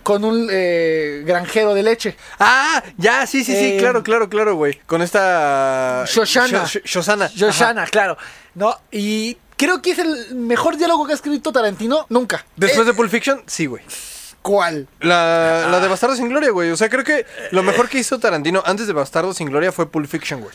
con 0.07 0.23
un 0.23 0.47
eh, 0.49 1.21
granjero 1.25 1.73
de 1.73 1.83
leche. 1.83 2.15
Ah, 2.39 2.81
ya, 2.95 3.27
sí, 3.27 3.43
sí, 3.43 3.51
sí, 3.51 3.65
Eh, 3.73 3.77
claro, 3.77 4.03
claro, 4.03 4.29
claro, 4.29 4.55
güey. 4.55 4.75
Con 4.85 5.01
esta... 5.01 6.05
Shoshana. 6.07 6.63
Sho- 6.63 6.79
Sho- 6.79 6.81
Shoshana. 6.85 7.27
Shoshana, 7.27 7.85
claro, 7.87 8.17
¿no? 8.55 8.73
Y 8.89 9.35
creo 9.57 9.81
que 9.81 9.91
es 9.91 9.99
el 9.99 10.33
mejor 10.35 10.77
diálogo 10.77 11.05
que 11.05 11.11
ha 11.11 11.15
escrito 11.15 11.51
Tarantino 11.51 12.05
nunca. 12.07 12.45
Después 12.55 12.87
Eh, 12.87 12.91
de 12.91 12.93
Pulp 12.93 13.11
Fiction, 13.11 13.43
sí, 13.47 13.65
güey. 13.65 13.83
¿Cuál? 14.47 14.87
La, 15.01 15.67
la 15.69 15.81
de 15.81 15.89
Bastardo 15.89 16.15
sin 16.15 16.29
Gloria, 16.29 16.51
güey. 16.51 16.71
O 16.71 16.77
sea, 16.77 16.87
creo 16.87 17.03
que 17.03 17.25
lo 17.51 17.63
mejor 17.63 17.89
que 17.89 17.97
hizo 17.99 18.17
Tarantino 18.17 18.63
antes 18.65 18.87
de 18.87 18.93
Bastardo 18.93 19.33
sin 19.33 19.49
Gloria 19.49 19.73
fue 19.73 19.91
Pulp 19.91 20.07
Fiction, 20.07 20.39
güey. 20.39 20.53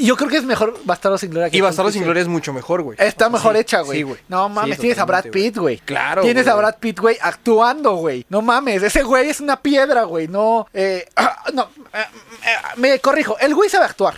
Yo 0.00 0.16
creo 0.16 0.28
que 0.28 0.36
es 0.36 0.44
mejor 0.44 0.78
Bastardo 0.84 1.16
sin 1.16 1.30
Gloria 1.30 1.48
que 1.48 1.56
Y 1.56 1.62
Bastardo 1.62 1.84
Pulp 1.86 1.92
sin 1.94 2.00
Fiction. 2.02 2.04
Gloria 2.08 2.20
es 2.22 2.28
mucho 2.28 2.52
mejor, 2.52 2.82
güey. 2.82 2.98
Está 3.00 3.30
mejor 3.30 3.54
Sí, 3.54 3.60
hecha, 3.60 3.80
güey. 3.80 3.98
Sí, 3.98 4.02
güey. 4.02 4.18
No 4.28 4.50
mames, 4.50 4.74
Sí, 4.76 4.82
tienes 4.82 4.98
a 4.98 5.06
Brad 5.06 5.24
Pitt, 5.30 5.56
güey. 5.56 5.78
Claro, 5.78 6.20
Tienes 6.20 6.44
güey. 6.44 6.52
a 6.52 6.56
Brad 6.58 6.76
Pitt, 6.78 7.00
güey, 7.00 7.16
actuando, 7.22 7.94
güey. 7.94 8.26
No 8.28 8.42
mames, 8.42 8.82
ese 8.82 9.02
güey 9.02 9.30
es 9.30 9.40
una 9.40 9.56
piedra, 9.62 10.02
güey. 10.02 10.28
No, 10.28 10.66
eh, 10.74 11.08
ah, 11.16 11.44
no, 11.54 11.70
eh, 11.94 12.04
eh, 12.44 12.48
me 12.76 12.98
corrijo. 12.98 13.38
El 13.38 13.54
güey 13.54 13.70
sabe 13.70 13.86
actuar 13.86 14.16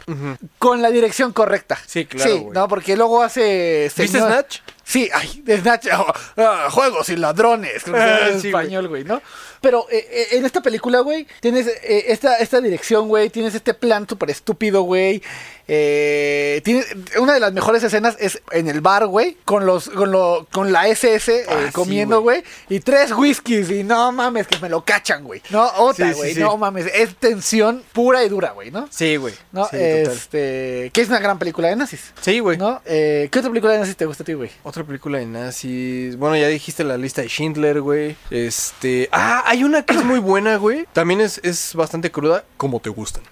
con 0.58 0.82
la 0.82 0.90
dirección 0.90 1.32
correcta. 1.32 1.78
Sí, 1.86 2.04
claro, 2.06 2.30
Sí, 2.32 2.38
güey. 2.40 2.52
no, 2.52 2.66
porque 2.66 2.96
luego 2.96 3.22
hace. 3.22 3.84
¿Viste 3.96 4.08
señor- 4.18 4.26
Snatch? 4.32 4.58
Sí, 4.85 5.09
ay, 5.12 5.41
de 5.45 5.59
Snatch, 5.59 5.87
ah, 5.93 6.12
ah, 6.37 6.68
juegos 6.70 7.09
y 7.09 7.16
ladrones, 7.16 7.82
creo 7.85 7.97
que 7.97 8.41
Sí, 8.41 8.49
español, 8.49 8.89
güey, 8.89 9.05
¿no? 9.05 9.22
Pero 9.64 9.86
eh, 9.90 10.06
eh, 10.10 10.26
en 10.32 10.44
esta 10.44 10.60
película, 10.60 11.00
güey, 11.00 11.26
tienes 11.40 11.66
eh, 11.66 12.04
esta, 12.08 12.36
esta 12.36 12.60
dirección, 12.60 13.08
güey, 13.08 13.30
tienes 13.30 13.54
este 13.54 13.72
plan 13.72 14.06
súper 14.06 14.28
estúpido, 14.28 14.82
güey. 14.82 15.22
Eh, 15.66 16.60
tienes, 16.62 16.86
una 17.18 17.32
de 17.32 17.40
las 17.40 17.52
mejores 17.54 17.82
escenas 17.82 18.16
es 18.20 18.42
en 18.50 18.68
el 18.68 18.82
bar, 18.82 19.06
güey, 19.06 19.38
con 19.46 19.64
los, 19.64 19.88
con 19.88 20.10
lo, 20.12 20.46
con 20.52 20.72
la 20.72 20.88
SS 20.88 21.46
Ah, 21.48 21.70
comiendo, 21.72 22.20
güey, 22.20 22.42
y 22.68 22.80
tres 22.80 23.12
whiskies, 23.12 23.70
y 23.70 23.82
no 23.82 24.12
mames, 24.12 24.46
que 24.46 24.58
me 24.58 24.68
lo 24.68 24.84
cachan, 24.84 25.24
güey. 25.24 25.40
No, 25.48 25.66
otra, 25.78 26.08
sí, 26.12 26.14
güey, 26.14 26.34
sí. 26.34 26.40
no 26.40 26.56
mames, 26.58 26.86
es 26.94 27.14
tensión 27.16 27.82
pura 27.92 28.22
y 28.24 28.28
dura, 28.28 28.50
güey, 28.50 28.70
¿no? 28.70 28.88
Sí, 28.90 29.16
güey. 29.16 29.32
No, 29.52 29.66
este, 29.72 30.90
que 30.92 31.00
es 31.00 31.08
una 31.08 31.20
gran 31.20 31.38
película 31.38 31.68
de 31.68 31.76
nazis. 31.76 32.12
Sí, 32.20 32.40
güey. 32.40 32.58
¿No? 32.58 32.82
Eh, 32.84 33.28
¿Qué 33.30 33.38
otra 33.38 33.50
película 33.50 33.72
de 33.72 33.78
nazis 33.78 33.96
te 33.96 34.04
gusta 34.04 34.22
a 34.22 34.26
ti, 34.26 34.34
güey? 34.34 34.50
Otra 34.64 34.84
película 34.84 35.18
de 35.18 35.26
nazis. 35.26 36.16
Bueno, 36.16 36.36
ya 36.36 36.48
dijiste 36.48 36.84
la 36.84 36.98
lista 36.98 37.22
de 37.22 37.28
Schindler, 37.28 37.80
güey. 37.80 38.16
Este. 38.30 39.08
Ah, 39.12 39.44
hay 39.46 39.53
una 39.62 39.84
que 39.84 39.94
es 39.94 40.05
muy 40.05 40.18
buena, 40.18 40.57
güey. 40.57 40.86
También 40.92 41.20
es, 41.20 41.38
es 41.44 41.74
bastante 41.74 42.11
cruda. 42.11 42.44
Como 42.57 42.80
te 42.80 42.90
gustan. 42.90 43.22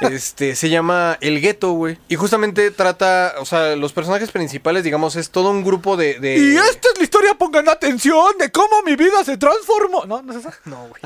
Este, 0.00 0.54
se 0.56 0.68
llama 0.70 1.16
El 1.20 1.40
Gueto, 1.40 1.72
güey. 1.72 1.98
Y 2.08 2.16
justamente 2.16 2.70
trata, 2.70 3.34
o 3.38 3.44
sea, 3.44 3.74
los 3.76 3.92
personajes 3.92 4.30
principales, 4.30 4.84
digamos, 4.84 5.16
es 5.16 5.30
todo 5.30 5.50
un 5.50 5.64
grupo 5.64 5.96
de... 5.96 6.18
de- 6.20 6.36
Y 6.36 6.56
esta 6.56 6.88
es 6.92 6.98
la 6.98 7.04
historia, 7.04 7.34
pongan 7.34 7.68
atención, 7.68 8.36
de 8.38 8.50
cómo 8.50 8.82
mi 8.84 8.96
vida 8.96 9.24
se 9.24 9.36
transformó. 9.36 10.04
¿No? 10.04 10.20
¿No 10.22 10.32
es 10.32 10.38
esa? 10.40 10.52
No, 10.64 10.88
güey. 10.88 11.00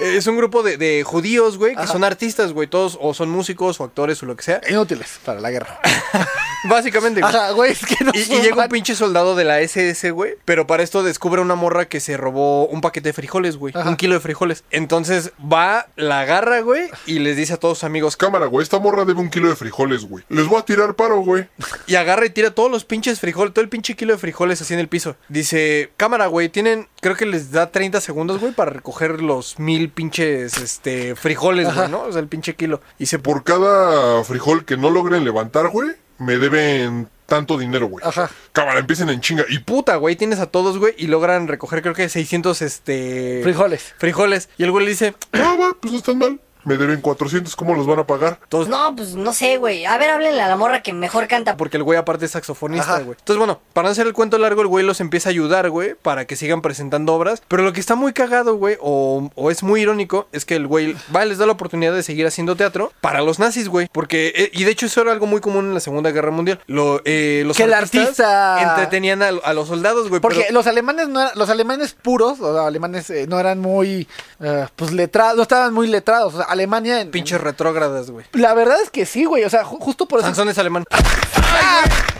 Es 0.00 0.26
un 0.26 0.36
grupo 0.36 0.62
de, 0.62 0.76
de 0.76 1.02
judíos, 1.04 1.58
güey, 1.58 1.74
que 1.74 1.82
Ajá. 1.82 1.92
son 1.92 2.04
artistas, 2.04 2.52
güey. 2.52 2.66
Todos 2.66 2.98
o 3.00 3.14
son 3.14 3.30
músicos 3.30 3.80
o 3.80 3.84
actores 3.84 4.22
o 4.22 4.26
lo 4.26 4.36
que 4.36 4.42
sea. 4.42 4.60
Inútiles 4.68 5.20
para 5.24 5.40
la 5.40 5.50
guerra. 5.50 5.80
Básicamente, 6.68 7.20
güey. 7.20 7.34
Ajá, 7.34 7.50
güey, 7.50 7.72
es 7.72 7.84
que 7.84 8.02
no 8.04 8.10
Y, 8.14 8.20
y 8.20 8.40
llega 8.40 8.62
un 8.64 8.68
pinche 8.70 8.94
soldado 8.94 9.34
de 9.34 9.44
la 9.44 9.60
SS, 9.60 10.10
güey. 10.12 10.34
Pero 10.44 10.66
para 10.66 10.82
esto 10.82 11.02
descubre 11.02 11.42
una 11.42 11.54
morra 11.54 11.86
que 11.88 12.00
se 12.00 12.16
robó 12.16 12.66
un 12.66 12.80
paquete 12.80 13.10
de 13.10 13.12
frijoles, 13.12 13.56
güey. 13.56 13.74
Ajá. 13.76 13.88
Un 13.88 13.96
kilo 13.96 14.14
de 14.14 14.20
frijoles. 14.20 14.64
Entonces 14.70 15.32
va, 15.40 15.88
la 15.96 16.20
agarra, 16.20 16.60
güey, 16.60 16.88
y 17.06 17.18
les 17.18 17.36
dice 17.36 17.52
a 17.54 17.56
todos 17.58 17.78
sus 17.78 17.84
amigos. 17.84 18.16
Cámara, 18.16 18.46
güey, 18.46 18.62
esta 18.62 18.78
morra 18.78 19.04
debe 19.04 19.20
un 19.20 19.30
kilo 19.30 19.48
de 19.48 19.56
frijoles, 19.56 20.04
güey. 20.06 20.24
Les 20.28 20.46
voy 20.46 20.58
a 20.58 20.64
tirar 20.64 20.94
paro, 20.94 21.20
güey. 21.20 21.48
Y 21.86 21.96
agarra 21.96 22.24
y 22.24 22.30
tira 22.30 22.50
todos 22.50 22.70
los 22.70 22.84
pinches 22.86 23.20
frijoles, 23.20 23.52
todo 23.52 23.62
el 23.62 23.68
pinche 23.68 23.94
kilo 23.94 24.14
de 24.14 24.18
frijoles 24.18 24.60
así 24.62 24.72
en 24.72 24.80
el 24.80 24.88
piso. 24.88 25.16
Dice, 25.28 25.90
cámara, 25.98 26.28
güey, 26.28 26.48
tienen, 26.48 26.88
creo 27.00 27.14
que 27.14 27.26
les 27.26 27.50
da 27.50 27.70
30 27.70 28.00
segundos, 28.00 28.40
güey, 28.40 28.52
para 28.52 28.70
recoger 28.70 29.20
los 29.24 29.58
mil 29.58 29.90
pinches, 29.90 30.56
este, 30.58 31.16
frijoles, 31.16 31.74
güey. 31.74 31.88
¿no? 31.88 32.02
O 32.02 32.12
sea, 32.12 32.20
el 32.20 32.28
pinche 32.28 32.54
kilo. 32.54 32.80
Y 32.98 33.06
se 33.06 33.18
Por 33.18 33.42
cada 33.42 34.22
frijol 34.24 34.64
que 34.64 34.76
no 34.76 34.90
logren 34.90 35.24
levantar, 35.24 35.68
güey, 35.68 35.90
me 36.18 36.38
deben 36.38 37.08
tanto 37.26 37.58
dinero, 37.58 37.86
güey. 37.88 38.04
Ajá. 38.06 38.30
Cámara, 38.52 38.80
empiecen 38.80 39.08
en 39.08 39.20
chinga. 39.20 39.44
Y 39.48 39.58
puta, 39.60 39.96
güey, 39.96 40.14
tienes 40.16 40.38
a 40.40 40.46
todos, 40.46 40.78
güey, 40.78 40.94
y 40.98 41.06
logran 41.06 41.48
recoger, 41.48 41.82
creo 41.82 41.94
que 41.94 42.08
600, 42.08 42.62
este... 42.62 43.40
Frijoles. 43.42 43.94
Frijoles. 43.98 44.48
Y 44.58 44.64
el 44.64 44.70
güey 44.70 44.84
le 44.84 44.90
dice, 44.90 45.14
Ah, 45.32 45.56
va, 45.58 45.76
pues 45.80 45.92
no 45.92 45.98
están 45.98 46.18
mal. 46.18 46.40
Me 46.64 46.76
deben 46.76 47.00
400, 47.00 47.54
¿cómo 47.56 47.74
los 47.74 47.86
van 47.86 47.98
a 48.00 48.06
pagar? 48.06 48.38
todos, 48.48 48.68
No, 48.68 48.94
pues 48.96 49.14
no 49.14 49.32
sé, 49.32 49.56
güey. 49.58 49.84
A 49.84 49.96
ver, 49.98 50.10
háblenle 50.10 50.40
a 50.42 50.48
la 50.48 50.56
morra 50.56 50.82
que 50.82 50.92
mejor 50.92 51.28
canta. 51.28 51.56
Porque 51.56 51.76
el 51.76 51.82
güey 51.82 51.98
aparte 51.98 52.24
es 52.26 52.30
saxofonista, 52.32 53.00
güey. 53.00 53.16
Entonces, 53.18 53.36
bueno, 53.38 53.60
para 53.72 53.88
no 53.88 53.92
hacer 53.92 54.06
el 54.06 54.12
cuento 54.12 54.38
largo, 54.38 54.62
el 54.62 54.68
güey 54.68 54.84
los 54.84 55.00
empieza 55.00 55.28
a 55.28 55.30
ayudar, 55.30 55.70
güey, 55.70 55.94
para 55.94 56.26
que 56.26 56.36
sigan 56.36 56.62
presentando 56.62 57.14
obras. 57.14 57.42
Pero 57.48 57.62
lo 57.62 57.72
que 57.72 57.80
está 57.80 57.94
muy 57.94 58.12
cagado, 58.12 58.56
güey, 58.56 58.76
o, 58.80 59.30
o 59.34 59.50
es 59.50 59.62
muy 59.62 59.82
irónico, 59.82 60.28
es 60.32 60.44
que 60.44 60.56
el 60.56 60.66
güey 60.66 60.96
va 61.14 61.24
y 61.24 61.28
les 61.28 61.38
da 61.38 61.46
la 61.46 61.52
oportunidad 61.52 61.92
de 61.94 62.02
seguir 62.02 62.26
haciendo 62.26 62.56
teatro 62.56 62.92
para 63.00 63.20
los 63.22 63.38
nazis, 63.38 63.68
güey. 63.68 63.88
Porque, 63.92 64.32
eh, 64.34 64.50
y 64.52 64.64
de 64.64 64.70
hecho 64.70 64.86
eso 64.86 65.02
era 65.02 65.12
algo 65.12 65.26
muy 65.26 65.40
común 65.40 65.66
en 65.66 65.74
la 65.74 65.80
Segunda 65.80 66.10
Guerra 66.10 66.30
Mundial. 66.30 66.60
Lo, 66.66 67.00
eh, 67.04 67.42
los 67.46 67.56
Que 67.56 67.64
el 67.64 67.74
artista- 67.74 68.62
entretenían 68.62 69.22
a, 69.22 69.28
a 69.28 69.54
los 69.54 69.68
soldados, 69.68 70.08
güey. 70.08 70.20
Porque 70.20 70.40
pero- 70.42 70.54
los 70.54 70.66
alemanes 70.66 71.08
no 71.08 71.20
eran- 71.20 71.32
los 71.38 71.50
alemanes 71.50 71.94
puros, 72.00 72.40
o 72.40 72.54
sea, 72.54 72.66
alemanes 72.66 73.10
eh, 73.10 73.26
no 73.28 73.38
eran 73.38 73.60
muy 73.60 74.08
eh, 74.40 74.66
pues 74.76 74.92
letrados, 74.92 75.36
no 75.36 75.42
estaban 75.42 75.72
muy 75.72 75.86
letrados. 75.88 76.34
O 76.34 76.36
sea, 76.38 76.46
Alemania 76.54 77.00
en, 77.00 77.10
Pinches 77.10 77.40
retrógradas, 77.40 78.10
güey. 78.10 78.24
La 78.32 78.54
verdad 78.54 78.78
es 78.82 78.90
que 78.90 79.04
sí, 79.06 79.24
güey. 79.26 79.44
O 79.44 79.50
sea, 79.50 79.64
ju- 79.64 79.78
justo 79.78 80.06
por 80.06 80.20
eso. 80.20 80.26
Sansón 80.28 80.48
es 80.48 80.58
alemán. 80.58 80.84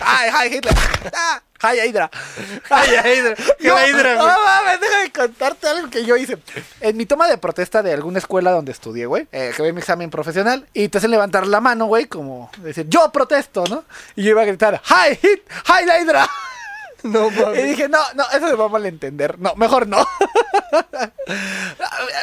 ¡Ay, 0.01 0.29
ay, 0.33 0.53
Hitler! 0.55 0.73
¡Ah! 1.13 1.41
¡Ay, 1.61 1.79
Hydra! 1.89 2.11
Ay, 2.69 2.89
Hydra. 2.91 3.35
¿Qué 3.57 3.67
No, 3.69 3.75
Hydra, 3.87 4.15
no 4.15 4.23
güey? 4.23 4.35
mames, 4.45 4.81
déjame 4.81 5.11
contarte 5.11 5.67
algo 5.67 5.89
que 5.89 6.05
yo 6.05 6.15
hice. 6.15 6.37
En 6.81 6.95
mi 6.97 7.05
toma 7.07 7.27
de 7.27 7.37
protesta 7.39 7.81
de 7.81 7.93
alguna 7.93 8.19
escuela 8.19 8.51
donde 8.51 8.71
estudié, 8.71 9.07
güey, 9.07 9.27
eh, 9.31 9.51
que 9.55 9.73
mi 9.73 9.79
examen 9.79 10.11
profesional, 10.11 10.67
y 10.73 10.89
te 10.89 10.99
hacen 10.99 11.09
levantar 11.11 11.47
la 11.47 11.61
mano, 11.61 11.85
güey, 11.85 12.05
como 12.05 12.51
decir, 12.57 12.85
yo 12.87 13.11
protesto, 13.11 13.63
¿no? 13.67 13.83
Y 14.15 14.23
yo 14.23 14.31
iba 14.31 14.41
a 14.43 14.45
gritar, 14.45 14.79
¡Hi, 14.89 15.15
Hit! 15.15 15.41
¡Hi, 15.67 15.85
Hydra! 16.03 16.29
No, 17.05 17.27
Y 17.31 17.39
mames. 17.39 17.63
dije, 17.65 17.87
no, 17.89 17.99
no, 18.15 18.23
eso 18.35 18.47
se 18.49 18.55
va 18.55 18.65
a 18.65 18.69
malentender. 18.69 19.39
No, 19.39 19.55
mejor 19.55 19.87
no. 19.87 20.05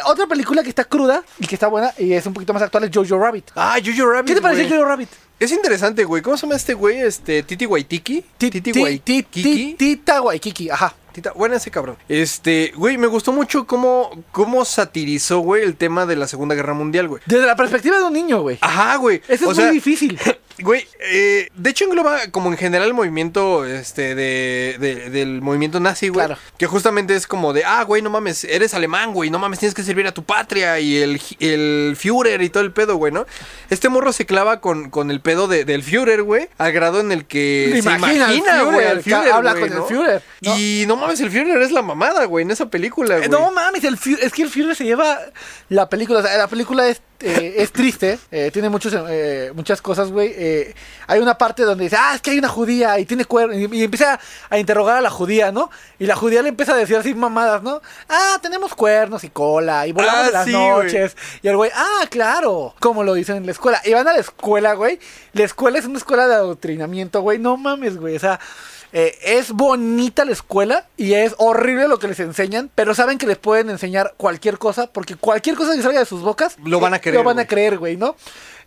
Otra 0.07 0.27
película 0.27 0.63
que 0.63 0.69
está 0.69 0.85
cruda 0.85 1.23
y 1.39 1.47
que 1.47 1.55
está 1.55 1.69
buena 1.69 1.93
y 1.99 2.13
es 2.13 2.27
un 2.27 2.35
poquito 2.35 2.53
más 2.53 2.63
actual 2.63 2.85
es 2.85 2.91
Jojo 2.93 3.19
Rabbit. 3.19 3.51
Ah, 3.57 3.77
Jojo 3.85 4.11
Rabbit, 4.11 4.29
¿Qué 4.29 4.35
te 4.35 4.43
pareció 4.43 4.65
güey. 4.67 4.79
Jojo 4.79 4.89
Rabbit? 4.89 5.09
Es 5.41 5.51
interesante, 5.53 6.05
güey. 6.05 6.23
¿Cómo 6.23 6.37
se 6.37 6.43
llama 6.47 6.57
este 6.57 6.75
güey? 6.75 7.01
Este, 7.01 7.43
Titi 7.43 7.67
Waitiki. 7.67 8.25
Titi 8.39 8.61
Ti- 8.61 8.73
ti- 8.73 8.81
Waitiki. 8.83 9.75
Tita 9.79 10.23
Waikiki, 10.23 10.71
ajá. 10.71 10.95
Tita, 11.13 11.33
bueno, 11.33 11.57
ese 11.57 11.71
cabrón. 11.71 11.97
Este, 12.09 12.73
güey, 12.77 12.97
me 12.97 13.07
gustó 13.07 13.33
mucho 13.33 13.67
cómo, 13.67 14.11
cómo 14.31 14.65
satirizó, 14.65 15.41
güey, 15.41 15.63
el 15.63 15.77
tema 15.77 16.07
de 16.07 16.17
la 16.17 16.27
Segunda 16.27 16.55
Guerra 16.55 16.75
Mundial, 16.75 17.09
güey. 17.09 17.23
Desde 17.27 17.45
la 17.47 17.57
perspectiva 17.57 17.99
de 17.99 18.05
un 18.05 18.13
niño, 18.15 18.41
güey. 18.43 18.59
Ajá, 18.61 18.97
güey. 18.97 19.21
Eso 19.29 19.49
O 19.49 19.51
es 19.51 19.57
sea, 19.57 19.67
muy 19.67 19.75
difícil. 19.75 20.19
Güey, 20.59 20.87
eh, 21.01 21.49
de 21.55 21.71
hecho 21.71 21.85
engloba 21.85 22.29
como 22.31 22.51
en 22.51 22.57
general 22.57 22.89
el 22.89 22.95
movimiento 22.95 23.65
este 23.65 24.15
de, 24.15 24.77
de- 24.79 25.11
del 25.11 25.41
movimiento 25.43 25.81
nazi, 25.81 26.09
güey. 26.09 26.27
Claro. 26.27 26.41
Que 26.59 26.67
justamente 26.67 27.15
es 27.15 27.27
como 27.27 27.53
de, 27.53 27.65
ah, 27.65 27.83
güey, 27.85 28.03
no 28.03 28.11
mames, 28.11 28.45
eres 28.45 28.75
alemán, 28.75 29.13
güey, 29.13 29.31
no 29.31 29.39
mames, 29.39 29.59
tienes 29.59 29.75
que 29.75 29.83
servir 29.83 30.07
a 30.07 30.13
tu 30.13 30.25
patria 30.25 30.79
y 30.81 30.97
el, 30.99 31.21
el 31.41 31.97
Führer 31.99 32.43
y 32.43 32.49
todo 32.51 32.63
el 32.63 32.73
pedo, 32.73 32.97
güey, 32.97 33.13
¿no? 33.13 33.27
Este 33.71 33.89
morro 33.89 34.13
se 34.13 34.27
clava 34.27 34.61
con, 34.61 34.91
con 34.91 35.11
el 35.11 35.21
pedo 35.21 35.49
de- 35.49 35.65
del 35.65 35.83
Führer, 35.83 36.23
güey, 36.23 36.49
al 36.59 36.73
grado 36.73 37.01
en 37.01 37.13
el 37.13 37.25
que 37.25 37.69
Se 37.73 37.79
imagina 37.79 38.63
güey, 38.65 38.87
al 38.87 39.03
Führer, 39.03 39.33
habla 39.33 39.53
güey, 39.55 39.69
con 39.69 39.79
el. 39.79 39.85
Führer, 39.85 40.23
¿no? 40.43 40.59
Y 40.59 40.85
no 40.87 40.97
mames, 40.97 41.21
el 41.21 41.31
Führer 41.31 41.61
es 41.63 41.73
la 41.73 41.83
mamada, 41.83 42.25
güey, 42.27 42.45
en 42.45 42.51
esa 42.51 42.67
película, 42.67 43.15
güey. 43.17 43.27
Eh, 43.27 43.29
No 43.31 43.51
mames, 43.53 43.85
el 43.85 43.97
Führer- 43.99 44.21
es 44.23 44.33
que 44.33 44.43
el 44.43 44.51
Führer 44.51 44.77
se 44.77 44.85
lleva 44.85 45.19
la 45.69 45.89
película. 45.89 46.21
O 46.21 46.23
sea, 46.23 46.37
la 46.37 46.49
película 46.49 46.89
es, 46.89 47.01
eh, 47.23 47.55
es 47.59 47.73
triste, 47.73 48.19
eh, 48.31 48.51
tiene 48.53 48.69
muchos, 48.69 48.95
eh, 49.09 49.53
muchas 49.55 49.81
cosas, 49.81 50.11
güey. 50.11 50.33
eh, 50.37 50.75
hay 51.07 51.21
una 51.21 51.37
parte 51.39 51.63
donde 51.63 51.85
dice, 51.85 51.97
ah, 51.99 52.13
es 52.15 52.21
que 52.21 52.31
hay 52.33 52.39
una 52.39 52.49
judía 52.49 52.99
y 52.99 53.05
tiene 53.05 53.25
cuernos. 53.25 53.57
Y, 53.57 53.77
y 53.77 53.85
empieza 53.85 54.19
a 54.51 54.59
interrogar 54.59 54.97
a 54.97 55.01
la 55.01 55.11
judía, 55.11 55.53
¿no? 55.53 55.71
Y 55.99 56.07
la 56.07 56.17
judía 56.17 56.43
le 56.43 56.49
empieza 56.51 56.73
a 56.75 56.77
decir 56.77 56.97
así 56.97 57.15
mamadas, 57.15 57.63
¿no? 57.63 57.81
Ah, 58.09 58.39
tenemos 58.43 58.75
cuernos 58.75 59.25
y 59.25 59.31
cola 59.31 59.87
y 59.87 59.93
volamos 59.93 60.27
Ah, 60.27 60.31
las 60.33 60.45
sí, 60.45 60.53
noches. 60.53 61.17
Y 61.43 61.49
el 61.49 61.57
güey, 61.57 61.71
ah, 61.75 62.07
claro, 62.11 62.75
como 62.81 63.03
lo 63.05 63.15
dicen 63.15 63.37
en 63.37 63.47
la 63.47 63.53
escuela. 63.53 63.81
Y 63.85 63.93
van 63.93 64.09
a 64.09 64.13
la 64.13 64.21
escuela, 64.21 64.75
güey. 64.75 64.99
La 65.33 65.45
escuela 65.45 65.79
es 65.79 65.85
una 65.87 65.99
escuela 65.99 66.27
de 66.29 66.35
adoctrinamiento, 66.35 67.21
güey. 67.23 67.39
No 67.39 67.57
mames, 67.57 67.97
güey. 67.99 68.17
O 68.17 68.21
sea, 68.21 68.41
eh, 68.93 69.19
es 69.23 69.53
bonita 69.53 70.25
la 70.25 70.33
escuela 70.33 70.87
y 70.97 71.15
es 71.15 71.35
horrible 71.39 71.89
lo 71.89 71.99
que 71.99 72.09
les 72.09 72.21
enseñan, 72.21 72.71
pero 72.75 72.95
saben 72.95 73.17
que 73.17 73.27
les 73.27 73.39
pueden 73.39 73.71
enseñar 73.71 74.15
cualquier 74.17 74.59
cosa, 74.59 74.87
porque 74.87 75.17
cualquier 75.17 75.57
cosa 75.57 75.75
que 75.75 75.83
salga 75.83 76.01
de 76.01 76.07
sus 76.07 76.23
bocas 76.23 76.57
Lo 76.63 76.79
van 76.79 76.93
a 76.93 76.99
eh, 76.99 77.01
creer, 77.01 77.17
Lo 77.17 77.25
van 77.25 77.39
a 77.39 77.47
creer, 77.47 77.79
güey, 77.79 77.97
¿no? 77.97 78.17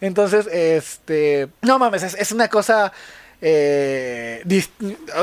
Entonces, 0.01 0.47
este. 0.47 1.47
No 1.61 1.79
mames, 1.79 2.03
es, 2.03 2.15
es 2.15 2.31
una 2.31 2.47
cosa. 2.47 2.91
Eh, 3.41 4.41
dis- 4.45 4.69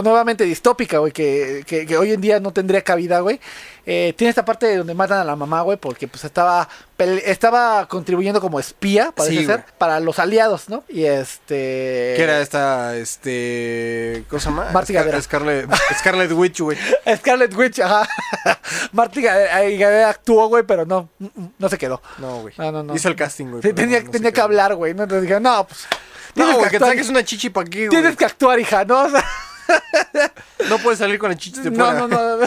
nuevamente 0.02 0.44
distópica, 0.44 0.98
güey, 0.98 1.12
que, 1.12 1.64
que- 1.66 1.86
que 1.86 1.96
hoy 1.96 2.12
en 2.12 2.20
día 2.20 2.40
no 2.40 2.52
tendría 2.52 2.82
cabida, 2.82 3.20
güey. 3.20 3.40
Eh, 3.84 4.14
tiene 4.16 4.28
esta 4.30 4.44
parte 4.44 4.76
donde 4.76 4.94
matan 4.94 5.18
a 5.18 5.24
la 5.24 5.34
mamá, 5.34 5.62
güey, 5.62 5.76
porque 5.76 6.06
pues 6.06 6.24
estaba 6.24 6.68
estaba 7.24 7.88
contribuyendo 7.88 8.40
como 8.40 8.60
espía, 8.60 9.10
parece 9.10 9.38
Sí, 9.38 9.44
ser, 9.44 9.56
güey. 9.62 9.72
para 9.76 9.98
los 9.98 10.20
aliados, 10.20 10.68
¿no? 10.68 10.84
Y 10.88 11.04
este... 11.04 12.12
Que 12.16 12.22
era 12.22 12.40
esta, 12.40 12.96
este, 12.96 14.22
¿cómo 14.28 14.38
se 14.38 14.50
llama? 14.50 14.70
Marty 14.72 14.92
Scar- 14.92 15.04
Gadera. 15.06 15.20
Scarlet, 15.22 15.68
Scarlet 15.98 16.30
Witch, 16.32 16.60
güey. 16.60 16.78
Scarlet 17.16 17.52
Witch, 17.56 17.80
ajá. 17.80 18.08
Marty 18.92 19.20
Gadea 19.22 19.60
Gadea 19.76 20.10
actuó, 20.10 20.46
güey, 20.46 20.62
pero 20.62 20.86
no, 20.86 21.08
mm, 21.18 21.24
mm, 21.34 21.48
no 21.58 21.68
se 21.68 21.76
quedó. 21.76 22.00
No, 22.18 22.42
güey. 22.42 22.54
No, 22.58 22.70
no, 22.70 22.84
no. 22.84 22.94
Hizo 22.94 23.08
el 23.08 23.16
casting, 23.16 23.46
güey. 23.46 23.62
Sí, 23.62 23.72
tenía 23.72 23.98
no- 23.98 24.04
no 24.06 24.10
tenía 24.12 24.30
que 24.30 24.34
qué. 24.36 24.40
hablar, 24.40 24.76
güey, 24.76 24.94
¿no? 24.94 25.02
Entonces 25.02 25.28
dije, 25.28 25.40
no, 25.40 25.66
pues... 25.66 25.86
No, 26.34 26.44
tienes 26.46 26.70
que 26.70 26.76
actuar, 26.76 26.96
una 27.10 27.24
chichi 27.24 27.50
pa' 27.50 27.60
aquí, 27.62 27.78
güey. 27.86 27.88
Tienes 27.90 28.16
que 28.16 28.24
actuar, 28.24 28.58
hija, 28.60 28.84
¿no? 28.84 29.02
O 29.04 29.10
sea, 29.10 29.24
No 30.68 30.78
puedes 30.78 30.98
salir 30.98 31.18
con 31.18 31.30
el 31.30 31.36
chichi 31.38 31.60
de 31.60 31.70
no, 31.70 31.84
fuera. 31.86 32.00
no, 32.06 32.08
no. 32.08 32.46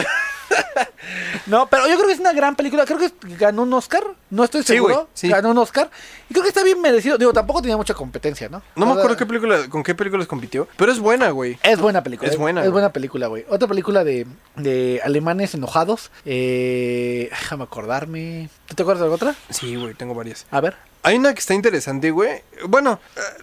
No, 1.46 1.68
pero 1.68 1.86
yo 1.86 1.94
creo 1.94 2.06
que 2.08 2.12
es 2.14 2.18
una 2.20 2.32
gran 2.32 2.56
película. 2.56 2.84
Creo 2.84 2.98
que 2.98 3.10
ganó 3.36 3.62
un 3.62 3.72
Oscar. 3.72 4.02
No 4.30 4.42
estoy 4.42 4.62
seguro. 4.64 5.08
sí. 5.14 5.28
Ganó 5.28 5.50
un 5.50 5.58
Oscar. 5.58 5.90
Y 6.28 6.32
creo 6.32 6.42
que 6.42 6.48
está 6.48 6.64
bien 6.64 6.80
merecido. 6.80 7.18
Digo, 7.18 7.32
tampoco 7.32 7.60
tenía 7.62 7.76
mucha 7.76 7.94
competencia, 7.94 8.48
¿no? 8.48 8.62
No 8.74 8.86
me 8.86 8.92
O 8.92 8.94
acuerdo 8.94 9.16
qué 9.16 9.26
película, 9.26 9.68
con 9.68 9.82
qué 9.82 9.94
películas 9.94 10.26
compitió, 10.26 10.66
pero 10.76 10.90
es 10.90 10.98
buena, 10.98 11.30
güey. 11.30 11.58
Es 11.62 11.78
buena 11.78 12.02
película. 12.02 12.30
Es 12.30 12.36
buena, 12.36 12.60
Es 12.62 12.66
güey. 12.66 12.72
buena 12.72 12.92
película, 12.92 13.26
güey. 13.28 13.44
Otra 13.48 13.68
película 13.68 14.02
de, 14.02 14.26
de 14.56 15.00
alemanes 15.04 15.54
enojados. 15.54 16.10
Eh, 16.24 17.28
déjame 17.30 17.64
acordarme. 17.64 18.48
¿Tú 18.66 18.74
te 18.74 18.82
acuerdas 18.82 19.08
de 19.08 19.14
otra? 19.14 19.34
Sí, 19.50 19.76
güey, 19.76 19.94
tengo 19.94 20.14
varias. 20.14 20.46
A 20.50 20.60
ver. 20.60 20.76
Hay 21.02 21.16
una 21.16 21.32
que 21.34 21.40
está 21.40 21.54
interesante, 21.54 22.10
güey. 22.10 22.42
Bueno, 22.66 22.98
eh, 23.14 23.20
eh, 23.20 23.42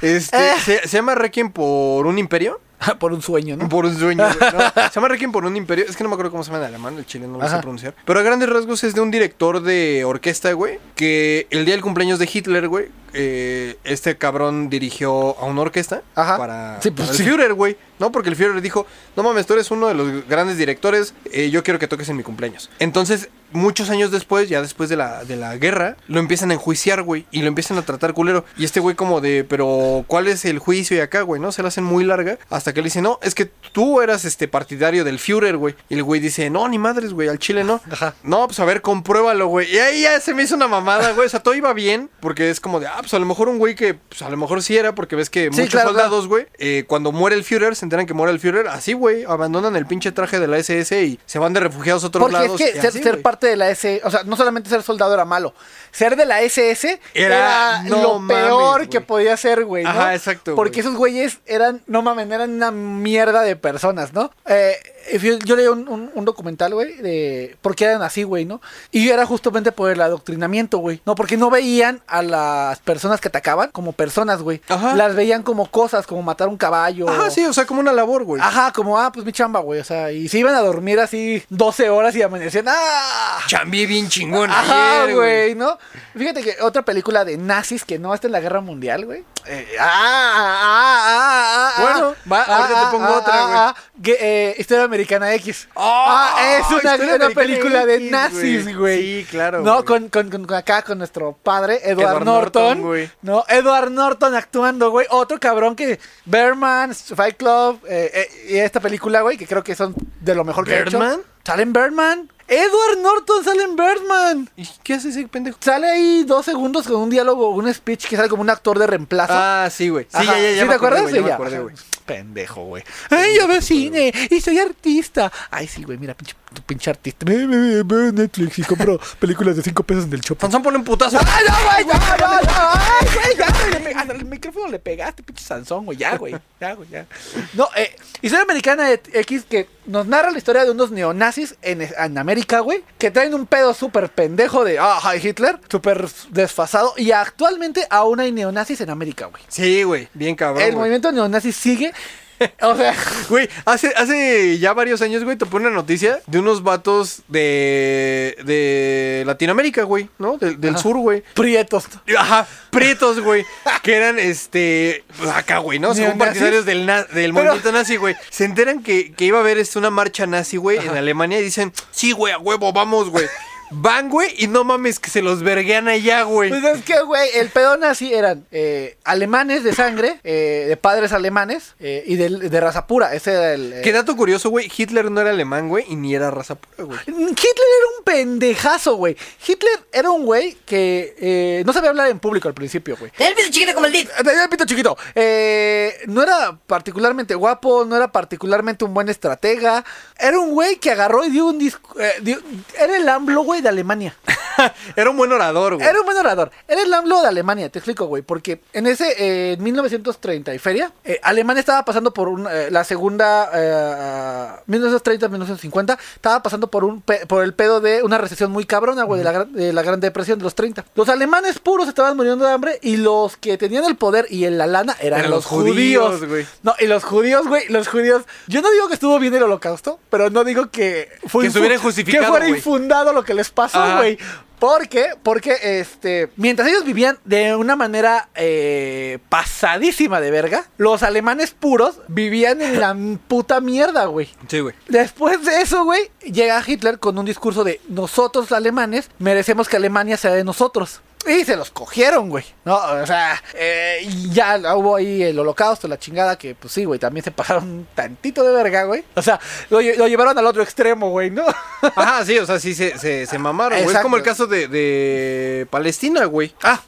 este, 0.00 0.58
se, 0.64 0.88
se 0.88 0.96
llama 0.96 1.14
Requiem 1.14 1.50
por 1.50 2.06
un 2.06 2.18
imperio. 2.18 2.60
Por 2.98 3.12
un 3.12 3.20
sueño, 3.20 3.58
¿no? 3.58 3.68
Por 3.68 3.84
un 3.84 3.94
sueño. 3.98 4.24
No, 4.26 4.32
se 4.88 4.94
llama 4.94 5.08
Requiem 5.08 5.30
por 5.30 5.44
un 5.44 5.54
imperio. 5.54 5.84
Es 5.86 5.98
que 5.98 6.02
no 6.02 6.08
me 6.08 6.14
acuerdo 6.14 6.30
cómo 6.30 6.42
se 6.42 6.50
llama 6.50 6.64
en 6.64 6.68
alemán, 6.70 6.96
el 6.96 7.04
chile 7.04 7.26
no 7.26 7.36
lo 7.36 7.46
sé 7.46 7.58
pronunciar. 7.58 7.94
Pero 8.06 8.18
a 8.18 8.22
grandes 8.22 8.48
rasgos 8.48 8.82
es 8.84 8.94
de 8.94 9.02
un 9.02 9.10
director 9.10 9.60
de 9.62 10.02
orquesta, 10.06 10.50
güey. 10.52 10.78
Que 10.96 11.46
el 11.50 11.66
día 11.66 11.74
del 11.74 11.82
cumpleaños 11.82 12.18
de 12.18 12.28
Hitler, 12.32 12.68
güey. 12.68 12.86
eh, 13.12 13.76
este 13.84 14.16
cabrón 14.16 14.70
dirigió 14.70 15.38
a 15.38 15.44
una 15.44 15.60
orquesta 15.60 16.02
Ajá. 16.14 16.38
para, 16.38 16.80
Sí, 16.80 16.90
pues, 16.90 17.08
para 17.08 17.18
el 17.18 17.24
sí. 17.24 17.30
Führer, 17.30 17.52
güey. 17.52 17.76
No, 17.98 18.10
porque 18.12 18.30
el 18.30 18.36
Führer 18.36 18.62
dijo: 18.62 18.86
No 19.14 19.24
mames, 19.24 19.44
tú 19.46 19.52
eres 19.52 19.70
uno 19.70 19.86
de 19.88 19.94
los 19.94 20.26
grandes 20.26 20.56
directores. 20.56 21.12
eh, 21.32 21.50
yo 21.50 21.62
quiero 21.62 21.78
que 21.78 21.86
toques 21.86 22.08
en 22.08 22.16
mi 22.16 22.22
cumpleaños. 22.22 22.70
Entonces, 22.78 23.28
muchos 23.52 23.90
años 23.90 24.10
después, 24.10 24.48
ya 24.48 24.60
después 24.62 24.88
de 24.88 24.96
la, 24.96 25.24
de 25.24 25.36
la 25.36 25.56
guerra, 25.56 25.96
lo 26.08 26.20
empiezan 26.20 26.50
a 26.50 26.54
enjuiciar, 26.54 27.02
güey. 27.02 27.26
Y 27.30 27.42
lo 27.42 27.48
empiezan 27.48 27.78
a 27.78 27.82
tratar 27.82 28.14
culero. 28.14 28.44
Y 28.56 28.64
este 28.64 28.80
güey, 28.80 28.96
como 28.96 29.20
de: 29.20 29.44
Pero, 29.48 30.04
¿cuál 30.06 30.28
es 30.28 30.44
el 30.44 30.58
juicio? 30.58 30.96
Y 30.96 31.00
acá, 31.00 31.22
güey, 31.22 31.40
¿no? 31.40 31.52
Se 31.52 31.62
la 31.62 31.68
hacen 31.68 31.84
muy 31.84 32.04
larga. 32.04 32.38
Hasta 32.48 32.72
que 32.72 32.80
le 32.80 32.84
dice: 32.86 33.02
No, 33.02 33.18
es 33.22 33.34
que 33.34 33.46
tú 33.46 34.00
eras 34.00 34.24
este 34.24 34.48
partidario 34.48 35.04
del 35.04 35.18
Führer, 35.18 35.56
güey. 35.56 35.74
Y 35.88 35.94
el 35.94 36.02
güey 36.02 36.20
dice: 36.20 36.50
No, 36.50 36.68
ni 36.68 36.78
madres, 36.78 37.12
güey, 37.12 37.28
al 37.28 37.38
chile 37.38 37.64
no. 37.64 37.80
Ajá. 37.90 38.14
No, 38.22 38.46
pues 38.46 38.60
a 38.60 38.64
ver, 38.64 38.82
compruébalo, 38.82 39.46
güey. 39.48 39.72
Y 39.74 39.78
ahí 39.78 40.02
ya 40.02 40.20
se 40.20 40.34
me 40.34 40.42
hizo 40.42 40.54
una 40.54 40.68
mamada, 40.68 41.12
güey. 41.12 41.26
O 41.26 41.30
sea, 41.30 41.42
todo 41.42 41.54
iba 41.54 41.72
bien. 41.72 42.10
Porque 42.20 42.50
es 42.50 42.60
como 42.60 42.80
de, 42.80 42.86
ah, 42.86 42.96
pues 43.00 43.14
a 43.14 43.18
lo 43.18 43.26
mejor 43.26 43.48
un 43.48 43.58
güey 43.58 43.74
que, 43.74 43.94
pues 43.94 44.22
a 44.22 44.30
lo 44.30 44.36
mejor 44.36 44.62
sí 44.62 44.76
era. 44.76 44.94
Porque 44.94 45.16
ves 45.16 45.30
que 45.30 45.44
Sí, 45.52 45.60
muchos 45.62 45.70
claro, 45.70 45.88
soldados, 45.90 46.28
güey, 46.28 46.46
eh, 46.58 46.84
cuando 46.86 47.12
muere 47.12 47.36
el 47.36 47.44
Führer, 47.44 47.74
se 47.76 47.84
enteran 47.84 48.06
que 48.06 48.14
muere 48.14 48.32
el 48.32 48.40
Führer. 48.40 48.68
Así, 48.68 48.92
güey, 48.92 49.24
abandonan 49.24 49.76
el 49.76 49.86
pinche 49.86 50.12
traje 50.12 50.38
de 50.40 50.46
la 50.46 50.58
SS 50.58 51.02
y 51.04 51.18
se 51.26 51.38
van 51.38 51.52
de 51.52 51.60
refugiados 51.60 52.04
a 52.04 52.08
otros 52.08 52.22
Porque 52.22 52.32
lados. 52.34 52.60
es 52.60 52.68
y 52.68 52.72
que 52.72 52.80
ser, 52.80 52.88
así, 52.90 53.02
ser 53.02 53.12
güey. 53.12 53.22
Parte 53.40 53.46
de 53.48 53.56
la 53.56 53.70
SS, 53.70 54.02
o 54.04 54.10
sea, 54.10 54.22
no 54.24 54.36
solamente 54.36 54.68
ser 54.68 54.82
soldado 54.82 55.14
era 55.14 55.24
malo, 55.24 55.54
ser 55.92 56.14
de 56.14 56.26
la 56.26 56.42
SS 56.42 57.00
era, 57.14 57.36
Era- 57.36 57.82
no 57.84 58.02
lo 58.02 58.18
mames, 58.18 58.36
peor 58.44 58.88
que 58.90 59.00
podía 59.00 59.34
ser, 59.38 59.64
güey. 59.64 59.82
¿no? 59.84 59.90
Ajá, 59.90 60.14
exacto, 60.14 60.54
Porque 60.54 60.80
esos 60.80 60.94
güeyes 60.94 61.38
eran, 61.46 61.80
no 61.86 62.02
mames, 62.02 62.30
eran 62.30 62.50
una 62.50 62.70
mierda 62.70 63.40
de 63.42 63.56
personas, 63.56 64.12
¿no? 64.12 64.30
Eh, 64.46 64.76
yo, 65.20 65.38
yo 65.38 65.56
leí 65.56 65.66
un, 65.68 65.88
un- 65.88 66.10
un 66.14 66.24
documental, 66.26 66.74
güey, 66.74 66.96
de 66.96 67.56
por 67.62 67.74
qué 67.74 67.86
eran 67.86 68.02
así, 68.02 68.22
güey, 68.24 68.44
¿no? 68.44 68.60
Y 68.90 69.08
era 69.08 69.24
justamente 69.24 69.72
por 69.72 69.90
el 69.90 70.00
adoctrinamiento, 70.02 70.78
güey. 70.78 71.00
No, 71.06 71.14
porque 71.14 71.36
no 71.38 71.48
veían 71.50 72.02
a 72.06 72.20
las 72.22 72.78
personas 72.80 73.20
que 73.20 73.28
atacaban 73.28 73.70
como 73.70 73.92
personas, 73.92 74.42
güey. 74.42 74.60
Ajá. 74.68 74.94
Las 74.96 75.14
veían 75.14 75.42
como 75.42 75.70
cosas, 75.70 76.06
como 76.06 76.22
matar 76.22 76.48
un 76.48 76.58
caballo. 76.58 77.08
Ajá, 77.08 77.30
sí, 77.30 77.44
o 77.46 77.52
sea, 77.54 77.64
como 77.66 77.80
una 77.80 77.92
labor, 77.92 78.24
güey. 78.24 78.42
Ajá, 78.42 78.70
como, 78.72 78.98
ah, 78.98 79.10
pues 79.10 79.24
mi 79.24 79.32
chamba, 79.32 79.60
güey. 79.60 79.80
O 79.80 79.84
sea, 79.84 80.12
y 80.12 80.28
se 80.28 80.38
iban 80.38 80.54
a 80.54 80.60
dormir 80.60 81.00
así 81.00 81.42
12 81.48 81.88
horas 81.88 82.14
y 82.14 82.22
amanecían, 82.22 82.66
¡ah! 82.68 83.29
Chambié 83.46 83.86
bien 83.86 84.08
chingón 84.08 84.50
ayer, 84.50 85.14
güey, 85.14 85.54
¿no? 85.54 85.78
Fíjate 86.16 86.42
que 86.42 86.56
otra 86.60 86.82
película 86.82 87.24
de 87.24 87.36
nazis 87.36 87.84
que 87.84 87.98
no 87.98 88.12
está 88.14 88.26
en 88.26 88.32
la 88.32 88.40
guerra 88.40 88.60
mundial, 88.60 89.04
güey. 89.06 89.24
Eh, 89.46 89.66
ah, 89.80 90.32
ah, 90.34 91.00
ah, 91.02 91.72
ah, 91.76 91.82
Bueno, 91.82 92.14
ah, 92.14 92.28
va, 92.30 92.42
ahorita 92.42 92.84
te 92.84 92.90
pongo 92.96 93.14
otra, 93.14 93.74
güey. 94.02 94.16
eh, 94.20 94.54
Historia 94.58 94.84
Americana 94.84 95.32
X. 95.34 95.68
Ah, 95.76 96.34
ah, 96.36 96.58
es 96.58 96.70
una, 96.70 97.30
película 97.30 97.86
de 97.86 98.00
nazis, 98.00 98.76
güey. 98.76 99.22
Sí, 99.22 99.26
claro, 99.30 99.62
No, 99.62 99.84
con, 99.84 100.08
con, 100.08 100.30
con- 100.30 100.54
acá, 100.54 100.82
con 100.82 100.98
nuestro 100.98 101.32
padre, 101.32 101.80
Edward, 101.84 102.22
Edward 102.22 102.24
Norton. 102.24 103.10
No, 103.22 103.44
Edward 103.48 103.90
Norton 103.90 104.34
actuando, 104.34 104.90
güey. 104.90 105.06
Otro 105.10 105.38
cabrón 105.40 105.74
que. 105.74 105.98
Berman, 106.24 106.94
Fight 106.94 107.36
Club, 107.36 107.80
eh, 107.88 108.10
eh, 108.14 108.46
y 108.50 108.56
esta 108.58 108.80
película, 108.80 109.22
güey, 109.22 109.36
que 109.36 109.46
creo 109.46 109.64
que 109.64 109.74
son 109.74 109.94
de 110.20 110.34
lo 110.34 110.44
mejor 110.44 110.66
que 110.66 110.74
ha 110.74 110.80
hecho. 110.80 111.00
¿Salen 111.44 111.72
Birdman? 111.72 112.30
Edward 112.50 112.98
Norton 113.00 113.44
sale 113.44 113.62
en 113.62 113.76
Birdman. 113.76 114.50
¿Y 114.56 114.66
qué 114.82 114.94
hace 114.94 115.10
ese 115.10 115.26
pendejo? 115.28 115.56
Sale 115.60 115.88
ahí 115.88 116.24
dos 116.24 116.44
segundos 116.44 116.86
con 116.88 116.96
un 116.96 117.08
diálogo, 117.08 117.50
un 117.50 117.72
speech 117.72 118.06
que 118.08 118.16
sale 118.16 118.28
como 118.28 118.42
un 118.42 118.50
actor 118.50 118.76
de 118.78 118.88
reemplazo. 118.88 119.32
Ah, 119.34 119.68
sí, 119.70 119.88
güey. 119.88 120.04
Sí, 120.06 120.16
Ajá. 120.16 120.24
ya, 120.24 120.38
ya, 120.38 120.50
ya. 120.50 120.54
¿Sí 120.56 120.60
me 120.62 120.68
te 120.70 120.74
acordé, 120.74 120.74
acuerdas? 120.74 121.02
güey, 121.02 121.12
Sí, 121.14 121.18
ya 121.20 121.22
me 121.26 121.32
acordé, 121.32 121.58
güey. 121.60 121.74
Pendejo, 122.10 122.64
güey. 122.64 122.82
Ay, 123.08 123.36
yo 123.38 123.46
veo 123.46 123.62
cine 123.62 124.12
y 124.28 124.40
soy 124.40 124.58
artista. 124.58 125.30
Ay, 125.48 125.68
sí, 125.68 125.84
güey, 125.84 125.96
mira, 125.96 126.12
pinche, 126.14 126.34
tu 126.52 126.60
pinche 126.62 126.90
artista. 126.90 127.24
Ve, 127.24 127.46
ve, 127.46 127.84
Veo 127.84 128.10
Netflix 128.10 128.58
y 128.58 128.64
compro 128.64 128.98
películas 129.20 129.54
de 129.54 129.62
5 129.62 129.84
pesos 129.84 130.04
en 130.06 130.14
el 130.14 130.20
Chopo. 130.20 130.40
Sansón 130.40 130.60
pone 130.60 130.78
un 130.78 130.82
putazo. 130.82 131.20
¡Ay, 131.24 131.44
no, 131.48 131.54
güey! 131.64 131.84
¡No, 131.84 132.16
no, 132.16 132.40
no! 132.40 132.70
¡Ay, 132.72 133.08
güey! 133.14 133.36
Ya, 133.38 134.02
güey! 134.02 134.24
micrófono 134.24 134.68
le 134.68 134.78
pegaste, 134.78 135.22
pinche 135.22 135.44
Sansón, 135.44 135.84
güey. 135.84 135.98
Ya, 135.98 136.16
güey. 136.16 136.34
Ya, 136.60 136.74
güey, 136.74 136.88
ya. 136.88 137.06
No, 137.54 137.68
eh, 137.76 137.94
Historia 138.22 138.44
Americana 138.44 138.90
X 138.90 139.44
que 139.48 139.68
nos 139.86 140.06
narra 140.06 140.30
la 140.30 140.38
historia 140.38 140.64
de 140.64 140.70
unos 140.70 140.90
neonazis 140.90 141.56
en, 141.62 141.82
en 141.82 142.18
América, 142.18 142.60
güey. 142.60 142.82
Que 142.98 143.10
traen 143.10 143.34
un 143.34 143.46
pedo 143.46 143.74
súper 143.74 144.08
pendejo 144.10 144.64
de, 144.64 144.78
ah, 144.78 145.00
hi, 145.02 145.28
Hitler. 145.28 145.60
Súper 145.70 146.08
desfasado. 146.30 146.94
Y 146.96 147.12
actualmente 147.12 147.86
aún 147.90 148.20
hay 148.20 148.32
neonazis 148.32 148.80
en 148.80 148.90
América, 148.90 149.26
güey. 149.26 149.42
Sí, 149.48 149.82
güey. 149.82 150.08
Bien 150.14 150.34
cabrón. 150.34 150.62
El 150.62 150.70
güey. 150.70 150.80
movimiento 150.80 151.12
neonazi 151.12 151.52
sigue. 151.52 151.92
O 152.62 152.76
sea, 152.76 152.94
Güey, 153.28 153.48
hace, 153.64 153.92
hace 153.96 154.58
ya 154.58 154.72
varios 154.72 155.02
años, 155.02 155.24
güey, 155.24 155.36
te 155.36 155.46
pone 155.46 155.66
una 155.66 155.76
noticia 155.76 156.20
de 156.26 156.38
unos 156.38 156.62
vatos 156.62 157.22
de, 157.28 158.36
de 158.44 159.22
Latinoamérica, 159.26 159.82
güey, 159.84 160.08
¿no? 160.18 160.36
Del, 160.38 160.60
del 160.60 160.74
Ajá. 160.74 160.82
sur, 160.82 160.96
güey. 160.98 161.22
prietos. 161.34 161.84
Ajá, 162.16 162.46
prietos, 162.70 163.20
güey. 163.20 163.44
Que 163.82 163.94
eran, 163.94 164.18
este, 164.18 165.04
acá, 165.34 165.58
güey, 165.58 165.78
¿no? 165.78 165.88
Son 165.88 165.98
¿Neonazis? 166.04 166.18
partidarios 166.24 166.64
del, 166.66 166.86
na- 166.86 167.04
del 167.04 167.32
movimiento 167.32 167.72
nazi, 167.72 167.96
güey. 167.96 168.14
Se 168.30 168.44
enteran 168.44 168.82
que, 168.82 169.12
que 169.12 169.24
iba 169.26 169.38
a 169.38 169.40
haber 169.42 169.58
este, 169.58 169.78
una 169.78 169.90
marcha 169.90 170.26
nazi, 170.26 170.56
güey, 170.56 170.78
en 170.78 170.96
Alemania 170.96 171.38
y 171.40 171.42
dicen, 171.44 171.72
sí, 171.90 172.12
güey, 172.12 172.32
a 172.32 172.38
huevo, 172.38 172.72
vamos, 172.72 173.10
güey. 173.10 173.26
Van, 173.72 174.08
güey, 174.08 174.34
y 174.38 174.46
no 174.48 174.64
mames 174.64 174.98
que 174.98 175.10
se 175.10 175.22
los 175.22 175.42
verguean 175.42 175.86
allá, 175.88 176.22
güey. 176.22 176.50
Pues 176.50 176.64
es 176.64 176.84
que, 176.84 177.00
güey, 177.02 177.28
el 177.34 177.48
pedo 177.50 177.76
nazi 177.76 178.12
eran 178.12 178.44
eh, 178.50 178.96
alemanes 179.04 179.62
de 179.62 179.72
sangre, 179.74 180.18
eh, 180.24 180.66
de 180.68 180.76
padres 180.76 181.12
alemanes 181.12 181.74
eh, 181.78 182.02
y 182.06 182.16
de, 182.16 182.28
de 182.48 182.60
raza 182.60 182.86
pura. 182.86 183.14
Ese 183.14 183.32
era 183.32 183.54
el. 183.54 183.72
eh, 183.72 183.80
Qué 183.82 183.92
dato 183.92 184.16
curioso, 184.16 184.50
güey, 184.50 184.70
Hitler 184.76 185.10
no 185.10 185.20
era 185.20 185.30
alemán, 185.30 185.68
güey, 185.68 185.84
y 185.88 185.96
ni 185.96 186.14
era 186.14 186.30
raza 186.30 186.56
pura, 186.56 186.84
güey. 186.84 186.98
Hitler 187.06 187.26
era 187.28 187.98
un 187.98 188.04
pendejazo, 188.04 188.96
güey. 188.96 189.16
Hitler 189.46 189.80
era 189.92 190.10
un 190.10 190.24
güey 190.24 190.56
que 190.66 191.14
eh, 191.18 191.62
no 191.64 191.72
sabía 191.72 191.90
hablar 191.90 192.08
en 192.10 192.18
público 192.18 192.48
al 192.48 192.54
principio, 192.54 192.96
güey. 192.98 193.12
Ten 193.16 193.28
el 193.28 193.34
pito 193.34 193.50
chiquito 193.50 193.74
como 193.74 193.86
el 193.86 193.92
Dip. 193.92 194.08
Tenía 194.16 194.42
el 194.44 194.48
pito 194.50 194.64
chiquito. 194.64 194.96
Eh, 195.14 195.94
no 196.06 196.22
era 196.22 196.58
particularmente 196.66 197.34
guapo, 197.34 197.84
no 197.84 197.94
era 197.96 198.10
particularmente 198.10 198.84
un 198.84 198.94
buen 198.94 199.08
estratega. 199.08 199.84
Era 200.18 200.38
un 200.40 200.50
güey 200.50 200.76
que 200.76 200.90
agarró 200.90 201.24
y 201.24 201.30
dio 201.30 201.46
un 201.46 201.58
disco. 201.58 201.98
eh, 202.00 202.14
dio- 202.22 202.40
era 202.78 202.96
el 202.96 203.08
AMLO, 203.08 203.42
güey, 203.42 203.59
de 203.62 203.68
Alemania. 203.68 204.14
era 204.96 205.10
un 205.10 205.16
buen 205.16 205.32
orador, 205.32 205.74
güey. 205.76 205.86
Era 205.86 205.98
un 206.00 206.04
buen 206.06 206.16
orador. 206.18 206.50
Era 206.68 206.82
el 206.82 206.92
AMLO 206.92 207.22
de 207.22 207.28
Alemania, 207.28 207.68
te 207.70 207.78
explico, 207.78 208.06
güey. 208.06 208.22
Porque 208.22 208.60
en 208.72 208.86
ese, 208.86 209.10
eh, 209.18 209.52
en 209.54 209.62
1930 209.62 210.54
y 210.54 210.58
feria, 210.58 210.92
eh, 211.04 211.18
Alemania 211.22 211.60
estaba 211.60 211.84
pasando 211.84 212.12
por 212.12 212.28
un, 212.28 212.46
eh, 212.50 212.68
la 212.70 212.84
segunda, 212.84 213.50
eh, 213.54 214.46
1930-1950, 214.68 215.98
estaba 216.14 216.42
pasando 216.42 216.70
por 216.70 216.84
un 216.84 217.00
pe- 217.02 217.26
por 217.26 217.42
el 217.44 217.54
pedo 217.54 217.80
de 217.80 218.02
una 218.02 218.18
recesión 218.18 218.50
muy 218.50 218.64
cabrona, 218.64 219.04
güey, 219.04 219.18
de, 219.18 219.24
la, 219.24 219.32
gran- 219.32 219.52
de 219.52 219.72
la 219.72 219.82
Gran 219.82 220.00
Depresión 220.00 220.38
de 220.38 220.44
los 220.44 220.54
30. 220.54 220.84
Los 220.94 221.08
alemanes 221.08 221.58
puros 221.58 221.88
estaban 221.88 222.16
muriendo 222.16 222.44
de 222.44 222.52
hambre 222.52 222.78
y 222.82 222.96
los 222.96 223.36
que 223.36 223.58
tenían 223.58 223.84
el 223.84 223.96
poder 223.96 224.26
y 224.30 224.44
en 224.44 224.58
la 224.58 224.66
lana 224.66 224.96
eran, 225.00 225.20
Eran 225.20 225.30
los 225.30 225.40
los 225.40 225.46
judíos, 225.46 226.24
güey. 226.26 226.46
No, 226.62 226.74
y 226.78 226.86
los 226.86 227.04
judíos, 227.04 227.46
güey, 227.46 227.66
los 227.68 227.88
judíos. 227.88 228.22
Yo 228.46 228.60
no 228.62 228.70
digo 228.70 228.88
que 228.88 228.94
estuvo 228.94 229.18
bien 229.18 229.34
el 229.34 229.42
holocausto, 229.42 229.98
pero 230.10 230.30
no 230.30 230.44
digo 230.44 230.70
que 230.70 231.08
fue 231.26 231.42
Que 231.42 231.48
estuviera 231.48 231.74
injustificado, 231.74 232.24
Que 232.24 232.30
fuera 232.30 232.48
infundado 232.48 233.12
lo 233.12 233.24
que 233.24 233.34
les 233.34 233.49
pasó, 233.50 233.96
güey. 233.96 234.18
¿Por 234.60 234.88
qué? 234.88 235.14
Porque 235.22 235.56
este, 235.80 236.28
mientras 236.36 236.68
ellos 236.68 236.84
vivían 236.84 237.18
de 237.24 237.56
una 237.56 237.76
manera 237.76 238.28
eh, 238.34 239.18
pasadísima 239.30 240.20
de 240.20 240.30
verga, 240.30 240.66
los 240.76 241.02
alemanes 241.02 241.52
puros 241.52 241.98
vivían 242.08 242.60
en 242.60 242.78
la 242.78 242.94
puta 243.26 243.62
mierda, 243.62 244.04
güey. 244.04 244.28
Sí, 244.48 244.60
güey. 244.60 244.74
Después 244.86 245.42
de 245.46 245.62
eso, 245.62 245.84
güey, 245.84 246.10
llega 246.20 246.62
Hitler 246.64 246.98
con 246.98 247.18
un 247.18 247.24
discurso 247.24 247.64
de 247.64 247.80
nosotros 247.88 248.52
alemanes 248.52 249.08
merecemos 249.18 249.66
que 249.66 249.76
Alemania 249.76 250.18
sea 250.18 250.32
de 250.32 250.44
nosotros. 250.44 251.00
Y 251.26 251.44
se 251.44 251.54
los 251.54 251.70
cogieron, 251.70 252.30
güey. 252.30 252.44
No, 252.64 252.76
o 252.76 253.06
sea, 253.06 253.40
eh, 253.54 254.08
ya 254.30 254.58
hubo 254.74 254.96
ahí 254.96 255.22
el 255.22 255.38
holocausto, 255.38 255.86
la 255.86 255.98
chingada, 255.98 256.38
que 256.38 256.54
pues 256.54 256.72
sí, 256.72 256.84
güey, 256.86 256.98
también 256.98 257.22
se 257.22 257.30
pasaron 257.30 257.86
tantito 257.94 258.42
de 258.42 258.52
verga, 258.54 258.84
güey. 258.84 259.04
O 259.14 259.20
sea, 259.22 259.38
lo, 259.68 259.82
lle- 259.82 259.96
lo 259.96 260.08
llevaron 260.08 260.36
al 260.38 260.46
otro 260.46 260.62
extremo, 260.62 261.10
güey, 261.10 261.30
¿no? 261.30 261.44
Ajá, 261.94 262.24
sí, 262.24 262.38
o 262.38 262.46
sea, 262.46 262.58
sí 262.58 262.74
se, 262.74 262.96
se, 262.98 263.26
se 263.26 263.38
mamaron, 263.38 263.82
güey. 263.82 263.94
Es 263.94 264.02
como 264.02 264.16
el 264.16 264.22
caso 264.22 264.46
de, 264.46 264.66
de 264.68 265.66
Palestina, 265.70 266.24
güey. 266.24 266.54
Ah, 266.62 266.80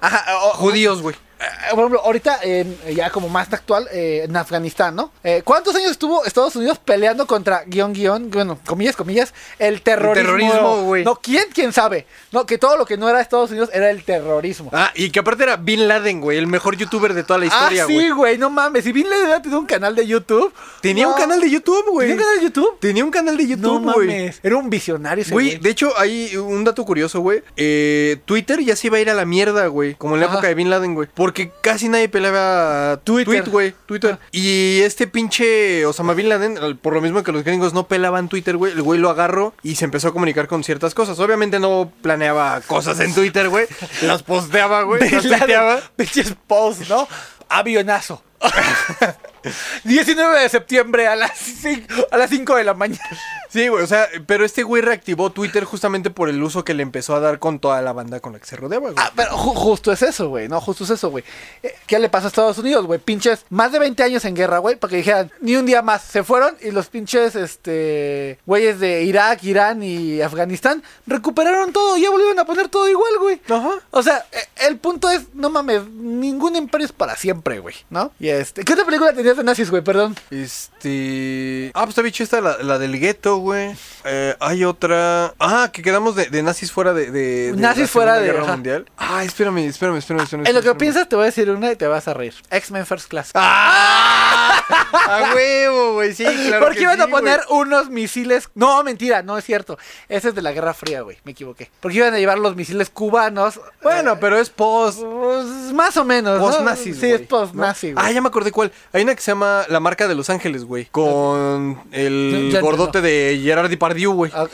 ajá, 0.00 0.24
o- 0.38 0.50
Judíos, 0.54 1.02
güey. 1.02 1.14
Eh, 1.40 1.44
por 1.70 1.78
ejemplo, 1.80 2.00
ahorita, 2.04 2.40
en- 2.42 2.76
ya 2.94 3.10
como 3.10 3.28
más 3.28 3.52
actual, 3.52 3.86
eh, 3.92 4.22
en 4.24 4.36
Afganistán, 4.36 4.96
¿no? 4.96 5.12
Eh, 5.22 5.42
¿Cuántos 5.44 5.74
años 5.76 5.90
estuvo 5.92 6.24
Estados 6.24 6.56
Unidos 6.56 6.78
peleando 6.78 7.26
contra 7.26 7.62
guion, 7.66 7.92
guion, 7.92 8.30
bueno, 8.30 8.58
comillas, 8.66 8.96
comillas, 8.96 9.32
el 9.58 9.82
terrorismo? 9.82 10.14
terrorismo, 10.14 10.82
güey. 10.82 11.04
No, 11.04 11.16
¿quién, 11.16 11.44
quién 11.54 11.72
sabe? 11.72 12.06
No, 12.32 12.44
que 12.46 12.58
todo 12.58 12.76
lo 12.76 12.84
que 12.86 12.96
no 12.96 13.08
era 13.08 13.20
Estados 13.20 13.50
Unidos 13.50 13.70
era 13.72 13.90
el 13.90 14.02
terrorismo. 14.04 14.70
Ah, 14.72 14.90
y 14.94 15.10
que 15.10 15.20
aparte 15.20 15.44
era 15.44 15.56
Bin 15.56 15.86
Laden, 15.86 16.20
güey, 16.20 16.38
el 16.38 16.46
mejor 16.46 16.76
youtuber 16.76 17.14
de 17.14 17.22
toda 17.22 17.38
la 17.38 17.46
historia, 17.46 17.82
ah, 17.82 17.86
güey. 17.86 17.98
sí, 18.00 18.10
güey, 18.10 18.38
no 18.38 18.50
mames. 18.50 18.84
Si 18.84 18.92
Bin 18.92 19.08
Laden 19.08 19.42
tenido 19.42 19.60
un 19.60 19.66
canal 19.66 19.94
de 19.94 20.06
YouTube. 20.06 20.52
Tenía 20.80 21.04
no. 21.04 21.10
un 21.12 21.16
canal 21.16 21.40
de 21.40 21.50
YouTube, 21.50 21.84
güey. 21.90 22.08
¿Tenía 22.08 22.16
un 22.16 22.22
canal 22.28 22.38
de 22.38 22.44
YouTube? 22.44 22.78
Tenía 22.80 23.04
un 23.04 23.10
canal 23.10 23.36
de 23.36 23.42
No 23.44 23.48
YouTube, 23.50 23.92
güey. 23.94 24.06
mames. 24.08 24.40
Era 24.42 24.56
un 24.56 24.70
visionario 24.70 25.22
ese 25.22 25.32
Güey, 25.32 25.56
de 25.58 25.70
hecho, 25.70 25.92
hay 25.98 26.36
un 26.36 26.64
dato 26.64 26.84
curioso, 26.84 27.20
güey. 27.20 27.42
Eh, 27.56 28.16
Twitter 28.24 28.60
ya 28.60 28.74
se 28.76 28.88
iba 28.88 28.96
a 28.96 29.00
ir 29.00 29.10
a 29.10 29.14
la 29.14 29.24
mierda, 29.24 29.66
güey. 29.68 29.94
Como 29.94 30.14
en 30.14 30.20
la 30.20 30.26
Ajá. 30.26 30.34
época 30.36 30.48
de 30.48 30.54
Bin 30.54 30.70
Laden, 30.70 30.94
güey. 30.94 31.08
Porque 31.28 31.50
casi 31.60 31.90
nadie 31.90 32.08
pelaba 32.08 33.00
Twitter. 33.04 33.44
Tweet, 33.44 33.52
güey. 33.52 33.74
Twitter. 33.84 34.18
Ah. 34.18 34.26
Y 34.32 34.80
este 34.80 35.06
pinche 35.06 35.84
Osama 35.84 36.14
Bin 36.14 36.30
Laden, 36.30 36.78
por 36.78 36.94
lo 36.94 37.02
mismo 37.02 37.22
que 37.22 37.32
los 37.32 37.44
gringos 37.44 37.74
no 37.74 37.86
pelaban 37.86 38.30
Twitter, 38.30 38.56
güey, 38.56 38.72
el 38.72 38.80
güey 38.80 38.98
lo 38.98 39.10
agarró 39.10 39.52
y 39.62 39.74
se 39.74 39.84
empezó 39.84 40.08
a 40.08 40.12
comunicar 40.14 40.48
con 40.48 40.64
ciertas 40.64 40.94
cosas. 40.94 41.18
Obviamente 41.18 41.60
no 41.60 41.92
planeaba 42.00 42.62
cosas 42.62 42.98
en 43.00 43.12
Twitter, 43.14 43.50
güey. 43.50 43.66
Las 44.00 44.22
posteaba, 44.22 44.84
güey. 44.84 45.02
Las 45.02 45.22
tuiteaba. 45.22 45.82
Pinches 45.96 46.34
posts, 46.46 46.88
¿no? 46.88 47.06
Avionazo. 47.50 48.22
19 49.84 50.40
de 50.40 50.48
septiembre 50.48 51.06
a 51.06 51.16
las 51.16 51.36
5, 51.38 52.08
a 52.10 52.16
las 52.16 52.30
5 52.30 52.56
de 52.56 52.64
la 52.64 52.74
mañana. 52.74 53.18
Sí, 53.58 53.66
güey, 53.66 53.82
o 53.82 53.86
sea, 53.88 54.06
pero 54.26 54.44
este 54.44 54.62
güey 54.62 54.82
reactivó 54.82 55.30
Twitter 55.30 55.64
justamente 55.64 56.10
por 56.10 56.28
el 56.28 56.40
uso 56.40 56.64
que 56.64 56.74
le 56.74 56.84
empezó 56.84 57.16
a 57.16 57.20
dar 57.20 57.40
con 57.40 57.58
toda 57.58 57.82
la 57.82 57.92
banda 57.92 58.20
con 58.20 58.32
la 58.32 58.38
que 58.38 58.46
se 58.46 58.54
rodeaba, 58.54 58.90
güey. 58.92 58.94
Ah, 59.04 59.10
pero 59.16 59.30
ju- 59.32 59.54
justo 59.56 59.90
es 59.90 60.00
eso, 60.02 60.28
güey. 60.28 60.46
No, 60.48 60.60
justo 60.60 60.84
es 60.84 60.90
eso, 60.90 61.10
güey. 61.10 61.24
Eh, 61.64 61.74
¿Qué 61.88 61.98
le 61.98 62.08
pasa 62.08 62.26
a 62.26 62.28
Estados 62.28 62.56
Unidos, 62.58 62.86
güey? 62.86 63.00
Pinches 63.00 63.44
más 63.50 63.72
de 63.72 63.80
20 63.80 64.00
años 64.04 64.24
en 64.26 64.36
guerra, 64.36 64.58
güey, 64.58 64.76
para 64.76 64.90
que 64.92 64.98
dijeran 64.98 65.32
ni 65.40 65.56
un 65.56 65.66
día 65.66 65.82
más. 65.82 66.02
Se 66.04 66.22
fueron 66.22 66.56
y 66.62 66.70
los 66.70 66.86
pinches, 66.88 67.34
este, 67.34 68.38
güeyes 68.46 68.78
de 68.78 69.02
Irak, 69.02 69.42
Irán 69.42 69.82
y 69.82 70.22
Afganistán 70.22 70.84
recuperaron 71.08 71.72
todo. 71.72 71.96
Ya 71.96 72.10
volvieron 72.10 72.38
a 72.38 72.44
poner 72.44 72.68
todo 72.68 72.88
igual, 72.88 73.12
güey. 73.18 73.40
Ajá. 73.48 73.70
O 73.90 74.02
sea, 74.04 74.24
eh, 74.30 74.66
el 74.68 74.76
punto 74.78 75.10
es, 75.10 75.22
no 75.34 75.50
mames, 75.50 75.84
ningún 75.88 76.54
imperio 76.54 76.84
es 76.86 76.92
para 76.92 77.16
siempre, 77.16 77.58
güey, 77.58 77.74
¿no? 77.90 78.12
Y 78.20 78.28
este, 78.28 78.62
¿qué 78.64 78.74
otra 78.74 78.84
película 78.84 79.12
tenías 79.12 79.36
de 79.36 79.42
nazis, 79.42 79.68
güey? 79.68 79.82
Perdón. 79.82 80.14
Este. 80.30 81.72
Ah, 81.74 81.80
pues 81.80 81.90
está 81.90 82.02
bicho 82.02 82.22
esta, 82.22 82.40
la, 82.40 82.58
la 82.62 82.78
del 82.78 82.98
gueto, 83.00 83.38
güey. 83.38 83.47
Eh, 83.54 84.36
hay 84.40 84.64
otra. 84.64 85.34
Ah, 85.38 85.70
que 85.72 85.82
quedamos 85.82 86.14
de, 86.16 86.26
de 86.26 86.42
nazis 86.42 86.70
fuera 86.72 86.92
de. 86.92 87.10
de- 87.10 87.52
de 87.52 87.56
Nazis 87.60 87.82
la 87.82 87.88
fuera 87.88 88.14
de- 88.18 88.26
Guerra 88.26 88.42
ajá. 88.42 88.52
Mundial. 88.52 88.86
Ah, 88.96 89.24
espérame, 89.24 89.58
espérame, 89.66 89.96
espérame. 89.98 90.22
espérame 90.24 90.46
En 90.46 90.54
lo 90.54 90.60
que 90.60 90.68
espérame. 90.68 90.78
piensas 90.78 91.08
te 91.08 91.16
voy 91.16 91.24
a 91.24 91.26
decir 91.26 91.50
una 91.50 91.70
y 91.72 91.76
te 91.76 91.86
vas 91.86 92.08
a 92.08 92.14
reír. 92.14 92.34
X-Men 92.50 92.86
First 92.86 93.08
Class. 93.08 93.30
¡Ah! 93.34 94.62
¡A 94.92 95.34
huevo, 95.34 95.94
güey! 95.94 96.14
Sí, 96.14 96.24
claro. 96.24 96.60
Porque 96.64 96.78
que 96.78 96.82
iban 96.84 97.00
a 97.00 97.06
poner 97.08 97.40
unos 97.50 97.88
misiles. 97.90 98.48
No, 98.54 98.82
mentira, 98.84 99.22
no 99.22 99.36
es 99.38 99.44
cierto. 99.44 99.78
Ese 100.08 100.28
es 100.28 100.34
de 100.34 100.42
la 100.42 100.52
Guerra 100.52 100.74
Fría, 100.74 101.00
güey. 101.02 101.18
Me 101.24 101.32
equivoqué. 101.32 101.70
Porque 101.80 101.98
iban 101.98 102.14
a 102.14 102.18
llevar 102.18 102.38
los 102.38 102.56
misiles 102.56 102.90
cubanos. 102.90 103.60
Bueno, 103.82 104.18
pero 104.20 104.38
es 104.38 104.50
post. 104.50 105.00
Pues, 105.02 105.46
más 105.72 105.96
o 105.96 106.04
menos. 106.04 106.38
¿no? 106.38 106.44
Post-nazis, 106.46 106.96
Sí, 106.96 107.08
güey, 107.08 107.22
es 107.22 107.28
post-nazi, 107.28 107.88
¿no? 107.88 107.94
güey. 107.94 108.06
Ah, 108.06 108.12
ya 108.12 108.20
me 108.20 108.28
acordé 108.28 108.52
cuál. 108.52 108.72
Hay 108.92 109.02
una 109.02 109.14
que 109.14 109.20
se 109.22 109.30
llama 109.32 109.64
La 109.68 109.80
Marca 109.80 110.08
de 110.08 110.14
Los 110.14 110.30
Ángeles, 110.30 110.64
güey. 110.64 110.86
Con 110.86 111.80
el 111.92 112.48
Ya- 112.52 112.58
ya 112.58 112.60
gordote 112.60 113.00
de 113.00 113.40
Gerard 113.42 113.70
Depardieu, 113.70 114.12
güey. 114.12 114.30
Ah, 114.34 114.46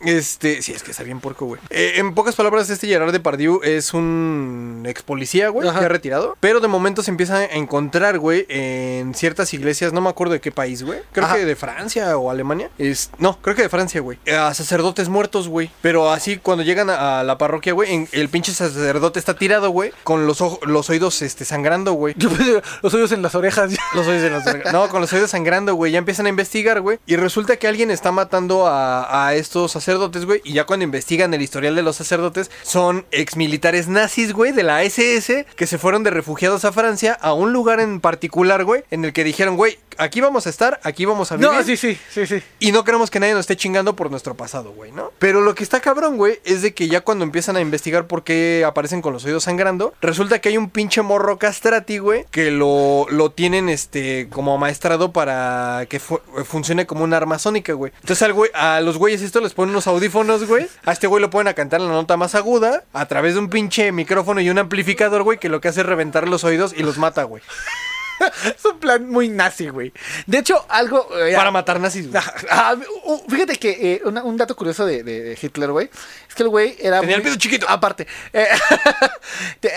Este, 0.00 0.62
sí, 0.62 0.72
es 0.72 0.82
que 0.82 0.90
está 0.90 1.02
bien 1.02 1.20
puerco, 1.20 1.46
güey. 1.46 1.60
Eh, 1.70 1.94
en 1.96 2.14
pocas 2.14 2.34
palabras, 2.36 2.68
este 2.70 2.86
Gerard 2.86 3.12
Depardieu 3.12 3.60
es 3.62 3.92
un 3.94 4.84
ex 4.86 5.02
policía, 5.02 5.48
güey, 5.48 5.68
Ajá. 5.68 5.80
que 5.80 5.84
ha 5.84 5.88
retirado. 5.88 6.36
Pero 6.40 6.60
de 6.60 6.68
momento 6.68 7.02
se 7.02 7.10
empieza 7.10 7.36
a 7.38 7.44
encontrar, 7.44 8.18
güey, 8.18 8.46
en 8.48 9.14
ciertas 9.14 9.52
iglesias, 9.54 9.92
no 9.92 10.00
me 10.00 10.08
acuerdo 10.08 10.32
de 10.34 10.40
qué 10.40 10.52
país, 10.52 10.82
güey. 10.82 11.00
Creo 11.12 11.26
Ajá. 11.26 11.36
que 11.36 11.44
de 11.44 11.56
Francia 11.56 12.16
o 12.16 12.30
Alemania. 12.30 12.70
Es, 12.78 13.10
no, 13.18 13.38
creo 13.40 13.56
que 13.56 13.62
de 13.62 13.68
Francia, 13.68 14.00
güey. 14.00 14.18
A 14.36 14.52
sacerdotes 14.54 15.08
muertos, 15.08 15.48
güey. 15.48 15.70
Pero 15.82 16.10
así, 16.12 16.36
cuando 16.38 16.64
llegan 16.64 16.90
a, 16.90 17.20
a 17.20 17.24
la 17.24 17.38
parroquia, 17.38 17.72
güey, 17.72 17.92
en- 17.94 18.08
el 18.12 18.28
pinche 18.28 18.52
sacerdote 18.52 19.18
está 19.18 19.34
tirado, 19.36 19.70
güey, 19.70 19.92
con 20.04 20.26
los, 20.26 20.40
ojos, 20.40 20.60
los 20.66 20.88
oídos 20.90 21.22
este, 21.22 21.44
sangrando, 21.44 21.92
güey. 21.92 22.14
Los 22.82 22.94
oídos 22.94 23.12
en 23.12 23.22
las 23.22 23.34
orejas. 23.34 23.72
Los 23.94 24.06
oídos 24.06 24.22
de 24.22 24.30
los 24.30 24.72
No, 24.72 24.88
con 24.88 25.00
los 25.00 25.12
oídos 25.12 25.30
sangrando, 25.30 25.74
güey. 25.74 25.92
Ya 25.92 25.98
empiezan 25.98 26.26
a 26.26 26.28
investigar, 26.28 26.80
güey. 26.80 26.98
Y 27.06 27.16
resulta 27.16 27.56
que 27.56 27.66
alguien 27.68 27.90
está 27.90 28.12
matando 28.12 28.66
a, 28.66 29.26
a 29.28 29.34
estos 29.34 29.72
sacerdotes, 29.72 29.87
güey. 29.96 30.40
Y 30.44 30.52
ya 30.52 30.64
cuando 30.64 30.84
investigan 30.84 31.32
el 31.34 31.42
historial 31.42 31.74
de 31.74 31.82
los 31.82 31.96
sacerdotes, 31.96 32.50
son 32.62 33.06
exmilitares 33.10 33.88
nazis, 33.88 34.32
güey, 34.32 34.52
de 34.52 34.62
la 34.62 34.82
SS, 34.82 35.46
que 35.56 35.66
se 35.66 35.78
fueron 35.78 36.02
de 36.02 36.10
refugiados 36.10 36.64
a 36.64 36.72
Francia, 36.72 37.14
a 37.14 37.32
un 37.32 37.52
lugar 37.52 37.80
en 37.80 38.00
particular, 38.00 38.64
güey, 38.64 38.84
en 38.90 39.04
el 39.04 39.12
que 39.12 39.24
dijeron, 39.24 39.56
güey, 39.56 39.78
aquí 39.98 40.20
vamos 40.20 40.46
a 40.46 40.50
estar, 40.50 40.80
aquí 40.82 41.04
vamos 41.04 41.30
a 41.32 41.36
vivir. 41.36 41.50
No, 41.52 41.62
sí, 41.62 41.76
sí, 41.76 41.98
sí, 42.10 42.26
sí. 42.26 42.42
Y 42.58 42.72
no 42.72 42.84
queremos 42.84 43.10
que 43.10 43.20
nadie 43.20 43.32
nos 43.34 43.40
esté 43.40 43.56
chingando 43.56 43.94
por 43.96 44.10
nuestro 44.10 44.34
pasado, 44.34 44.72
güey, 44.72 44.92
¿no? 44.92 45.12
Pero 45.18 45.40
lo 45.40 45.54
que 45.54 45.62
está 45.62 45.80
cabrón, 45.80 46.16
güey, 46.16 46.40
es 46.44 46.62
de 46.62 46.72
que 46.74 46.88
ya 46.88 47.00
cuando 47.02 47.24
empiezan 47.24 47.56
a 47.56 47.60
investigar 47.60 48.06
por 48.06 48.24
qué 48.24 48.64
aparecen 48.66 49.02
con 49.02 49.12
los 49.12 49.24
oídos 49.24 49.44
sangrando, 49.44 49.92
resulta 50.00 50.40
que 50.40 50.48
hay 50.50 50.56
un 50.56 50.70
pinche 50.70 51.02
morro 51.02 51.38
castrati, 51.38 51.98
güey, 51.98 52.24
que 52.30 52.50
lo, 52.50 53.06
lo 53.10 53.30
tienen, 53.30 53.68
este, 53.68 54.28
como 54.30 54.54
amaestrado 54.54 55.12
para 55.12 55.86
que 55.88 56.00
fu- 56.00 56.20
funcione 56.44 56.86
como 56.86 57.04
un 57.04 57.12
arma 57.14 57.38
sónica, 57.38 57.72
güey. 57.72 57.92
Entonces 58.00 58.22
al 58.22 58.32
güey, 58.32 58.50
a 58.54 58.80
los 58.80 58.96
güeyes 58.98 59.22
esto 59.22 59.40
les 59.40 59.54
ponen 59.54 59.70
unos 59.70 59.86
audífonos, 59.86 60.46
güey. 60.46 60.68
A 60.84 60.92
este 60.92 61.06
güey 61.06 61.20
lo 61.20 61.30
ponen 61.30 61.48
a 61.48 61.54
cantar 61.54 61.80
la 61.80 61.88
nota 61.88 62.16
más 62.16 62.34
aguda 62.34 62.84
a 62.92 63.06
través 63.06 63.34
de 63.34 63.40
un 63.40 63.48
pinche 63.50 63.90
micrófono 63.92 64.40
y 64.40 64.50
un 64.50 64.58
amplificador, 64.58 65.22
güey, 65.22 65.38
que 65.38 65.48
lo 65.48 65.60
que 65.60 65.68
hace 65.68 65.80
es 65.80 65.86
reventar 65.86 66.28
los 66.28 66.44
oídos 66.44 66.72
y 66.76 66.82
los 66.82 66.98
mata, 66.98 67.22
güey. 67.24 67.42
Es 68.44 68.64
un 68.64 68.78
plan 68.78 69.08
muy 69.08 69.28
nazi, 69.28 69.68
güey. 69.68 69.92
De 70.26 70.38
hecho, 70.38 70.64
algo. 70.68 71.08
eh, 71.18 71.34
Para 71.36 71.50
matar 71.50 71.80
nazis, 71.80 72.10
güey. 72.10 72.22
Ah, 72.50 72.74
fíjate 73.28 73.56
que 73.56 73.94
eh, 73.94 74.02
una- 74.04 74.22
un 74.24 74.36
dato 74.36 74.56
curioso 74.56 74.84
de, 74.86 75.02
de- 75.02 75.22
de 75.22 75.38
Hitler, 75.40 75.70
güey, 75.70 75.90
es 76.28 76.34
que 76.34 76.42
el 76.42 76.48
güey 76.48 76.76
era. 76.80 77.00
Tenía 77.00 77.16
el 77.16 77.22
muy- 77.22 77.30
pito 77.30 77.40
chiquito. 77.40 77.66
Aparte, 77.68 78.06
eh, 78.32 78.48
te- 79.60 79.72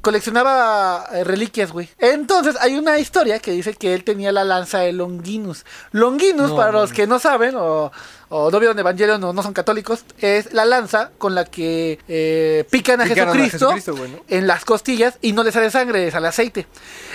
coleccionaba 0.00 1.06
reliquias, 1.24 1.72
güey. 1.72 1.88
Entonces, 1.98 2.56
hay 2.60 2.76
una 2.76 2.98
historia 2.98 3.38
que 3.38 3.50
dice 3.52 3.74
que 3.74 3.94
él 3.94 4.04
tenía 4.04 4.32
la 4.32 4.44
lanza 4.44 4.80
de 4.80 4.92
Longinus. 4.92 5.64
Longinus, 5.92 6.50
No, 6.50 6.56
para 6.56 6.72
los 6.72 6.92
que 6.92 7.06
no 7.06 7.18
saben 7.18 7.54
o, 7.56 7.90
o 8.34 8.50
no 8.50 8.58
vieron 8.58 8.78
Evangelion 8.78 9.22
o 9.24 9.32
no 9.34 9.42
son 9.42 9.52
católicos, 9.52 10.06
es 10.18 10.54
la 10.54 10.64
lanza 10.64 11.10
con 11.18 11.34
la 11.34 11.44
que 11.44 11.98
eh, 12.08 12.64
pican 12.70 13.00
a 13.02 13.04
Picaron 13.04 13.38
a 13.38 13.44
Jesucristo, 13.44 13.94
en 14.28 14.46
las 14.46 14.64
costillas 14.64 15.18
y 15.20 15.32
no 15.32 15.44
le 15.44 15.52
sale 15.52 15.70
sangre, 15.70 16.10
sale 16.10 16.28
aceite. 16.28 16.66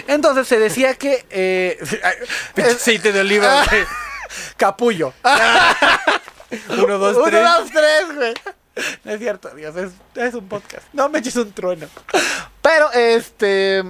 Entonces 0.08 0.48
se 0.48 0.60
decía 0.60 0.94
que. 0.94 1.26
eh, 1.32 1.78
aceite 2.64 3.12
de 3.12 3.22
oliva, 3.22 3.66
güey. 3.68 3.84
Capullo. 4.58 5.14
Uno, 6.70 6.98
dos, 7.00 7.18
Uno, 7.18 7.26
tres. 7.26 7.44
dos, 7.44 7.70
tres, 7.72 8.16
güey. 8.16 8.34
No 9.04 9.12
es 9.12 9.20
cierto, 9.20 9.50
Dios, 9.56 9.76
es, 9.76 9.92
es 10.16 10.36
un 10.36 10.48
podcast. 10.48 10.86
No 10.94 11.10
me 11.10 11.18
eches 11.18 11.36
un 11.36 11.52
trueno. 11.52 11.88
Pero, 12.62 12.92
este. 12.92 13.84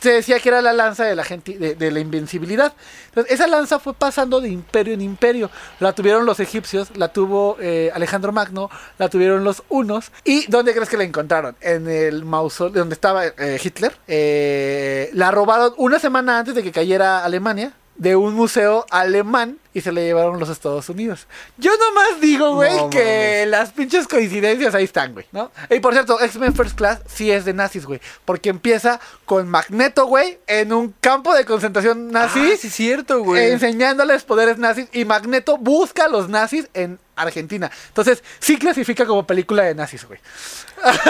Se 0.00 0.12
decía 0.12 0.38
que 0.40 0.48
era 0.48 0.62
la 0.62 0.72
lanza 0.72 1.04
de 1.04 1.14
la 1.14 1.24
gente 1.24 1.58
de, 1.58 1.90
la 1.90 2.00
invencibilidad. 2.00 2.72
Entonces, 3.08 3.32
esa 3.32 3.46
lanza 3.46 3.78
fue 3.78 3.94
pasando 3.94 4.40
de 4.40 4.48
imperio 4.48 4.94
en 4.94 5.00
imperio. 5.00 5.50
La 5.80 5.92
tuvieron 5.92 6.26
los 6.26 6.40
egipcios, 6.40 6.96
la 6.96 7.08
tuvo 7.08 7.56
eh, 7.60 7.90
Alejandro 7.94 8.32
Magno, 8.32 8.70
la 8.98 9.08
tuvieron 9.08 9.44
los 9.44 9.62
unos. 9.68 10.12
¿Y 10.24 10.46
dónde 10.50 10.72
crees 10.72 10.88
que 10.88 10.96
la 10.96 11.04
encontraron? 11.04 11.56
En 11.60 11.88
el 11.88 12.24
mausoleo 12.24 12.80
donde 12.80 12.94
estaba 12.94 13.26
eh, 13.26 13.60
Hitler. 13.62 13.96
Eh, 14.06 15.10
la 15.12 15.30
robaron 15.30 15.74
una 15.76 15.98
semana 15.98 16.38
antes 16.38 16.54
de 16.54 16.62
que 16.62 16.72
cayera 16.72 17.24
Alemania 17.24 17.72
de 17.96 18.16
un 18.16 18.34
museo 18.34 18.84
alemán 18.90 19.58
y 19.72 19.80
se 19.80 19.92
le 19.92 20.04
llevaron 20.04 20.38
los 20.40 20.48
Estados 20.48 20.88
Unidos. 20.88 21.26
Yo 21.58 21.70
nomás 21.76 22.20
digo, 22.20 22.54
güey, 22.54 22.76
No 22.76 22.90
que 22.90 23.44
las 23.46 23.70
pinches 23.72 24.06
coincidencias 24.08 24.74
ahí 24.74 24.84
están, 24.84 25.12
güey, 25.14 25.26
¿no? 25.32 25.50
Y 25.70 25.80
por 25.80 25.92
cierto, 25.94 26.20
X-Men 26.20 26.54
First 26.54 26.76
Class 26.76 27.00
sí 27.06 27.30
es 27.30 27.44
de 27.44 27.52
nazis, 27.54 27.86
güey, 27.86 28.00
porque 28.24 28.50
empieza 28.50 29.00
con 29.24 29.48
Magneto, 29.48 30.06
güey, 30.06 30.38
en 30.46 30.72
un 30.72 30.94
campo 31.00 31.34
de 31.34 31.44
concentración 31.44 32.10
nazi, 32.10 32.40
Ah, 32.52 32.56
sí, 32.58 32.66
es 32.66 32.74
cierto, 32.74 33.22
güey. 33.22 33.50
enseñándoles 33.52 34.24
poderes 34.24 34.58
nazis 34.58 34.86
y 34.92 35.04
Magneto 35.04 35.56
busca 35.56 36.04
a 36.04 36.08
los 36.08 36.28
nazis 36.28 36.68
en 36.74 36.98
Argentina. 37.16 37.70
Entonces, 37.88 38.22
sí 38.38 38.58
clasifica 38.58 39.06
como 39.06 39.26
película 39.26 39.64
de 39.64 39.74
nazis, 39.74 40.04
güey. 40.04 40.20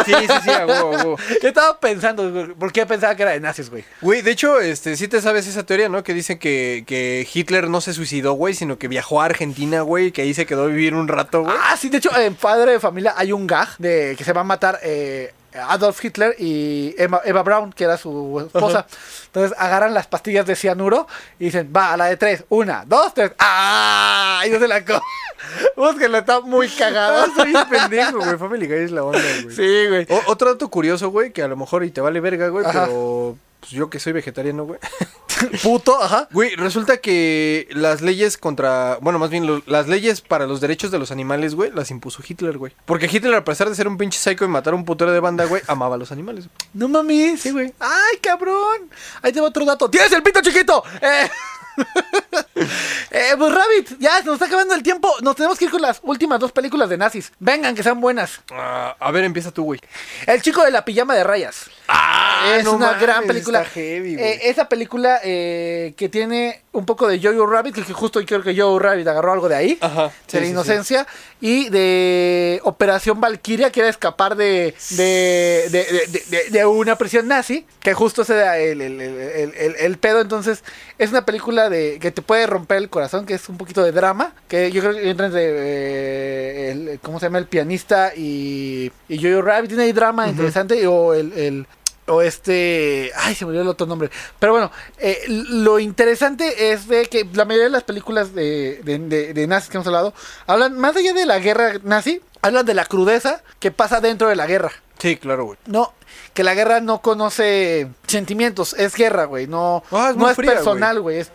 Sí, 0.05 0.13
sí, 0.15 0.35
sí, 0.45 0.51
a 0.51 0.67
huevo. 0.67 1.17
Yo 1.43 1.49
estaba 1.49 1.79
pensando, 1.81 2.31
güey, 2.31 2.47
¿por 2.49 2.73
qué 2.73 2.87
pensaba 2.87 3.15
que 3.15 3.23
era 3.23 3.33
de 3.33 3.41
nazis, 3.41 3.71
güey? 3.71 3.85
Güey, 4.01 4.23
de 4.23 4.31
hecho, 4.31 4.61
este, 4.61 4.97
sí 4.97 5.09
te 5.09 5.21
sabes 5.21 5.47
esa 5.47 5.65
teoría, 5.65 5.89
¿no? 5.89 6.03
Que 6.03 6.15
dicen 6.15 6.39
que, 6.39 6.85
que 6.87 7.27
Hitler 7.33 7.69
no 7.69 7.81
se 7.81 7.93
suicidó, 7.93 8.35
güey, 8.35 8.55
sino 8.55 8.79
que 8.79 8.89
viajó 8.89 9.21
a 9.21 9.27
Argentina, 9.27 9.81
güey, 9.83 10.13
que 10.13 10.23
ahí 10.23 10.35
se 10.35 10.47
quedó 10.47 10.65
a 10.65 10.67
vivir 10.67 10.95
un 10.95 11.09
rato, 11.09 11.43
güey. 11.43 11.57
Ah, 11.59 11.77
sí, 11.77 11.89
de 11.89 11.99
hecho, 11.99 12.17
en 12.17 12.35
Padre 12.35 12.73
de 12.73 12.81
Familia 12.81 13.15
hay 13.17 13.33
un 13.33 13.47
gag 13.47 13.77
de 13.79 14.15
que 14.17 14.25
se 14.25 14.33
va 14.33 14.43
a 14.43 14.45
matar 14.45 14.79
eh, 14.83 15.33
Adolf 15.69 16.05
Hitler 16.05 16.35
y 16.39 16.95
Emma, 16.99 17.21
Eva 17.25 17.43
Braun, 17.43 17.73
que 17.73 17.85
era 17.85 17.97
su 17.97 18.41
esposa. 18.47 18.87
Entonces 19.27 19.57
agarran 19.59 19.95
las 19.95 20.07
pastillas 20.07 20.47
de 20.47 20.57
cianuro 20.57 21.07
y 21.39 21.47
dicen, 21.47 21.73
va, 21.75 21.93
a 21.93 21.97
la 21.97 22.07
de 22.07 22.17
tres, 22.17 22.45
una, 22.49 22.85
dos, 22.87 23.15
tres, 23.15 23.33
¡ah! 23.39 24.43
Y 24.47 24.51
no 24.51 24.59
se 24.59 24.69
la 24.69 24.85
come. 24.85 25.01
Búsquenlo, 25.77 26.19
está 26.19 26.41
muy 26.41 26.69
cagado. 26.69 27.27
Soy 27.37 27.55
un 27.55 27.69
pendejo, 27.69 28.19
güey. 28.19 28.37
Family 28.39 28.67
Guy 28.67 28.77
es 28.85 28.91
la 28.91 29.05
onda, 29.05 29.21
güey. 29.43 29.55
Sí, 29.55 29.87
güey. 29.89 30.07
O- 30.11 30.31
otro 30.33 30.53
dato 30.53 30.69
curioso, 30.69 31.11
güey, 31.11 31.33
que 31.33 31.43
a 31.43 31.49
lo 31.49 31.57
mejor 31.57 31.85
y 31.85 31.91
te 31.91 32.01
vale 32.01 32.21
verga, 32.21 32.49
güey, 32.49 32.65
Ajá. 32.65 32.85
pero 32.87 33.37
pues, 33.65 33.73
yo 33.73 33.91
que 33.91 33.99
soy 34.01 34.13
vegetariano, 34.13 34.65
güey. 34.65 34.79
Puto, 35.63 36.01
ajá. 36.01 36.29
Güey, 36.33 36.55
resulta 36.55 36.99
que 36.99 37.67
las 37.73 38.03
leyes 38.03 38.39
contra, 38.39 38.99
bueno, 39.01 39.19
más 39.19 39.31
bien 39.31 39.47
lo- 39.47 39.63
las 39.67 39.89
leyes 39.89 40.21
para 40.21 40.47
los 40.47 40.61
derechos 40.61 40.91
de 40.91 40.99
los 40.99 41.11
animales, 41.11 41.55
güey, 41.55 41.71
las 41.73 41.91
impuso 41.91 42.23
Hitler, 42.27 42.57
güey. 42.57 42.73
Porque 42.87 43.07
Hitler, 43.13 43.35
a 43.35 43.45
pesar 43.45 43.69
de 43.69 43.75
ser 43.75 43.89
un 43.89 43.97
pinche 43.99 44.19
psycho 44.19 44.45
y 44.45 44.49
matar 44.49 44.75
a 44.75 44.77
un 44.77 44.85
putero 44.85 45.11
de 45.13 45.21
banda, 45.21 45.45
güey, 45.47 45.63
amaba 45.67 45.97
a 45.97 45.99
los 45.99 46.13
animales. 46.13 46.45
güey. 46.47 46.57
No 46.75 46.89
mames. 46.89 47.41
Sí, 47.41 47.51
güey. 47.51 47.73
¡Ay, 47.81 48.19
cabrón! 48.23 48.89
Ahí 49.23 49.33
tengo 49.33 49.47
otro 49.49 49.65
dato. 49.65 49.91
¡Tienes 49.91 50.13
el 50.13 50.23
pito 50.23 50.41
chiquito! 50.41 50.85
Eh, 51.01 51.29
eh, 53.11 53.31
pues 53.39 53.55
Rabbit, 53.55 53.99
ya 53.99 54.19
se 54.19 54.25
nos 54.25 54.35
está 54.35 54.47
acabando 54.47 54.75
el 54.75 54.83
tiempo. 54.83 55.13
Nos 55.23 55.37
tenemos 55.37 55.59
que 55.59 55.67
ir 55.67 55.71
con 55.71 55.83
las 55.83 56.01
últimas 56.03 56.39
dos 56.41 56.53
películas 56.53 56.89
de 56.89 56.97
nazis. 56.97 57.33
Vengan, 57.39 57.75
que 57.75 57.83
sean 57.83 58.01
buenas. 58.01 58.41
Ah, 58.53 58.97
a 58.99 59.11
ver, 59.11 59.25
empieza 59.25 59.51
tú, 59.51 59.65
güey. 59.65 59.81
El 60.27 60.43
chico 60.43 60.63
de 60.65 60.71
la 60.71 60.85
pijama 60.85 61.15
de 61.15 61.25
rayas. 61.25 61.71
Ah, 61.89 62.55
es 62.59 62.65
no 62.65 62.73
una 62.75 62.87
mames, 62.87 63.03
gran 63.03 63.25
película. 63.27 63.61
está 63.61 63.73
heavy, 63.75 64.15
güey. 64.17 64.25
Eh, 64.27 64.41
esa 64.51 64.69
película 64.69 65.21
eh, 65.23 65.95
que 65.97 66.09
tiene 66.09 66.63
un 66.73 66.87
poco 66.87 67.07
de 67.07 67.21
Jojo 67.23 67.47
Rabbit, 67.47 67.75
que 67.75 67.93
justo 67.93 68.21
creo 68.25 68.43
que 68.43 68.57
Jojo 68.59 68.79
Rabbit 68.79 69.07
agarró 69.07 69.33
algo 69.33 69.49
de 69.49 69.55
ahí, 69.57 69.79
Ajá, 69.81 70.05
de 70.05 70.09
la 70.09 70.13
sí, 70.41 70.45
sí. 70.47 70.47
inocencia, 70.47 71.07
y 71.41 71.69
de 71.69 72.61
Operación 72.65 73.21
Valkyria, 73.21 73.71
que 73.71 73.81
era 73.81 73.89
escapar 73.89 74.35
de, 74.35 74.75
de, 74.91 75.69
de, 75.71 76.51
de- 76.51 76.67
una 76.67 76.97
prisión 76.97 77.29
nazi, 77.29 77.65
que 77.81 77.95
justo 77.95 78.23
el, 78.23 78.81
el, 78.81 78.81
el, 78.81 79.01
el- 79.01 79.55
el- 79.57 79.77
el 79.77 79.99
pedo. 79.99 80.21
Entonces, 80.21 80.65
es 80.99 81.11
una 81.11 81.25
película 81.25 81.69
de 81.69 81.99
que 82.01 82.11
te 82.11 82.23
puede 82.25 82.47
romper 82.47 82.79
el 82.79 82.89
corazón, 82.91 83.27
que 83.27 83.35
es 83.35 83.49
un 83.49 83.57
poquito 83.57 83.83
de 83.83 83.93
drama, 83.93 84.33
que 84.49 84.71
yo 84.73 84.81
creo 84.81 84.93
que 84.95 85.09
entra 85.11 85.27
entre, 85.27 85.43
eh, 85.45 86.71
el, 86.73 87.01
¿cómo 87.03 87.19
se 87.21 87.27
llama? 87.27 87.39
El 87.39 87.47
pianista 87.47 88.13
y, 88.17 88.91
y 89.09 89.23
Jojo 89.23 89.43
Rabbit. 89.43 89.69
Tiene 89.69 89.85
ahí 89.85 89.93
drama 89.93 90.29
interesante, 90.29 90.87
o 90.87 91.15
el- 91.15 91.33
el 91.35 91.67
o 92.07 92.21
este. 92.21 93.11
Ay, 93.17 93.35
se 93.35 93.45
me 93.45 93.51
olvidó 93.51 93.63
el 93.63 93.69
otro 93.69 93.87
nombre. 93.87 94.11
Pero 94.39 94.53
bueno, 94.53 94.71
eh, 94.99 95.23
lo 95.29 95.79
interesante 95.79 96.73
es 96.73 96.87
de 96.89 97.07
que 97.07 97.27
la 97.33 97.45
mayoría 97.45 97.65
de 97.65 97.71
las 97.71 97.85
películas 97.85 98.35
de, 98.35 98.81
de, 98.85 98.99
de- 98.99 99.33
de 99.35 99.47
nazis 99.47 99.71
que 99.71 99.77
hemos 99.79 99.87
hablado 99.87 100.13
hablan 100.47 100.77
más 100.79 100.95
allá 100.97 101.13
de 101.15 101.25
la 101.25 101.39
guerra 101.39 101.75
nazi, 101.83 102.21
hablan 102.43 102.67
de 102.67 102.75
la 102.75 102.85
crudeza 102.85 103.43
que 103.59 103.71
pasa 103.71 104.01
dentro 104.01 104.29
de 104.29 104.37
la 104.37 104.47
guerra. 104.47 104.71
Sí, 104.99 105.17
claro, 105.17 105.45
güey. 105.47 105.59
No, 105.67 105.93
que 106.35 106.45
la 106.45 106.55
guerra 106.55 106.81
no 106.81 107.01
conoce 107.01 107.89
sentimientos, 108.07 108.75
es 108.79 108.95
guerra, 108.95 109.25
güey. 109.25 109.47
No, 109.47 109.83
Ah, 109.91 110.09
es 110.11 110.17
no 110.17 110.29
es 110.31 110.37
fría, 110.37 110.53
personal, 110.53 111.01
güey. 111.01 111.19
Es, 111.21 111.33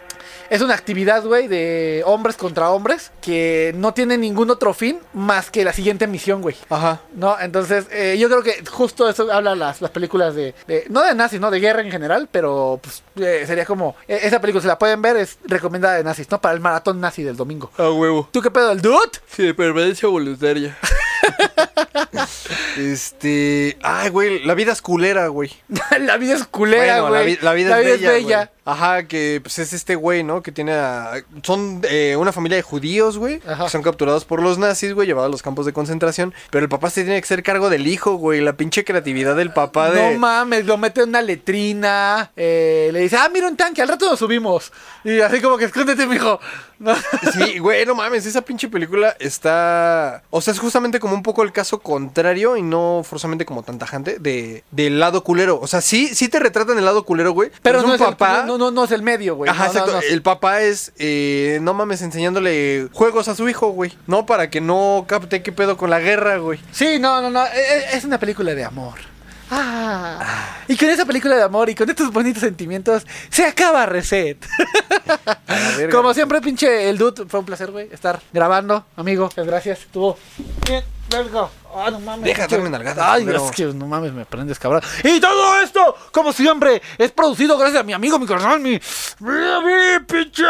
es 0.49 0.61
una 0.61 0.73
actividad, 0.73 1.23
güey, 1.23 1.47
de 1.47 2.03
hombres 2.05 2.35
contra 2.37 2.69
hombres 2.71 3.11
que 3.21 3.73
no 3.77 3.93
tiene 3.93 4.17
ningún 4.17 4.49
otro 4.49 4.73
fin 4.73 4.99
más 5.13 5.49
que 5.51 5.63
la 5.63 5.73
siguiente 5.73 6.07
misión, 6.07 6.41
güey. 6.41 6.55
Ajá. 6.69 7.01
No, 7.13 7.37
entonces 7.39 7.85
eh, 7.91 8.17
yo 8.19 8.27
creo 8.29 8.41
que 8.43 8.63
justo 8.69 9.07
eso 9.09 9.31
habla 9.31 9.55
las, 9.55 9.81
las 9.81 9.91
películas 9.91 10.35
de, 10.35 10.53
de- 10.67 10.85
no 10.89 11.01
de 11.03 11.13
nazis, 11.15 11.39
no 11.39 11.51
de 11.51 11.59
guerra 11.59 11.81
en 11.81 11.91
general, 11.91 12.27
pero 12.31 12.79
pues 12.81 13.03
eh, 13.17 13.43
sería 13.47 13.65
como 13.65 13.95
eh, 14.07 14.19
esa 14.23 14.39
película 14.41 14.61
si 14.61 14.67
la 14.67 14.79
pueden 14.79 15.01
ver 15.01 15.17
es 15.17 15.37
recomendada 15.45 15.95
de 15.95 16.03
nazis, 16.03 16.29
no 16.31 16.39
para 16.41 16.53
el 16.55 16.59
maratón 16.61 16.99
nazi 16.99 17.23
del 17.23 17.35
domingo. 17.35 17.71
A 17.77 17.89
huevo. 17.91 18.27
¿Tú 18.31 18.41
qué 18.41 18.51
pedo 18.51 18.71
el 18.71 18.81
dude? 18.81 18.97
Sí, 19.29 19.43
de 19.43 19.53
permanencia 19.53 20.07
voluntaria. 20.09 20.77
este. 22.77 23.77
Ay, 23.83 24.09
güey, 24.09 24.43
la 24.45 24.53
vida 24.53 24.71
es 24.71 24.81
culera, 24.81 25.27
güey. 25.27 25.51
la 25.99 26.17
vida 26.17 26.35
es 26.35 26.43
culera, 26.45 27.01
Bueno, 27.01 27.15
la, 27.15 27.21
güey. 27.21 27.35
vi- 27.35 27.39
la 27.41 27.53
vida 27.53 27.79
es 27.81 28.01
bella. 28.01 28.21
güey. 28.21 28.47
Ajá, 28.65 29.07
que 29.07 29.39
pues 29.41 29.57
es 29.57 29.73
este 29.73 29.95
güey, 29.95 30.23
¿no? 30.23 30.43
Que 30.43 30.51
tiene 30.51 30.73
a- 30.73 31.23
Son 31.41 31.81
eh, 31.89 32.15
una 32.17 32.31
familia 32.31 32.55
de 32.55 32.61
judíos, 32.61 33.17
güey. 33.17 33.41
Ajá. 33.47 33.63
Que 33.63 33.69
son 33.71 33.81
capturados 33.81 34.25
por 34.25 34.43
los 34.43 34.59
nazis, 34.59 34.93
güey, 34.93 35.07
llevados 35.07 35.27
a 35.27 35.31
los 35.31 35.41
campos 35.41 35.65
de 35.65 35.73
concentración. 35.73 36.33
Pero 36.51 36.63
el 36.65 36.69
papá 36.69 36.89
se 36.91 37.03
tiene 37.03 37.19
que 37.19 37.25
hacer 37.25 37.41
cargo 37.41 37.69
del 37.71 37.87
hijo, 37.87 38.15
güey. 38.15 38.41
La 38.41 38.53
pinche 38.53 38.83
creatividad 38.85 39.35
del 39.35 39.51
papá 39.51 39.89
de. 39.89 40.11
No 40.13 40.19
mames, 40.19 40.65
lo 40.65 40.77
mete 40.77 41.01
en 41.01 41.09
una 41.09 41.21
letrina, 41.23 42.31
eh, 42.35 42.89
le 42.93 42.99
dice, 42.99 43.17
ah, 43.17 43.29
mira 43.33 43.47
un 43.47 43.57
tanque, 43.57 43.81
al 43.81 43.87
rato 43.87 44.05
lo 44.09 44.15
subimos. 44.15 44.71
Y 45.03 45.19
así 45.19 45.41
como 45.41 45.57
que 45.57 45.65
escóndete, 45.65 46.05
mijo. 46.05 46.39
No. 46.77 46.95
Sí, 47.33 47.59
güey, 47.59 47.85
no 47.85 47.93
mames, 47.95 48.25
esa 48.25 48.41
pinche 48.41 48.69
película 48.69 49.13
está... 49.19 50.23
O 50.29 50.39
sea, 50.39 50.53
es 50.53 50.59
justamente 50.59 50.99
como 51.01 51.13
un 51.13 51.23
poco 51.23 51.43
el 51.43 51.51
caso 51.51 51.79
contrario 51.79 52.38
y 52.57 52.61
no 52.61 53.01
forzosamente 53.03 53.45
como 53.45 53.63
tan 53.63 53.77
tajante 53.79 54.17
de, 54.19 54.63
del 54.71 54.99
lado 54.99 55.23
culero. 55.23 55.59
O 55.61 55.67
sea, 55.67 55.81
sí, 55.81 56.13
sí 56.15 56.29
te 56.29 56.39
retratan 56.39 56.77
el 56.77 56.85
lado 56.85 57.03
culero, 57.05 57.31
güey. 57.31 57.51
Pero 57.61 57.79
es 57.79 57.83
no 57.83 57.89
un 57.89 57.95
es, 57.95 58.01
el- 58.01 58.07
papá... 58.07 58.43
no, 58.45 58.57
no, 58.57 58.71
no 58.71 58.83
es 58.85 58.91
el 58.91 59.01
medio, 59.03 59.35
güey. 59.35 59.49
Ajá, 59.51 59.65
No, 59.65 59.71
exacto. 59.71 59.91
no. 59.93 59.99
El 60.01 60.21
papá 60.21 60.61
es, 60.61 60.91
eh, 60.97 61.59
no 61.61 61.73
mames, 61.73 62.01
enseñándole 62.01 62.87
juegos 62.93 63.27
a 63.27 63.35
su 63.35 63.47
hijo, 63.49 63.69
güey. 63.69 63.93
No, 64.07 64.25
para 64.25 64.49
que 64.49 64.61
no 64.61 65.05
capte 65.07 65.43
qué 65.43 65.51
pedo 65.51 65.77
con 65.77 65.89
la 65.89 65.99
guerra, 65.99 66.37
güey. 66.37 66.59
Sí, 66.71 66.97
no, 66.99 67.21
no, 67.21 67.29
no. 67.29 67.45
e- 67.45 67.49
e- 67.93 67.97
Es 67.97 68.05
una 68.05 68.19
película 68.19 68.53
de 68.55 68.63
amor. 68.65 68.95
Ah. 69.51 70.59
Y 70.67 70.77
con 70.77 70.89
esa 70.89 71.05
película 71.05 71.35
de 71.35 71.41
amor 71.41 71.69
y 71.71 71.75
con 71.75 71.89
estos 71.89 72.11
bonitos 72.13 72.41
sentimientos, 72.41 73.07
se 73.31 73.45
acaba 73.45 73.85
Reset. 73.87 74.37
Como 75.91 76.13
siempre, 76.13 76.39
pinche 76.41 76.87
el 76.89 76.97
dude, 76.99 77.25
fue 77.27 77.39
un 77.39 77.45
placer, 77.47 77.71
güey, 77.71 77.89
estar 77.91 78.19
grabando, 78.31 78.85
amigo. 78.95 79.29
Gracias. 79.35 79.79
Estuvo 79.79 80.17
bien, 80.67 80.83
verga. 81.09 81.49
Ah, 81.75 81.89
no 81.91 81.99
mames. 81.99 82.25
Deja 82.25 82.47
de 82.47 82.55
darme 82.55 82.69
nalgadas, 82.69 83.05
Ay, 83.07 83.21
culero. 83.23 83.45
es 83.45 83.51
que 83.51 83.65
no 83.65 83.85
mames, 83.87 84.11
me 84.11 84.25
prendes, 84.25 84.57
cabrón. 84.59 84.81
Y 85.03 85.19
todo 85.19 85.61
esto, 85.61 85.95
como 86.11 86.33
siempre, 86.33 86.81
es 86.97 87.11
producido 87.11 87.57
gracias 87.57 87.81
a 87.81 87.83
mi 87.83 87.93
amigo, 87.93 88.17
mi 88.17 88.25
corazón, 88.25 88.61
mi. 88.63 88.71
Mi, 89.19 89.29
mi 89.29 89.99
pinche. 90.07 90.43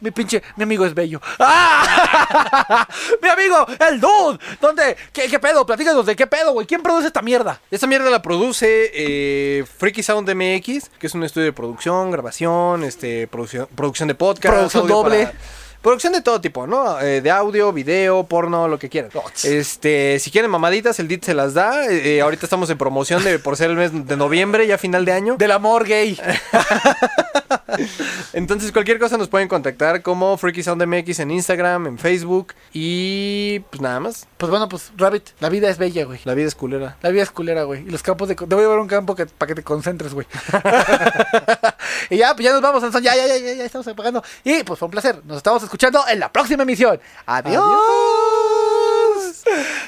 Mi 0.00 0.10
pinche. 0.10 0.42
Mi 0.56 0.64
amigo 0.64 0.84
es 0.84 0.94
bello. 0.94 1.20
¡Ah! 1.38 2.86
mi 3.22 3.28
amigo, 3.28 3.66
el 3.88 4.00
dude. 4.00 4.38
¿Dónde? 4.60 4.96
¿Qué, 5.12 5.28
qué 5.28 5.38
pedo? 5.38 5.64
Platícanos 5.64 6.04
de 6.06 6.16
qué 6.16 6.26
pedo, 6.26 6.52
güey. 6.52 6.66
¿Quién 6.66 6.82
produce 6.82 7.06
esta 7.06 7.22
mierda? 7.22 7.60
Esta 7.70 7.86
mierda 7.86 8.10
la 8.10 8.22
produce 8.22 8.90
eh, 8.94 9.64
Freaky 9.78 10.02
Sound 10.02 10.28
MX, 10.28 10.90
que 10.98 11.06
es 11.06 11.14
un 11.14 11.22
estudio 11.24 11.46
de 11.46 11.52
producción, 11.52 12.10
grabación, 12.10 12.84
este, 12.84 13.26
producción, 13.28 13.68
producción 13.74 14.08
de 14.08 14.14
podcast. 14.14 14.54
Producción 14.54 14.86
doble. 14.88 15.24
para- 15.26 15.38
Producción 15.86 16.14
de 16.14 16.20
todo 16.20 16.40
tipo, 16.40 16.66
¿no? 16.66 17.00
Eh, 17.00 17.20
de 17.20 17.30
audio, 17.30 17.72
video, 17.72 18.24
porno, 18.26 18.66
lo 18.66 18.76
que 18.76 18.88
quieran. 18.88 19.12
Este, 19.44 20.18
si 20.18 20.32
quieren 20.32 20.50
mamaditas, 20.50 20.98
el 20.98 21.06
DIT 21.06 21.26
se 21.26 21.32
las 21.32 21.54
da. 21.54 21.86
Eh, 21.86 22.16
eh, 22.16 22.20
ahorita 22.22 22.44
estamos 22.44 22.68
en 22.70 22.76
promoción 22.76 23.22
de 23.22 23.38
por 23.38 23.56
ser 23.56 23.70
el 23.70 23.76
mes 23.76 23.92
de 23.92 24.16
noviembre, 24.16 24.66
ya 24.66 24.78
final 24.78 25.04
de 25.04 25.12
año. 25.12 25.36
Del 25.36 25.52
amor 25.52 25.86
gay. 25.86 26.18
Entonces, 28.32 28.72
cualquier 28.72 28.98
cosa 28.98 29.16
nos 29.16 29.28
pueden 29.28 29.48
contactar 29.48 30.02
como 30.02 30.36
Freaky 30.36 30.62
Sound 30.62 30.84
MX 30.84 31.20
en 31.20 31.30
Instagram, 31.30 31.86
en 31.86 31.98
Facebook. 31.98 32.54
Y 32.72 33.60
pues 33.70 33.80
nada 33.80 34.00
más. 34.00 34.26
Pues 34.36 34.50
bueno, 34.50 34.68
pues, 34.68 34.92
Rabbit, 34.96 35.30
la 35.40 35.48
vida 35.48 35.68
es 35.68 35.78
bella, 35.78 36.04
güey. 36.04 36.20
La 36.24 36.34
vida 36.34 36.48
es 36.48 36.54
culera. 36.54 36.96
La 37.02 37.10
vida 37.10 37.22
es 37.22 37.30
culera, 37.30 37.64
güey. 37.64 37.86
Y 37.86 37.90
los 37.90 38.02
campos 38.02 38.28
de... 38.28 38.34
Te 38.34 38.44
voy 38.44 38.58
a 38.58 38.62
llevar 38.62 38.78
un 38.78 38.88
campo 38.88 39.14
que, 39.14 39.26
para 39.26 39.48
que 39.48 39.54
te 39.54 39.62
concentres, 39.62 40.14
güey. 40.14 40.26
y 42.10 42.16
ya, 42.16 42.34
pues 42.34 42.44
ya 42.44 42.52
nos 42.52 42.62
vamos, 42.62 42.82
Sansón. 42.82 43.02
Ya, 43.02 43.16
ya, 43.16 43.26
ya, 43.26 43.38
ya, 43.38 43.54
ya 43.54 43.64
estamos 43.64 43.86
apagando. 43.88 44.22
Y 44.44 44.62
pues 44.62 44.78
fue 44.78 44.86
un 44.86 44.92
placer. 44.92 45.22
Nos 45.24 45.38
estamos 45.38 45.62
escuchando 45.62 46.04
en 46.08 46.20
la 46.20 46.32
próxima 46.32 46.62
emisión. 46.62 47.00
Adiós. 47.26 48.55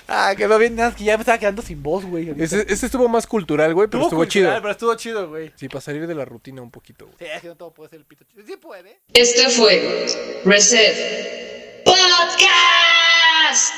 Ah, 0.06 0.34
quedó 0.36 0.58
bien, 0.58 0.74
nada, 0.76 0.94
que 0.94 1.04
ya 1.04 1.16
me 1.16 1.22
estaba 1.22 1.38
quedando 1.38 1.60
sin 1.62 1.82
voz, 1.82 2.04
güey. 2.04 2.30
Ese, 2.38 2.64
ese 2.68 2.86
estuvo 2.86 3.08
más 3.08 3.26
cultural, 3.26 3.74
güey, 3.74 3.88
pero 3.88 4.04
estuvo, 4.04 4.24
chido. 4.24 4.46
cultural, 4.46 4.62
Pero 4.62 4.72
estuvo 4.72 4.94
chido, 4.94 5.28
güey. 5.28 5.52
Sí, 5.56 5.68
para 5.68 5.80
salir 5.80 6.06
de 6.06 6.14
la 6.14 6.24
rutina 6.24 6.62
un 6.62 6.70
poquito, 6.70 7.06
güey. 7.06 7.16
Sí, 7.18 7.26
es 7.34 7.42
que 7.42 7.48
no 7.48 7.56
todo 7.56 7.72
puede 7.74 7.90
ser 7.90 7.98
el 8.00 8.06
pito 8.06 8.24
chido. 8.24 8.44
Sí 8.46 8.56
puede. 8.56 9.00
Esto 9.12 9.50
fue 9.50 10.06
Reset 10.44 11.84
Podcast. 11.84 13.74